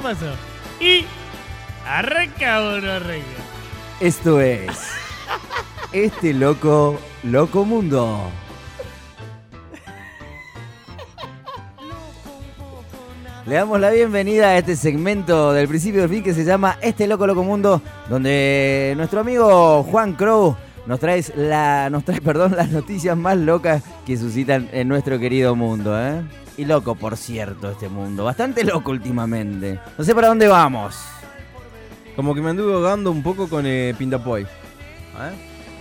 pasó? 0.00 0.34
Y 0.78 1.04
arranca 1.86 2.60
o 2.60 2.80
no 2.80 2.92
arranca. 2.92 3.24
Esto 3.98 4.40
es. 4.40 4.68
Este 5.92 6.32
loco, 6.32 7.00
loco 7.24 7.64
mundo. 7.64 8.30
Le 13.52 13.58
damos 13.58 13.78
la 13.78 13.90
bienvenida 13.90 14.48
a 14.48 14.56
este 14.56 14.76
segmento 14.76 15.52
del 15.52 15.68
principio 15.68 16.00
del 16.00 16.08
fin 16.08 16.22
que 16.22 16.32
se 16.32 16.42
llama 16.42 16.78
Este 16.80 17.06
Loco 17.06 17.26
Loco 17.26 17.44
Mundo, 17.44 17.82
donde 18.08 18.94
nuestro 18.96 19.20
amigo 19.20 19.82
Juan 19.82 20.14
Crow 20.14 20.56
nos 20.86 20.98
trae, 20.98 21.22
la, 21.36 21.90
nos 21.90 22.02
trae 22.02 22.18
perdón, 22.22 22.56
las 22.56 22.70
noticias 22.70 23.14
más 23.14 23.36
locas 23.36 23.82
que 24.06 24.16
suscitan 24.16 24.70
en 24.72 24.88
nuestro 24.88 25.18
querido 25.18 25.54
mundo. 25.54 25.92
¿eh? 26.00 26.22
Y 26.56 26.64
loco, 26.64 26.94
por 26.94 27.18
cierto, 27.18 27.72
este 27.72 27.90
mundo. 27.90 28.24
Bastante 28.24 28.64
loco 28.64 28.90
últimamente. 28.90 29.78
No 29.98 30.02
sé 30.02 30.14
para 30.14 30.28
dónde 30.28 30.48
vamos. 30.48 30.96
Como 32.16 32.34
que 32.34 32.40
me 32.40 32.48
anduve 32.48 32.72
ahogando 32.72 33.10
un 33.10 33.22
poco 33.22 33.50
con 33.50 33.66
eh, 33.66 33.94
Pindapoy. 33.98 34.44
¿Eh? 34.44 34.46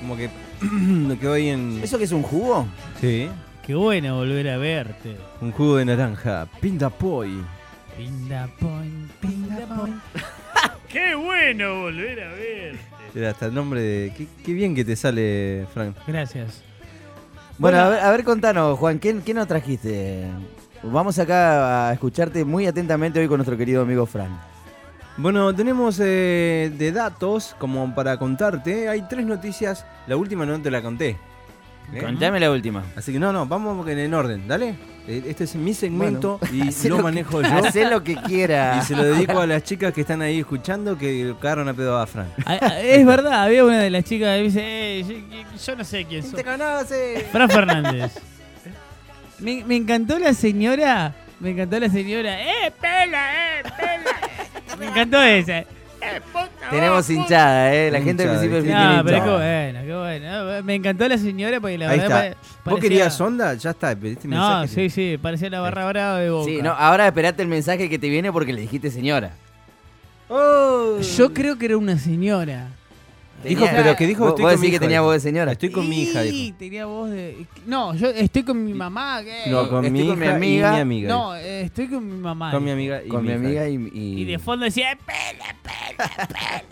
Como 0.02 0.18
que 0.18 0.30
me 0.62 1.18
quedó 1.18 1.32
ahí 1.32 1.48
en. 1.48 1.80
¿Eso 1.82 1.98
que 1.98 2.04
es 2.04 2.12
un 2.12 2.24
jugo? 2.24 2.68
Sí. 3.00 3.30
Qué 3.66 3.76
bueno 3.76 4.18
volver 4.18 4.50
a 4.50 4.58
verte. 4.58 5.16
Un 5.40 5.54
jugo 5.54 5.78
de 5.78 5.86
naranja. 5.86 6.50
Pindapoy. 6.60 7.61
Pinda 8.02 8.50
point, 8.60 9.12
pinda 9.22 9.68
point. 9.68 10.02
Qué 10.90 11.14
bueno 11.14 11.82
volver 11.82 12.24
a 12.24 12.30
verte. 12.30 12.80
Era 13.14 13.30
hasta 13.30 13.46
el 13.46 13.54
nombre 13.54 13.80
de. 13.80 14.14
Qué, 14.18 14.26
qué 14.44 14.54
bien 14.54 14.74
que 14.74 14.84
te 14.84 14.96
sale, 14.96 15.68
Frank. 15.72 15.96
Gracias. 16.08 16.64
Bueno, 17.60 17.78
a 17.78 17.90
ver, 17.90 18.00
a 18.00 18.10
ver, 18.10 18.24
contanos, 18.24 18.80
Juan, 18.80 18.98
¿qué, 18.98 19.20
qué 19.24 19.36
nos 19.36 19.48
trajiste? 19.48 20.26
Vamos 20.82 21.20
acá 21.20 21.90
a 21.90 21.94
escucharte 21.94 22.44
muy 22.44 22.66
atentamente 22.66 23.20
hoy 23.20 23.28
con 23.28 23.38
nuestro 23.38 23.56
querido 23.56 23.84
amigo 23.84 24.08
Fran. 24.08 24.42
Bueno, 25.18 25.54
tenemos 25.54 26.00
eh, 26.00 26.72
de 26.76 26.92
datos 26.92 27.56
como 27.60 27.94
para 27.94 28.18
contarte. 28.18 28.90
Hay 28.90 29.04
tres 29.08 29.28
noticias. 29.28 29.86
La 30.08 30.18
última 30.18 30.44
no 30.48 30.60
te 30.60 30.72
la 30.72 30.82
conté. 30.82 31.20
¿Eh? 31.94 32.02
Contame 32.02 32.40
la 32.40 32.52
última. 32.52 32.84
Así 32.96 33.12
que 33.12 33.20
no, 33.20 33.34
no, 33.34 33.46
vamos 33.46 33.88
en 33.90 34.00
el 34.00 34.14
orden, 34.14 34.48
dale. 34.48 34.76
Eh, 35.08 35.24
Este 35.28 35.44
es 35.46 35.56
mi 35.56 35.74
segmento 35.74 36.38
Bueno, 36.40 36.56
y 36.56 36.88
lo 36.88 36.90
lo 36.90 36.98
que- 36.98 37.04
manejo 37.04 37.42
yo. 37.42 37.54
hacé 37.68 37.90
lo 37.90 38.04
que 38.04 38.16
quiera. 38.16 38.78
Y 38.82 38.86
se 38.86 38.96
lo 38.96 39.04
dedico 39.04 39.40
a 39.40 39.48
las 39.48 39.64
chicas 39.64 39.92
que 39.94 40.02
están 40.02 40.22
ahí 40.22 40.40
escuchando 40.40 40.98
que 40.98 41.34
cagaron 41.42 41.68
a 41.68 41.74
pedo 41.74 41.98
a 42.00 42.06
Frank. 42.08 42.30
Ah, 42.46 42.58
ah, 42.62 42.80
Es 42.80 43.06
verdad, 43.06 43.44
había 43.44 43.66
una 43.66 43.80
de 43.80 43.90
las 43.90 44.04
chicas 44.06 44.38
que 44.38 44.44
dice, 44.44 44.62
eh, 44.64 45.04
yo, 45.04 45.58
yo 45.66 45.76
no 45.76 45.84
sé 45.84 46.06
quién 46.06 46.24
soy. 46.24 46.34
te 46.36 46.44
conoce? 46.44 47.28
Fran 47.32 47.50
Fernández. 47.50 48.12
Me, 49.40 49.64
me 49.66 49.76
encantó 49.76 50.20
la 50.20 50.34
señora, 50.34 51.16
me 51.40 51.50
encantó 51.50 51.80
la 51.80 51.90
señora, 51.90 52.40
eh, 52.42 52.72
pela, 52.80 53.60
eh, 53.60 53.64
pela. 53.64 54.78
Me 54.80 54.86
encantó 54.88 55.22
esa. 55.24 55.64
Tenemos 56.70 57.10
hinchada, 57.10 57.74
¿eh? 57.74 57.92
La 57.92 58.02
gente 58.02 58.24
del 58.26 58.32
Hinchada, 58.34 58.40
principio 58.40 58.56
del 58.56 58.64
fin 58.66 58.74
No, 58.74 59.04
pero 59.06 59.18
qué 59.18 59.18
hinchada. 59.18 59.72
bueno, 59.72 59.80
qué 59.86 59.96
bueno. 60.20 60.64
Me 60.64 60.76
encantó 60.76 61.08
la 61.08 61.18
señora 61.18 61.60
porque 61.60 61.78
la 61.78 61.90
Ahí 61.90 62.00
verdad 62.00 62.28
está. 62.28 62.40
¿Vos 62.70 62.80
querías 62.80 63.22
onda? 63.22 63.54
Ya 63.56 63.70
está, 63.72 63.96
pediste 63.96 64.28
No, 64.28 64.60
mensaje. 64.62 64.90
sí, 64.90 64.90
sí, 64.90 65.18
parecía 65.22 65.50
la 65.50 65.60
barra 65.62 65.86
brava 65.88 66.20
de 66.20 66.30
Boca. 66.30 66.46
Sí, 66.46 66.60
no, 66.62 66.72
ahora 66.72 67.06
esperate 67.08 67.42
el 67.42 67.48
mensaje 67.48 67.90
que 67.90 68.00
te 68.00 68.10
viene 68.10 68.32
porque 68.32 68.54
le 68.54 68.62
dijiste 68.62 68.90
señora. 68.90 69.32
Yo 71.18 71.34
creo 71.34 71.58
que 71.58 71.66
era 71.66 71.78
una 71.78 71.98
señora. 71.98 72.68
Dijo, 73.44 73.66
Tenía- 73.66 73.82
pero 73.84 73.96
que 73.96 74.08
dijo, 74.08 74.22
¿Vos- 74.24 74.30
estoy 74.30 74.44
vos 74.44 74.52
con 74.54 74.62
mi 74.62 74.68
decís 74.68 74.80
que 74.80 74.86
tenía 74.86 75.02
voz 75.02 75.14
de 75.14 75.20
señora? 75.20 75.52
Estoy 75.54 75.72
con 75.72 75.90
mi 75.90 76.04
hija, 76.04 76.24
Sí, 76.24 76.30
dijo. 76.32 76.56
tenía 76.60 76.86
voz 76.86 77.10
de... 77.10 77.46
No, 77.66 77.94
yo 77.96 78.08
estoy 78.10 78.44
con 78.44 78.64
mi 78.64 78.74
mamá. 78.74 79.22
No, 79.48 79.68
con 79.70 79.86
Estoy 79.86 80.02
mi 80.04 80.08
con 80.08 80.20
mi 80.40 80.56
hija 80.58 80.70
y 80.70 80.74
mi 80.76 80.80
amiga. 80.82 81.10
No, 81.10 81.36
eh, 81.36 81.62
estoy 81.62 81.88
con 81.88 82.08
mi 82.08 82.18
mamá. 82.18 82.52
Con 82.52 82.64
mi 82.64 82.72
amiga 82.72 83.02
y 83.04 83.08
Con 83.10 83.24
mi 83.24 83.30
hija. 83.30 83.38
amiga 83.40 83.68
y... 83.68 83.76
y- 83.94 84.22
Y 84.22 84.26
de 84.26 84.40
fondo 84.40 84.66
decía, 84.66 84.98
pela, 85.06 85.56
pela, 85.64 86.28
pela. 86.28 86.64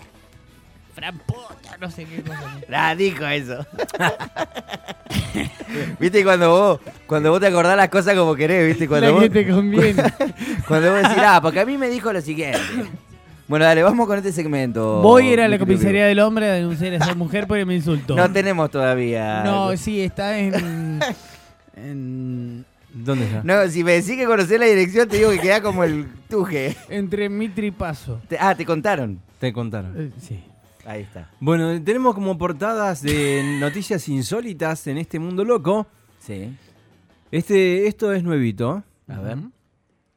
Fran 0.93 1.17
puta, 1.19 1.77
no 1.79 1.89
sé 1.89 2.05
qué 2.05 2.21
cosa. 2.21 2.59
Ah, 2.71 2.93
dijo 2.93 3.25
eso. 3.25 3.65
¿Viste 5.99 6.23
cuando 6.23 6.49
vos, 6.49 6.79
cuando 7.07 7.31
vos 7.31 7.39
te 7.39 7.47
acordás 7.47 7.77
las 7.77 7.89
cosas 7.89 8.15
como 8.15 8.35
querés, 8.35 8.67
viste? 8.67 8.87
Cuando 8.87 9.07
La 9.07 9.13
vos, 9.13 9.23
que 9.23 9.29
te 9.29 9.47
conviene. 9.49 9.93
cuando 10.67 10.91
vos 10.91 11.01
decís, 11.03 11.17
ah, 11.25 11.39
porque 11.41 11.59
a 11.61 11.65
mí 11.65 11.77
me 11.77 11.89
dijo 11.89 12.11
lo 12.11 12.21
siguiente. 12.21 12.59
Bueno, 13.49 13.65
dale, 13.65 13.81
vamos 13.81 14.05
con 14.05 14.15
este 14.15 14.31
segmento. 14.31 15.01
Voy 15.01 15.27
a 15.30 15.34
ir 15.34 15.41
a 15.41 15.47
la 15.47 15.57
comisaría 15.57 16.05
del 16.05 16.19
hombre 16.19 16.47
a 16.47 16.53
denunciar 16.53 16.93
a 16.93 16.97
esa 16.97 17.15
mujer 17.15 17.47
porque 17.47 17.65
me 17.65 17.73
insultó. 17.76 18.15
No 18.15 18.31
tenemos 18.31 18.69
todavía. 18.69 19.41
No, 19.43 19.76
sí, 19.76 20.01
está 20.01 20.38
en... 20.38 20.99
en 21.76 22.65
¿Dónde 22.93 23.26
está? 23.26 23.41
No, 23.43 23.67
si 23.67 23.84
me 23.84 23.93
decís 23.93 24.17
que 24.17 24.26
conocés 24.26 24.59
la 24.59 24.67
dirección, 24.67 25.07
te 25.09 25.17
digo 25.17 25.31
que 25.31 25.39
queda 25.39 25.61
como 25.63 25.84
el 25.84 26.05
tuje. 26.30 26.76
entre 26.89 27.27
Mitri 27.27 27.67
y 27.67 27.71
Paso. 27.71 28.21
Te- 28.27 28.38
ah, 28.39 28.53
te 28.53 28.65
contaron. 28.65 29.19
Te 29.39 29.51
contaron. 29.51 29.93
Eh, 29.99 30.11
sí. 30.21 30.43
Ahí 30.85 31.01
está. 31.01 31.31
Bueno, 31.39 31.81
tenemos 31.84 32.13
como 32.13 32.38
portadas 32.38 33.01
de 33.01 33.57
noticias 33.59 34.07
insólitas 34.09 34.85
en 34.85 34.99
este 34.99 35.17
mundo 35.17 35.43
loco. 35.43 35.88
Sí. 36.19 36.55
Este, 37.31 37.88
esto 37.88 38.13
es 38.13 38.23
nuevito. 38.23 38.84
A 39.07 39.19
ver. 39.19 39.38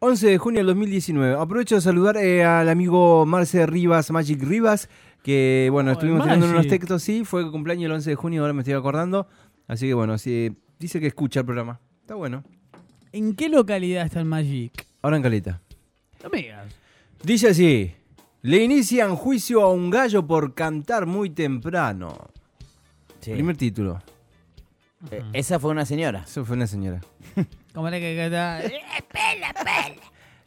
11 0.04 0.26
de 0.30 0.38
junio 0.38 0.58
del 0.58 0.66
2019. 0.66 1.36
Aprovecho 1.36 1.76
de 1.76 1.80
saludar 1.80 2.16
eh, 2.16 2.42
al 2.42 2.68
amigo 2.68 3.24
Marce 3.24 3.64
Rivas, 3.66 4.10
Magic 4.10 4.42
Rivas, 4.42 4.88
que 5.22 5.68
bueno, 5.70 5.90
Oh, 5.90 5.92
estuvimos 5.92 6.22
el 6.22 6.24
tirando 6.24 6.50
unos 6.50 6.66
textos, 6.66 7.04
sí, 7.04 7.24
fue 7.24 7.48
cumpleaños 7.52 7.84
el 7.84 7.92
11 7.92 8.10
de 8.10 8.16
junio, 8.16 8.40
ahora 8.40 8.52
me 8.52 8.62
estoy 8.62 8.74
acordando. 8.74 9.28
Así 9.68 9.86
que 9.86 9.94
bueno, 9.94 10.18
sí, 10.18 10.56
dice 10.80 10.98
que 10.98 11.06
escucha 11.06 11.38
el 11.40 11.46
programa. 11.46 11.78
Está 12.00 12.16
bueno. 12.16 12.42
¿En 13.12 13.36
qué 13.36 13.48
localidad 13.48 14.04
está 14.04 14.18
el 14.18 14.24
Magic? 14.24 14.88
Ahora 15.02 15.18
en 15.18 15.22
Caleta. 15.22 15.60
Digas. 16.32 16.66
Dice 17.22 17.50
así, 17.50 17.92
le 18.40 18.56
inician 18.64 19.14
juicio 19.14 19.62
a 19.62 19.70
un 19.70 19.88
gallo 19.88 20.26
por 20.26 20.54
cantar 20.54 21.06
muy 21.06 21.30
temprano. 21.30 22.28
Primer 23.20 23.56
título. 23.56 24.02
Eh, 25.12 25.22
esa 25.32 25.60
fue 25.60 25.70
una 25.70 25.86
señora. 25.86 26.24
Eso 26.26 26.44
fue 26.44 26.56
una 26.56 26.66
señora. 26.66 27.00
¿Cómo 27.74 27.88
era 27.88 27.98
que 27.98 28.16
canta? 28.16 28.60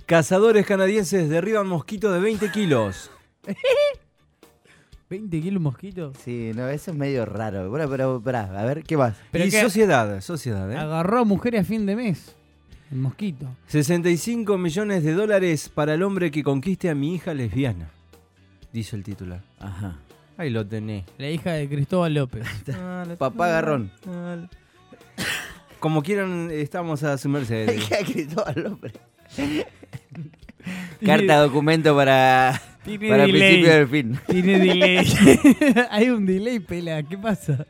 Cazadores 0.05 0.65
canadienses 0.65 1.29
derriban 1.29 1.67
mosquito 1.67 2.11
de 2.11 2.19
20 2.19 2.51
kilos. 2.51 3.09
¿20 5.09 5.29
kilos 5.41 5.61
mosquito? 5.61 6.13
Sí, 6.23 6.51
no, 6.55 6.67
eso 6.69 6.91
es 6.91 6.97
medio 6.97 7.25
raro. 7.25 7.69
Bueno, 7.69 7.89
pero, 7.89 8.17
esperá, 8.17 8.43
a 8.59 8.65
ver, 8.65 8.83
¿qué 8.83 8.97
más? 8.97 9.15
Pero 9.31 9.45
y 9.45 9.49
que- 9.49 9.61
sociedad, 9.61 10.21
sociedad, 10.21 10.71
¿eh? 10.71 10.77
Agarró 10.77 11.19
a 11.19 11.23
mujeres 11.23 11.61
a 11.61 11.63
fin 11.63 11.85
de 11.85 11.95
mes. 11.95 12.35
El 12.91 12.99
mosquito. 12.99 13.47
65 13.67 14.57
millones 14.59 15.03
de 15.03 15.13
dólares 15.13 15.69
para 15.69 15.95
el 15.95 16.03
hombre 16.03 16.29
que 16.29 16.43
conquiste 16.43 16.89
a 16.89 16.95
mi 16.95 17.15
hija 17.15 17.33
lesbiana. 17.33 17.89
Dice 18.71 18.95
el 18.95 19.03
titular. 19.03 19.41
Ajá. 19.59 19.97
Ahí 20.37 20.49
lo 20.51 20.65
tenés. 20.67 21.05
La 21.17 21.29
hija 21.29 21.53
de 21.53 21.67
Cristóbal 21.67 22.13
López. 22.13 22.45
Papá 23.17 23.47
Garrón. 23.47 23.91
Como 25.85 26.01
quieran, 26.01 26.49
estamos 26.51 27.03
a 27.03 27.15
su 27.15 27.29
merced. 27.29 27.67
¿Qué 27.87 27.93
ha 27.93 27.99
escrito 27.99 28.43
al 28.43 28.65
hombre? 28.65 28.91
Carta 31.05 31.37
documento 31.37 31.95
para, 31.95 32.59
Tiene 32.83 33.07
para 33.07 33.25
el 33.25 33.31
delay. 33.31 33.51
principio 33.51 33.73
del 33.75 33.87
fin. 33.87 34.19
Tiene 34.27 34.59
delay. 34.61 35.07
Hay 35.91 36.09
un 36.09 36.25
delay, 36.25 36.59
pela. 36.59 37.03
¿Qué 37.03 37.19
pasa? 37.19 37.67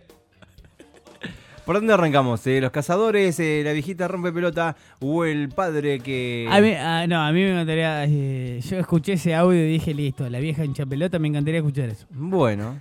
¿Por 1.65 1.75
dónde 1.75 1.91
arrancamos? 1.91 2.47
Eh, 2.47 2.61
¿Los 2.61 2.71
cazadores, 2.71 3.37
eh, 3.41 3.63
la 3.65 3.73
viejita 3.73 4.07
rompe 4.07 4.31
pelota 4.31 4.77
o 5.01 5.25
el 5.25 5.49
padre 5.49 5.99
que... 5.99 6.47
A 6.49 6.61
mí, 6.61 6.71
ah, 6.71 7.05
no, 7.07 7.21
a 7.21 7.33
mí 7.33 7.41
me 7.41 7.51
encantaría. 7.51 8.05
eh, 8.05 8.61
yo 8.61 8.77
escuché 8.79 9.11
ese 9.13 9.35
audio 9.35 9.59
y 9.59 9.73
dije, 9.73 9.93
listo, 9.93 10.29
la 10.29 10.39
vieja 10.39 10.63
hincha 10.63 10.85
pelota, 10.85 11.19
me 11.19 11.27
encantaría 11.27 11.59
escuchar 11.59 11.89
eso. 11.89 12.05
Bueno. 12.11 12.79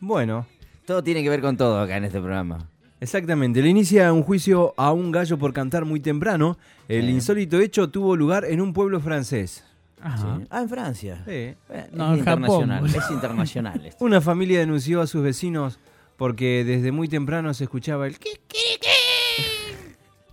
Bueno. 0.00 0.48
Todo 0.84 1.00
tiene 1.04 1.22
que 1.22 1.30
ver 1.30 1.40
con 1.42 1.56
todo 1.56 1.80
acá 1.80 1.96
en 1.96 2.06
este 2.06 2.18
programa. 2.18 2.71
Exactamente. 3.02 3.60
Le 3.60 3.68
inicia 3.68 4.12
un 4.12 4.22
juicio 4.22 4.74
a 4.76 4.92
un 4.92 5.10
gallo 5.10 5.36
por 5.36 5.52
cantar 5.52 5.84
muy 5.84 5.98
temprano. 6.00 6.56
El 6.88 7.06
Sí. 7.06 7.10
insólito 7.10 7.58
hecho 7.58 7.90
tuvo 7.90 8.14
lugar 8.16 8.44
en 8.44 8.60
un 8.60 8.72
pueblo 8.72 9.00
francés. 9.00 9.64
Ajá. 10.00 10.36
Sí. 10.38 10.46
Ah, 10.50 10.62
en 10.62 10.68
Francia. 10.68 11.16
Sí. 11.26 11.32
Eh, 11.32 11.56
No, 11.92 12.06
es 12.06 12.12
en 12.12 12.18
internacional. 12.20 12.86
es 12.86 12.94
internacional. 13.10 13.86
esto. 13.86 14.04
Una 14.04 14.20
familia 14.20 14.60
denunció 14.60 15.00
a 15.00 15.06
sus 15.08 15.22
vecinos 15.22 15.78
porque 16.16 16.62
desde 16.64 16.92
muy 16.92 17.08
temprano 17.08 17.52
se 17.54 17.64
escuchaba 17.64 18.06
el... 18.06 18.16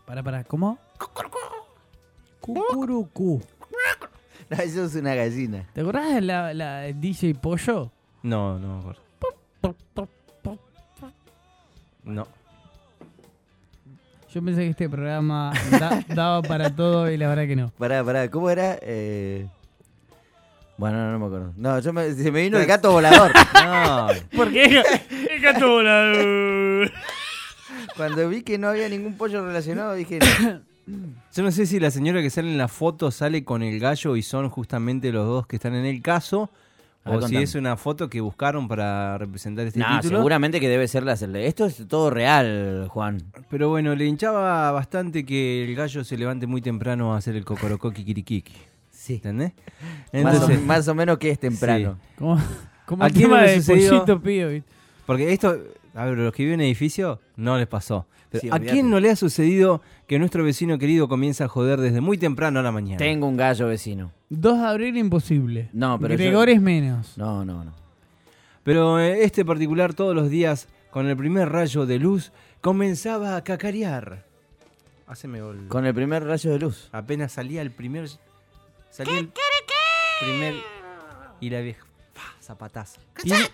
Pará, 0.05 0.21
pará, 0.21 0.43
¿cómo? 0.43 0.77
Cucurucu. 2.39 3.41
No, 4.49 4.57
eso 4.57 4.85
es 4.85 4.95
una 4.95 5.13
gallina. 5.15 5.67
¿Te 5.73 5.81
acordás 5.81 6.13
de 6.13 6.21
la, 6.21 6.53
la 6.53 6.81
DJ 6.93 7.33
Pollo? 7.35 7.91
No, 8.23 8.57
no 8.59 8.75
me 8.75 8.79
acuerdo. 8.79 9.01
No. 12.03 12.27
Yo 14.33 14.43
pensé 14.43 14.61
que 14.61 14.69
este 14.69 14.89
programa 14.89 15.51
da- 15.79 16.03
daba 16.13 16.41
para 16.43 16.69
todo 16.75 17.09
y 17.09 17.17
la 17.17 17.27
verdad 17.29 17.47
que 17.47 17.55
no. 17.55 17.71
Pará, 17.77 18.03
pará, 18.03 18.29
¿cómo 18.29 18.49
era? 18.49 18.77
Eh... 18.81 19.47
Bueno, 20.77 20.97
no, 20.97 21.11
no 21.13 21.19
me 21.19 21.25
acuerdo. 21.25 21.53
No, 21.57 21.79
yo 21.79 21.91
me, 21.91 22.13
se 22.13 22.31
me 22.31 22.43
vino 22.43 22.57
el 22.59 22.65
gato 22.65 22.91
volador. 22.91 23.31
No. 23.53 24.07
¿Por 24.35 24.51
qué? 24.51 24.81
El 25.29 25.41
gato 25.41 25.67
volador. 25.67 26.91
Cuando 27.97 28.29
vi 28.29 28.43
que 28.43 28.57
no 28.57 28.69
había 28.69 28.87
ningún 28.87 29.15
pollo 29.17 29.45
relacionado, 29.45 29.93
dije, 29.95 30.19
Yo 31.35 31.43
no 31.43 31.51
sé 31.51 31.65
si 31.65 31.79
la 31.79 31.91
señora 31.91 32.21
que 32.21 32.29
sale 32.29 32.49
en 32.49 32.57
la 32.57 32.67
foto 32.67 33.11
sale 33.11 33.43
con 33.43 33.61
el 33.61 33.79
gallo 33.79 34.15
y 34.15 34.21
son 34.23 34.49
justamente 34.49 35.11
los 35.11 35.25
dos 35.27 35.47
que 35.47 35.57
están 35.57 35.75
en 35.75 35.85
el 35.85 36.01
caso. 36.01 36.49
A 37.05 37.11
ver, 37.11 37.17
O 37.17 37.21
si 37.21 37.25
contame. 37.27 37.43
es 37.43 37.55
una 37.55 37.77
foto 37.77 38.09
que 38.09 38.19
buscaron 38.21 38.67
para 38.67 39.17
representar 39.17 39.65
este 39.65 39.79
no, 39.79 39.85
título. 40.01 40.17
seguramente 40.17 40.59
que 40.59 40.67
debe 40.67 40.87
ser 40.87 41.03
la 41.03 41.13
Esto 41.13 41.65
es 41.65 41.87
todo 41.87 42.09
real, 42.09 42.87
Juan. 42.89 43.23
Pero 43.49 43.69
bueno, 43.69 43.95
le 43.95 44.05
hinchaba 44.05 44.71
bastante 44.71 45.25
que 45.25 45.63
el 45.63 45.75
gallo 45.75 46.03
se 46.03 46.17
levante 46.17 46.45
muy 46.45 46.61
temprano 46.61 47.13
a 47.13 47.17
hacer 47.17 47.35
el 47.35 47.45
cocorocó 47.45 47.91
kikirikiki. 47.91 48.53
Sí. 48.91 49.15
¿Entendés? 49.15 49.53
Más, 50.13 50.41
o, 50.41 50.49
más 50.65 50.87
o 50.89 50.95
menos 50.95 51.17
que 51.17 51.29
es 51.29 51.39
temprano. 51.39 51.97
Como 52.17 53.03
¿A 53.03 53.07
el 53.07 53.13
tema 53.13 53.43
de 53.43 53.57
sucedió? 53.61 54.05
Pollito. 54.05 54.65
Porque 55.05 55.31
esto, 55.31 55.57
a 55.95 56.05
ver, 56.05 56.17
los 56.17 56.33
que 56.33 56.43
viven 56.43 56.59
en 56.59 56.65
edificio 56.65 57.19
no 57.37 57.57
les 57.57 57.67
pasó. 57.67 58.07
Pero 58.29 58.41
Sí, 58.41 58.49
¿A 58.51 58.59
quién 58.59 58.89
no 58.89 58.99
le 58.99 59.09
ha 59.09 59.15
sucedido 59.15 59.81
que 60.07 60.19
nuestro 60.19 60.43
vecino 60.43 60.77
querido 60.77 61.07
comienza 61.07 61.45
a 61.45 61.47
joder 61.47 61.79
desde 61.79 61.99
muy 62.01 62.17
temprano 62.17 62.59
a 62.59 62.63
la 62.63 62.71
mañana? 62.71 62.97
Tengo 62.97 63.27
un 63.27 63.37
gallo 63.37 63.67
vecino. 63.67 64.11
2 64.29 64.59
de 64.59 64.65
abril 64.67 64.97
imposible. 64.97 65.69
No, 65.73 65.99
pero 65.99 66.13
yo- 66.13 66.19
Gregores 66.19 66.61
menos. 66.61 67.17
No, 67.17 67.43
no, 67.43 67.63
no. 67.63 67.73
Pero 68.63 68.99
eh, 68.99 69.23
este 69.23 69.43
particular 69.45 69.93
todos 69.95 70.13
los 70.15 70.29
días, 70.29 70.67
con 70.91 71.07
el 71.07 71.17
primer 71.17 71.49
rayo 71.49 71.85
de 71.87 71.97
luz, 71.97 72.31
comenzaba 72.61 73.35
a 73.35 73.43
cacarear. 73.43 74.25
Haceme 75.07 75.41
gol. 75.41 75.65
Con 75.67 75.87
el 75.87 75.93
primer 75.95 76.23
rayo 76.23 76.51
de 76.51 76.59
luz. 76.59 76.89
Apenas 76.91 77.31
salía 77.31 77.63
el 77.63 77.71
primer... 77.71 78.09
Salía 78.91 79.17
el 79.19 79.31
primer... 80.21 80.53
Y 81.39 81.49
la 81.49 81.61
vieja... 81.61 81.83
Zapatazo. 82.41 82.99
Tiene, 83.23 83.45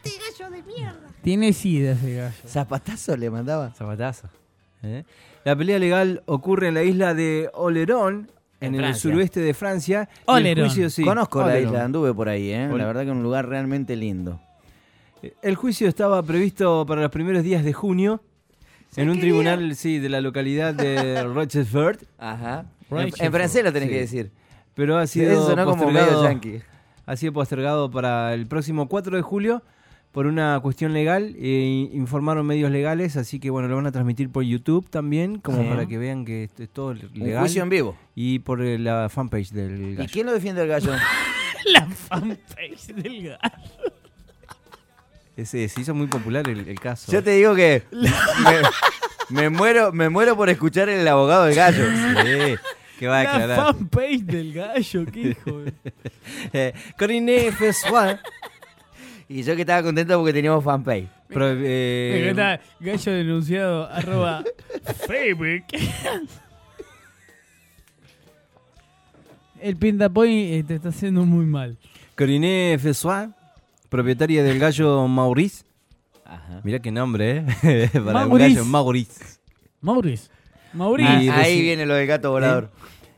tiene 1.21 1.53
sida 1.53 1.91
ese 1.91 2.13
gallo. 2.15 2.33
Zapatazo 2.47 3.15
le 3.17 3.29
mandaba. 3.29 3.71
Zapatazo. 3.71 4.27
¿Eh? 4.85 5.05
La 5.43 5.55
pelea 5.55 5.77
legal 5.79 6.23
ocurre 6.25 6.69
en 6.69 6.73
la 6.73 6.83
isla 6.83 7.13
de 7.13 7.49
Olerón, 7.53 8.31
en, 8.61 8.75
En 8.75 8.83
el 8.83 8.95
suroeste 8.95 9.41
de 9.41 9.53
Francia. 9.53 10.09
Olerón. 10.25 10.65
juicio, 10.67 10.89
sí, 10.89 11.03
Conozco 11.03 11.41
la 11.45 11.59
isla, 11.59 11.83
anduve 11.85 12.13
por 12.13 12.29
ahí, 12.29 12.51
¿eh? 12.51 12.67
La 12.75 12.85
verdad 12.85 13.01
que 13.01 13.09
es 13.09 13.15
un 13.15 13.21
lugar 13.23 13.47
realmente 13.47 13.95
lindo. 13.95 14.39
El 15.41 15.55
juicio 15.55 15.87
estaba 15.87 16.21
previsto 16.23 16.85
para 16.85 17.01
los 17.01 17.11
primeros 17.11 17.43
días 17.43 17.63
de 17.63 17.73
junio 17.73 18.21
en 18.95 19.09
un 19.09 19.19
tribunal 19.19 19.75
sí, 19.75 19.99
de 19.99 20.07
la 20.09 20.21
localidad 20.21 20.73
de 20.73 21.23
Rochefort, 21.33 22.01
Ajá. 22.17 22.65
En, 22.91 23.31
francés 23.31 23.63
lo 23.63 23.73
tenés 23.73 23.89
Sí. 23.89 23.93
que 23.95 23.99
decir. 24.01 24.31
pero 24.75 24.97
ha 24.97 25.03
Eso 25.03 25.13
sido, 25.13 25.45
sonó 25.47 25.65
como 25.65 25.87
medio 25.87 25.99
postergado, 26.01 26.23
yankee. 26.25 26.61
ha 27.07 27.15
sido 27.15 27.33
postergado 27.33 27.89
para 27.91 28.33
el 28.35 28.45
próximo 28.47 28.87
4 28.87 29.15
de 29.17 29.21
julio 29.23 29.63
por 30.15 30.25
una 30.27 30.57
cuestión 30.61 30.93
legal. 30.93 31.35
eh, 31.37 31.89
informaron 31.93 32.47
medios 32.47 32.71
legales, 32.71 33.17
así 33.17 33.39
que 33.39 33.49
bueno, 33.49 33.67
lo 33.67 33.75
van 33.75 33.85
a 33.85 33.91
transmitir 33.91 34.31
por 34.31 34.43
YouTube 34.43 34.89
también, 34.89 35.39
como 35.39 35.61
Sí. 35.61 35.67
para 35.69 35.85
que 35.85 35.97
vean 35.97 36.23
que 36.25 36.45
esto 36.45 36.63
es 36.63 36.69
todo 36.69 36.87
Un 36.91 37.09
legal. 37.13 37.41
juicio 37.41 37.61
en 37.61 37.69
vivo. 37.69 37.97
Y 38.15 38.39
por 38.39 38.61
eh, 38.63 38.79
la 38.79 39.09
fanpage 39.09 39.51
del 39.51 39.91
¿Y 39.91 39.95
gallo. 39.95 40.09
quién 40.11 40.25
lo 40.25 40.31
defiende 40.33 40.61
el 40.63 40.69
gallo? 40.69 40.91
La 41.65 41.85
fanpage 41.87 42.87
del 42.95 43.23
gallo. 43.29 43.37
Ese, 45.35 45.67
se 45.67 45.81
hizo 45.81 45.93
muy 45.93 46.07
popular 46.07 46.47
el, 46.49 46.67
el 46.69 46.79
caso. 46.79 47.11
Yo 47.11 47.21
te 47.21 47.31
digo 47.31 47.53
que 47.55 47.83
me, 47.91 49.41
me 49.41 49.49
muero, 49.49 49.91
me 49.91 50.07
muero 50.09 50.37
por 50.37 50.49
escuchar 50.49 50.87
el 50.87 51.05
abogado 51.07 51.43
del 51.45 51.55
gallo. 51.55 51.83
Sí, 51.91 52.55
que 52.99 53.07
va 53.07 53.19
a 53.19 53.23
La 53.23 53.29
declarar. 53.39 53.65
fanpage 53.65 54.21
del 54.23 54.53
gallo, 54.53 55.05
qué 55.11 55.19
hijo. 55.31 55.59
de- 55.59 55.73
Eh, 56.53 56.73
Corinne 56.97 57.51
Fessois, 57.51 58.17
Y 59.27 59.41
yo 59.43 59.55
que 59.55 59.61
estaba 59.61 59.81
contento 59.83 60.17
porque 60.17 60.33
teníamos 60.33 60.63
fanpage. 60.63 61.07
pro- 61.29 61.49
eh, 61.57 62.11
Me 62.13 62.29
encanta, 62.29 62.61
gallo 62.79 63.11
denunciado, 63.11 63.87
arroba 63.89 64.43
Facebook. 65.07 65.63
El 69.61 69.77
pintapoint 69.77 70.53
eh, 70.53 70.63
te 70.67 70.75
está 70.75 70.89
haciendo 70.89 71.25
muy 71.25 71.45
mal. 71.45 71.77
Corinne 72.15 72.77
Fessois, 72.79 73.29
propietaria 73.89 74.43
del 74.43 74.59
gallo 74.59 75.07
Maurice. 75.07 75.63
Ajá. 76.23 76.61
Mirá 76.63 76.79
qué 76.79 76.91
nombre, 76.91 77.43
¿eh? 77.63 77.89
Para 77.93 78.05
un 78.05 78.29
Maurice. 78.29 78.49
gallo 78.49 78.65
Maurice. 78.65 79.23
Maurice. 79.81 80.29
Maurice. 80.73 81.09
Ah, 81.09 81.39
ahí 81.39 81.57
reci- 81.57 81.61
viene 81.61 81.85
lo 81.85 81.93
del 81.95 82.05
gato 82.07 82.31
volador. 82.31 82.69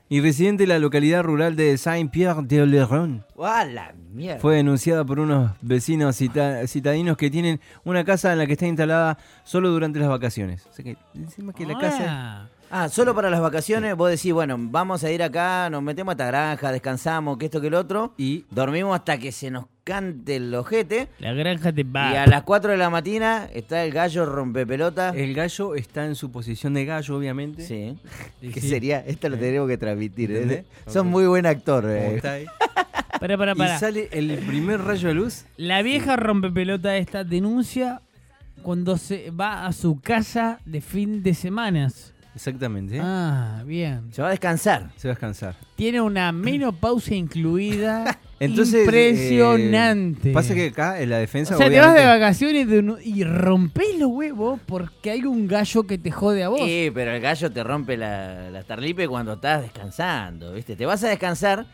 Y 0.10 0.22
residente 0.22 0.64
de 0.64 0.68
la 0.68 0.80
localidad 0.80 1.22
rural 1.24 1.56
de 1.58 1.78
Saint-Pierre 1.78 2.44
de 2.44 2.62
Oléron. 2.62 3.26
¡Ah, 3.42 3.66
la 3.66 3.94
mierda! 4.14 4.40
Fue 4.40 4.56
denunciada 4.56 5.04
por 5.04 5.20
unos 5.20 5.52
vecinos 5.62 6.16
cita- 6.16 6.66
citadinos 6.68 7.18
que 7.18 7.30
tienen 7.30 7.60
una 7.84 8.06
casa 8.06 8.32
en 8.32 8.38
la 8.38 8.46
que 8.48 8.54
está 8.54 8.66
instalada 8.68 9.18
solo 9.44 9.70
durante 9.70 10.00
las 10.00 10.08
vacaciones. 10.08 10.66
O 10.66 10.72
sea 10.74 10.86
que 10.86 10.96
encima 11.14 11.52
que 11.54 11.66
la 11.66 11.78
casa... 11.78 12.50
Ah, 12.70 12.90
solo 12.90 13.16
para 13.16 13.30
las 13.30 13.40
vacaciones 13.40 13.96
vos 13.96 14.10
decís, 14.10 14.34
bueno, 14.34 14.58
vamos 14.60 15.04
a 15.04 15.12
ir 15.12 15.24
acá, 15.24 15.70
nos 15.70 15.82
metemos 15.82 16.12
a 16.12 16.14
esta 16.14 16.28
granja, 16.28 16.72
descansamos, 16.72 17.38
que 17.38 17.46
esto, 17.46 17.62
que 17.62 17.68
el 17.68 17.76
otro, 17.76 18.14
y 18.18 18.44
dormimos 18.52 18.94
hasta 18.94 19.18
que 19.18 19.32
se 19.32 19.50
nos 19.50 19.66
cante 19.86 20.36
el 20.36 20.54
ojete. 20.54 21.08
La 21.20 21.32
granja 21.32 21.72
te 21.72 21.84
va. 21.86 22.12
Y 22.12 22.16
a 22.18 22.28
las 22.28 22.44
4 22.44 22.72
de 22.72 22.78
la 22.78 22.90
mañana 22.90 23.48
está 23.54 23.86
el 23.86 23.94
gallo 23.94 24.26
rompepelota. 24.26 25.12
El 25.16 25.34
gallo 25.34 25.76
está 25.76 26.06
en 26.06 26.16
su 26.16 26.30
posición 26.30 26.74
de 26.74 26.84
gallo, 26.84 27.16
obviamente. 27.18 27.66
Sí. 27.66 27.98
Y 28.42 28.50
¿Qué 28.50 28.60
sí. 28.60 28.70
sería? 28.70 29.00
Esto 29.00 29.30
lo 29.30 29.38
tenemos 29.38 29.68
que 29.70 29.78
transmitir. 29.78 30.32
¿eh? 30.32 30.66
Son 30.88 31.08
muy 31.08 31.26
buen 31.26 31.46
actor. 31.46 31.86
Eh. 31.90 32.16
está 32.18 32.34
ahí. 32.34 32.46
Para, 33.20 33.36
para, 33.36 33.56
para. 33.56 33.78
Y 33.78 33.80
sale 33.80 34.10
el 34.12 34.38
primer 34.46 34.80
rayo 34.80 35.08
de 35.08 35.16
luz. 35.16 35.46
La 35.56 35.82
vieja 35.82 36.18
rompepelota 36.18 36.98
esta 36.98 37.24
denuncia 37.24 38.02
cuando 38.62 38.96
se 38.98 39.32
va 39.32 39.66
a 39.66 39.74
su 39.74 40.00
casa 40.02 40.60
de 40.66 40.82
fin 40.82 41.24
de 41.24 41.34
semanas. 41.34 42.14
Exactamente. 42.38 43.00
Ah, 43.02 43.64
bien. 43.66 44.14
Se 44.14 44.22
va 44.22 44.28
a 44.28 44.32
descansar. 44.32 44.92
Se 44.96 45.08
va 45.08 45.14
a 45.14 45.16
descansar. 45.16 45.56
Tiene 45.76 46.02
una 46.02 46.32
menopausia 46.32 47.18
incluida. 47.18 48.20
Entonces, 48.40 48.86
impresionante. 48.86 50.30
eh, 50.30 50.34
pasa 50.34 50.54
que 50.54 50.68
acá 50.68 51.02
en 51.02 51.10
la 51.10 51.18
defensa. 51.18 51.56
o 51.56 51.58
sea, 51.58 51.68
te 51.68 51.80
vas 51.80 51.96
de 51.96 52.06
vacaciones 52.06 52.68
de 52.68 52.80
un- 52.80 52.98
y 53.04 53.24
rompés 53.24 53.98
los 53.98 54.12
huevos 54.12 54.60
porque 54.68 55.10
hay 55.10 55.24
un 55.24 55.48
gallo 55.48 55.84
que 55.88 55.98
te 55.98 56.12
jode 56.12 56.44
a 56.44 56.50
vos. 56.50 56.62
Sí, 56.64 56.92
pero 56.94 57.12
el 57.16 57.20
gallo 57.22 57.52
te 57.52 57.64
rompe 57.64 57.98
la, 57.98 58.52
la 58.52 58.62
tarlipe 58.64 59.08
cuando 59.08 59.34
estás 59.34 59.64
descansando, 59.64 60.54
¿viste? 60.54 60.76
Te 60.76 60.86
vas 60.86 61.04
a 61.04 61.10
descansar, 61.10 61.66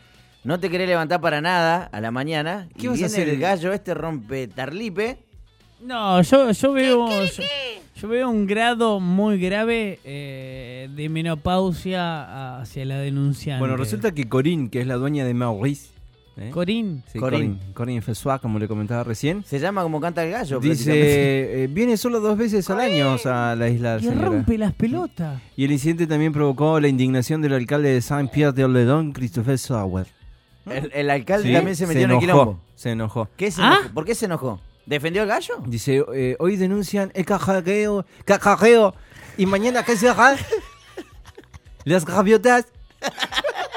no 0.44 0.58
te 0.58 0.70
querés 0.70 0.88
levantar 0.88 1.20
para 1.20 1.42
nada 1.42 1.90
a 1.92 2.00
la 2.00 2.10
mañana. 2.10 2.68
¿Qué 2.78 2.86
y 2.86 2.88
vas 2.88 3.02
a 3.02 3.06
hacer? 3.06 3.28
el 3.28 3.38
gallo 3.38 3.70
este 3.74 3.92
rompe 3.92 4.48
tarlipe. 4.48 5.23
No, 5.84 6.22
yo, 6.22 6.50
yo 6.50 6.72
veo. 6.72 7.08
Yo, 7.26 7.42
yo 8.00 8.08
veo 8.08 8.30
un 8.30 8.46
grado 8.46 9.00
muy 9.00 9.38
grave 9.38 10.00
eh, 10.04 10.88
de 10.94 11.08
menopausia 11.08 12.60
hacia 12.60 12.84
la 12.84 12.98
denunciante. 12.98 13.60
Bueno, 13.60 13.76
resulta 13.76 14.12
que 14.12 14.28
Corinne, 14.28 14.70
que 14.70 14.80
es 14.80 14.86
la 14.86 14.94
dueña 14.96 15.24
de 15.24 15.34
Maurice. 15.34 15.88
¿eh? 16.36 16.50
Corinne. 16.50 17.02
Sí, 17.12 17.18
Corinne. 17.18 17.54
Corinne. 17.58 17.72
Corinne 17.74 18.02
Fessois, 18.02 18.40
como 18.40 18.58
le 18.58 18.66
comentaba 18.66 19.04
recién. 19.04 19.44
Se 19.44 19.58
llama 19.58 19.82
como 19.82 20.00
canta 20.00 20.24
el 20.24 20.32
gallo. 20.32 20.58
Dice, 20.58 21.64
eh, 21.64 21.66
viene 21.70 21.96
solo 21.96 22.20
dos 22.20 22.36
veces 22.38 22.68
al 22.70 22.80
año 22.80 23.16
a 23.24 23.54
la 23.56 23.68
isla. 23.68 23.98
Que 24.00 24.10
rompe 24.10 24.58
las 24.58 24.72
pelotas. 24.72 25.40
Y 25.56 25.64
el 25.64 25.72
incidente 25.72 26.06
también 26.06 26.32
provocó 26.32 26.80
la 26.80 26.88
indignación 26.88 27.42
del 27.42 27.52
alcalde 27.52 27.90
de 27.90 28.00
Saint-Pierre 28.00 28.52
de 28.52 28.64
Orléans, 28.64 29.14
Christopher 29.14 29.58
Sauer. 29.58 30.06
El, 30.66 30.90
el 30.94 31.10
alcalde 31.10 31.48
Sí, 31.48 31.54
también 31.54 31.76
se 31.76 31.86
metió 31.86 32.04
en 32.04 32.10
el 32.12 32.18
quilombo. 32.18 32.58
Se 32.74 32.90
enojó. 32.90 33.28
¿Qué 33.36 33.50
se 33.50 33.60
¿Ah? 33.62 33.76
enojó? 33.80 33.94
¿Por 33.94 34.04
qué 34.06 34.14
se 34.14 34.24
enojó? 34.24 34.60
¿Defendió 34.86 35.22
al 35.22 35.28
gallo? 35.28 35.54
Dice, 35.66 36.04
eh, 36.14 36.36
hoy 36.38 36.56
denuncian 36.56 37.10
el 37.14 37.24
cajareo, 37.24 38.04
cajareo, 38.24 38.94
y 39.38 39.46
mañana 39.46 39.82
qué 39.82 39.96
será? 39.96 40.36
Las 41.84 42.04
gaviotas, 42.04 42.66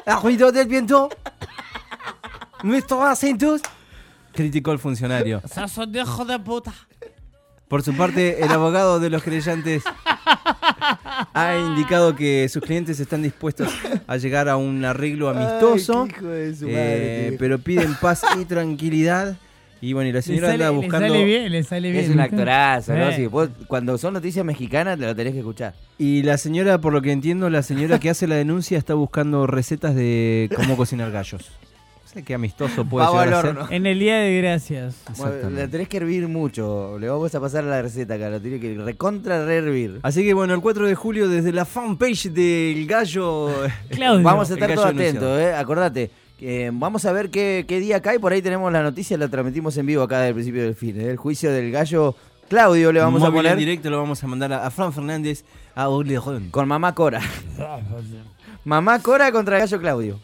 el 0.05 0.21
ruido 0.21 0.51
del 0.51 0.67
viento, 0.67 1.09
nuestros 2.63 3.03
acentos. 3.03 3.61
Criticó 4.33 4.71
el 4.71 4.79
funcionario. 4.79 5.41
¡Sos 5.47 5.91
de 5.91 6.01
hijo 6.01 6.25
de 6.25 6.39
puta! 6.39 6.73
Por 7.67 7.83
su 7.83 7.93
parte, 7.95 8.43
el 8.43 8.51
abogado 8.51 8.99
de 8.99 9.09
los 9.09 9.23
creyentes 9.23 9.83
ha 11.33 11.57
indicado 11.57 12.15
que 12.15 12.47
sus 12.47 12.63
clientes 12.63 12.99
están 12.99 13.21
dispuestos 13.21 13.69
a 14.07 14.15
llegar 14.17 14.47
a 14.47 14.55
un 14.55 14.85
arreglo 14.85 15.29
amistoso, 15.29 16.03
Ay, 16.03 16.09
qué 16.09 16.17
hijo 16.17 16.27
de 16.27 16.55
su 16.55 16.67
eh, 16.67 16.71
madre, 16.71 17.37
pero 17.39 17.59
piden 17.59 17.95
paz 17.95 18.23
y 18.39 18.45
tranquilidad. 18.45 19.37
Y 19.81 19.93
bueno, 19.93 20.09
y 20.09 20.11
la 20.11 20.17
Le 20.17 20.21
señora 20.23 20.47
sale, 20.49 20.63
anda 20.65 20.71
le 20.71 20.75
buscando... 20.85 21.07
sale 21.07 21.25
bien, 21.25 21.51
le 21.51 21.63
sale 21.63 21.91
bien. 21.91 22.03
Es 22.05 22.09
un 22.09 22.19
actorazo, 22.19 22.93
¿no? 22.95 23.09
Eh. 23.09 23.15
Sí, 23.15 23.25
vos, 23.27 23.49
cuando 23.67 23.97
son 23.97 24.13
noticias 24.13 24.43
mexicanas 24.43 24.97
te 24.97 25.05
lo 25.05 25.15
tenés 25.15 25.33
que 25.33 25.39
escuchar. 25.39 25.73
Y 25.97 26.23
la 26.23 26.37
señora, 26.37 26.79
por 26.79 26.93
lo 26.93 27.01
que 27.01 27.11
entiendo, 27.11 27.49
la 27.49 27.61
señora 27.63 27.99
que 27.99 28.09
hace 28.09 28.27
la 28.27 28.35
denuncia 28.35 28.77
está 28.77 28.93
buscando 28.95 29.45
recetas 29.47 29.93
de 29.95 30.49
cómo 30.55 30.75
cocinar 30.77 31.11
gallos. 31.11 31.51
No 32.03 32.13
sé 32.13 32.23
qué 32.23 32.33
amistoso 32.35 32.85
puede 32.85 33.05
Pavo 33.05 33.21
llegar 33.21 33.45
al 33.45 33.57
a 33.57 33.67
ser. 33.67 33.75
En 33.75 33.85
el 33.85 33.99
día 33.99 34.15
de 34.17 34.37
gracias. 34.37 34.95
Bueno, 35.17 35.25
Exactamente. 35.33 35.61
la 35.61 35.67
tenés 35.67 35.87
que 35.89 35.97
hervir 35.97 36.27
mucho. 36.29 36.97
Le 36.99 37.09
vamos 37.09 37.35
a 37.35 37.39
pasar 37.41 37.65
la 37.65 37.81
receta 37.81 38.13
acá. 38.15 38.29
Lo 38.29 38.39
tiene 38.41 38.59
que 38.61 38.73
recontra 38.75 39.45
rehervir. 39.45 39.99
Así 40.03 40.23
que 40.23 40.33
bueno, 40.33 40.53
el 40.53 40.61
4 40.61 40.87
de 40.87 40.95
julio 40.95 41.27
desde 41.27 41.51
la 41.51 41.65
fanpage 41.65 42.29
del 42.31 42.87
gallo... 42.87 43.51
Claudio. 43.89 44.23
Vamos 44.23 44.49
a 44.49 44.53
El 44.53 44.57
estar 44.57 44.69
gallo 44.69 44.81
todos 44.81 44.89
anunciado. 44.91 45.33
atentos, 45.35 45.41
¿eh? 45.41 45.53
Acordate. 45.55 46.11
Vamos 46.73 47.05
a 47.05 47.11
ver 47.11 47.29
qué, 47.29 47.65
qué 47.67 47.79
día 47.79 48.01
cae. 48.01 48.19
Por 48.19 48.31
ahí 48.31 48.41
tenemos 48.41 48.71
la 48.71 48.83
noticia. 48.83 49.17
La 49.17 49.27
transmitimos 49.27 49.75
en 49.77 49.85
vivo 49.85 50.03
acá 50.03 50.21
del 50.21 50.33
principio 50.33 50.63
del 50.63 50.75
fin. 50.75 50.99
¿eh? 50.99 51.09
El 51.09 51.17
juicio 51.17 51.51
del 51.51 51.71
gallo 51.71 52.15
Claudio 52.49 52.91
le 52.91 52.99
vamos 53.01 53.21
a 53.23 53.25
Móvil 53.25 53.39
en 53.39 53.43
poner 53.51 53.57
directo 53.57 53.89
lo 53.89 53.97
vamos 53.97 54.23
a 54.23 54.27
mandar 54.27 54.53
a, 54.53 54.65
a 54.65 54.71
Fran 54.71 54.93
Fernández 54.93 55.43
a 55.75 55.89
Orleans. 55.89 56.49
con 56.51 56.67
mamá 56.67 56.95
Cora. 56.95 57.21
mamá 58.63 58.99
Cora 58.99 59.31
contra 59.31 59.57
el 59.57 59.61
gallo 59.61 59.79
Claudio. 59.79 60.19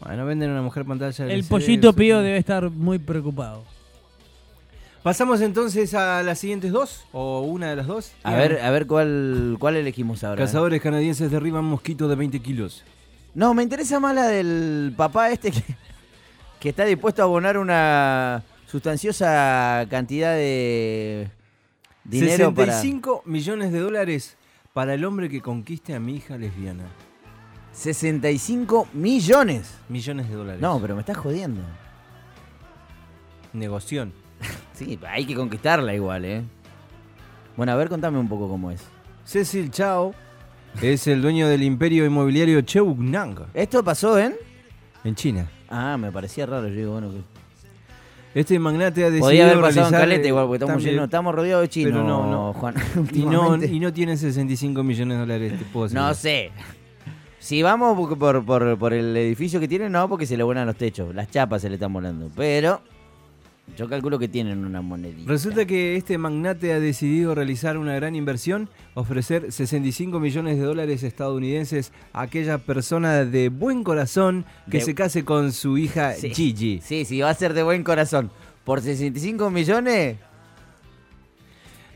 Bueno, 0.00 0.26
venden 0.26 0.50
una 0.50 0.62
mujer 0.62 0.84
pantalla. 0.84 1.26
El 1.26 1.44
pollito 1.44 1.90
eso. 1.90 1.96
pío 1.96 2.20
debe 2.20 2.36
estar 2.36 2.68
muy 2.70 2.98
preocupado. 2.98 3.64
Pasamos 5.02 5.40
entonces 5.42 5.92
a 5.94 6.22
las 6.22 6.38
siguientes 6.38 6.72
dos, 6.72 7.04
o 7.12 7.42
una 7.42 7.68
de 7.70 7.76
las 7.76 7.86
dos. 7.86 8.12
A 8.22 8.34
ver, 8.34 8.60
a 8.62 8.70
ver 8.70 8.86
cuál, 8.86 9.56
cuál 9.58 9.76
elegimos 9.76 10.24
ahora. 10.24 10.42
¿eh? 10.42 10.46
Cazadores 10.46 10.80
canadienses 10.80 11.30
derriban 11.30 11.64
mosquito 11.64 12.08
de 12.08 12.16
20 12.16 12.40
kilos. 12.40 12.82
No, 13.34 13.52
me 13.52 13.62
interesa 13.62 13.98
más 13.98 14.14
la 14.14 14.28
del 14.28 14.94
papá 14.96 15.30
este 15.30 15.50
que, 15.50 15.62
que 16.60 16.68
está 16.68 16.84
dispuesto 16.84 17.22
a 17.22 17.24
abonar 17.24 17.58
una 17.58 18.44
sustanciosa 18.66 19.86
cantidad 19.90 20.34
de 20.34 21.28
dinero 22.04 22.54
para... 22.54 22.72
65 22.72 23.22
millones 23.26 23.72
de 23.72 23.80
dólares 23.80 24.36
para 24.72 24.94
el 24.94 25.04
hombre 25.04 25.28
que 25.28 25.40
conquiste 25.40 25.94
a 25.94 26.00
mi 26.00 26.16
hija 26.16 26.36
lesbiana. 26.36 26.84
65 27.72 28.88
millones. 28.92 29.78
Millones 29.88 30.28
de 30.28 30.34
dólares. 30.36 30.60
No, 30.60 30.80
pero 30.80 30.94
me 30.94 31.00
estás 31.00 31.16
jodiendo. 31.16 31.62
Negoción. 33.52 34.12
Sí, 34.74 34.98
hay 35.08 35.24
que 35.24 35.36
conquistarla 35.36 35.94
igual, 35.94 36.24
¿eh? 36.24 36.42
Bueno, 37.56 37.70
a 37.70 37.76
ver, 37.76 37.88
contame 37.88 38.18
un 38.18 38.28
poco 38.28 38.48
cómo 38.48 38.72
es. 38.72 38.82
Cecil 39.24 39.70
Chao 39.70 40.12
es 40.82 41.06
el 41.06 41.22
dueño 41.22 41.48
del 41.48 41.62
imperio 41.62 42.04
inmobiliario 42.04 42.60
Cheunang 42.62 43.36
¿Esto 43.54 43.82
pasó 43.84 44.18
en...? 44.18 44.34
en 45.04 45.14
China. 45.14 45.48
Ah, 45.68 45.96
me 45.98 46.10
parecía 46.12 46.46
raro, 46.46 46.68
yo 46.68 46.74
digo, 46.74 46.92
bueno... 46.92 47.10
Que... 47.10 48.40
Este 48.40 48.58
magnate 48.58 49.02
ha 49.04 49.06
decidido 49.06 49.26
Podría 49.26 49.44
haber 49.44 49.60
pasado 49.60 49.86
en 49.86 49.92
realizar, 49.92 50.00
Caleta 50.00 50.28
igual, 50.28 50.46
porque 50.46 50.56
estamos, 50.56 50.74
también- 50.82 50.94
llenos- 50.96 51.04
estamos 51.04 51.34
rodeados 51.34 51.62
de 51.62 51.68
chinos, 51.68 51.92
Pero 51.92 52.04
no, 52.04 52.30
no. 52.30 52.52
Juan. 52.54 52.74
Y 53.12 53.18
no, 53.20 53.28
últimamente. 53.28 53.66
y 53.68 53.78
no 53.80 53.92
tienen 53.92 54.18
65 54.18 54.82
millones 54.82 55.16
de 55.16 55.20
dólares, 55.20 55.58
te 55.58 55.64
puedo 55.66 55.86
No 55.94 56.06
asegurar. 56.06 56.14
sé. 56.16 56.50
Si 57.38 57.62
vamos 57.62 57.96
por, 57.96 58.18
por, 58.18 58.44
por- 58.44 58.78
por 58.78 58.92
el 58.92 59.16
edificio 59.16 59.60
que 59.60 59.68
tienen, 59.68 59.92
no, 59.92 60.08
porque 60.08 60.26
se 60.26 60.36
le 60.36 60.42
vuelan 60.42 60.66
los 60.66 60.74
techos. 60.76 61.14
Las 61.14 61.30
chapas 61.30 61.62
se 61.62 61.68
le 61.68 61.74
están 61.74 61.92
volando. 61.92 62.28
Pero 62.34 62.80
yo 63.76 63.88
calculo 63.88 64.18
que 64.18 64.28
tienen 64.28 64.64
una 64.64 64.82
monedita. 64.82 65.28
Resulta 65.30 65.64
que 65.64 65.96
este 65.96 66.16
magnate 66.18 66.72
ha 66.72 66.80
decidido 66.80 67.34
realizar 67.34 67.76
una 67.78 67.94
gran 67.94 68.14
inversión, 68.14 68.68
ofrecer 68.94 69.50
65 69.50 70.20
millones 70.20 70.58
de 70.58 70.64
dólares 70.64 71.02
estadounidenses 71.02 71.92
a 72.12 72.22
aquella 72.22 72.58
persona 72.58 73.24
de 73.24 73.48
buen 73.48 73.82
corazón 73.82 74.44
que 74.70 74.78
De- 74.78 74.84
se 74.84 74.94
case 74.94 75.24
con 75.24 75.52
su 75.52 75.76
hija 75.78 76.12
Sí. 76.14 76.30
Gigi. 76.34 76.80
Sí, 76.84 77.04
sí, 77.04 77.20
va 77.20 77.30
a 77.30 77.34
ser 77.34 77.52
de 77.54 77.62
buen 77.62 77.82
corazón. 77.82 78.30
Por 78.64 78.80
65 78.80 79.50
millones, 79.50 80.16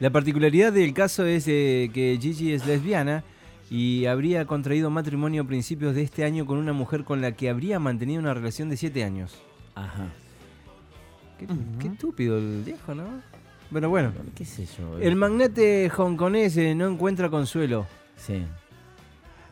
La 0.00 0.10
particularidad 0.10 0.72
del 0.72 0.94
caso 0.94 1.26
es 1.26 1.46
eh, 1.48 1.90
que 1.92 2.18
Gigi 2.20 2.52
es 2.52 2.64
lesbiana 2.66 3.24
y 3.68 4.06
habría 4.06 4.44
contraído 4.46 4.90
matrimonio 4.90 5.42
a 5.42 5.46
principios 5.46 5.94
de 5.96 6.02
este 6.02 6.24
año 6.24 6.46
con 6.46 6.58
una 6.58 6.72
mujer 6.72 7.02
con 7.04 7.20
la 7.20 7.32
que 7.32 7.50
habría 7.50 7.80
mantenido 7.80 8.20
una 8.20 8.32
relación 8.32 8.68
de 8.70 8.76
7 8.76 9.02
años. 9.02 9.34
Ajá. 9.74 10.06
Qué, 11.38 11.46
qué 11.80 11.88
estúpido 11.88 12.38
el 12.38 12.62
viejo, 12.64 12.94
¿no? 12.94 13.04
Bueno, 13.70 13.88
bueno. 13.88 14.12
¿Qué 14.34 14.44
sé 14.44 14.66
yo? 14.66 14.98
El 14.98 15.16
magnate 15.16 15.90
hongkonés 15.94 16.56
eh, 16.56 16.74
no 16.74 16.88
encuentra 16.88 17.28
consuelo. 17.28 17.86
Sí. 18.16 18.44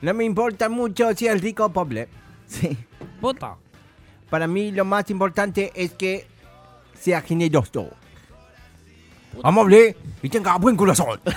No 0.00 0.14
me 0.14 0.24
importa 0.24 0.68
mucho 0.68 1.14
si 1.14 1.26
es 1.26 1.40
rico 1.40 1.66
o 1.66 1.68
pobre. 1.70 2.08
Sí. 2.46 2.76
Puta. 3.20 3.56
Para 4.30 4.46
mí 4.46 4.72
lo 4.72 4.84
más 4.84 5.10
importante 5.10 5.72
es 5.74 5.92
que 5.92 6.26
sea 6.98 7.20
generoso. 7.20 7.90
Amable 9.42 9.96
y 10.22 10.28
tenga 10.28 10.56
buen 10.56 10.76
corazón. 10.76 11.20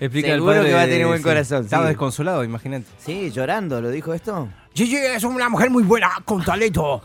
Explica 0.00 0.28
el 0.28 0.34
Seguro 0.36 0.54
padre 0.54 0.68
que 0.68 0.74
va 0.74 0.82
a 0.82 0.86
tener 0.86 1.06
buen 1.06 1.18
sí. 1.18 1.24
corazón, 1.24 1.64
Estaba 1.64 1.84
sí. 1.84 1.88
desconsolado, 1.88 2.42
imagínate. 2.42 2.86
Sí, 2.98 3.30
llorando, 3.30 3.82
¿lo 3.82 3.90
dijo 3.90 4.14
esto? 4.14 4.48
Gigi 4.74 4.96
es 4.96 5.24
una 5.24 5.48
mujer 5.48 5.70
muy 5.70 5.82
buena, 5.82 6.10
con 6.24 6.42
talento. 6.44 7.02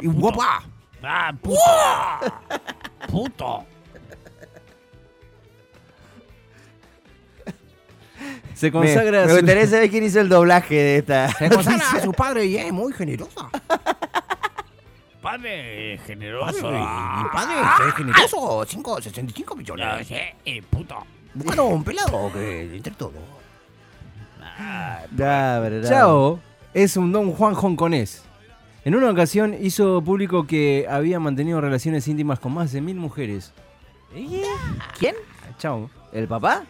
y 0.00 0.06
guapa. 0.06 0.62
Ah, 1.02 1.32
puto. 1.40 1.60
Puto. 3.08 3.64
Se 8.54 8.66
Me, 8.66 8.72
consagra 8.72 9.22
me 9.26 9.28
su- 9.28 9.36
gustaría 9.36 9.66
saber 9.66 9.90
quién 9.90 10.04
hizo 10.04 10.20
el 10.20 10.28
doblaje 10.28 10.74
de 10.74 10.96
esta. 10.98 11.28
Se 11.32 11.50
consagra 11.50 11.84
a 11.92 12.00
su 12.00 12.12
padre 12.12 12.46
y 12.46 12.56
es 12.56 12.72
muy 12.72 12.92
generosa. 12.94 13.50
padre 15.20 15.94
es 15.94 16.02
generoso. 16.02 16.62
Padre, 16.62 16.78
mi 17.22 17.28
padre 17.30 17.88
es 17.88 17.94
generoso, 17.94 18.64
5, 18.66 19.02
65 19.02 19.56
millones. 19.56 20.08
Eh, 20.10 20.62
puto. 20.70 20.96
Buscaron 21.34 21.72
un 21.74 21.84
pelado 21.84 22.32
que 22.32 22.76
entre 22.76 22.94
todo. 22.94 23.12
Chao 25.86 26.40
es 26.76 26.96
un 26.96 27.10
don 27.10 27.32
Juan 27.32 27.54
hongkonés. 27.54 28.22
En 28.84 28.94
una 28.94 29.10
ocasión 29.10 29.56
hizo 29.60 30.02
público 30.02 30.46
que 30.46 30.86
había 30.88 31.18
mantenido 31.18 31.60
relaciones 31.60 32.06
íntimas 32.06 32.38
con 32.38 32.52
más 32.54 32.70
de 32.72 32.80
mil 32.80 32.96
mujeres. 32.96 33.52
¿Quién? 34.98 35.14
Chao. 35.58 35.90
¿El 36.12 36.28
papá? 36.28 36.64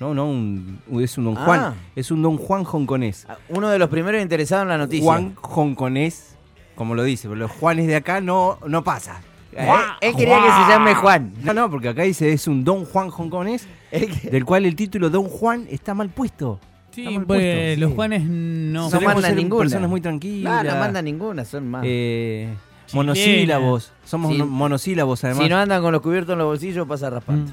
No, 0.00 0.14
no, 0.14 0.26
un- 0.26 0.80
es 1.00 1.16
un 1.16 1.24
don 1.26 1.36
Ah. 1.38 1.44
Juan. 1.44 1.74
Es 1.94 2.10
un 2.10 2.22
don 2.22 2.36
Juan 2.36 2.64
hongkonés. 2.70 3.26
Uno 3.48 3.68
de 3.68 3.78
los 3.78 3.88
primeros 3.88 4.20
interesados 4.20 4.62
en 4.64 4.68
la 4.68 4.78
noticia. 4.78 5.04
Juan 5.04 5.36
hongkonés, 5.40 6.36
como 6.74 6.94
lo 6.94 7.04
dice, 7.04 7.28
pero 7.28 7.36
los 7.40 7.50
Juanes 7.52 7.86
de 7.86 7.96
acá 7.96 8.20
no, 8.20 8.58
no 8.66 8.82
pasa. 8.82 9.20
Eh, 9.52 9.68
él 10.00 10.14
quería 10.16 10.38
que 10.38 10.50
se 10.50 10.68
llame 10.70 10.94
Juan. 10.94 11.32
No, 11.42 11.52
no, 11.54 11.70
porque 11.70 11.88
acá 11.88 12.02
dice 12.02 12.32
es 12.32 12.48
un 12.48 12.64
don 12.64 12.84
Juan 12.84 13.10
hongkonés, 13.10 13.66
del 14.30 14.44
cual 14.44 14.66
el 14.66 14.74
título 14.74 15.08
don 15.08 15.24
Juan 15.28 15.66
está 15.70 15.94
mal 15.94 16.08
puesto. 16.10 16.58
Sí, 16.92 17.18
puesto, 17.26 17.80
los 17.80 17.90
sí. 17.90 17.94
Juanes 17.96 18.22
no. 18.24 18.90
Solemos 18.90 19.22
ser 19.24 19.48
personas 19.48 19.88
muy 19.90 20.00
tranquilas. 20.00 20.64
No, 20.64 20.70
no 20.72 20.78
manda 20.78 21.00
ninguna, 21.02 21.44
son 21.44 21.68
más. 21.68 21.82
Eh, 21.86 22.48
monosílabos. 22.92 23.92
Somos 24.04 24.32
Sí. 24.32 24.38
mono- 24.38 24.50
monosílabos 24.50 25.24
además. 25.24 25.42
Si 25.44 25.48
no 25.48 25.56
andan 25.58 25.82
con 25.82 25.92
los 25.92 26.02
cubiertos 26.02 26.32
en 26.34 26.38
los 26.38 26.46
bolsillos, 26.46 26.86
pasa 26.86 27.10
raspando. 27.10 27.50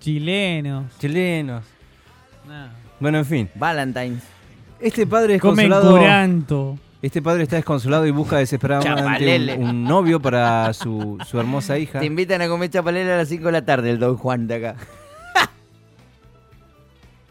Chilenos. 0.00 0.84
Chilenos. 0.98 1.64
No. 2.46 2.68
Bueno, 3.00 3.18
en 3.18 3.24
fin. 3.26 3.50
Valentine's. 3.54 4.22
Este 4.80 5.06
padre 5.06 5.38
Comen 5.40 5.68
desconsolado. 5.68 5.98
curanto. 5.98 6.78
Este 7.02 7.20
padre 7.22 7.42
está 7.42 7.56
desconsolado 7.56 8.06
y 8.06 8.10
busca 8.10 8.38
desesperadamente 8.38 9.02
Chapalele. 9.02 9.54
un, 9.54 9.64
un 9.68 9.84
novio 9.84 10.20
para 10.20 10.72
su, 10.72 11.18
su 11.26 11.38
hermosa 11.38 11.78
hija. 11.78 12.00
Te 12.00 12.06
invitan 12.06 12.40
a 12.42 12.48
comer 12.48 12.70
chapalera 12.70 13.14
a 13.14 13.18
las 13.18 13.28
5 13.28 13.46
de 13.46 13.52
la 13.52 13.64
tarde, 13.64 13.90
el 13.90 13.98
Don 13.98 14.16
Juan 14.16 14.46
de 14.46 14.54
acá. 14.54 14.76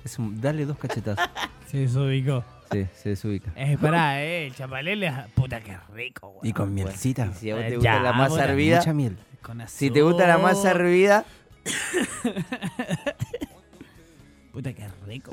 Es 0.06 0.18
un- 0.20 0.40
dale 0.40 0.66
dos 0.66 0.78
cachetazos. 0.78 1.28
Se 1.68 1.80
desubicó. 1.80 2.46
Sí, 2.72 2.86
se 2.96 3.10
desubica. 3.10 3.52
Eh, 3.56 3.78
pará, 3.80 4.24
eh, 4.24 4.52
chapalele, 4.56 5.12
puta 5.36 5.62
que 5.62 5.78
rico, 5.94 6.30
güey. 6.30 6.50
Y 6.50 6.54
con 6.54 6.74
mielcita. 6.74 7.32
Si 7.34 7.52
a 7.52 7.56
vos 7.56 7.64
Eh, 7.64 7.68
te 7.70 7.76
gusta 7.76 7.94
ya, 7.98 8.00
la 8.02 8.14
masa 8.14 8.32
ahora, 8.36 8.46
hervida. 8.52 8.78
Mucha 8.78 8.94
miel. 8.94 9.18
Con 9.42 9.68
Si 9.68 9.92
te 9.92 10.02
gusta 10.02 10.26
la 10.28 10.38
masa 10.40 10.70
azúcar. 10.72 10.78
hervida. 10.82 11.26
Puta 14.52 14.74
que 14.74 14.88
rico. 15.06 15.32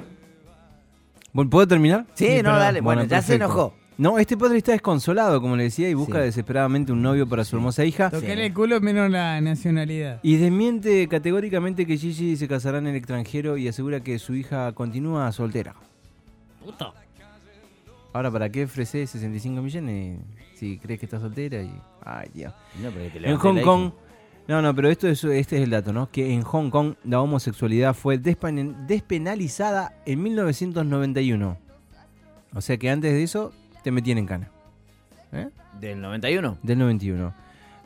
Bueno, 1.32 1.50
¿Puedo 1.50 1.66
terminar? 1.68 2.04
Sí, 2.14 2.26
no, 2.28 2.42
perdón. 2.50 2.58
dale. 2.58 2.80
Bueno, 2.80 3.04
ya 3.04 3.22
se 3.22 3.36
enojó. 3.36 3.74
No, 4.02 4.18
este 4.18 4.36
padre 4.36 4.58
está 4.58 4.72
desconsolado, 4.72 5.40
como 5.40 5.54
le 5.54 5.62
decía, 5.62 5.88
y 5.88 5.94
busca 5.94 6.18
Sí. 6.18 6.24
desesperadamente 6.24 6.90
un 6.90 7.02
novio 7.02 7.28
para 7.28 7.44
su 7.44 7.54
hermosa 7.54 7.84
hija. 7.84 8.10
Toquele 8.10 8.46
el 8.46 8.52
culo 8.52 8.80
menos 8.80 9.08
la 9.08 9.40
nacionalidad. 9.40 10.18
Y 10.24 10.38
desmiente 10.38 11.06
categóricamente 11.06 11.86
que 11.86 11.96
Gigi 11.96 12.36
se 12.36 12.48
casará 12.48 12.78
en 12.78 12.88
el 12.88 12.96
extranjero 12.96 13.56
y 13.56 13.68
asegura 13.68 14.00
que 14.00 14.18
su 14.18 14.34
hija 14.34 14.72
continúa 14.72 15.30
soltera. 15.30 15.76
Puto. 16.64 16.92
Ahora, 18.12 18.28
¿para 18.32 18.48
qué 18.50 18.64
ofrecer 18.64 19.06
65 19.06 19.62
millones 19.62 20.18
si 20.56 20.78
crees 20.78 20.98
que 20.98 21.06
está 21.06 21.20
soltera? 21.20 21.62
Y... 21.62 21.70
Ay, 22.04 22.28
Dios. 22.34 22.52
No, 22.82 22.90
pero 22.90 23.12
que 23.12 23.20
te 23.20 23.30
En 23.30 23.36
Hong 23.36 23.60
Kong... 23.60 23.92
No, 24.48 24.60
no, 24.60 24.74
pero 24.74 24.88
esto 24.88 25.06
es, 25.06 25.22
este 25.22 25.58
es 25.58 25.62
el 25.62 25.70
dato, 25.70 25.92
¿no? 25.92 26.10
Que 26.10 26.34
en 26.34 26.42
Hong 26.42 26.70
Kong 26.70 26.94
la 27.04 27.20
homosexualidad 27.20 27.94
fue 27.94 28.18
despen- 28.20 28.84
despenalizada 28.86 29.94
en 30.06 30.20
1991. 30.24 31.56
O 32.52 32.60
sea 32.60 32.76
que 32.76 32.90
antes 32.90 33.12
de 33.12 33.22
eso 33.22 33.52
te 33.82 33.90
metían 33.90 34.18
en 34.18 34.26
cana. 34.26 34.48
¿Eh? 35.32 35.48
Del 35.80 36.00
91. 36.00 36.58
Del 36.62 36.78
91. 36.78 37.32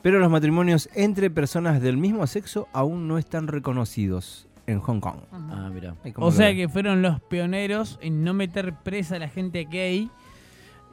Pero 0.01 0.19
los 0.19 0.29
matrimonios 0.29 0.89
entre 0.95 1.29
personas 1.29 1.81
del 1.81 1.97
mismo 1.97 2.27
sexo 2.27 2.67
aún 2.73 3.07
no 3.07 3.17
están 3.17 3.47
reconocidos 3.47 4.47
en 4.67 4.79
Hong 4.79 4.99
Kong. 4.99 5.19
Ah, 5.31 5.69
mira. 5.73 5.95
O 6.15 6.31
sea 6.31 6.53
que 6.53 6.67
fueron 6.69 7.01
los 7.01 7.21
pioneros 7.21 7.97
en 8.01 8.23
no 8.23 8.33
meter 8.33 8.73
presa 8.73 9.15
a 9.15 9.19
la 9.19 9.29
gente 9.29 9.65
gay. 9.69 10.09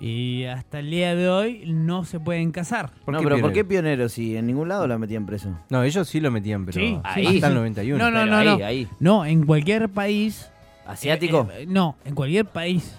Y 0.00 0.44
hasta 0.44 0.80
el 0.80 0.90
día 0.90 1.14
de 1.14 1.28
hoy 1.28 1.64
no 1.66 2.04
se 2.04 2.18
pueden 2.18 2.50
casar. 2.50 2.90
¿Por 3.04 3.14
no, 3.14 3.22
pero 3.22 3.38
¿por 3.40 3.52
qué 3.52 3.64
pionero? 3.64 4.08
Si 4.08 4.36
en 4.36 4.46
ningún 4.46 4.68
lado 4.68 4.86
la 4.88 4.98
metían 4.98 5.24
preso. 5.24 5.50
No, 5.70 5.82
ellos 5.84 6.08
sí 6.08 6.20
lo 6.20 6.30
metían, 6.32 6.66
pero 6.66 6.80
Sí, 6.80 6.98
hasta 7.02 7.14
sí, 7.20 7.26
el 7.26 7.42
sí. 7.42 7.54
91. 7.54 7.98
No, 8.04 8.10
no, 8.10 8.18
Pero 8.20 8.30
no, 8.30 8.36
ahí, 8.36 8.58
no. 8.58 8.64
ahí. 8.66 8.88
No, 8.98 9.24
en 9.24 9.46
cualquier 9.46 9.88
país. 9.88 10.50
¿Asiático? 10.86 11.48
eh, 11.52 11.62
eh, 11.62 11.66
no, 11.68 11.96
en 12.04 12.14
cualquier 12.14 12.44
país. 12.46 12.96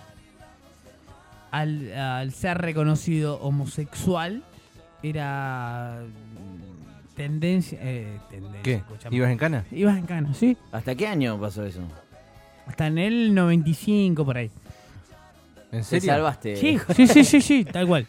Al, 1.55 1.93
al 1.93 2.31
ser 2.33 2.57
reconocido 2.57 3.39
homosexual, 3.41 4.43
era 5.03 6.01
tendencia. 7.15 7.77
Eh, 7.81 8.17
tendencia 8.29 8.61
¿Qué? 8.63 8.73
escuchame. 8.75 9.15
¿Ibas 9.15 9.31
en 9.31 9.37
cana? 9.37 9.65
Ibas 9.71 9.97
en 9.97 10.05
cana, 10.05 10.33
sí. 10.33 10.57
¿Hasta 10.71 10.95
qué 10.95 11.07
año 11.07 11.39
pasó 11.39 11.65
eso? 11.65 11.79
Hasta 12.67 12.87
en 12.87 12.97
el 12.97 13.33
95 13.33 14.25
por 14.25 14.37
ahí. 14.37 14.51
¿En 15.71 15.79
Te 15.79 15.83
serio? 15.83 16.11
salvaste. 16.13 16.55
Sí, 16.57 16.77
sí, 16.95 17.07
sí, 17.07 17.23
sí, 17.23 17.41
sí, 17.41 17.65
tal 17.65 17.87
cual. 17.87 18.07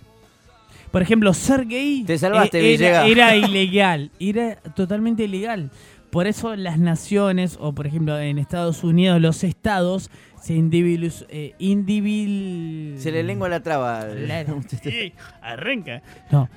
Por 0.90 1.02
ejemplo, 1.02 1.34
ser 1.34 1.66
gay 1.66 2.04
Te 2.06 2.16
salvaste, 2.16 2.58
eh, 2.58 2.74
era, 2.74 3.04
Villegas. 3.04 3.08
era 3.10 3.36
ilegal, 3.48 4.10
era 4.18 4.56
totalmente 4.74 5.24
ilegal. 5.24 5.70
Por 6.10 6.26
eso 6.26 6.54
las 6.56 6.78
naciones, 6.78 7.58
o 7.60 7.72
por 7.74 7.86
ejemplo 7.86 8.18
en 8.18 8.38
Estados 8.38 8.84
Unidos, 8.84 9.20
los 9.20 9.44
estados 9.44 10.10
se 10.40 10.54
individu- 10.54 11.26
eh, 11.28 11.54
indivil- 11.58 12.96
Se 12.98 13.10
le 13.10 13.22
lengua 13.22 13.48
la 13.48 13.60
traba. 13.60 14.04
La- 14.06 14.44
Sí, 14.82 15.12
arranca. 15.42 16.02
No, 16.30 16.48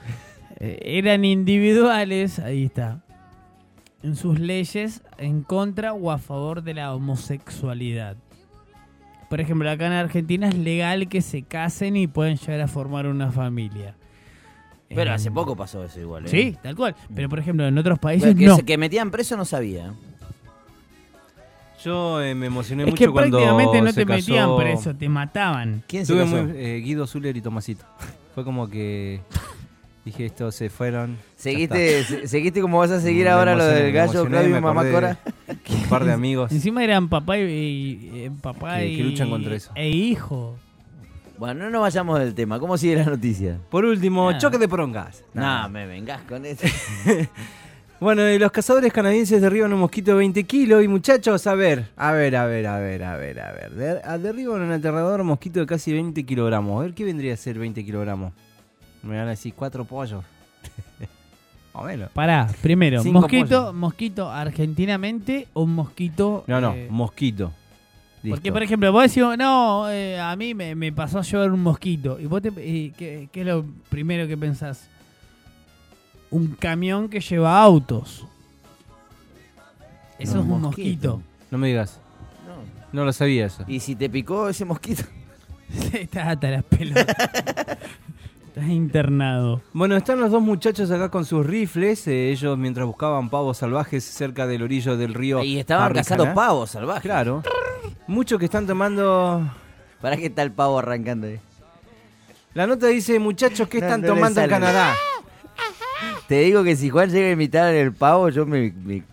eh, 0.59 0.79
eran 0.83 1.25
individuales, 1.25 2.39
ahí 2.39 2.65
está, 2.65 3.01
en 4.03 4.15
sus 4.15 4.39
leyes 4.39 5.01
en 5.17 5.41
contra 5.43 5.93
o 5.93 6.11
a 6.11 6.17
favor 6.19 6.61
de 6.63 6.73
la 6.75 6.93
homosexualidad. 6.93 8.15
Por 9.29 9.41
ejemplo, 9.41 9.69
acá 9.69 9.87
en 9.87 9.93
Argentina 9.93 10.47
es 10.47 10.55
legal 10.57 11.07
que 11.07 11.21
se 11.21 11.43
casen 11.43 11.95
y 11.97 12.07
pueden 12.07 12.37
llegar 12.37 12.61
a 12.61 12.67
formar 12.67 13.05
una 13.07 13.31
familia. 13.31 13.95
Pero 14.89 15.11
Eh, 15.11 15.13
hace 15.13 15.29
poco 15.31 15.55
pasó 15.55 15.83
eso 15.83 15.99
igual. 15.99 16.25
¿eh? 16.25 16.29
Sí, 16.29 16.57
tal 16.63 16.75
cual. 16.75 16.95
Pero 17.15 17.29
por 17.29 17.37
ejemplo, 17.39 17.67
en 17.67 17.77
otros 17.77 17.99
países 17.99 18.35
que, 18.35 18.45
no. 18.47 18.55
se- 18.55 18.63
que 18.65 18.77
metían 18.77 19.11
preso 19.11 19.37
no 19.37 19.45
sabía. 19.45 19.93
Yo 21.83 22.21
eh, 22.21 22.35
me 22.35 22.47
emocioné 22.47 22.83
Es 22.83 22.89
mucho 22.89 23.05
que 23.05 23.09
cuando 23.11 23.37
prácticamente 23.37 23.81
no 23.81 23.87
se 23.91 24.05
te 24.05 24.05
metían 24.05 24.57
preso, 24.57 24.93
te 24.95 25.07
mataban. 25.07 25.83
¿Quién 25.87 26.05
se 26.05 26.13
Tuve 26.13 26.23
casó? 26.23 26.43
muy- 26.43 26.51
eh, 26.57 26.81
Guido 26.83 27.07
Zuller 27.07 27.37
y 27.37 27.41
Tomasito. 27.41 27.85
Fue 28.35 28.43
como 28.43 28.69
que 28.69 29.21
dije 30.03 30.25
esto 30.25 30.51
se 30.51 30.69
fueron. 30.69 31.17
¿Seguiste, 31.37 32.03
se- 32.03 32.27
¿Seguiste 32.27 32.59
como 32.61 32.79
vas 32.79 32.91
a 32.91 32.99
seguir 32.99 33.25
Me 33.25 33.29
ahora 33.29 33.53
lo 33.55 33.61
emocioné, 33.63 33.83
del 33.83 33.93
me 33.93 33.97
gallo, 33.97 34.11
emocioné, 34.11 34.29
Claudio 34.37 34.57
y 34.57 34.61
Mamá 34.61 34.91
Cora? 34.91 35.17
Un 35.69 35.83
par 35.89 36.03
de 36.03 36.11
amigos. 36.11 36.51
Encima 36.51 36.83
eran 36.83 37.07
papá 37.07 37.37
y, 37.37 37.41
y- 37.43 38.11
eh, 38.25 38.31
papá 38.41 38.77
Que- 38.79 38.87
y, 38.89 38.97
que 38.97 39.03
luchan 39.03 39.29
contra 39.29 39.55
eso. 39.55 39.71
e 39.75 39.89
hijo. 39.89 40.57
Bueno, 41.39 41.63
no 41.63 41.69
nos 41.69 41.81
vayamos 41.81 42.19
del 42.19 42.35
tema. 42.35 42.59
¿Cómo 42.59 42.77
sigue 42.77 42.97
la 42.97 43.05
noticia? 43.05 43.57
Por 43.69 43.85
último, 43.85 44.29
Ah. 44.29 44.37
choque 44.37 44.57
de 44.57 44.67
porongas. 44.67 45.23
No, 45.33 45.69
me 45.69 45.85
vengas 45.87 46.21
con 46.23 46.45
eso. 46.45 46.65
Bueno, 48.01 48.29
y 48.29 48.39
los 48.39 48.49
cazadores 48.53 48.93
canadienses 48.93 49.41
derriban 49.41 49.73
un 49.73 49.79
mosquito 49.81 50.11
de 50.11 50.19
20 50.19 50.45
kilos 50.45 50.81
y 50.81 50.87
muchachos, 50.87 51.45
a 51.47 51.53
ver, 51.53 51.89
a 51.97 52.13
ver, 52.13 52.33
a 52.37 52.45
ver, 52.45 52.65
a 52.65 52.79
ver, 52.79 53.03
a 53.03 53.17
ver, 53.17 53.39
a 53.41 53.51
ver. 53.51 53.71
Der- 53.75 54.01
a- 54.05 54.17
derriban 54.17 54.61
un 54.61 54.71
aterrador 54.71 55.21
mosquito 55.25 55.59
de 55.59 55.65
casi 55.65 55.91
20 55.91 56.25
kilogramos. 56.25 56.79
A 56.79 56.83
ver, 56.85 56.93
¿qué 56.93 57.03
vendría 57.03 57.33
a 57.33 57.35
ser 57.37 57.59
20 57.59 57.83
kilogramos? 57.83 58.31
Me 59.03 59.17
van 59.17 59.27
a 59.27 59.31
decir 59.31 59.53
cuatro 59.53 59.83
pollos. 59.83 60.23
o 61.73 61.83
menos. 61.83 62.09
Pará, 62.11 62.47
primero, 62.61 63.03
Cinco 63.03 63.19
mosquito, 63.19 63.47
pollos. 63.63 63.73
mosquito 63.75 64.31
argentinamente 64.31 65.49
o 65.51 65.65
mosquito. 65.65 66.45
No, 66.47 66.61
no, 66.61 66.73
eh, 66.73 66.87
mosquito. 66.89 67.51
Porque, 68.27 68.51
por 68.51 68.63
ejemplo, 68.63 68.91
vos 68.91 69.03
decís, 69.03 69.23
no, 69.37 69.89
eh, 69.89 70.19
a 70.19 70.35
mí 70.35 70.53
me, 70.53 70.75
me 70.75 70.91
pasó 70.91 71.19
a 71.19 71.21
llevar 71.21 71.51
un 71.51 71.61
mosquito. 71.63 72.19
¿Y 72.19 72.25
vos 72.25 72.41
te, 72.41 72.49
y 72.65 72.91
qué, 72.91 73.29
qué 73.31 73.41
es 73.41 73.47
lo 73.47 73.63
primero 73.89 74.27
que 74.27 74.35
pensás? 74.37 74.87
Un 76.31 76.47
camión 76.59 77.07
que 77.09 77.19
lleva 77.21 77.61
autos. 77.61 78.25
Eso 80.17 80.35
No, 80.35 80.41
es 80.41 80.45
un 80.47 80.61
mosquito. 80.61 81.13
mosquito. 81.15 81.21
No 81.51 81.57
me 81.57 81.67
digas. 81.69 81.99
No. 82.91 82.99
No 82.99 83.05
lo 83.05 83.13
sabía 83.13 83.45
eso. 83.45 83.63
¿Y 83.67 83.79
si 83.79 83.95
te 83.95 84.09
picó 84.09 84.49
ese 84.49 84.65
mosquito? 84.65 85.03
Estás 85.93 86.27
hasta 86.27 86.49
las 86.51 86.63
pelotas. 86.63 87.05
Estás 88.49 88.67
internado. 88.67 89.61
Bueno, 89.73 89.95
están 89.95 90.19
los 90.19 90.31
dos 90.31 90.41
muchachos 90.41 90.89
acá 90.91 91.09
con 91.09 91.23
sus 91.23 91.45
rifles, 91.45 92.07
eh, 92.07 92.31
ellos 92.31 92.57
mientras 92.57 92.85
buscaban 92.87 93.29
pavos 93.29 93.57
salvajes 93.57 94.03
cerca 94.03 94.47
del 94.47 94.63
orillo 94.63 94.97
del 94.97 95.13
río. 95.13 95.43
Y 95.43 95.59
estaban 95.59 95.93
cazando 95.93 96.33
pavos 96.33 96.71
salvajes. 96.71 97.03
Claro. 97.03 97.43
Muchos 98.07 98.39
que 98.39 98.45
están 98.45 98.65
tomando... 98.67 99.49
¿Para 100.01 100.15
qué 100.17 100.27
está 100.27 100.41
el 100.43 100.51
pavo 100.51 100.79
arrancando 100.79 101.27
ahí? 101.27 101.39
La 102.53 102.65
nota 102.65 102.87
dice, 102.87 103.19
muchachos, 103.19 103.67
¿qué 103.67 103.77
están 103.79 104.01
no 104.01 104.07
le 104.07 104.13
tomando 104.13 104.41
en 104.41 104.49
sale. 104.49 104.65
Canadá? 104.65 104.95
Te 106.27 106.39
digo 106.39 106.63
que 106.63 106.75
si 106.75 106.89
Juan 106.89 107.09
llega 107.09 107.27
a 107.27 107.31
imitar 107.31 107.73
el 107.73 107.93
pavo, 107.93 108.29
yo 108.29 108.45
me, 108.45 108.71
me 108.71 109.03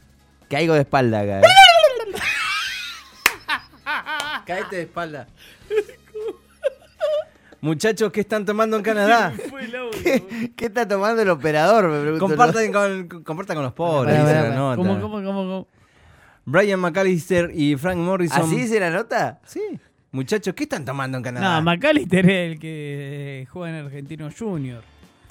caigo 0.48 0.74
de 0.74 0.80
espalda 0.80 1.20
acá. 1.20 1.40
¿eh? 1.40 1.42
Caete 4.46 4.76
de 4.76 4.82
espalda. 4.82 5.26
Muchachos, 7.60 8.12
¿qué 8.12 8.20
están 8.20 8.44
tomando 8.44 8.76
en 8.76 8.82
Canadá? 8.82 9.32
¿Qué, 10.04 10.52
qué 10.56 10.66
está 10.66 10.86
tomando 10.86 11.22
el 11.22 11.30
operador? 11.30 11.88
Me 11.88 12.00
pregunto. 12.00 12.26
compartan, 12.28 12.72
con, 12.72 13.22
compartan 13.24 13.56
con 13.56 13.64
los 13.64 13.72
pobres, 13.72 14.14
Pará, 14.14 14.24
dice 14.24 14.34
pará, 14.36 14.48
la 14.48 14.54
pará. 14.54 14.60
nota. 14.60 14.76
¿Cómo, 14.76 15.00
cómo, 15.00 15.14
cómo, 15.16 15.32
cómo? 15.32 15.68
Brian 16.46 16.78
McAllister 16.80 17.50
y 17.54 17.76
Frank 17.76 17.98
Morrison. 17.98 18.42
¿Así 18.42 18.56
dice 18.56 18.78
la 18.80 18.90
nota? 18.90 19.40
Sí. 19.44 19.60
Muchachos, 20.12 20.54
¿qué 20.54 20.62
están 20.62 20.84
tomando 20.84 21.18
en 21.18 21.24
Canadá? 21.24 21.56
No, 21.56 21.62
McAllister 21.62 22.24
es 22.30 22.52
el 22.52 22.58
que 22.60 23.42
eh, 23.42 23.46
juega 23.50 23.76
en 23.78 23.84
Argentino 23.86 24.28
Junior. 24.36 24.82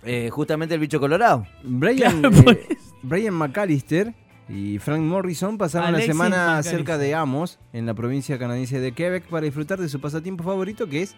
Eh, 0.04 0.30
justamente 0.30 0.76
el 0.76 0.82
bicho 0.82 1.00
colorado. 1.00 1.48
Brian, 1.64 2.22
Claro, 2.22 2.52
eh. 2.52 2.68
Brian 3.02 3.34
McAllister 3.34 4.14
y 4.50 4.78
Frank 4.78 5.00
Morrison 5.02 5.58
pasaron 5.58 5.88
Alexis 5.90 6.10
la 6.10 6.14
semana 6.14 6.38
McAllister. 6.48 6.76
cerca 6.78 6.98
de 6.98 7.16
Amos, 7.16 7.60
en 7.74 7.86
la 7.86 7.94
provincia 7.94 8.38
canadiense 8.38 8.80
de 8.80 8.92
Quebec, 8.92 9.24
para 9.24 9.46
disfrutar 9.46 9.80
de 9.80 9.90
su 9.90 10.00
pasatiempo 10.02 10.44
favorito, 10.44 10.88
que 10.90 11.02
es 11.02 11.16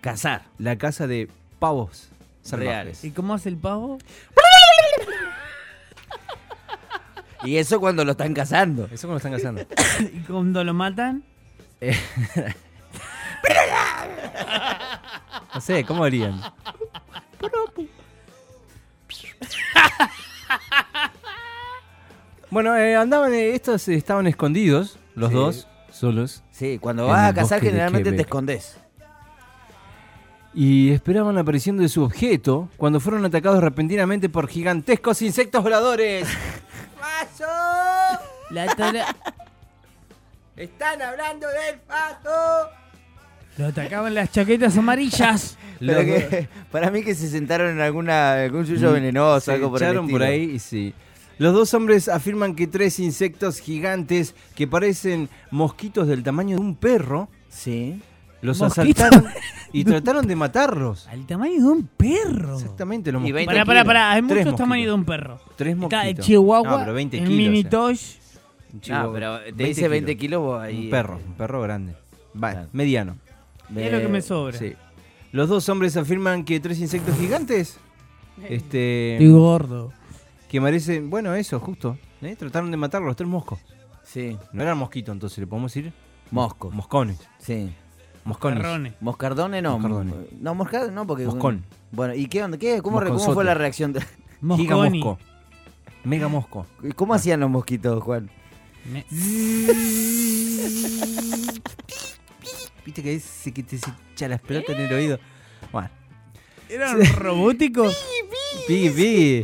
Cazar. 0.00 0.44
la 0.58 0.76
caza 0.78 1.06
de 1.06 1.28
pavos 1.58 2.08
salvajes. 2.40 3.04
¿Y 3.04 3.10
cómo 3.10 3.34
hace 3.34 3.48
el 3.48 3.56
pavo? 3.56 3.98
Y 7.44 7.56
eso 7.58 7.78
cuando 7.80 8.04
lo 8.04 8.12
están 8.12 8.32
cazando. 8.34 8.88
Eso 8.90 9.06
cuando 9.08 9.16
están 9.18 9.32
cazando. 9.32 9.62
¿Y 10.12 10.20
cuando 10.20 10.64
lo 10.64 10.72
matan? 10.74 11.22
Eh, 11.80 11.96
no 15.54 15.60
sé, 15.60 15.84
¿cómo 15.84 16.04
harían? 16.04 16.40
Bueno, 22.50 22.76
eh, 22.76 22.94
andaban, 22.94 23.34
eh, 23.34 23.54
estos 23.54 23.88
estaban 23.88 24.26
escondidos, 24.26 24.98
los 25.14 25.30
Sí. 25.30 25.34
dos, 25.34 25.68
solos. 25.90 26.42
Sí, 26.52 26.78
cuando 26.80 27.04
En 27.04 27.10
vas 27.10 27.20
a 27.24 27.28
el 27.30 27.34
cazar 27.34 27.58
bosque 27.58 27.64
de 27.66 27.70
generalmente 27.72 28.10
te 28.10 28.16
Quebec. 28.16 28.26
escondes. 28.26 28.76
Y 30.56 30.90
esperaban 30.92 31.34
la 31.34 31.40
aparición 31.40 31.76
de 31.78 31.88
su 31.88 32.04
objeto 32.04 32.68
cuando 32.76 33.00
fueron 33.00 33.24
atacados 33.24 33.60
repentinamente 33.60 34.28
por 34.28 34.46
gigantescos 34.46 35.20
insectos 35.22 35.62
voladores. 35.64 36.28
La 38.50 38.66
tora- 38.74 39.14
Están 40.56 41.02
hablando 41.02 41.46
del 41.48 41.80
paso. 41.80 42.68
Lo 43.58 43.66
atacaban 43.66 44.14
las 44.14 44.30
chaquetas 44.32 44.76
amarillas. 44.76 45.56
Pero 45.80 46.00
que- 46.00 46.48
para 46.70 46.90
mí 46.90 47.02
que 47.02 47.14
se 47.14 47.28
sentaron 47.28 47.70
en 47.70 47.80
alguna 47.80 48.34
algún 48.44 48.66
suyo 48.66 48.92
venenoso, 48.92 49.38
Mm, 49.38 49.44
Se 49.44 49.52
algo 49.52 49.70
por 49.70 49.82
echaron 49.82 50.08
por 50.08 50.22
ahí 50.22 50.42
y 50.52 50.58
sí. 50.58 50.94
Los 51.38 51.52
dos 51.52 51.74
hombres 51.74 52.08
afirman 52.08 52.54
que 52.54 52.68
tres 52.68 53.00
insectos 53.00 53.58
gigantes 53.58 54.34
que 54.54 54.68
parecen 54.68 55.28
mosquitos 55.50 56.06
del 56.06 56.22
tamaño 56.22 56.56
de 56.56 56.62
un 56.62 56.76
perro 56.76 57.28
Sí. 57.48 58.00
los 58.40 58.60
¿Mosquitos? 58.60 59.04
asaltaron 59.04 59.32
y 59.72 59.82
trataron 59.84 60.26
de 60.28 60.36
matarlos. 60.36 61.08
Al 61.08 61.26
tamaño 61.26 61.54
de 61.54 61.64
un 61.72 61.86
perro. 61.88 62.54
Exactamente, 62.54 63.10
los 63.10 63.20
mosquitos. 63.20 63.34
20 63.36 63.52
Pará, 63.52 63.64
pará, 63.64 63.84
pará. 63.84 64.12
Hay 64.12 64.22
muchos 64.22 64.54
tamaños 64.54 64.86
de 64.86 64.92
un 64.92 65.04
perro. 65.04 65.40
Tres 65.56 65.76
mosquitos. 65.76 66.24
Chihuahua, 66.24 66.70
No, 66.70 66.78
pero 66.78 66.94
20 66.94 67.18
el 67.18 67.24
kilos, 67.26 67.36
eh. 68.82 68.90
No, 68.90 69.12
pero 69.12 69.38
te 69.38 69.44
20 69.52 69.64
dice 69.64 69.88
20 69.88 70.16
kilos 70.16 70.60
ahí. 70.60 70.84
Un 70.86 70.90
perro, 70.90 71.16
un 71.26 71.32
perro 71.34 71.62
grande. 71.62 71.94
Va, 72.42 72.50
Claro. 72.52 72.68
mediano. 72.72 73.16
Es 73.74 73.92
lo 73.92 74.00
que 74.00 74.08
me 74.08 74.20
sobra. 74.22 74.58
Sí. 74.58 74.74
Los 75.32 75.48
dos 75.48 75.68
hombres 75.68 75.96
afirman 75.96 76.44
que 76.44 76.60
tres 76.60 76.78
insectos 76.80 77.16
gigantes 77.18 77.78
este 78.48 79.14
Estoy 79.14 79.30
gordo. 79.30 79.92
que 80.48 80.60
merecen, 80.60 81.10
bueno, 81.10 81.34
eso, 81.34 81.58
justo. 81.60 81.96
¿eh? 82.22 82.36
Trataron 82.36 82.70
de 82.70 82.76
matarlos, 82.76 83.08
los 83.08 83.16
tres 83.16 83.28
moscos. 83.28 83.58
Sí. 84.02 84.36
No 84.52 84.62
eran 84.62 84.76
mosquitos, 84.78 85.12
entonces 85.12 85.38
le 85.38 85.46
podemos 85.46 85.72
decir 85.74 85.92
Mosco. 86.30 86.70
moscones. 86.70 87.18
Sí. 87.38 87.72
Moscones. 88.24 88.58
Marrones. 88.62 88.94
Moscardone 89.00 89.60
no. 89.62 89.78
Moscardone. 89.78 90.12
No, 90.40 90.54
moscardone 90.54 90.92
no, 90.94 91.06
porque. 91.06 91.24
Moscón. 91.26 91.64
Bueno, 91.92 92.14
¿y 92.14 92.26
qué 92.26 92.42
onda? 92.42 92.56
¿Qué? 92.58 92.80
¿Cómo, 92.82 93.00
cómo 93.00 93.18
fue 93.18 93.44
la 93.44 93.54
reacción? 93.54 93.92
de- 93.92 94.00
Giga 94.00 94.76
Mosconi. 94.76 94.98
mosco. 95.00 95.18
Mega 96.04 96.28
mosco. 96.28 96.66
¿Cómo 96.96 97.14
hacían 97.14 97.40
los 97.40 97.50
mosquitos, 97.50 98.02
Juan? 98.02 98.30
Me- 98.92 99.04
Viste 102.84 103.02
que 103.02 103.14
ese 103.14 103.52
que 103.52 103.62
te 103.62 103.78
se 103.78 103.90
echa 104.12 104.28
las 104.28 104.40
pelotas 104.40 104.76
en 104.76 104.82
el 104.82 104.92
oído. 104.92 105.18
Bueno. 105.72 105.88
¿Eran 106.68 107.04
robóticos? 107.16 107.96
Pi, 108.66 108.90
pi. 108.90 109.42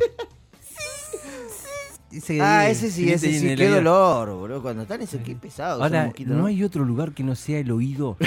Ese 2.12 2.41
Ah, 2.43 2.69
ese 2.69 2.91
sí, 2.91 3.11
ese 3.11 3.33
sí. 3.39 3.55
Qué 3.57 3.65
oído. 3.65 3.77
dolor, 3.77 4.35
boludo. 4.35 4.62
Cuando 4.62 4.83
están 4.83 5.01
ese, 5.01 5.23
qué 5.23 5.35
pesado. 5.37 5.75
esos 5.81 5.85
Ahora, 5.93 6.07
mosquitos, 6.07 6.37
no 6.37 6.47
hay 6.47 6.65
otro 6.65 6.85
lugar 6.85 7.12
que 7.12 7.23
no 7.23 7.35
sea 7.35 7.59
el 7.59 7.71
oído. 7.71 8.17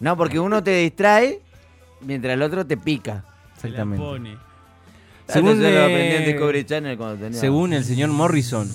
No, 0.00 0.16
porque 0.16 0.40
uno 0.40 0.64
te 0.64 0.70
distrae 0.76 1.42
mientras 2.00 2.32
el 2.32 2.40
otro 2.40 2.66
te 2.66 2.78
pica. 2.78 3.22
Exactamente. 3.56 4.02
pone. 4.02 4.30
Según, 5.28 5.56
Según 5.58 5.74
lo 5.74 5.82
aprendí 5.82 6.14
en 6.16 6.24
Discovery 6.24 6.64
Channel 6.64 6.96
cuando 6.96 7.22
tenía. 7.22 7.38
Según 7.38 7.74
el 7.74 7.84
señor 7.84 8.08
Morrison, 8.08 8.66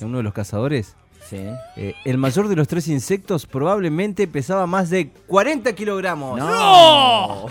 uno 0.00 0.16
de 0.16 0.24
los 0.24 0.32
cazadores, 0.34 0.96
Sí. 1.28 1.38
eh, 1.76 1.94
el 2.04 2.18
mayor 2.18 2.48
de 2.48 2.56
los 2.56 2.68
tres 2.68 2.86
insectos 2.88 3.46
probablemente 3.46 4.26
pesaba 4.26 4.66
más 4.66 4.90
de 4.90 5.08
40 5.26 5.72
kilogramos. 5.74 6.38
¡No! 6.38 7.46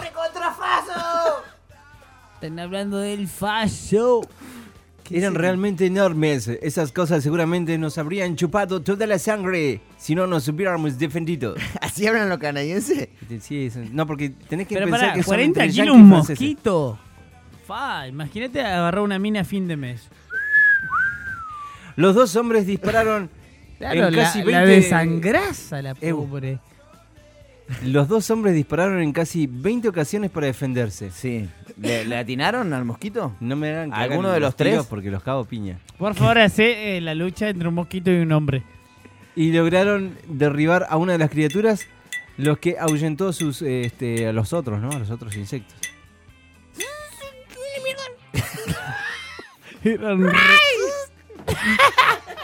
Están 2.35 2.59
hablando 2.59 2.97
del 2.99 3.27
fallo. 3.27 4.21
Eran 5.09 5.35
realmente 5.35 5.85
enormes. 5.85 6.47
Esas 6.47 6.91
cosas 6.91 7.23
seguramente 7.23 7.77
nos 7.77 7.97
habrían 7.97 8.35
chupado 8.35 8.81
toda 8.81 9.05
la 9.05 9.19
sangre 9.19 9.81
si 9.97 10.15
no 10.15 10.27
nos 10.27 10.47
hubiéramos 10.47 10.97
defendido. 10.97 11.55
¿Así 11.81 12.07
hablan 12.07 12.29
los 12.29 12.39
canadienses? 12.39 13.09
Sí, 13.41 13.69
no, 13.91 14.07
porque 14.07 14.29
tenés 14.29 14.67
que 14.67 14.75
Pero 14.75 14.87
pensar 14.87 15.01
pará, 15.01 15.13
que 15.13 15.23
son 15.23 15.35
40 15.35 15.63
entre 15.63 15.81
kilos 15.83 15.95
un 15.95 16.07
mosquito. 16.07 16.99
Fa, 17.67 18.07
imagínate 18.07 18.61
agarrar 18.61 19.01
una 19.01 19.19
mina 19.19 19.41
a 19.41 19.43
fin 19.45 19.67
de 19.67 19.77
mes. 19.77 20.09
Los 21.95 22.15
dos 22.15 22.35
hombres 22.35 22.65
dispararon 22.65 23.29
Claro, 23.91 24.07
en 24.07 24.15
la, 24.15 24.23
casi 24.23 24.43
la 24.43 24.61
20 24.63 24.69
desangrasa 24.75 25.81
la 25.81 25.95
Eu. 26.01 26.25
pobre. 26.25 26.59
Los 27.85 28.07
dos 28.09 28.29
hombres 28.29 28.53
dispararon 28.55 29.01
en 29.01 29.13
casi 29.13 29.47
20 29.47 29.87
ocasiones 29.87 30.29
para 30.31 30.47
defenderse. 30.47 31.11
Sí. 31.11 31.49
¿Le, 31.79 32.03
le 32.05 32.17
atinaron 32.17 32.73
al 32.73 32.83
mosquito? 32.85 33.35
No 33.39 33.55
me 33.55 33.69
hagan 33.69 33.93
¿Alguno 33.93 34.31
de 34.31 34.39
los 34.41 34.55
tres? 34.55 34.85
porque 34.85 35.09
los 35.09 35.23
cago 35.23 35.45
piña. 35.45 35.79
Por 35.97 36.13
favor, 36.13 36.37
hace 36.39 36.97
eh, 36.97 37.01
la 37.01 37.15
lucha 37.15 37.47
entre 37.49 37.67
un 37.69 37.75
mosquito 37.75 38.11
y 38.11 38.15
un 38.15 38.31
hombre. 38.33 38.63
Y 39.35 39.51
lograron 39.53 40.15
derribar 40.27 40.85
a 40.89 40.97
una 40.97 41.13
de 41.13 41.17
las 41.19 41.29
criaturas, 41.31 41.87
los 42.37 42.59
que 42.59 42.77
ahuyentó 42.77 43.31
sus, 43.33 43.61
eh, 43.61 43.81
este, 43.85 44.27
a 44.27 44.33
los 44.33 44.51
otros, 44.53 44.79
¿no? 44.81 44.91
A 44.91 44.99
los 44.99 45.09
otros 45.09 45.35
insectos. 45.37 45.75
Eran 49.83 50.23
re- 50.23 50.31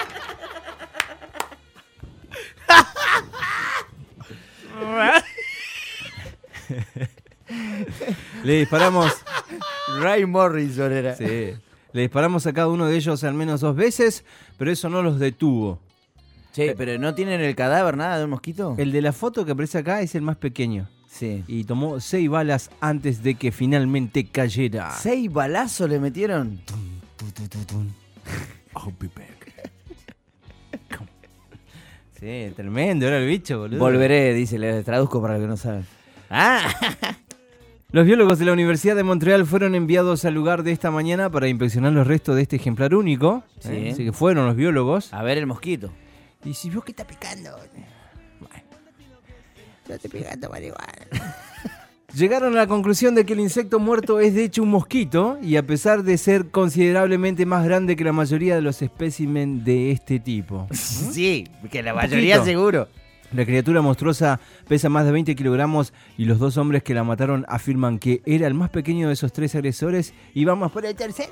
Le 8.44 8.60
disparamos, 8.60 9.12
Ray 10.00 10.26
Morrison 10.26 10.92
era. 10.92 11.16
sí, 11.16 11.54
le 11.92 12.02
disparamos 12.02 12.46
a 12.46 12.54
cada 12.54 12.68
uno 12.68 12.86
de 12.86 12.96
ellos 12.96 13.24
al 13.24 13.34
menos 13.34 13.62
dos 13.62 13.76
veces, 13.76 14.24
pero 14.58 14.72
eso 14.72 14.90
no 14.90 15.02
los 15.02 15.20
detuvo. 15.20 15.80
Che, 16.54 16.76
pero 16.76 16.98
¿no 17.00 17.16
tienen 17.16 17.42
el 17.42 17.56
cadáver 17.56 17.98
nada 17.98 18.18
de 18.18 18.24
un 18.26 18.32
mosquito? 18.32 18.76
El 18.78 18.92
de 18.92 19.02
la 19.02 19.14
foto 19.14 19.46
que 19.46 19.52
aparece 19.52 19.80
acá 19.80 20.02
es 20.02 20.16
el 20.16 20.22
más 20.22 20.38
pequeño. 20.38 20.90
Sí. 21.10 21.44
Y 21.48 21.64
tomó 21.64 22.00
seis 22.00 22.30
balas 22.30 22.70
antes 22.82 23.24
de 23.24 23.36
que 23.36 23.52
finalmente 23.52 24.26
cayera. 24.26 24.92
¿Seis 24.92 25.32
balazos 25.32 25.90
le 25.90 26.00
metieron? 26.00 26.62
I'll 28.76 28.94
be 29.00 29.08
back. 29.08 29.39
Sí, 32.20 32.52
tremendo, 32.56 33.08
era 33.08 33.18
el 33.18 33.28
bicho, 33.28 33.60
boludo. 33.60 33.80
Volveré, 33.80 34.34
dice, 34.34 34.60
le 34.60 34.84
traduzco 34.84 35.22
para 35.22 35.36
los 35.36 35.44
que 35.44 35.48
no 35.48 35.58
saben. 35.58 35.86
Ah, 36.30 36.70
Los 37.92 38.06
biólogos 38.06 38.38
de 38.38 38.46
la 38.46 38.54
Universidad 38.54 38.96
de 38.96 39.02
Montreal 39.02 39.48
fueron 39.48 39.74
enviados 39.74 40.24
al 40.24 40.36
lugar 40.36 40.62
de 40.62 40.72
esta 40.72 40.92
mañana 40.92 41.32
para 41.32 41.48
inspeccionar 41.48 41.92
los 41.92 42.06
restos 42.06 42.36
de 42.36 42.44
este 42.44 42.58
ejemplar 42.58 42.94
único. 42.94 43.44
Sí. 43.62 43.72
¿eh? 43.72 43.90
Así 43.94 44.06
que 44.06 44.12
fueron 44.12 44.46
los 44.46 44.56
biólogos. 44.56 45.12
a 45.12 45.24
ver 45.24 45.40
el 45.40 45.48
mosquito. 45.48 45.92
Y 46.46 46.54
si 46.54 46.70
vio 46.70 46.84
que 46.84 46.92
está 46.92 47.08
picando? 47.08 47.50
Bueno, 48.40 48.64
yo 49.88 49.96
estoy 49.96 50.12
picando 50.12 50.50
marihuana. 50.52 51.08
Llegaron 52.16 52.54
a 52.54 52.58
la 52.58 52.68
conclusión 52.68 53.14
de 53.16 53.26
que 53.26 53.34
el 53.34 53.40
insecto 53.40 53.80
muerto 53.80 54.20
es 54.20 54.34
de 54.34 54.44
hecho 54.44 54.64
un 54.64 54.70
mosquito 54.70 55.38
y 55.44 55.58
a 55.58 55.66
pesar 55.68 56.04
de 56.04 56.18
ser 56.18 56.48
considerablemente 56.50 57.46
más 57.46 57.64
grande 57.64 57.96
que 57.96 58.04
la 58.04 58.14
mayoría 58.14 58.56
de 58.56 58.62
los 58.62 58.82
espécimen 58.82 59.64
de 59.64 59.92
este 59.92 60.20
tipo. 60.20 60.68
Sí, 60.74 61.46
que 61.72 61.84
la 61.84 61.94
mayoría 61.94 62.44
seguro. 62.44 62.88
La 63.32 63.46
criatura 63.46 63.82
monstruosa 63.82 64.40
pesa 64.68 64.90
más 64.90 65.06
de 65.06 65.12
20 65.12 65.36
kilogramos 65.36 65.94
y 66.18 66.26
los 66.26 66.40
dos 66.40 66.58
hombres 66.58 66.82
que 66.82 66.96
la 66.96 67.04
mataron 67.04 67.46
afirman 67.48 68.00
que 68.00 68.24
era 68.26 68.48
el 68.48 68.56
más 68.56 68.72
pequeño 68.72 69.08
de 69.08 69.14
esos 69.14 69.32
tres 69.32 69.54
agresores 69.54 70.14
y 70.34 70.46
vamos 70.46 70.72
por 70.72 70.84
el 70.86 70.96
tercer. 70.96 71.30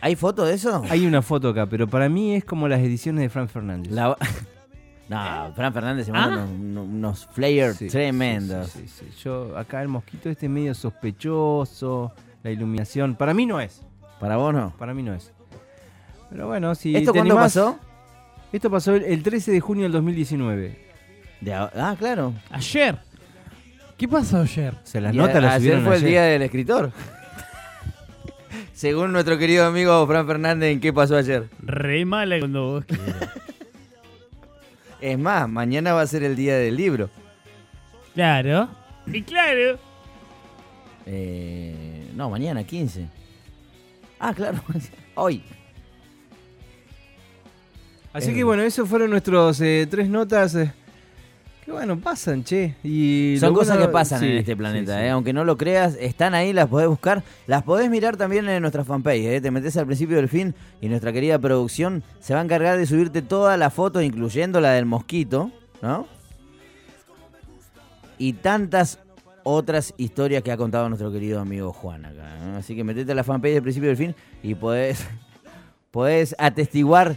¿Hay 0.00 0.14
foto 0.14 0.44
de 0.44 0.54
eso? 0.54 0.84
Hay 0.90 1.04
una 1.06 1.22
foto 1.22 1.48
acá, 1.48 1.66
pero 1.66 1.88
para 1.88 2.08
mí 2.08 2.36
es 2.36 2.44
como 2.44 2.68
las 2.68 2.78
ediciones 2.80 3.22
de 3.22 3.28
Frank 3.30 3.48
Fernández. 3.48 3.90
La- 3.92 4.16
No, 5.08 5.52
Fran 5.54 5.72
Fernández 5.74 6.06
se 6.06 6.12
manda 6.12 6.42
Ah. 6.42 6.46
unos, 6.46 6.86
unos 6.88 7.26
flayers 7.32 7.76
Sí, 7.76 7.88
tremendos. 7.88 8.68
sí, 8.68 8.86
sí, 8.88 9.06
sí. 9.10 9.22
Yo, 9.24 9.56
acá 9.58 9.82
el 9.82 9.88
mosquito 9.88 10.30
este 10.30 10.48
medio 10.48 10.74
sospechoso, 10.74 12.12
la 12.42 12.50
iluminación. 12.50 13.14
Para 13.16 13.34
mí 13.34 13.44
no 13.44 13.60
es. 13.60 13.82
¿Para 14.20 14.36
vos 14.36 14.54
no? 14.54 14.72
Para 14.78 14.94
mí 14.94 15.02
no 15.02 15.12
es. 15.14 15.32
Pero 16.30 16.46
bueno, 16.46 16.74
si 16.74 16.96
¿Esto 16.96 17.12
te 17.12 17.18
cuándo 17.18 17.34
animás- 17.34 17.54
pasó? 17.54 17.78
Esto 18.52 18.70
pasó 18.70 18.94
el, 18.94 19.04
el 19.04 19.22
13 19.22 19.50
de 19.52 19.60
junio 19.60 19.82
del 19.84 19.92
2019. 19.92 20.78
De 21.40 21.52
ah, 21.54 21.96
claro. 21.98 22.32
Ayer. 22.50 22.96
¿Qué 23.98 24.08
pasó 24.08 24.38
ayer? 24.40 24.74
Se 24.84 25.00
las 25.00 25.14
notas 25.14 25.36
a- 25.36 25.40
las 25.40 25.54
ayer 25.56 25.80
fue 25.82 25.96
el 25.96 26.04
día 26.04 26.22
del 26.22 26.42
escritor. 26.42 26.92
Según 28.72 29.12
nuestro 29.12 29.38
querido 29.38 29.66
amigo 29.66 30.06
Fran 30.06 30.26
Fernández, 30.26 30.72
¿en 30.72 30.80
qué 30.80 30.92
pasó 30.92 31.16
ayer? 31.16 31.48
Re 31.60 32.04
mala 32.04 32.38
cuando 32.38 32.64
vos 32.72 32.84
quieras. 32.84 33.28
Es 35.02 35.18
más, 35.18 35.48
mañana 35.48 35.92
va 35.92 36.00
a 36.02 36.06
ser 36.06 36.22
el 36.22 36.36
día 36.36 36.56
del 36.56 36.76
libro. 36.76 37.10
Claro. 38.14 38.68
Y 39.06 39.22
claro. 39.22 39.78
Eh, 41.06 42.08
no, 42.14 42.30
mañana, 42.30 42.62
15. 42.64 43.08
Ah, 44.20 44.32
claro. 44.32 44.58
Hoy. 45.16 45.42
Así 48.12 48.30
Eh. 48.30 48.34
que 48.34 48.44
bueno, 48.44 48.62
esos 48.62 48.88
fueron 48.88 49.10
nuestros 49.10 49.60
eh, 49.60 49.88
tres 49.90 50.08
notas. 50.08 50.54
eh, 50.54 50.72
que 51.64 51.70
bueno, 51.70 51.98
pasan, 51.98 52.42
che. 52.42 52.74
Y 52.82 53.36
Son 53.38 53.54
cosas 53.54 53.76
bueno- 53.76 53.86
que 53.88 53.92
pasan 53.92 54.20
sí, 54.20 54.26
en 54.26 54.38
este 54.38 54.52
sí, 54.52 54.56
planeta, 54.56 54.98
sí. 54.98 55.04
¿eh? 55.04 55.10
aunque 55.10 55.32
no 55.32 55.44
lo 55.44 55.56
creas, 55.56 55.96
están 56.00 56.34
ahí, 56.34 56.52
las 56.52 56.66
podés 56.68 56.88
buscar, 56.88 57.22
las 57.46 57.62
podés 57.62 57.88
mirar 57.88 58.16
también 58.16 58.48
en 58.48 58.60
nuestra 58.62 58.84
fanpage, 58.84 59.24
¿eh? 59.24 59.40
te 59.40 59.50
metes 59.52 59.76
al 59.76 59.86
principio 59.86 60.16
del 60.16 60.28
fin 60.28 60.54
y 60.80 60.88
nuestra 60.88 61.12
querida 61.12 61.38
producción 61.38 62.02
se 62.18 62.34
va 62.34 62.40
a 62.40 62.42
encargar 62.42 62.78
de 62.78 62.86
subirte 62.86 63.22
todas 63.22 63.56
las 63.58 63.72
fotos, 63.72 64.02
incluyendo 64.02 64.60
la 64.60 64.72
del 64.72 64.86
mosquito, 64.86 65.52
¿no? 65.80 66.06
Y 68.18 68.34
tantas 68.34 68.98
otras 69.44 69.94
historias 69.96 70.42
que 70.42 70.52
ha 70.52 70.56
contado 70.56 70.88
nuestro 70.88 71.10
querido 71.12 71.40
amigo 71.40 71.72
Juan 71.72 72.04
acá. 72.04 72.36
¿no? 72.44 72.56
Así 72.56 72.76
que 72.76 72.84
metete 72.84 73.10
a 73.12 73.14
la 73.14 73.24
fanpage 73.24 73.54
del 73.54 73.62
principio 73.62 73.88
del 73.88 73.96
fin 73.96 74.14
y 74.42 74.54
podés, 74.54 75.04
podés 75.90 76.34
atestiguar 76.38 77.16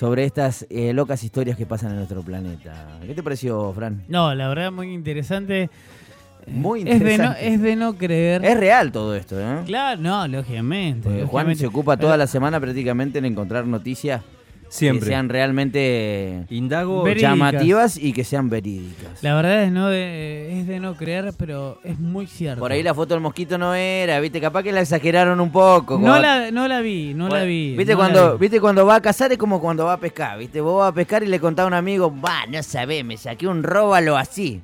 sobre 0.00 0.24
estas 0.24 0.66
eh, 0.70 0.94
locas 0.94 1.22
historias 1.22 1.58
que 1.58 1.66
pasan 1.66 1.90
en 1.90 1.96
nuestro 1.98 2.22
planeta. 2.22 2.98
¿Qué 3.06 3.12
te 3.14 3.22
pareció, 3.22 3.70
Fran? 3.74 4.02
No, 4.08 4.34
la 4.34 4.48
verdad 4.48 4.72
muy 4.72 4.94
interesante. 4.94 5.68
Muy 6.46 6.80
Es 6.80 6.84
de, 6.86 6.92
no, 6.94 6.94
interesante. 7.10 7.48
es 7.48 7.60
de 7.60 7.76
no 7.76 7.92
creer. 7.98 8.42
Es 8.42 8.58
real 8.58 8.92
todo 8.92 9.14
esto, 9.14 9.38
¿eh? 9.38 9.58
Claro, 9.66 10.00
no, 10.00 10.26
lógicamente. 10.26 11.26
Juan 11.26 11.54
se 11.54 11.66
ocupa 11.66 11.98
toda 11.98 12.16
la 12.16 12.26
semana 12.26 12.58
prácticamente 12.58 13.18
en 13.18 13.26
encontrar 13.26 13.66
noticias 13.66 14.22
Siempre. 14.70 15.00
que 15.00 15.06
sean 15.06 15.28
realmente 15.28 16.44
Indago 16.48 17.02
Verídicas. 17.02 17.30
llamativas 17.32 17.96
y 17.96 18.12
que 18.12 18.24
sean 18.24 18.48
verídicas. 18.48 19.22
La 19.22 19.34
verdad 19.34 19.64
es, 19.64 19.72
no 19.72 19.88
de, 19.88 20.60
es 20.60 20.66
de 20.66 20.80
no 20.80 20.94
creer, 20.94 21.32
pero 21.36 21.78
es 21.84 21.98
muy 21.98 22.26
cierto. 22.26 22.60
Por 22.60 22.72
ahí 22.72 22.82
la 22.82 22.94
foto 22.94 23.14
del 23.14 23.20
mosquito 23.22 23.58
no 23.58 23.74
era, 23.74 24.18
viste, 24.20 24.40
capaz 24.40 24.62
que 24.62 24.72
la 24.72 24.80
exageraron 24.80 25.40
un 25.40 25.50
poco. 25.50 25.94
no, 25.94 26.00
cuando- 26.06 26.20
la, 26.22 26.50
no 26.50 26.68
la 26.68 26.80
vi, 26.80 27.12
no 27.14 27.28
la 27.28 27.42
vi. 27.44 27.76
Viste 27.76 27.92
no 27.94 27.98
la 27.98 28.04
cuando, 28.04 28.32
vi. 28.34 28.38
viste 28.40 28.60
cuando 28.60 28.86
va 28.86 28.94
a 28.96 29.00
cazar 29.02 29.32
es 29.32 29.38
como 29.38 29.60
cuando 29.60 29.84
va 29.84 29.94
a 29.94 30.00
pescar, 30.00 30.38
viste, 30.38 30.60
vos 30.60 30.78
vas 30.78 30.90
a 30.90 30.94
pescar 30.94 31.22
y 31.22 31.26
le 31.26 31.40
contás 31.40 31.64
a 31.64 31.66
un 31.66 31.74
amigo, 31.74 32.14
va, 32.24 32.46
no 32.48 32.62
sabés, 32.62 33.04
me 33.04 33.16
saqué 33.16 33.46
un 33.48 33.62
róbalo 33.62 34.16
así. 34.16 34.60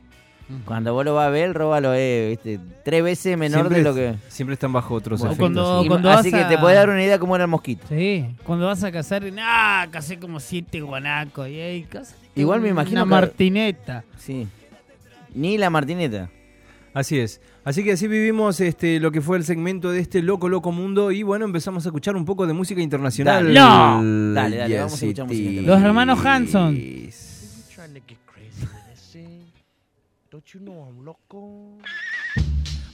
Cuando 0.64 0.92
vos 0.94 1.04
lo 1.04 1.14
vas 1.14 1.26
a 1.26 1.30
ver, 1.30 1.46
el 1.48 1.54
róbalo 1.54 1.92
es, 1.92 2.30
viste, 2.30 2.60
tres 2.84 3.02
veces 3.02 3.36
menor 3.36 3.62
Siempre 3.68 3.78
de 3.78 3.82
lo 3.84 3.90
es- 3.90 4.16
que. 4.16 4.30
Siempre 4.30 4.54
están 4.54 4.72
bajo 4.72 4.94
otros 4.94 5.18
Bueno, 5.18 5.32
efectos. 5.32 5.52
cuando- 5.52 5.80
sí. 5.80 5.86
Y- 5.86 5.88
cuando 5.88 6.10
así 6.10 6.30
vas 6.30 6.40
que 6.40 6.44
a- 6.44 6.48
te 6.48 6.58
puedes 6.58 6.76
dar 6.78 6.88
una 6.88 7.02
idea 7.02 7.18
cómo 7.18 7.34
era 7.34 7.44
el 7.44 7.50
mosquito. 7.50 7.84
Sí, 7.88 8.26
cuando 8.44 8.66
vas 8.66 8.84
a 8.84 8.92
cazar, 8.92 9.24
ah, 9.40 9.86
casé 9.90 10.18
como 10.20 10.38
siete 10.38 10.80
guanacos. 10.80 11.48
Y 11.48 11.60
ahí 11.60 11.86
Igual 12.36 12.60
me 12.60 12.68
imagino 12.68 13.02
Una 13.02 13.16
que- 13.16 13.20
martineta. 13.22 14.04
Sí. 14.18 14.46
Ni 15.34 15.58
la 15.58 15.68
martineta. 15.68 16.30
Así 16.94 17.18
es. 17.18 17.40
Así 17.64 17.82
que 17.82 17.92
así 17.92 18.06
vivimos 18.06 18.60
este 18.60 19.00
lo 19.00 19.10
que 19.10 19.20
fue 19.20 19.36
el 19.38 19.44
segmento 19.44 19.90
de 19.90 19.98
este 20.00 20.22
loco 20.22 20.48
loco 20.48 20.70
mundo 20.70 21.10
y 21.10 21.24
bueno, 21.24 21.44
empezamos 21.44 21.84
a 21.84 21.88
escuchar 21.88 22.14
un 22.14 22.24
poco 22.24 22.46
de 22.46 22.52
música 22.52 22.80
internacional. 22.80 23.52
Dale. 23.52 23.54
No. 23.58 24.32
Dale, 24.34 24.56
dale, 24.58 24.68
Yes, 24.68 24.78
vamos 24.78 24.92
a 25.02 25.04
escuchar 25.06 25.26
música 25.26 25.42
internacional. 25.50 25.80
Los 25.80 25.84
hermanos 25.88 26.24
Hanson. 26.24 26.76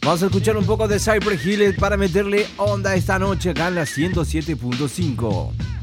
Vamos 0.05 0.23
a 0.23 0.27
escuchar 0.27 0.57
un 0.57 0.67
poco 0.67 0.89
de 0.89 0.99
Cypress 0.99 1.47
Hill 1.47 1.77
para 1.77 1.97
meterle 1.97 2.47
onda 2.57 2.95
esta 2.95 3.19
noche 3.19 3.51
acá 3.51 3.69
en 3.69 3.77
la 3.77 3.83
107.5. 3.83 5.82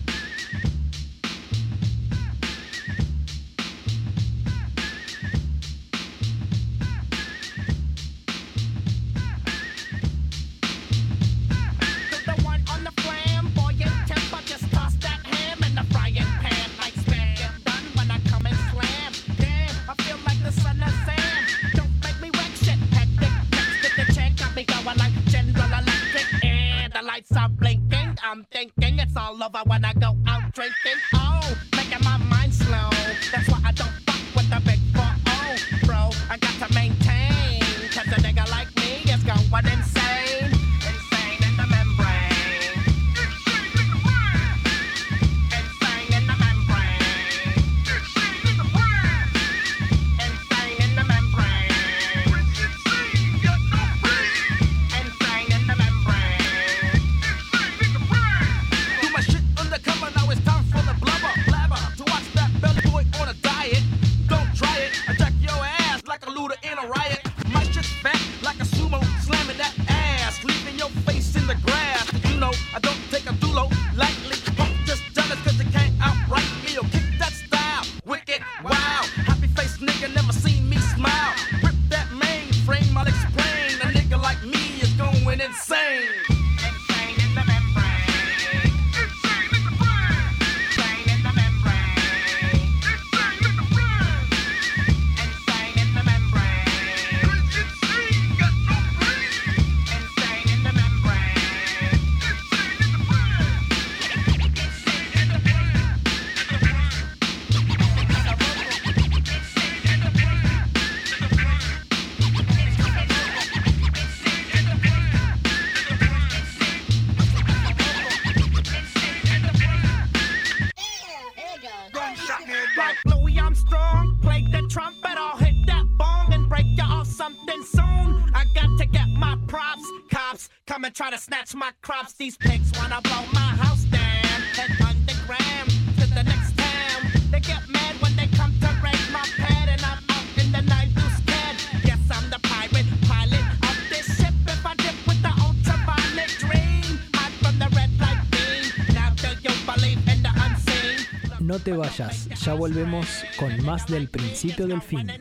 Ya 152.46 152.54
volvemos 152.54 153.26
con 153.38 153.66
más 153.66 153.86
del 153.86 154.08
principio 154.08 154.66
del 154.66 154.82
fin. 154.82 155.12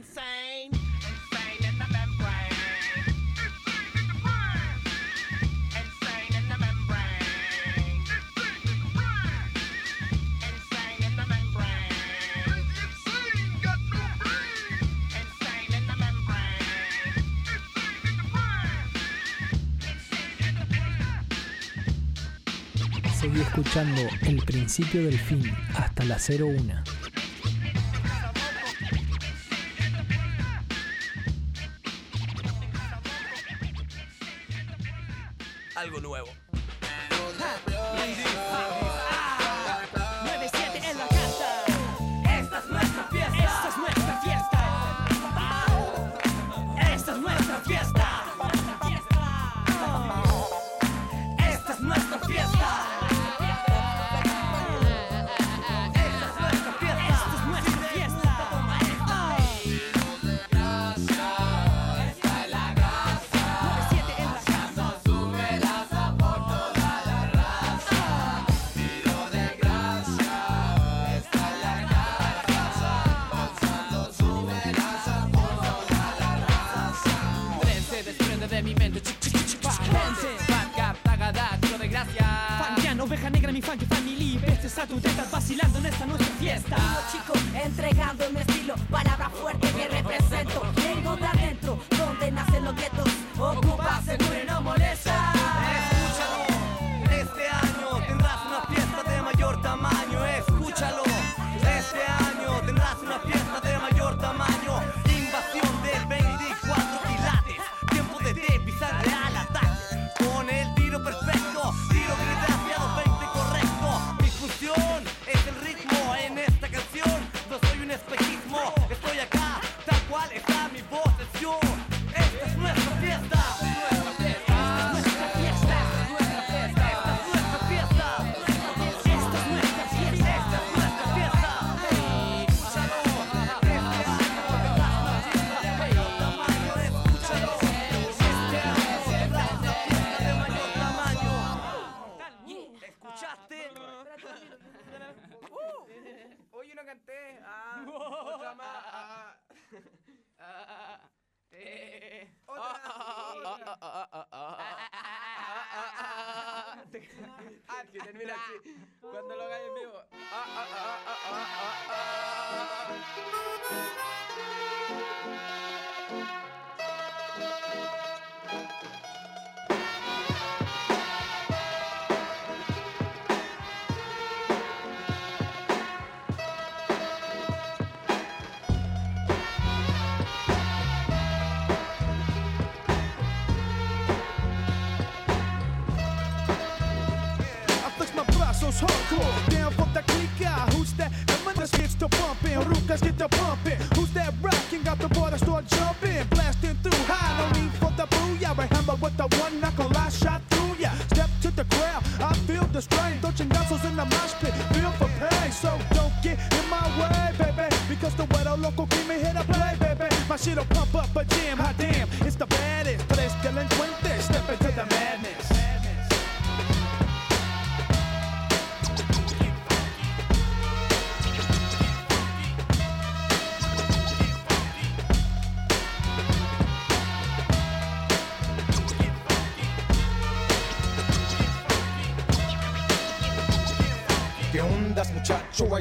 Seguí 23.20 23.40
escuchando 23.40 24.02
El 24.22 24.36
principio 24.44 25.02
del 25.02 25.18
fin 25.18 25.52
hasta 25.74 26.04
la 26.04 26.16
01. 26.16 26.97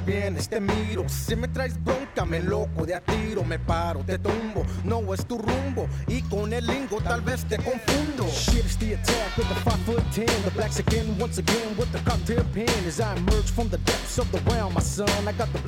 vienes, 0.07 0.47
te 0.47 0.59
miro. 0.59 1.07
Si 1.07 1.35
me 1.35 1.47
traes 1.47 1.77
bronca, 1.83 2.25
me 2.25 2.39
loco 2.39 2.85
de 2.85 2.95
a 2.95 3.01
tiro, 3.01 3.43
me 3.43 3.59
paro, 3.59 4.03
te 4.03 4.17
tumbo. 4.17 4.65
No 4.83 5.13
es 5.13 5.25
tu 5.25 5.37
rumbo 5.37 5.87
y 6.07 6.21
con 6.23 6.53
el 6.53 6.65
lingo 6.65 6.99
tal 7.01 7.21
vez 7.21 7.45
te 7.45 7.57
confundo. 7.57 8.25
Shit 8.27 8.65
the 8.79 8.93
attack 8.93 9.37
with 9.37 9.47
the 9.49 9.55
5 9.55 9.79
foot 9.85 10.03
10. 10.13 10.25
The 10.45 10.51
blacks 10.51 10.79
again, 10.79 11.15
once 11.19 11.37
again, 11.37 11.75
with 11.77 11.91
the 11.91 11.99
cocktail 12.09 12.43
pin. 12.53 12.69
As 12.87 12.99
I 12.99 13.15
emerge 13.17 13.51
from 13.51 13.69
the 13.69 13.77
depths 13.79 14.17
of 14.17 14.31
the 14.31 14.39
realm, 14.51 14.73
my 14.73 14.81
son, 14.81 15.09
I 15.27 15.33
got 15.33 15.51
the 15.51 15.59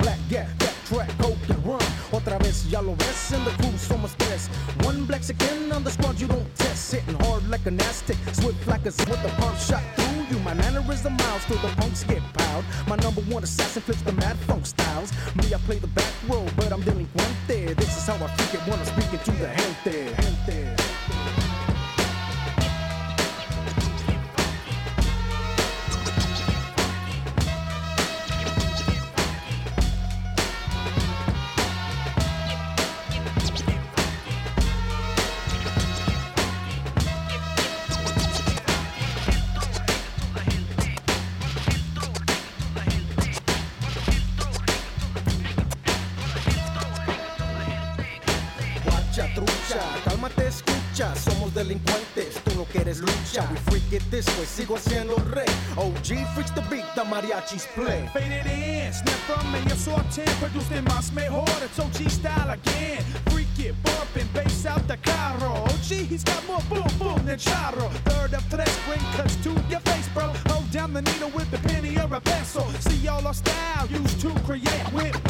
mariachis 57.20 57.66
play. 57.74 58.08
Faded 58.12 58.46
in, 58.46 58.92
snap 58.92 59.20
from 59.26 59.52
medio 59.52 59.76
sorten, 59.76 60.24
produced 60.40 60.72
en 60.72 60.84
más 60.84 61.12
mejor, 61.12 61.44
it's 61.62 61.78
OG 61.78 62.10
style 62.10 62.50
again. 62.50 63.02
Freak 63.30 63.58
it, 63.58 63.74
bumping, 63.82 64.28
bass 64.32 64.66
out 64.66 64.86
the 64.88 64.96
carro. 64.98 65.52
OG, 65.64 66.08
he's 66.08 66.24
got 66.24 66.46
more 66.46 66.62
boom 66.68 66.88
boom 66.98 67.24
than 67.26 67.38
Charo. 67.38 67.90
Third 68.08 68.34
of 68.34 68.48
tres, 68.48 68.78
bring 68.86 69.04
cuts 69.16 69.36
to 69.36 69.50
your 69.68 69.80
face, 69.80 70.08
bro. 70.14 70.32
Hold 70.48 70.70
down 70.70 70.92
the 70.92 71.02
needle 71.02 71.30
with 71.30 71.50
the 71.50 71.58
penny 71.68 71.96
or 71.98 72.12
a 72.14 72.20
pencil. 72.20 72.66
See 72.80 73.08
all 73.08 73.26
our 73.26 73.34
style 73.34 73.86
used 73.88 74.20
to 74.20 74.30
create 74.40 74.92
with 74.92 75.29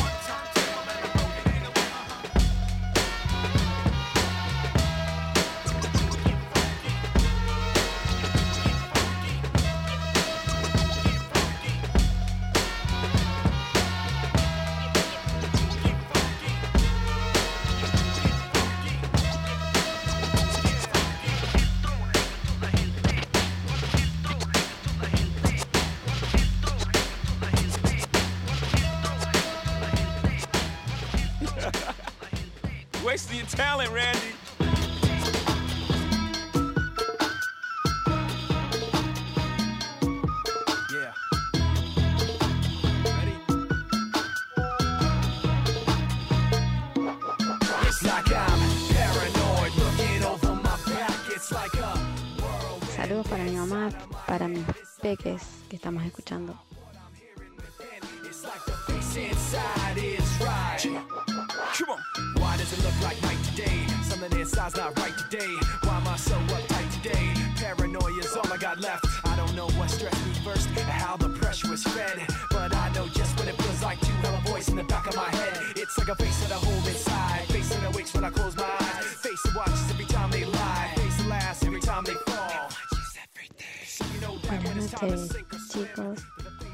chicos. 85.01 86.21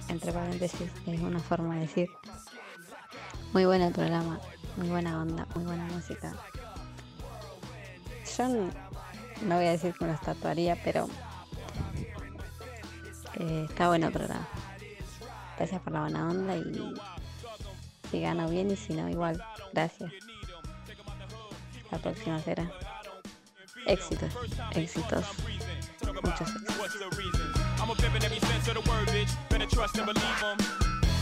Entre 0.09 0.33
paréntesis, 0.33 0.91
es 1.07 1.21
una 1.21 1.39
forma 1.41 1.75
de 1.75 1.81
decir. 1.83 2.11
Muy 3.53 3.65
bueno 3.65 3.87
el 3.87 3.93
programa, 3.93 4.41
muy 4.77 4.89
buena 4.89 5.21
onda, 5.21 5.47
muy 5.55 5.65
buena 5.65 5.85
música. 5.87 6.35
Yo 8.37 8.49
no 9.43 9.57
voy 9.57 9.67
a 9.67 9.71
decir 9.71 9.95
que 9.95 10.05
me 10.05 10.13
los 10.13 10.21
tatuaría, 10.21 10.77
pero 10.83 11.09
eh, 13.35 13.67
está 13.69 13.89
bueno 13.89 14.09
el 14.09 14.13
programa. 14.13 14.47
Gracias 15.57 15.81
por 15.81 15.93
la 15.93 16.01
buena 16.03 16.29
onda 16.29 16.57
y 16.57 16.95
si 18.11 18.21
gano 18.21 18.49
bien 18.49 18.71
y 18.71 18.77
si 18.77 18.93
no, 18.95 19.09
igual. 19.09 19.43
Gracias. 19.73 20.13
La 21.91 21.99
próxima 21.99 22.41
será. 22.41 22.71
Éxitos, 23.87 24.33
éxitos, 24.75 25.25
muchos 26.23 26.41
éxitos. 26.41 27.36
I'm 27.87 27.93
a 27.93 28.03
pimp 28.03 28.17
in 28.17 28.25
every 28.25 28.41
sense 28.41 28.67
of 28.67 28.75
the 28.75 28.83
word, 28.91 29.07
bitch. 29.15 29.31
Better 29.49 29.67
trust 29.67 29.97
and 29.97 30.07
believe 30.07 30.43
'em. 30.43 30.59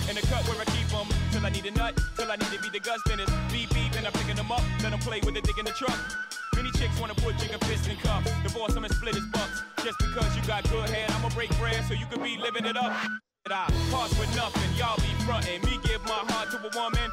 In 0.08 0.16
the 0.16 0.24
cut 0.32 0.48
where 0.48 0.56
I 0.56 0.64
keep 0.64 0.88
'em. 0.96 1.04
Till 1.30 1.44
I 1.44 1.50
need 1.50 1.66
a 1.66 1.70
nut, 1.72 1.92
till 2.16 2.32
I 2.32 2.36
need 2.36 2.50
to 2.56 2.58
be 2.58 2.70
the 2.70 2.80
guts 2.80 3.02
spinners. 3.04 3.28
Beep 3.52 3.68
beep, 3.74 3.92
and 3.96 4.06
I'm 4.06 4.12
picking 4.14 4.36
them 4.36 4.50
up. 4.50 4.62
Let 4.82 4.94
'em 4.94 4.98
play 5.00 5.20
with 5.20 5.34
the 5.34 5.42
dick 5.42 5.58
in 5.58 5.66
the 5.66 5.72
truck. 5.72 5.98
Many 6.56 6.70
chicks 6.78 6.98
wanna 6.98 7.16
put 7.16 7.36
jigger 7.36 7.58
fist 7.68 7.86
in 7.86 7.98
cuffs. 7.98 8.30
Divorce 8.42 8.74
'em 8.76 8.84
and 8.86 8.94
split 8.94 9.14
his 9.14 9.26
bucks. 9.26 9.60
Just 9.84 9.98
because 9.98 10.34
you 10.36 10.42
got 10.46 10.64
good 10.70 10.88
head, 10.88 11.10
I'ma 11.10 11.28
break 11.36 11.50
bread 11.58 11.84
so 11.86 11.92
you 11.92 12.06
can 12.06 12.22
be 12.22 12.38
living 12.38 12.64
it 12.64 12.78
up. 12.78 12.92
I 13.44 13.68
pass 13.92 14.10
with 14.18 14.34
nothing, 14.34 14.70
y'all 14.80 14.96
be 14.96 15.12
frontin'. 15.26 15.60
Me 15.68 15.78
give 15.84 16.02
my 16.04 16.24
heart 16.32 16.50
to 16.52 16.56
a 16.64 16.70
woman, 16.80 17.10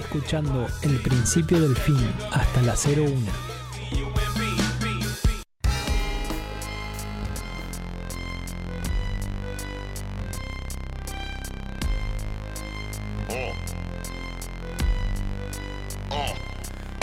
escuchando 0.00 0.66
el 0.82 1.00
principio 1.00 1.60
del 1.60 1.76
fin 1.76 2.12
hasta 2.30 2.62
la 2.62 2.74
01. 2.74 3.58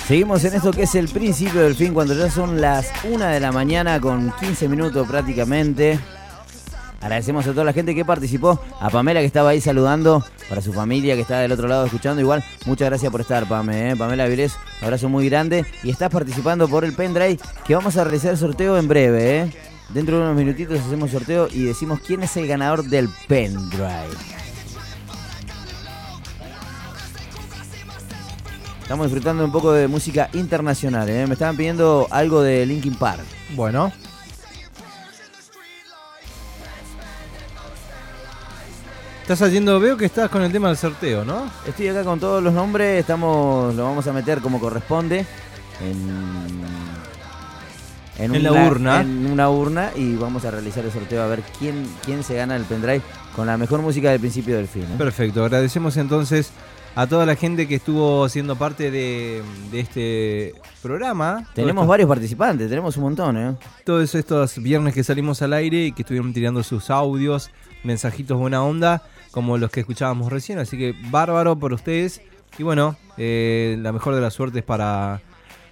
Seguimos 0.07 0.43
en 0.43 0.53
esto 0.53 0.71
que 0.71 0.83
es 0.83 0.93
el 0.93 1.07
principio 1.07 1.61
del 1.61 1.73
fin, 1.73 1.91
cuando 1.91 2.13
ya 2.13 2.29
son 2.29 2.61
las 2.61 2.91
1 3.05 3.25
de 3.25 3.39
la 3.39 3.51
mañana 3.51 3.99
con 3.99 4.31
15 4.39 4.67
minutos 4.69 5.07
prácticamente. 5.07 5.99
Agradecemos 7.05 7.45
a 7.45 7.51
toda 7.51 7.63
la 7.63 7.71
gente 7.71 7.93
que 7.93 8.03
participó, 8.03 8.59
a 8.79 8.89
Pamela 8.89 9.19
que 9.19 9.27
estaba 9.27 9.51
ahí 9.51 9.61
saludando, 9.61 10.25
para 10.49 10.59
su 10.59 10.73
familia 10.73 11.13
que 11.13 11.21
está 11.21 11.39
del 11.39 11.51
otro 11.51 11.67
lado 11.67 11.85
escuchando. 11.85 12.19
Igual, 12.19 12.43
muchas 12.65 12.89
gracias 12.89 13.11
por 13.11 13.21
estar, 13.21 13.47
Pame. 13.47 13.91
¿eh? 13.91 13.95
Pamela 13.95 14.25
Vilés, 14.25 14.57
abrazo 14.81 15.07
muy 15.07 15.29
grande. 15.29 15.67
Y 15.83 15.91
estás 15.91 16.09
participando 16.09 16.67
por 16.67 16.83
el 16.83 16.93
pendrive 16.93 17.37
que 17.63 17.75
vamos 17.75 17.95
a 17.97 18.05
realizar 18.05 18.35
sorteo 18.35 18.75
en 18.79 18.87
breve. 18.87 19.37
¿eh? 19.37 19.53
Dentro 19.89 20.17
de 20.17 20.23
unos 20.23 20.35
minutitos 20.35 20.79
hacemos 20.79 21.11
sorteo 21.11 21.47
y 21.51 21.65
decimos 21.65 21.99
quién 21.99 22.23
es 22.23 22.35
el 22.37 22.47
ganador 22.47 22.83
del 22.83 23.07
pendrive. 23.27 23.85
Estamos 28.81 29.05
disfrutando 29.05 29.45
un 29.45 29.51
poco 29.51 29.73
de 29.73 29.87
música 29.87 30.31
internacional. 30.33 31.07
¿eh? 31.07 31.27
Me 31.27 31.33
estaban 31.33 31.55
pidiendo 31.55 32.07
algo 32.09 32.41
de 32.41 32.65
Linkin 32.65 32.95
Park. 32.95 33.21
Bueno. 33.55 33.93
Estás 39.25 39.41
haciendo, 39.41 39.79
veo 39.79 39.97
que 39.97 40.05
estás 40.05 40.29
con 40.29 40.43
el 40.43 40.51
tema 40.51 40.67
del 40.67 40.77
sorteo, 40.77 41.25
¿no? 41.25 41.49
Estoy 41.67 41.87
acá 41.87 42.03
con 42.03 42.19
todos 42.19 42.43
los 42.43 42.53
nombres, 42.53 42.99
estamos, 42.99 43.73
lo 43.73 43.83
vamos 43.83 44.05
a 44.05 44.13
meter 44.13 44.39
como 44.39 44.59
corresponde 44.59 45.25
en, 45.81 46.61
En 48.33 48.43
la 48.43 48.51
una- 48.51 48.67
urna. 48.67 49.01
En 49.01 49.25
una 49.25 49.49
urna 49.49 49.89
y 49.95 50.15
vamos 50.15 50.45
a 50.45 50.51
realizar 50.51 50.85
el 50.85 50.91
sorteo 50.91 51.23
a 51.23 51.27
ver 51.27 51.41
quién, 51.57 51.87
quién 52.05 52.23
se 52.23 52.35
gana 52.35 52.55
el 52.55 52.65
pendrive 52.65 53.01
con 53.35 53.47
la 53.47 53.57
mejor 53.57 53.81
música 53.81 54.11
del 54.11 54.19
principio 54.19 54.57
del 54.57 54.67
fin. 54.67 54.83
¿eh? 54.83 54.95
Perfecto, 54.95 55.43
agradecemos 55.43 55.97
entonces 55.97 56.51
a 56.93 57.07
toda 57.07 57.25
la 57.25 57.35
gente 57.35 57.67
que 57.67 57.75
estuvo 57.75 58.29
siendo 58.29 58.55
parte 58.55 58.91
de, 58.91 59.41
de 59.71 59.79
este 59.79 60.53
programa. 60.83 61.47
Tenemos 61.55 61.87
varios 61.87 62.07
participantes, 62.07 62.69
tenemos 62.69 62.95
un 62.97 63.03
montón, 63.03 63.37
¿eh? 63.37 63.55
Todos 63.83 64.13
estos 64.13 64.59
viernes 64.61 64.93
que 64.93 65.03
salimos 65.03 65.41
al 65.41 65.53
aire 65.53 65.87
y 65.87 65.91
que 65.93 66.03
estuvieron 66.03 66.31
tirando 66.31 66.61
sus 66.61 66.91
audios, 66.91 67.49
mensajitos 67.83 68.37
buena 68.37 68.63
onda, 68.63 69.01
como 69.35 69.57
los 69.57 69.69
que 69.69 69.81
escuchábamos 69.81 70.31
recién. 70.31 70.59
Así 70.59 70.77
que 70.77 70.95
bárbaro 71.11 71.59
por 71.59 71.73
ustedes. 71.73 72.21
Y 72.57 72.63
bueno, 72.63 72.95
eh, 73.17 73.75
la 73.81 73.91
mejor 73.91 74.15
de 74.15 74.21
las 74.21 74.33
suertes 74.33 74.63
para, 74.63 75.21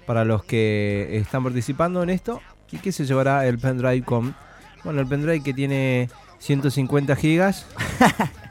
para 0.06 0.26
los 0.26 0.44
que 0.44 1.08
están 1.14 1.46
participando 1.46 2.04
en 2.04 2.10
esto 2.10 2.42
y 2.74 2.80
que 2.80 2.92
se 2.92 3.06
llevará 3.06 3.48
el 3.48 3.58
pendrive 3.58 4.04
con, 4.04 4.36
bueno, 4.84 5.00
el 5.00 5.08
pendrive 5.08 5.42
que 5.42 5.54
tiene 5.54 6.10
150 6.40 7.16
gigas. 7.16 7.66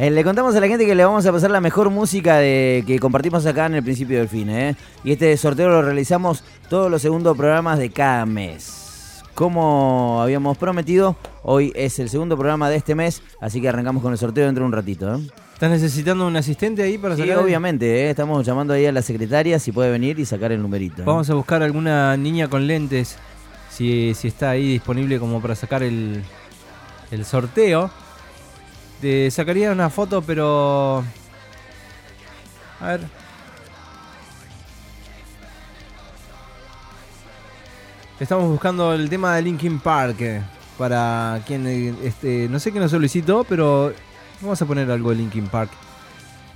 Eh, 0.00 0.12
le 0.12 0.22
contamos 0.22 0.54
a 0.54 0.60
la 0.60 0.68
gente 0.68 0.86
que 0.86 0.94
le 0.94 1.04
vamos 1.04 1.26
a 1.26 1.32
pasar 1.32 1.50
la 1.50 1.60
mejor 1.60 1.90
música 1.90 2.36
de, 2.36 2.84
que 2.86 3.00
compartimos 3.00 3.44
acá 3.46 3.66
en 3.66 3.74
el 3.74 3.82
principio 3.82 4.18
del 4.18 4.28
fin. 4.28 4.48
¿eh? 4.48 4.76
Y 5.02 5.10
este 5.10 5.36
sorteo 5.36 5.68
lo 5.70 5.82
realizamos 5.82 6.44
todos 6.68 6.88
los 6.88 7.02
segundos 7.02 7.36
programas 7.36 7.80
de 7.80 7.90
cada 7.90 8.24
mes. 8.24 8.77
Como 9.42 10.18
habíamos 10.20 10.58
prometido, 10.58 11.14
hoy 11.44 11.72
es 11.76 12.00
el 12.00 12.08
segundo 12.10 12.36
programa 12.36 12.68
de 12.70 12.74
este 12.74 12.96
mes, 12.96 13.22
así 13.40 13.60
que 13.60 13.68
arrancamos 13.68 14.02
con 14.02 14.10
el 14.10 14.18
sorteo 14.18 14.44
dentro 14.46 14.64
de 14.64 14.66
un 14.66 14.72
ratito. 14.72 15.14
¿eh? 15.14 15.20
¿Estás 15.54 15.70
necesitando 15.70 16.26
un 16.26 16.34
asistente 16.36 16.82
ahí 16.82 16.98
para 16.98 17.14
Sí, 17.14 17.20
sacar? 17.22 17.38
el- 17.38 17.44
obviamente, 17.44 17.86
¿eh? 18.06 18.10
estamos 18.10 18.44
llamando 18.44 18.74
ahí 18.74 18.84
a 18.86 18.90
la 18.90 19.00
secretaria 19.00 19.60
si 19.60 19.70
puede 19.70 19.92
venir 19.92 20.18
y 20.18 20.24
sacar 20.26 20.50
el 20.50 20.60
numerito. 20.60 21.02
¿eh? 21.02 21.04
Vamos 21.04 21.30
a 21.30 21.34
buscar 21.34 21.62
alguna 21.62 22.16
niña 22.16 22.48
con 22.48 22.66
lentes, 22.66 23.16
si, 23.70 24.12
si 24.16 24.26
está 24.26 24.50
ahí 24.50 24.70
disponible 24.72 25.20
como 25.20 25.40
para 25.40 25.54
sacar 25.54 25.84
el, 25.84 26.20
el 27.12 27.24
sorteo. 27.24 27.92
Te 29.00 29.30
sacaría 29.30 29.70
una 29.70 29.88
foto, 29.88 30.20
pero... 30.20 31.04
A 32.80 32.86
ver. 32.88 33.02
Estamos 38.20 38.48
buscando 38.48 38.94
el 38.94 39.08
tema 39.08 39.36
de 39.36 39.42
Linkin 39.42 39.78
Park. 39.78 40.16
eh, 40.20 40.42
Para 40.76 41.40
quien... 41.46 41.66
Este, 42.02 42.48
no 42.48 42.58
sé 42.58 42.70
quién 42.70 42.82
nos 42.82 42.90
solicitó, 42.90 43.44
pero 43.44 43.92
vamos 44.40 44.60
a 44.60 44.66
poner 44.66 44.90
algo 44.90 45.10
de 45.10 45.16
Linkin 45.16 45.46
Park. 45.46 45.70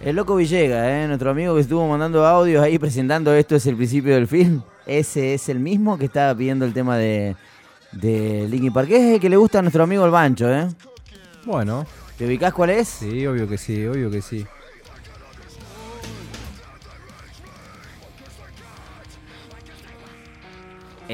El 0.01 0.17
Loco 0.17 0.35
Villega, 0.35 1.03
¿eh? 1.03 1.07
nuestro 1.07 1.31
amigo 1.31 1.55
que 1.55 1.61
estuvo 1.61 1.87
mandando 1.87 2.27
audios 2.27 2.63
ahí 2.63 2.79
presentando 2.79 3.33
esto 3.35 3.55
es 3.55 3.65
el 3.67 3.77
principio 3.77 4.15
del 4.15 4.27
film. 4.27 4.63
Ese 4.85 5.35
es 5.35 5.49
el 5.49 5.61
mismo 5.61 5.97
que 5.97 6.07
estaba 6.07 6.35
pidiendo 6.35 6.65
el 6.65 6.73
tema 6.73 6.97
de, 6.97 7.37
de 7.93 8.49
Linkin 8.51 8.73
Park. 8.73 8.91
Es 8.91 9.15
el 9.15 9.21
que 9.21 9.31
le 9.31 9.37
gusta 9.37 9.61
a 9.61 9.63
nuestro 9.63 9.85
amigo 9.85 10.05
el 10.05 10.11
Bancho, 10.11 10.53
¿eh? 10.53 10.67
Bueno. 11.45 11.87
¿Te 12.19 12.27
ubicás 12.27 12.53
cuál 12.53 12.71
es? 12.71 12.89
Sí, 12.89 13.25
obvio 13.27 13.49
que 13.49 13.57
sí, 13.59 13.87
obvio 13.87 14.11
que 14.11 14.21
sí. 14.23 14.45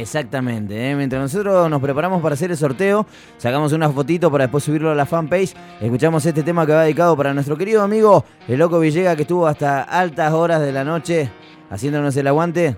Exactamente, 0.00 0.90
¿eh? 0.90 0.94
mientras 0.94 1.20
nosotros 1.20 1.68
nos 1.68 1.82
preparamos 1.82 2.22
para 2.22 2.34
hacer 2.34 2.52
el 2.52 2.56
sorteo, 2.56 3.04
sacamos 3.36 3.72
una 3.72 3.90
fotito 3.90 4.30
para 4.30 4.44
después 4.44 4.62
subirlo 4.62 4.92
a 4.92 4.94
la 4.94 5.06
fanpage, 5.06 5.54
escuchamos 5.80 6.24
este 6.24 6.44
tema 6.44 6.64
que 6.64 6.72
va 6.72 6.84
dedicado 6.84 7.16
para 7.16 7.34
nuestro 7.34 7.56
querido 7.56 7.82
amigo, 7.82 8.24
el 8.46 8.60
Loco 8.60 8.78
Villega, 8.78 9.16
que 9.16 9.22
estuvo 9.22 9.48
hasta 9.48 9.82
altas 9.82 10.32
horas 10.32 10.60
de 10.60 10.70
la 10.70 10.84
noche 10.84 11.28
haciéndonos 11.68 12.16
el 12.16 12.28
aguante. 12.28 12.76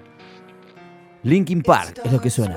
Linkin 1.22 1.60
Park 1.60 2.00
es 2.02 2.10
lo 2.10 2.20
que 2.22 2.30
suena. 2.30 2.56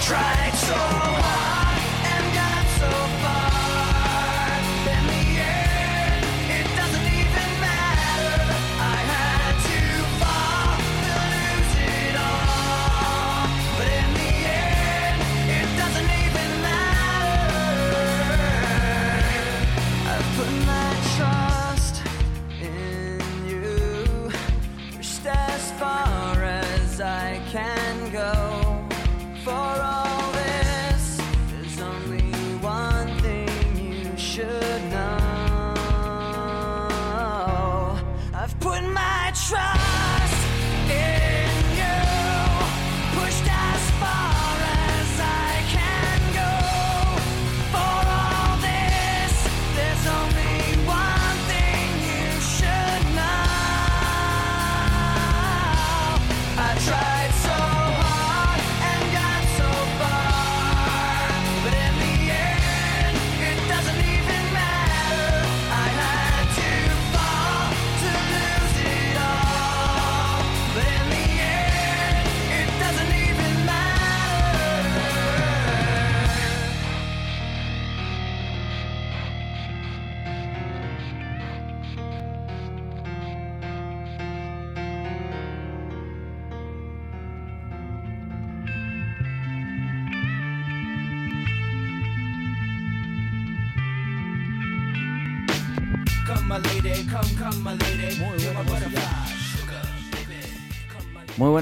tried 0.00 0.54
so 0.54 1.09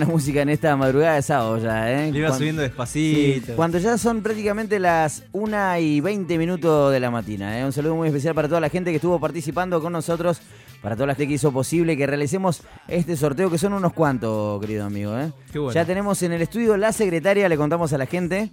música 0.12 0.42
en 0.42 0.48
esta 0.48 0.76
madrugada 0.76 1.14
de 1.14 1.22
sábado 1.22 1.58
ya, 1.58 1.90
¿eh? 1.90 2.10
Le 2.10 2.18
iba 2.18 2.32
subiendo 2.32 2.62
despacito. 2.62 3.46
Sí, 3.46 3.52
cuando 3.54 3.78
ya 3.78 3.98
son 3.98 4.22
prácticamente 4.22 4.78
las 4.78 5.22
1 5.32 5.78
y 5.78 6.00
20 6.00 6.38
minutos 6.38 6.92
de 6.92 7.00
la 7.00 7.10
mañana. 7.10 7.58
¿eh? 7.58 7.64
Un 7.64 7.72
saludo 7.72 7.94
muy 7.94 8.08
especial 8.08 8.34
para 8.34 8.48
toda 8.48 8.60
la 8.60 8.68
gente 8.68 8.90
que 8.90 8.96
estuvo 8.96 9.20
participando 9.20 9.80
con 9.80 9.92
nosotros 9.92 10.40
para 10.82 10.94
toda 10.94 11.08
la 11.08 11.14
gente 11.14 11.28
que 11.28 11.34
hizo 11.34 11.52
posible 11.52 11.96
que 11.96 12.06
realicemos 12.06 12.62
este 12.86 13.16
sorteo, 13.16 13.50
que 13.50 13.58
son 13.58 13.72
unos 13.72 13.92
cuantos, 13.92 14.60
querido 14.60 14.84
amigo. 14.84 15.18
¿eh? 15.18 15.32
Qué 15.52 15.58
bueno. 15.58 15.74
Ya 15.74 15.84
tenemos 15.84 16.22
en 16.22 16.32
el 16.32 16.42
estudio 16.42 16.76
la 16.76 16.92
secretaria, 16.92 17.48
le 17.48 17.56
contamos 17.56 17.92
a 17.92 17.98
la 17.98 18.06
gente. 18.06 18.50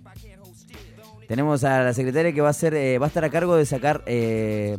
Tenemos 1.27 1.63
a 1.63 1.83
la 1.83 1.93
secretaria 1.93 2.33
que 2.33 2.41
va 2.41 2.49
a 2.49 2.53
ser, 2.53 2.73
eh, 2.75 2.97
va 2.97 3.07
a 3.07 3.09
estar 3.09 3.25
a 3.25 3.29
cargo 3.29 3.55
de 3.55 3.65
sacar 3.65 4.03
eh, 4.05 4.77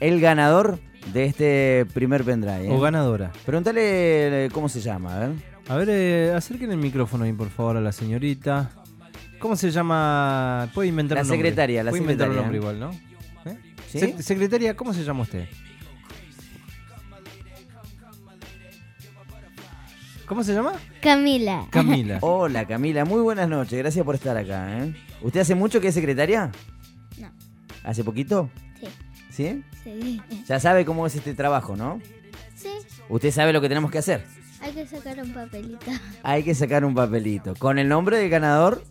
el 0.00 0.20
ganador 0.20 0.78
de 1.12 1.24
este 1.24 1.86
primer 1.92 2.24
pendrive. 2.24 2.66
¿eh? 2.66 2.70
O 2.70 2.80
ganadora. 2.80 3.32
Pregúntale 3.44 4.48
cómo 4.52 4.68
se 4.68 4.80
llama, 4.80 5.16
a 5.16 5.18
ver. 5.20 5.53
A 5.68 5.76
ver, 5.76 5.88
eh, 5.90 6.32
acerquen 6.34 6.70
el 6.72 6.76
micrófono 6.76 7.24
ahí, 7.24 7.32
por 7.32 7.48
favor, 7.48 7.76
a 7.76 7.80
la 7.80 7.92
señorita. 7.92 8.70
¿Cómo 9.38 9.56
se 9.56 9.70
llama? 9.70 10.68
Puede 10.74 10.88
inventar 10.88 11.16
La 11.16 11.22
un 11.22 11.28
nombre. 11.28 11.48
secretaria, 11.48 11.82
la 11.82 11.90
Puede 11.90 12.02
inventar 12.02 12.28
un 12.28 12.34
secretaria. 12.36 12.60
nombre 12.60 12.78
igual, 12.78 12.94
¿no? 13.44 13.50
¿Eh? 13.50 13.58
¿Sí? 13.90 13.98
Se- 13.98 14.22
secretaria, 14.22 14.76
¿cómo 14.76 14.92
se 14.92 15.04
llama 15.04 15.22
usted? 15.22 15.46
¿Cómo 20.26 20.42
se 20.42 20.54
llama? 20.54 20.72
Camila. 21.02 21.66
Camila. 21.70 22.18
Hola 22.22 22.66
Camila, 22.66 23.04
muy 23.04 23.20
buenas 23.20 23.46
noches, 23.46 23.78
gracias 23.78 24.04
por 24.06 24.14
estar 24.14 24.34
acá. 24.36 24.78
¿eh? 24.78 24.94
¿Usted 25.20 25.40
hace 25.40 25.54
mucho 25.54 25.80
que 25.82 25.88
es 25.88 25.94
secretaria? 25.94 26.50
No. 27.20 27.30
¿Hace 27.82 28.02
poquito? 28.04 28.48
Sí. 28.80 28.88
¿Sí? 29.30 29.64
Sí. 29.82 30.22
Ya 30.46 30.58
sabe 30.60 30.86
cómo 30.86 31.06
es 31.06 31.14
este 31.14 31.34
trabajo, 31.34 31.76
¿no? 31.76 32.00
Sí. 32.54 32.68
Usted 33.10 33.30
sabe 33.32 33.52
lo 33.52 33.60
que 33.60 33.68
tenemos 33.68 33.90
que 33.90 33.98
hacer. 33.98 34.24
Hay 34.64 34.72
que 34.72 34.86
sacar 34.86 35.20
un 35.22 35.32
papelito. 35.32 35.86
Hay 36.22 36.42
que 36.42 36.54
sacar 36.54 36.84
un 36.84 36.94
papelito 36.94 37.54
con 37.58 37.78
el 37.78 37.88
nombre 37.88 38.16
del 38.18 38.30
ganador 38.30 38.82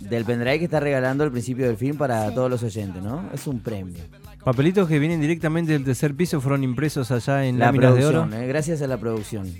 del 0.00 0.24
pendrive 0.24 0.58
que 0.58 0.64
está 0.66 0.80
regalando 0.80 1.24
al 1.24 1.30
principio 1.32 1.66
del 1.66 1.76
film 1.76 1.96
para 1.96 2.32
todos 2.34 2.50
los 2.50 2.62
oyentes, 2.62 3.02
¿no? 3.02 3.30
Es 3.32 3.46
un 3.46 3.60
premio. 3.60 4.02
Papelitos 4.44 4.86
que 4.86 4.98
vienen 4.98 5.20
directamente 5.22 5.72
del 5.72 5.84
tercer 5.84 6.14
piso 6.14 6.40
fueron 6.40 6.62
impresos 6.62 7.10
allá 7.10 7.46
en 7.46 7.58
La 7.58 7.66
láminas 7.66 7.94
de 7.94 8.04
oro. 8.04 8.18
producción, 8.20 8.42
¿eh? 8.42 8.46
gracias 8.46 8.82
a 8.82 8.86
la 8.86 8.98
producción. 8.98 9.50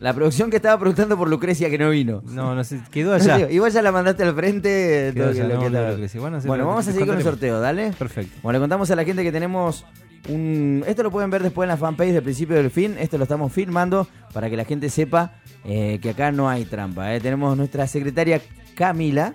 La 0.00 0.14
producción 0.14 0.50
que 0.50 0.56
estaba 0.56 0.78
preguntando 0.80 1.16
por 1.18 1.28
Lucrecia 1.28 1.68
que 1.68 1.78
no 1.78 1.90
vino. 1.90 2.22
No, 2.26 2.54
no 2.54 2.64
sé, 2.64 2.80
quedó 2.90 3.12
allá. 3.14 3.50
Igual 3.50 3.70
ya 3.70 3.82
la 3.82 3.92
mandaste 3.92 4.22
al 4.24 4.34
frente. 4.34 5.12
Que 5.14 5.22
allá, 5.22 5.44
lo 5.46 5.54
no, 5.54 5.60
que 5.60 5.70
no. 5.70 6.20
Bueno, 6.20 6.40
Bueno, 6.44 6.66
vamos 6.66 6.88
a 6.88 6.92
seguir 6.92 7.06
con 7.06 7.18
el 7.18 7.22
sorteo, 7.22 7.60
dale. 7.60 7.92
Perfecto. 7.92 8.36
Bueno, 8.42 8.58
le 8.58 8.62
contamos 8.62 8.90
a 8.90 8.96
la 8.96 9.04
gente 9.04 9.22
que 9.22 9.30
tenemos 9.30 9.84
un... 10.28 10.84
Esto 10.86 11.02
lo 11.02 11.10
pueden 11.10 11.30
ver 11.30 11.42
después 11.42 11.64
en 11.66 11.70
la 11.70 11.76
fanpage 11.76 12.12
del 12.12 12.22
principio 12.22 12.56
del 12.56 12.70
fin. 12.70 12.96
Esto 12.98 13.18
lo 13.18 13.24
estamos 13.24 13.52
filmando 13.52 14.06
para 14.32 14.48
que 14.48 14.56
la 14.56 14.64
gente 14.64 14.88
sepa 14.90 15.32
eh, 15.64 15.98
que 16.00 16.10
acá 16.10 16.32
no 16.32 16.48
hay 16.48 16.64
trampa. 16.64 17.14
eh. 17.14 17.20
Tenemos 17.20 17.56
nuestra 17.56 17.86
secretaria 17.86 18.40
Camila. 18.74 19.34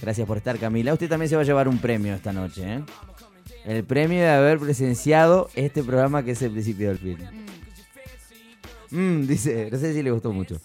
Gracias 0.00 0.26
por 0.26 0.36
estar, 0.36 0.58
Camila. 0.58 0.92
Usted 0.92 1.08
también 1.08 1.28
se 1.28 1.36
va 1.36 1.42
a 1.42 1.44
llevar 1.44 1.68
un 1.68 1.78
premio 1.78 2.14
esta 2.14 2.32
noche. 2.32 2.62
¿eh? 2.74 2.82
El 3.66 3.84
premio 3.84 4.20
de 4.20 4.30
haber 4.30 4.58
presenciado 4.58 5.50
este 5.54 5.82
programa 5.82 6.22
que 6.22 6.32
es 6.32 6.42
el 6.42 6.50
principio 6.52 6.88
del 6.88 6.98
film. 6.98 7.18
Mm, 8.90 9.26
dice, 9.26 9.68
no 9.70 9.78
sé 9.78 9.92
si 9.94 10.02
le 10.02 10.10
gustó 10.10 10.32
mucho. 10.32 10.56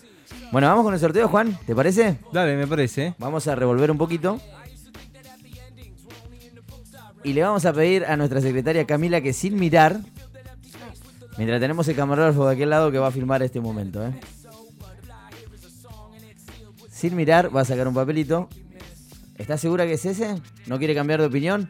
Bueno, 0.52 0.68
vamos 0.68 0.84
con 0.86 0.94
el 0.94 1.00
sorteo, 1.00 1.28
Juan. 1.28 1.58
¿Te 1.66 1.76
parece? 1.76 2.18
Dale, 2.32 2.56
me 2.56 2.66
parece. 2.68 3.14
Vamos 3.20 3.48
a 3.48 3.56
revolver 3.56 3.92
un 3.92 3.98
poquito. 3.98 4.40
Y 7.26 7.34
le 7.34 7.42
vamos 7.42 7.66
a 7.66 7.74
pedir 7.74 8.06
a 8.06 8.16
nuestra 8.16 8.40
secretaria 8.40 8.86
Camila 8.86 9.20
que 9.20 9.34
sin 9.34 9.60
mirar, 9.60 10.00
mientras 11.38 11.60
tenemos 11.60 11.88
el 11.88 11.96
camarógrafo 11.96 12.48
de 12.48 12.54
aquel 12.54 12.70
lado 12.70 12.92
que 12.92 13.00
va 13.00 13.08
a 13.08 13.12
filmar 13.12 13.42
este 13.42 13.60
momento, 13.60 14.06
¿eh? 14.06 14.14
Sin 16.92 17.16
mirar, 17.16 17.54
va 17.54 17.62
a 17.62 17.66
sacar 17.66 17.88
un 17.88 17.96
papelito. 17.96 18.48
¿Estás 19.40 19.60
segura 19.60 19.88
que 19.88 19.94
es 19.94 20.06
ese? 20.06 20.40
¿No 20.68 20.78
quiere 20.78 20.94
cambiar 20.94 21.20
de 21.20 21.26
opinión? 21.26 21.68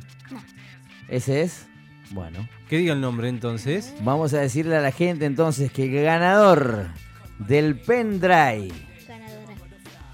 ¿Ese 1.07 1.43
es? 1.43 1.65
Bueno. 2.11 2.49
Que 2.69 2.77
diga 2.77 2.93
el 2.93 2.99
nombre 2.99 3.29
entonces. 3.29 3.95
Vamos 4.01 4.33
a 4.33 4.39
decirle 4.39 4.75
a 4.75 4.81
la 4.81 4.91
gente 4.91 5.25
entonces 5.25 5.71
que 5.71 5.85
el 5.85 6.03
ganador 6.03 6.89
del 7.39 7.79
pendrive, 7.79 8.73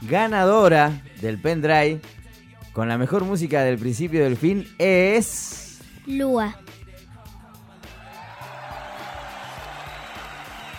ganadora 0.01 1.01
del 1.19 1.39
pendrive, 1.39 1.99
con 2.73 2.87
la 2.87 2.97
mejor 2.97 3.23
música 3.25 3.61
del 3.63 3.77
principio 3.77 4.21
y 4.21 4.23
del 4.23 4.37
fin, 4.37 4.67
es... 4.77 5.79
Lua. 6.07 6.55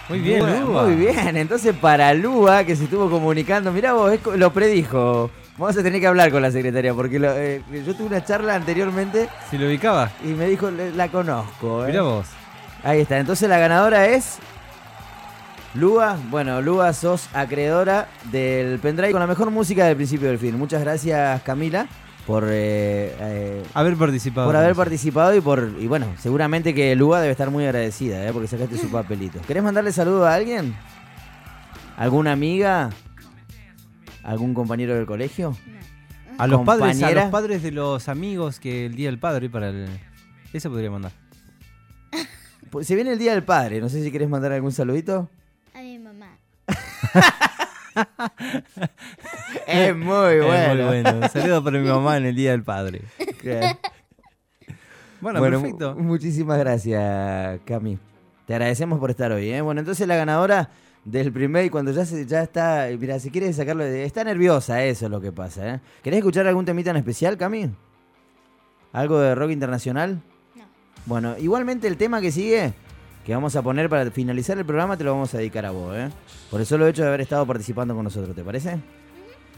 Muy 0.09 0.19
bien, 0.21 0.41
Bueno, 0.41 0.67
Lua. 0.67 0.83
Muy 0.85 0.97
bien, 0.97 1.37
entonces 1.37 1.75
para 1.77 2.13
Lua, 2.15 2.65
que 2.65 2.77
se 2.77 2.85
estuvo 2.85 3.09
comunicando, 3.09 3.73
mirá 3.73 3.93
vos, 3.93 4.13
lo 4.37 4.53
predijo. 4.53 5.31
Vamos 5.59 5.77
a 5.77 5.83
tener 5.83 6.01
que 6.01 6.07
hablar 6.07 6.31
con 6.31 6.43
la 6.43 6.51
secretaria, 6.51 6.93
porque 6.95 7.19
lo- 7.19 7.37
eh, 7.37 7.63
yo 7.87 7.95
tuve 7.95 8.07
una 8.09 8.25
charla 8.25 8.55
anteriormente 8.55 9.29
Si 9.51 9.59
lo 9.59 9.67
ubicaba. 9.67 10.11
y 10.25 10.29
me 10.29 10.47
dijo, 10.47 10.71
"Le- 10.71 10.93
la 10.93 11.09
conozco. 11.09 11.85
¿eh". 11.85 11.89
Mirá 11.89 12.03
vos. 12.03 12.27
Ahí 12.83 13.01
está, 13.03 13.19
entonces 13.19 13.49
la 13.49 13.59
ganadora 13.59 14.07
es 14.09 14.39
Lua. 15.75 16.19
Bueno, 16.31 16.61
Lua, 16.61 16.93
sos 16.93 17.29
acreedora 17.33 18.09
del 18.31 18.79
pendrive 18.79 19.13
con 19.13 19.21
la 19.21 19.27
mejor 19.27 19.51
música 19.51 19.87
del 19.87 19.97
principio 19.97 20.29
del 20.29 20.39
film. 20.39 20.59
Muchas 20.59 20.83
gracias, 20.83 21.43
Camila, 21.43 21.87
por 22.27 22.45
eh, 22.45 23.15
eh, 23.19 23.63
Haber 23.73 23.97
participado. 23.97 24.47
por 24.47 24.57
haber 24.57 24.75
participado 24.75 25.35
y 25.35 25.41
por 25.41 25.73
y 25.79 25.87
bueno, 25.87 26.07
seguramente 26.19 26.75
que 26.75 26.95
Lua 26.95 27.21
debe 27.21 27.33
estar 27.33 27.51
muy 27.51 27.65
agradecida, 27.65 28.27
¿eh? 28.27 28.33
porque 28.33 28.49
sacaste 28.49 28.77
su 28.77 28.91
papelito. 28.91 29.41
¿Querés 29.47 29.63
mandarle 29.63 29.93
saludo 29.93 30.27
a 30.27 30.35
alguien? 30.35 30.75
¿Alguna 31.97 32.33
amiga? 32.33 32.91
¿Algún 34.23 34.55
compañero 34.55 34.95
del 34.95 35.07
colegio? 35.07 35.57
A 36.39 36.47
los, 36.47 36.63
padres, 36.63 37.03
a 37.03 37.11
los 37.11 37.25
padres 37.27 37.63
de 37.63 37.73
los 37.73 38.09
amigos 38.09 38.61
que 38.61 38.87
el 38.87 38.95
día 38.95 39.09
del 39.09 39.19
padre 39.19 39.49
para 39.49 39.71
el. 39.71 39.89
Eso 40.53 40.71
podría 40.71 40.91
mandar. 40.91 41.13
Pues 42.73 42.87
se 42.87 42.95
viene 42.95 43.13
el 43.13 43.19
Día 43.19 43.33
del 43.33 43.43
Padre, 43.43 43.83
no 43.83 43.91
sé 43.91 44.03
si 44.03 44.11
querés 44.11 44.31
mandar 44.31 44.51
algún 44.53 44.73
saludito. 44.73 45.29
Es 49.67 49.95
muy 49.95 50.39
bueno. 50.39 50.55
Es 50.55 50.75
muy 50.77 50.85
bueno. 50.85 51.19
Un 51.23 51.29
saludo 51.29 51.63
para 51.63 51.79
mi 51.79 51.89
mamá 51.89 52.17
en 52.17 52.27
el 52.27 52.35
día 52.35 52.53
del 52.53 52.63
padre. 52.63 53.03
Bueno, 55.21 55.41
perfecto. 55.41 55.95
mu- 55.95 56.03
Muchísimas 56.05 56.59
gracias, 56.59 57.61
Cami. 57.65 57.99
Te 58.47 58.55
agradecemos 58.55 58.99
por 58.99 59.11
estar 59.11 59.31
hoy. 59.33 59.51
¿eh? 59.51 59.61
Bueno, 59.61 59.81
entonces 59.81 60.07
la 60.09 60.17
ganadora 60.17 60.71
del 61.05 61.33
primer, 61.33 61.65
y 61.67 61.71
cuando 61.71 61.93
ya, 61.93 62.05
se, 62.05 62.27
ya 62.27 62.43
está, 62.43 62.89
mira, 62.99 63.19
si 63.19 63.31
quiere 63.31 63.53
sacarlo, 63.53 63.85
de- 63.85 64.05
está 64.05 64.25
nerviosa, 64.25 64.83
eso 64.85 65.07
es 65.07 65.11
lo 65.11 65.21
que 65.21 65.33
pasa. 65.33 65.75
¿eh? 65.75 65.81
¿Querés 66.03 66.19
escuchar 66.19 66.47
algún 66.47 66.65
temita 66.65 66.91
en 66.91 66.97
especial, 66.97 67.37
Cami? 67.37 67.71
¿Algo 68.93 69.19
de 69.21 69.35
rock 69.35 69.51
internacional? 69.53 70.21
No. 70.57 70.65
Bueno, 71.07 71.37
igualmente 71.39 71.89
el 71.89 71.97
tema 71.97 72.21
que 72.21 72.31
sigue, 72.33 72.73
que 73.25 73.35
vamos 73.35 73.55
a 73.55 73.63
poner 73.63 73.89
para 73.89 74.11
finalizar 74.11 74.59
el 74.59 74.65
programa, 74.65 74.97
te 74.97 75.05
lo 75.05 75.13
vamos 75.13 75.33
a 75.35 75.39
dedicar 75.39 75.65
a 75.67 75.71
vos. 75.71 75.97
¿eh? 75.97 76.09
Por 76.51 76.61
el 76.61 76.67
solo 76.67 76.87
hecho 76.87 77.03
de 77.03 77.09
haber 77.09 77.21
estado 77.21 77.47
participando 77.47 77.95
con 77.95 78.05
nosotros, 78.05 78.35
¿te 78.35 78.43
parece? 78.43 78.79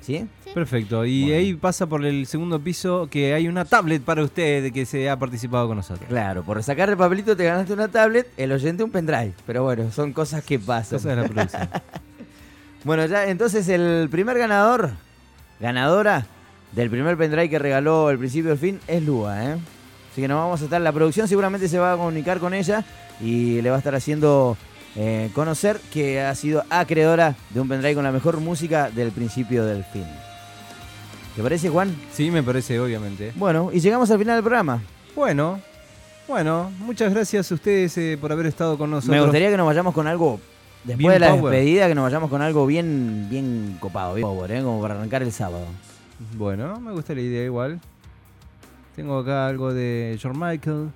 ¿Sí? 0.00 0.26
Perfecto. 0.52 1.06
Y 1.06 1.32
ahí 1.32 1.54
pasa 1.54 1.86
por 1.86 2.04
el 2.04 2.26
segundo 2.26 2.60
piso 2.60 3.08
que 3.10 3.32
hay 3.32 3.48
una 3.48 3.64
tablet 3.64 4.02
para 4.02 4.22
usted 4.22 4.70
que 4.70 4.84
se 4.84 5.08
ha 5.08 5.18
participado 5.18 5.66
con 5.66 5.78
nosotros. 5.78 6.06
Claro, 6.08 6.42
por 6.42 6.62
sacar 6.62 6.90
el 6.90 6.96
papelito 6.98 7.34
te 7.34 7.44
ganaste 7.44 7.72
una 7.72 7.88
tablet, 7.88 8.30
el 8.36 8.52
oyente 8.52 8.84
un 8.84 8.90
pendrive. 8.90 9.32
Pero 9.46 9.62
bueno, 9.62 9.90
son 9.90 10.12
cosas 10.12 10.44
que 10.44 10.58
pasan. 10.58 10.98
Cosas 10.98 11.16
de 11.16 11.22
la 11.22 11.28
producción. 11.28 11.70
bueno, 12.84 13.06
ya 13.06 13.26
entonces 13.28 13.66
el 13.70 14.08
primer 14.10 14.36
ganador, 14.36 14.90
ganadora 15.58 16.26
del 16.72 16.90
primer 16.90 17.16
pendrive 17.16 17.48
que 17.48 17.58
regaló 17.58 18.10
el 18.10 18.18
principio 18.18 18.50
del 18.50 18.58
fin 18.58 18.80
es 18.86 19.02
Lua, 19.02 19.42
¿eh? 19.42 19.56
Así 20.12 20.20
que 20.20 20.28
nos 20.28 20.36
vamos 20.36 20.60
a 20.60 20.64
estar, 20.64 20.80
la 20.80 20.92
producción 20.92 21.26
seguramente 21.26 21.66
se 21.66 21.78
va 21.78 21.94
a 21.94 21.96
comunicar 21.96 22.38
con 22.38 22.52
ella 22.52 22.84
y 23.20 23.60
le 23.62 23.70
va 23.70 23.76
a 23.76 23.78
estar 23.78 23.94
haciendo 23.94 24.56
eh, 24.96 25.30
conocer 25.34 25.80
que 25.92 26.20
ha 26.20 26.34
sido 26.34 26.64
acreedora 26.70 27.34
de 27.50 27.60
un 27.60 27.68
pendrive 27.68 27.94
con 27.94 28.04
la 28.04 28.12
mejor 28.12 28.38
música 28.40 28.90
del 28.90 29.10
principio 29.12 29.64
del 29.64 29.84
fin. 29.84 30.06
¿Te 31.36 31.42
parece, 31.42 31.68
Juan? 31.68 31.94
Sí, 32.12 32.30
me 32.30 32.42
parece, 32.42 32.78
obviamente. 32.78 33.32
Bueno, 33.34 33.70
y 33.72 33.80
llegamos 33.80 34.10
al 34.10 34.18
final 34.18 34.36
del 34.36 34.44
programa. 34.44 34.80
Bueno, 35.16 35.60
bueno, 36.28 36.70
muchas 36.78 37.12
gracias 37.12 37.50
a 37.50 37.54
ustedes 37.54 37.96
eh, 37.98 38.16
por 38.20 38.30
haber 38.32 38.46
estado 38.46 38.78
con 38.78 38.90
nosotros. 38.90 39.16
Me 39.16 39.20
gustaría 39.22 39.50
que 39.50 39.56
nos 39.56 39.66
vayamos 39.66 39.92
con 39.94 40.06
algo, 40.06 40.40
después 40.84 40.98
Bien 40.98 41.12
de 41.12 41.18
la 41.18 41.28
power. 41.36 41.52
despedida, 41.54 41.88
que 41.88 41.94
nos 41.94 42.04
vayamos 42.04 42.30
con 42.30 42.40
algo 42.40 42.66
bien, 42.66 43.26
bien 43.28 43.76
copado, 43.80 44.14
bien 44.14 44.26
power, 44.26 44.50
¿eh? 44.52 44.62
como 44.62 44.80
para 44.80 44.94
arrancar 44.94 45.22
el 45.22 45.32
sábado. 45.32 45.66
Bueno, 46.36 46.78
me 46.80 46.92
gusta 46.92 47.14
la 47.14 47.20
idea 47.20 47.44
igual. 47.44 47.80
Tengo 48.94 49.18
acá 49.18 49.48
algo 49.48 49.74
de 49.74 50.16
George 50.20 50.38
Michael, 50.38 50.90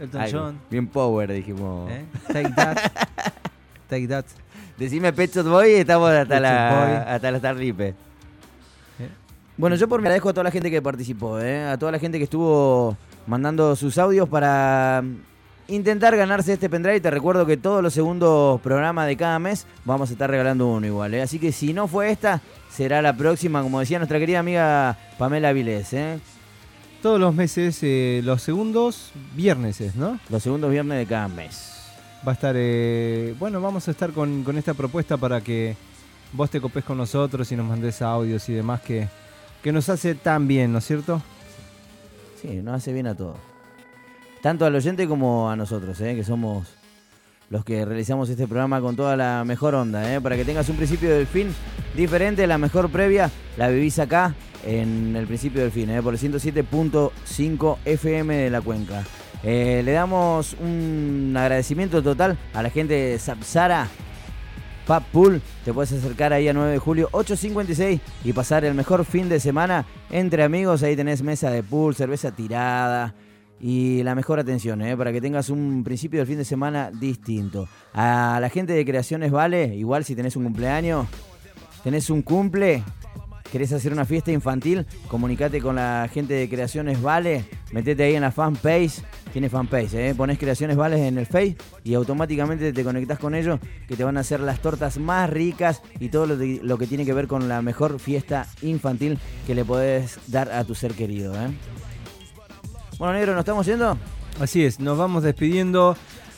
Elton 0.00 0.20
Algo 0.20 0.38
John. 0.38 0.60
Bien 0.70 0.86
power, 0.86 1.32
dijimos. 1.32 1.90
¿eh? 1.90 2.04
Take 2.32 2.50
that. 2.56 2.78
Take 3.88 4.08
that. 4.08 4.24
Decime 4.76 5.12
Pet 5.12 5.32
Shop 5.34 5.46
Boy 5.46 5.70
y 5.70 5.74
estamos 5.74 6.10
hasta 6.10 6.34
Pet 6.34 6.42
la, 6.42 7.04
Boy. 7.04 7.14
hasta 7.14 7.30
la 7.30 7.38
Starlipe. 7.38 7.88
¿Eh? 7.88 7.94
Bueno, 9.56 9.76
yo 9.76 9.88
por 9.88 10.00
me 10.00 10.08
agradezco 10.08 10.30
a 10.30 10.32
toda 10.32 10.44
la 10.44 10.50
gente 10.50 10.70
que 10.70 10.82
participó, 10.82 11.38
¿eh? 11.38 11.64
a 11.64 11.78
toda 11.78 11.92
la 11.92 11.98
gente 11.98 12.18
que 12.18 12.24
estuvo 12.24 12.96
mandando 13.26 13.76
sus 13.76 13.96
audios 13.98 14.28
para 14.28 15.02
mm, 15.04 15.16
intentar 15.68 16.16
ganarse 16.16 16.54
este 16.54 16.68
pendrive. 16.68 17.00
Te 17.00 17.10
recuerdo 17.10 17.46
que 17.46 17.56
todos 17.56 17.82
los 17.82 17.94
segundos 17.94 18.60
programas 18.60 19.06
de 19.06 19.16
cada 19.16 19.38
mes 19.38 19.66
vamos 19.84 20.10
a 20.10 20.12
estar 20.12 20.28
regalando 20.28 20.66
uno 20.66 20.86
igual. 20.86 21.14
¿eh? 21.14 21.22
Así 21.22 21.38
que 21.38 21.52
si 21.52 21.72
no 21.72 21.86
fue 21.86 22.10
esta, 22.10 22.40
será 22.70 23.00
la 23.00 23.16
próxima, 23.16 23.62
como 23.62 23.80
decía 23.80 23.98
nuestra 23.98 24.18
querida 24.18 24.40
amiga 24.40 24.98
Pamela 25.18 25.52
Vilés. 25.52 25.92
¿eh? 25.92 26.18
Todos 27.04 27.20
los 27.20 27.34
meses, 27.34 27.80
eh, 27.82 28.22
los 28.24 28.40
segundos 28.40 29.12
viernes, 29.36 29.78
es, 29.82 29.94
¿no? 29.94 30.18
Los 30.30 30.42
segundos 30.42 30.70
viernes 30.70 30.96
de 30.96 31.04
cada 31.04 31.28
mes. 31.28 31.90
Va 32.26 32.32
a 32.32 32.34
estar, 32.34 32.54
eh, 32.56 33.34
bueno, 33.38 33.60
vamos 33.60 33.86
a 33.88 33.90
estar 33.90 34.12
con, 34.12 34.42
con 34.42 34.56
esta 34.56 34.72
propuesta 34.72 35.18
para 35.18 35.42
que 35.42 35.76
vos 36.32 36.48
te 36.48 36.62
copes 36.62 36.82
con 36.82 36.96
nosotros 36.96 37.52
y 37.52 37.56
nos 37.56 37.66
mandes 37.66 38.00
audios 38.00 38.48
y 38.48 38.54
demás 38.54 38.80
que, 38.80 39.06
que 39.62 39.70
nos 39.70 39.90
hace 39.90 40.14
tan 40.14 40.48
bien, 40.48 40.72
¿no 40.72 40.78
es 40.78 40.86
cierto? 40.86 41.20
Sí, 42.40 42.62
nos 42.62 42.76
hace 42.76 42.94
bien 42.94 43.08
a 43.08 43.14
todos. 43.14 43.36
Tanto 44.40 44.64
al 44.64 44.74
oyente 44.74 45.06
como 45.06 45.50
a 45.50 45.56
nosotros, 45.56 46.00
¿eh? 46.00 46.14
que 46.14 46.24
somos 46.24 46.68
los 47.50 47.64
que 47.64 47.84
realizamos 47.84 48.28
este 48.28 48.46
programa 48.46 48.80
con 48.80 48.96
toda 48.96 49.16
la 49.16 49.44
mejor 49.44 49.74
onda, 49.74 50.14
¿eh? 50.14 50.20
para 50.20 50.36
que 50.36 50.44
tengas 50.44 50.68
un 50.68 50.76
principio 50.76 51.10
del 51.10 51.26
fin 51.26 51.54
diferente, 51.96 52.46
la 52.46 52.58
mejor 52.58 52.90
previa, 52.90 53.30
la 53.56 53.68
vivís 53.68 53.98
acá 53.98 54.34
en 54.64 55.14
el 55.16 55.26
principio 55.26 55.62
del 55.62 55.70
fin, 55.70 55.90
¿eh? 55.90 56.02
por 56.02 56.14
el 56.14 56.20
107.5 56.20 57.78
FM 57.84 58.34
de 58.34 58.50
la 58.50 58.60
cuenca. 58.60 59.04
Eh, 59.42 59.82
le 59.84 59.92
damos 59.92 60.56
un 60.58 61.34
agradecimiento 61.36 62.02
total 62.02 62.38
a 62.54 62.62
la 62.62 62.70
gente 62.70 62.94
de 62.94 63.18
Sapsara 63.18 63.88
Pool. 65.12 65.42
Te 65.64 65.72
puedes 65.72 65.92
acercar 65.92 66.32
ahí 66.32 66.48
a 66.48 66.52
9 66.52 66.72
de 66.72 66.78
julio 66.78 67.08
8.56 67.12 68.00
y 68.24 68.32
pasar 68.32 68.64
el 68.64 68.74
mejor 68.74 69.04
fin 69.04 69.28
de 69.28 69.40
semana 69.40 69.84
entre 70.10 70.44
amigos. 70.44 70.82
Ahí 70.82 70.96
tenés 70.96 71.22
mesa 71.22 71.50
de 71.50 71.62
pool, 71.62 71.94
cerveza 71.94 72.32
tirada 72.32 73.14
y 73.66 74.02
la 74.02 74.14
mejor 74.14 74.38
atención, 74.38 74.82
¿eh? 74.82 74.94
para 74.94 75.10
que 75.10 75.22
tengas 75.22 75.48
un 75.48 75.84
principio 75.84 76.20
del 76.20 76.26
fin 76.26 76.36
de 76.36 76.44
semana 76.44 76.90
distinto. 76.90 77.66
A 77.94 78.36
la 78.38 78.50
gente 78.50 78.74
de 78.74 78.84
Creaciones 78.84 79.32
Vale, 79.32 79.74
igual 79.74 80.04
si 80.04 80.14
tenés 80.14 80.36
un 80.36 80.44
cumpleaños, 80.44 81.06
tenés 81.82 82.10
un 82.10 82.20
cumple, 82.20 82.84
querés 83.50 83.72
hacer 83.72 83.94
una 83.94 84.04
fiesta 84.04 84.30
infantil, 84.30 84.84
comunicate 85.08 85.62
con 85.62 85.76
la 85.76 86.10
gente 86.12 86.34
de 86.34 86.46
Creaciones 86.46 87.00
Vale, 87.00 87.46
metete 87.72 88.02
ahí 88.02 88.16
en 88.16 88.20
la 88.20 88.32
fanpage, 88.32 89.00
tiene 89.32 89.48
fanpage, 89.48 89.94
¿eh? 89.94 90.14
pones 90.14 90.38
Creaciones 90.38 90.76
Vales 90.76 91.00
en 91.00 91.16
el 91.16 91.24
Face 91.24 91.56
y 91.84 91.94
automáticamente 91.94 92.70
te 92.70 92.84
conectás 92.84 93.18
con 93.18 93.34
ellos 93.34 93.60
que 93.88 93.96
te 93.96 94.04
van 94.04 94.18
a 94.18 94.20
hacer 94.20 94.40
las 94.40 94.60
tortas 94.60 94.98
más 94.98 95.30
ricas 95.30 95.80
y 96.00 96.10
todo 96.10 96.26
lo 96.26 96.76
que 96.76 96.86
tiene 96.86 97.06
que 97.06 97.14
ver 97.14 97.28
con 97.28 97.48
la 97.48 97.62
mejor 97.62 97.98
fiesta 97.98 98.46
infantil 98.60 99.18
que 99.46 99.54
le 99.54 99.64
podés 99.64 100.18
dar 100.26 100.52
a 100.52 100.64
tu 100.64 100.74
ser 100.74 100.92
querido. 100.92 101.34
¿eh? 101.34 101.48
Bueno, 102.98 103.14
negro, 103.14 103.32
¿nos 103.32 103.40
estamos 103.40 103.66
yendo? 103.66 103.98
Así 104.40 104.64
es, 104.64 104.78
nos 104.78 104.96
vamos 104.96 105.24
despidiendo. 105.24 105.96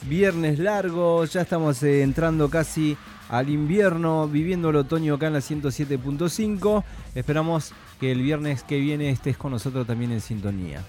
Viernes 0.08 0.58
largo, 0.58 1.24
ya 1.24 1.42
estamos 1.42 1.82
eh, 1.82 2.02
entrando 2.02 2.48
casi 2.48 2.96
al 3.28 3.50
invierno, 3.50 4.26
viviendo 4.26 4.70
el 4.70 4.76
otoño 4.76 5.14
acá 5.14 5.26
en 5.26 5.34
la 5.34 5.40
107.5. 5.40 6.82
Esperamos 7.14 7.72
que 8.00 8.10
el 8.10 8.22
viernes 8.22 8.62
que 8.62 8.78
viene 8.78 9.10
estés 9.10 9.36
con 9.36 9.52
nosotros 9.52 9.86
también 9.86 10.12
en 10.12 10.20
sintonía. 10.22 10.82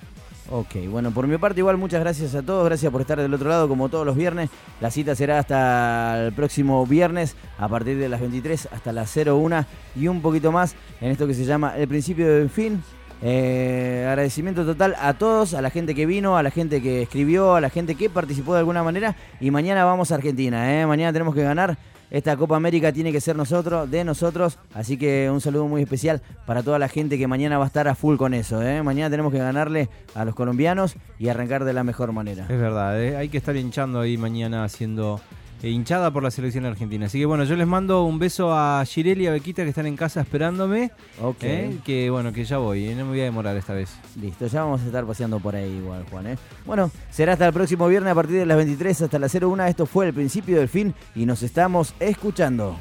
Ok, 0.49 0.75
bueno, 0.89 1.11
por 1.11 1.27
mi 1.27 1.37
parte 1.37 1.59
igual 1.59 1.75
muchas 1.75 1.99
gracias 1.99 2.33
a 2.33 2.41
todos, 2.41 2.63
gracias 2.63 2.89
por 2.89 3.01
estar 3.01 3.19
del 3.19 3.33
otro 3.33 3.49
lado 3.49 3.67
como 3.67 3.89
todos 3.89 4.05
los 4.05 4.15
viernes. 4.15 4.49
La 4.79 4.89
cita 4.89 5.15
será 5.15 5.39
hasta 5.39 6.27
el 6.27 6.33
próximo 6.33 6.85
viernes 6.85 7.35
a 7.57 7.67
partir 7.67 7.97
de 7.97 8.07
las 8.07 8.21
23 8.21 8.69
hasta 8.71 8.93
las 8.93 9.13
01 9.17 9.65
y 9.97 10.07
un 10.07 10.21
poquito 10.21 10.53
más 10.53 10.75
en 11.01 11.11
esto 11.11 11.27
que 11.27 11.33
se 11.33 11.43
llama 11.43 11.75
El 11.75 11.89
principio 11.89 12.25
del 12.25 12.49
fin. 12.49 12.81
Eh, 13.21 14.05
agradecimiento 14.07 14.63
total 14.65 14.95
a 14.99 15.13
todos, 15.15 15.53
a 15.53 15.61
la 15.61 15.69
gente 15.69 15.95
que 15.95 16.05
vino, 16.05 16.37
a 16.37 16.43
la 16.43 16.51
gente 16.51 16.81
que 16.81 17.01
escribió, 17.01 17.55
a 17.55 17.61
la 17.61 17.69
gente 17.69 17.95
que 17.95 18.09
participó 18.09 18.53
de 18.53 18.59
alguna 18.59 18.83
manera 18.83 19.15
y 19.39 19.49
mañana 19.49 19.83
vamos 19.85 20.11
a 20.11 20.15
Argentina, 20.15 20.79
¿eh? 20.79 20.85
mañana 20.85 21.11
tenemos 21.13 21.33
que 21.33 21.41
ganar. 21.41 21.77
Esta 22.09 22.37
Copa 22.37 22.55
América 22.55 22.93
tiene 22.93 23.11
que 23.11 23.19
ser 23.19 23.35
nosotros, 23.35 23.91
de 23.91 24.05
nosotros, 24.05 24.59
así 24.73 24.95
que 24.95 25.29
un 25.29 25.41
saludo 25.41 25.67
muy 25.67 25.81
especial 25.81 26.21
para 26.45 26.63
toda 26.63 26.79
la 26.79 26.87
gente 26.87 27.17
que 27.17 27.27
mañana 27.27 27.57
va 27.57 27.65
a 27.65 27.67
estar 27.67 27.89
a 27.89 27.95
full 27.95 28.15
con 28.15 28.33
eso. 28.33 28.61
¿eh? 28.61 28.81
Mañana 28.81 29.09
tenemos 29.09 29.33
que 29.33 29.39
ganarle 29.39 29.89
a 30.15 30.23
los 30.23 30.33
colombianos 30.33 30.95
y 31.19 31.27
arrancar 31.27 31.65
de 31.65 31.73
la 31.73 31.83
mejor 31.83 32.13
manera. 32.13 32.43
Es 32.43 32.59
verdad, 32.59 33.01
eh, 33.01 33.17
hay 33.17 33.27
que 33.27 33.37
estar 33.37 33.57
hinchando 33.57 33.99
ahí 33.99 34.17
mañana 34.17 34.63
haciendo 34.63 35.19
eh, 35.63 35.69
hinchada 35.69 36.11
por 36.11 36.23
la 36.23 36.31
selección 36.31 36.65
argentina. 36.65 37.07
Así 37.07 37.19
que 37.19 37.25
bueno, 37.25 37.43
yo 37.43 37.55
les 37.55 37.67
mando 37.67 38.03
un 38.03 38.19
beso 38.19 38.53
a 38.53 38.83
Girel 38.85 39.21
y 39.21 39.27
a 39.27 39.31
Bequita 39.31 39.63
que 39.63 39.69
están 39.69 39.87
en 39.87 39.95
casa 39.95 40.21
esperándome. 40.21 40.91
Ok. 41.21 41.43
eh, 41.43 41.77
que 41.83 42.09
bueno, 42.09 42.31
que 42.33 42.45
ya 42.45 42.57
voy, 42.57 42.87
eh, 42.87 42.95
no 42.95 43.05
me 43.05 43.11
voy 43.11 43.21
a 43.21 43.25
demorar 43.25 43.55
esta 43.57 43.73
vez. 43.73 43.95
Listo, 44.19 44.47
ya 44.47 44.63
vamos 44.63 44.81
a 44.81 44.85
estar 44.85 45.05
paseando 45.05 45.39
por 45.39 45.55
ahí 45.55 45.69
igual, 45.71 46.05
Juan. 46.09 46.37
Bueno, 46.65 46.91
será 47.09 47.33
hasta 47.33 47.47
el 47.47 47.53
próximo 47.53 47.87
viernes 47.87 48.11
a 48.11 48.15
partir 48.15 48.37
de 48.37 48.45
las 48.45 48.57
23 48.57 49.01
hasta 49.03 49.19
las 49.19 49.33
01. 49.33 49.65
Esto 49.65 49.85
fue 49.85 50.07
el 50.07 50.13
principio 50.13 50.57
del 50.57 50.69
fin 50.69 50.93
y 51.15 51.25
nos 51.25 51.43
estamos 51.43 51.93
escuchando. 51.99 52.77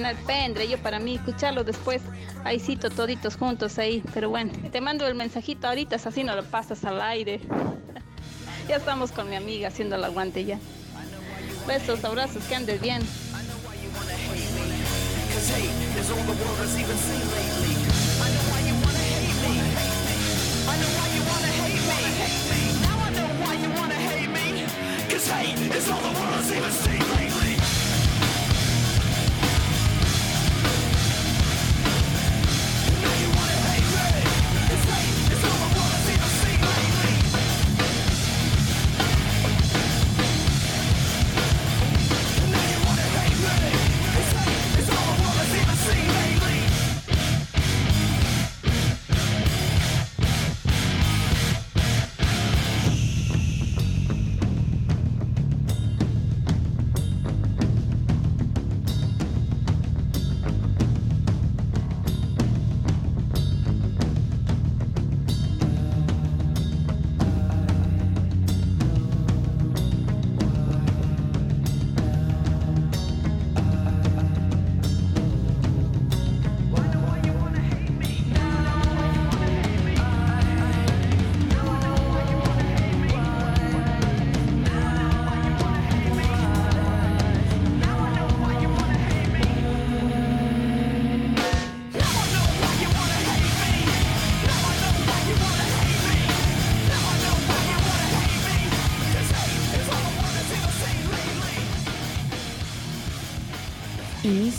Quería 0.00 0.12
ganar 0.12 0.16
pendre, 0.26 0.68
yo 0.68 0.78
para 0.78 0.98
mí 0.98 1.16
escucharlo 1.16 1.64
después, 1.64 2.02
ahí 2.44 2.58
cito 2.58 2.90
toditos 2.90 3.36
juntos 3.36 3.78
ahí, 3.78 4.02
pero 4.14 4.30
bueno, 4.30 4.52
te 4.72 4.80
mando 4.80 5.06
el 5.06 5.14
mensajito 5.14 5.68
ahorita, 5.68 5.96
así 5.96 6.24
no 6.24 6.34
lo 6.34 6.44
pasas 6.44 6.84
al 6.84 7.00
aire. 7.00 7.40
ya 8.68 8.76
estamos 8.76 9.12
con 9.12 9.28
mi 9.28 9.36
amiga 9.36 9.68
haciendo 9.68 9.96
el 9.96 10.04
aguante 10.04 10.44
ya. 10.44 10.58
Besos, 11.66 12.04
abrazos, 12.04 12.44
que 12.44 12.56
andes 12.56 12.80
bien. 12.80 13.02
Hate 25.32 25.74
is 25.74 25.88
all 25.88 26.00
the 26.00 26.56
even 26.56 26.70
seen 26.70 26.99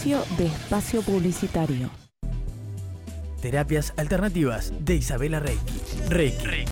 De 0.04 0.48
espacio 0.48 1.04
publicitario. 1.04 1.92
Terapias 3.40 3.94
alternativas 3.98 4.74
de 4.80 4.96
Isabela 4.96 5.40
Reiki. 5.40 5.80
Reiki. 6.10 6.66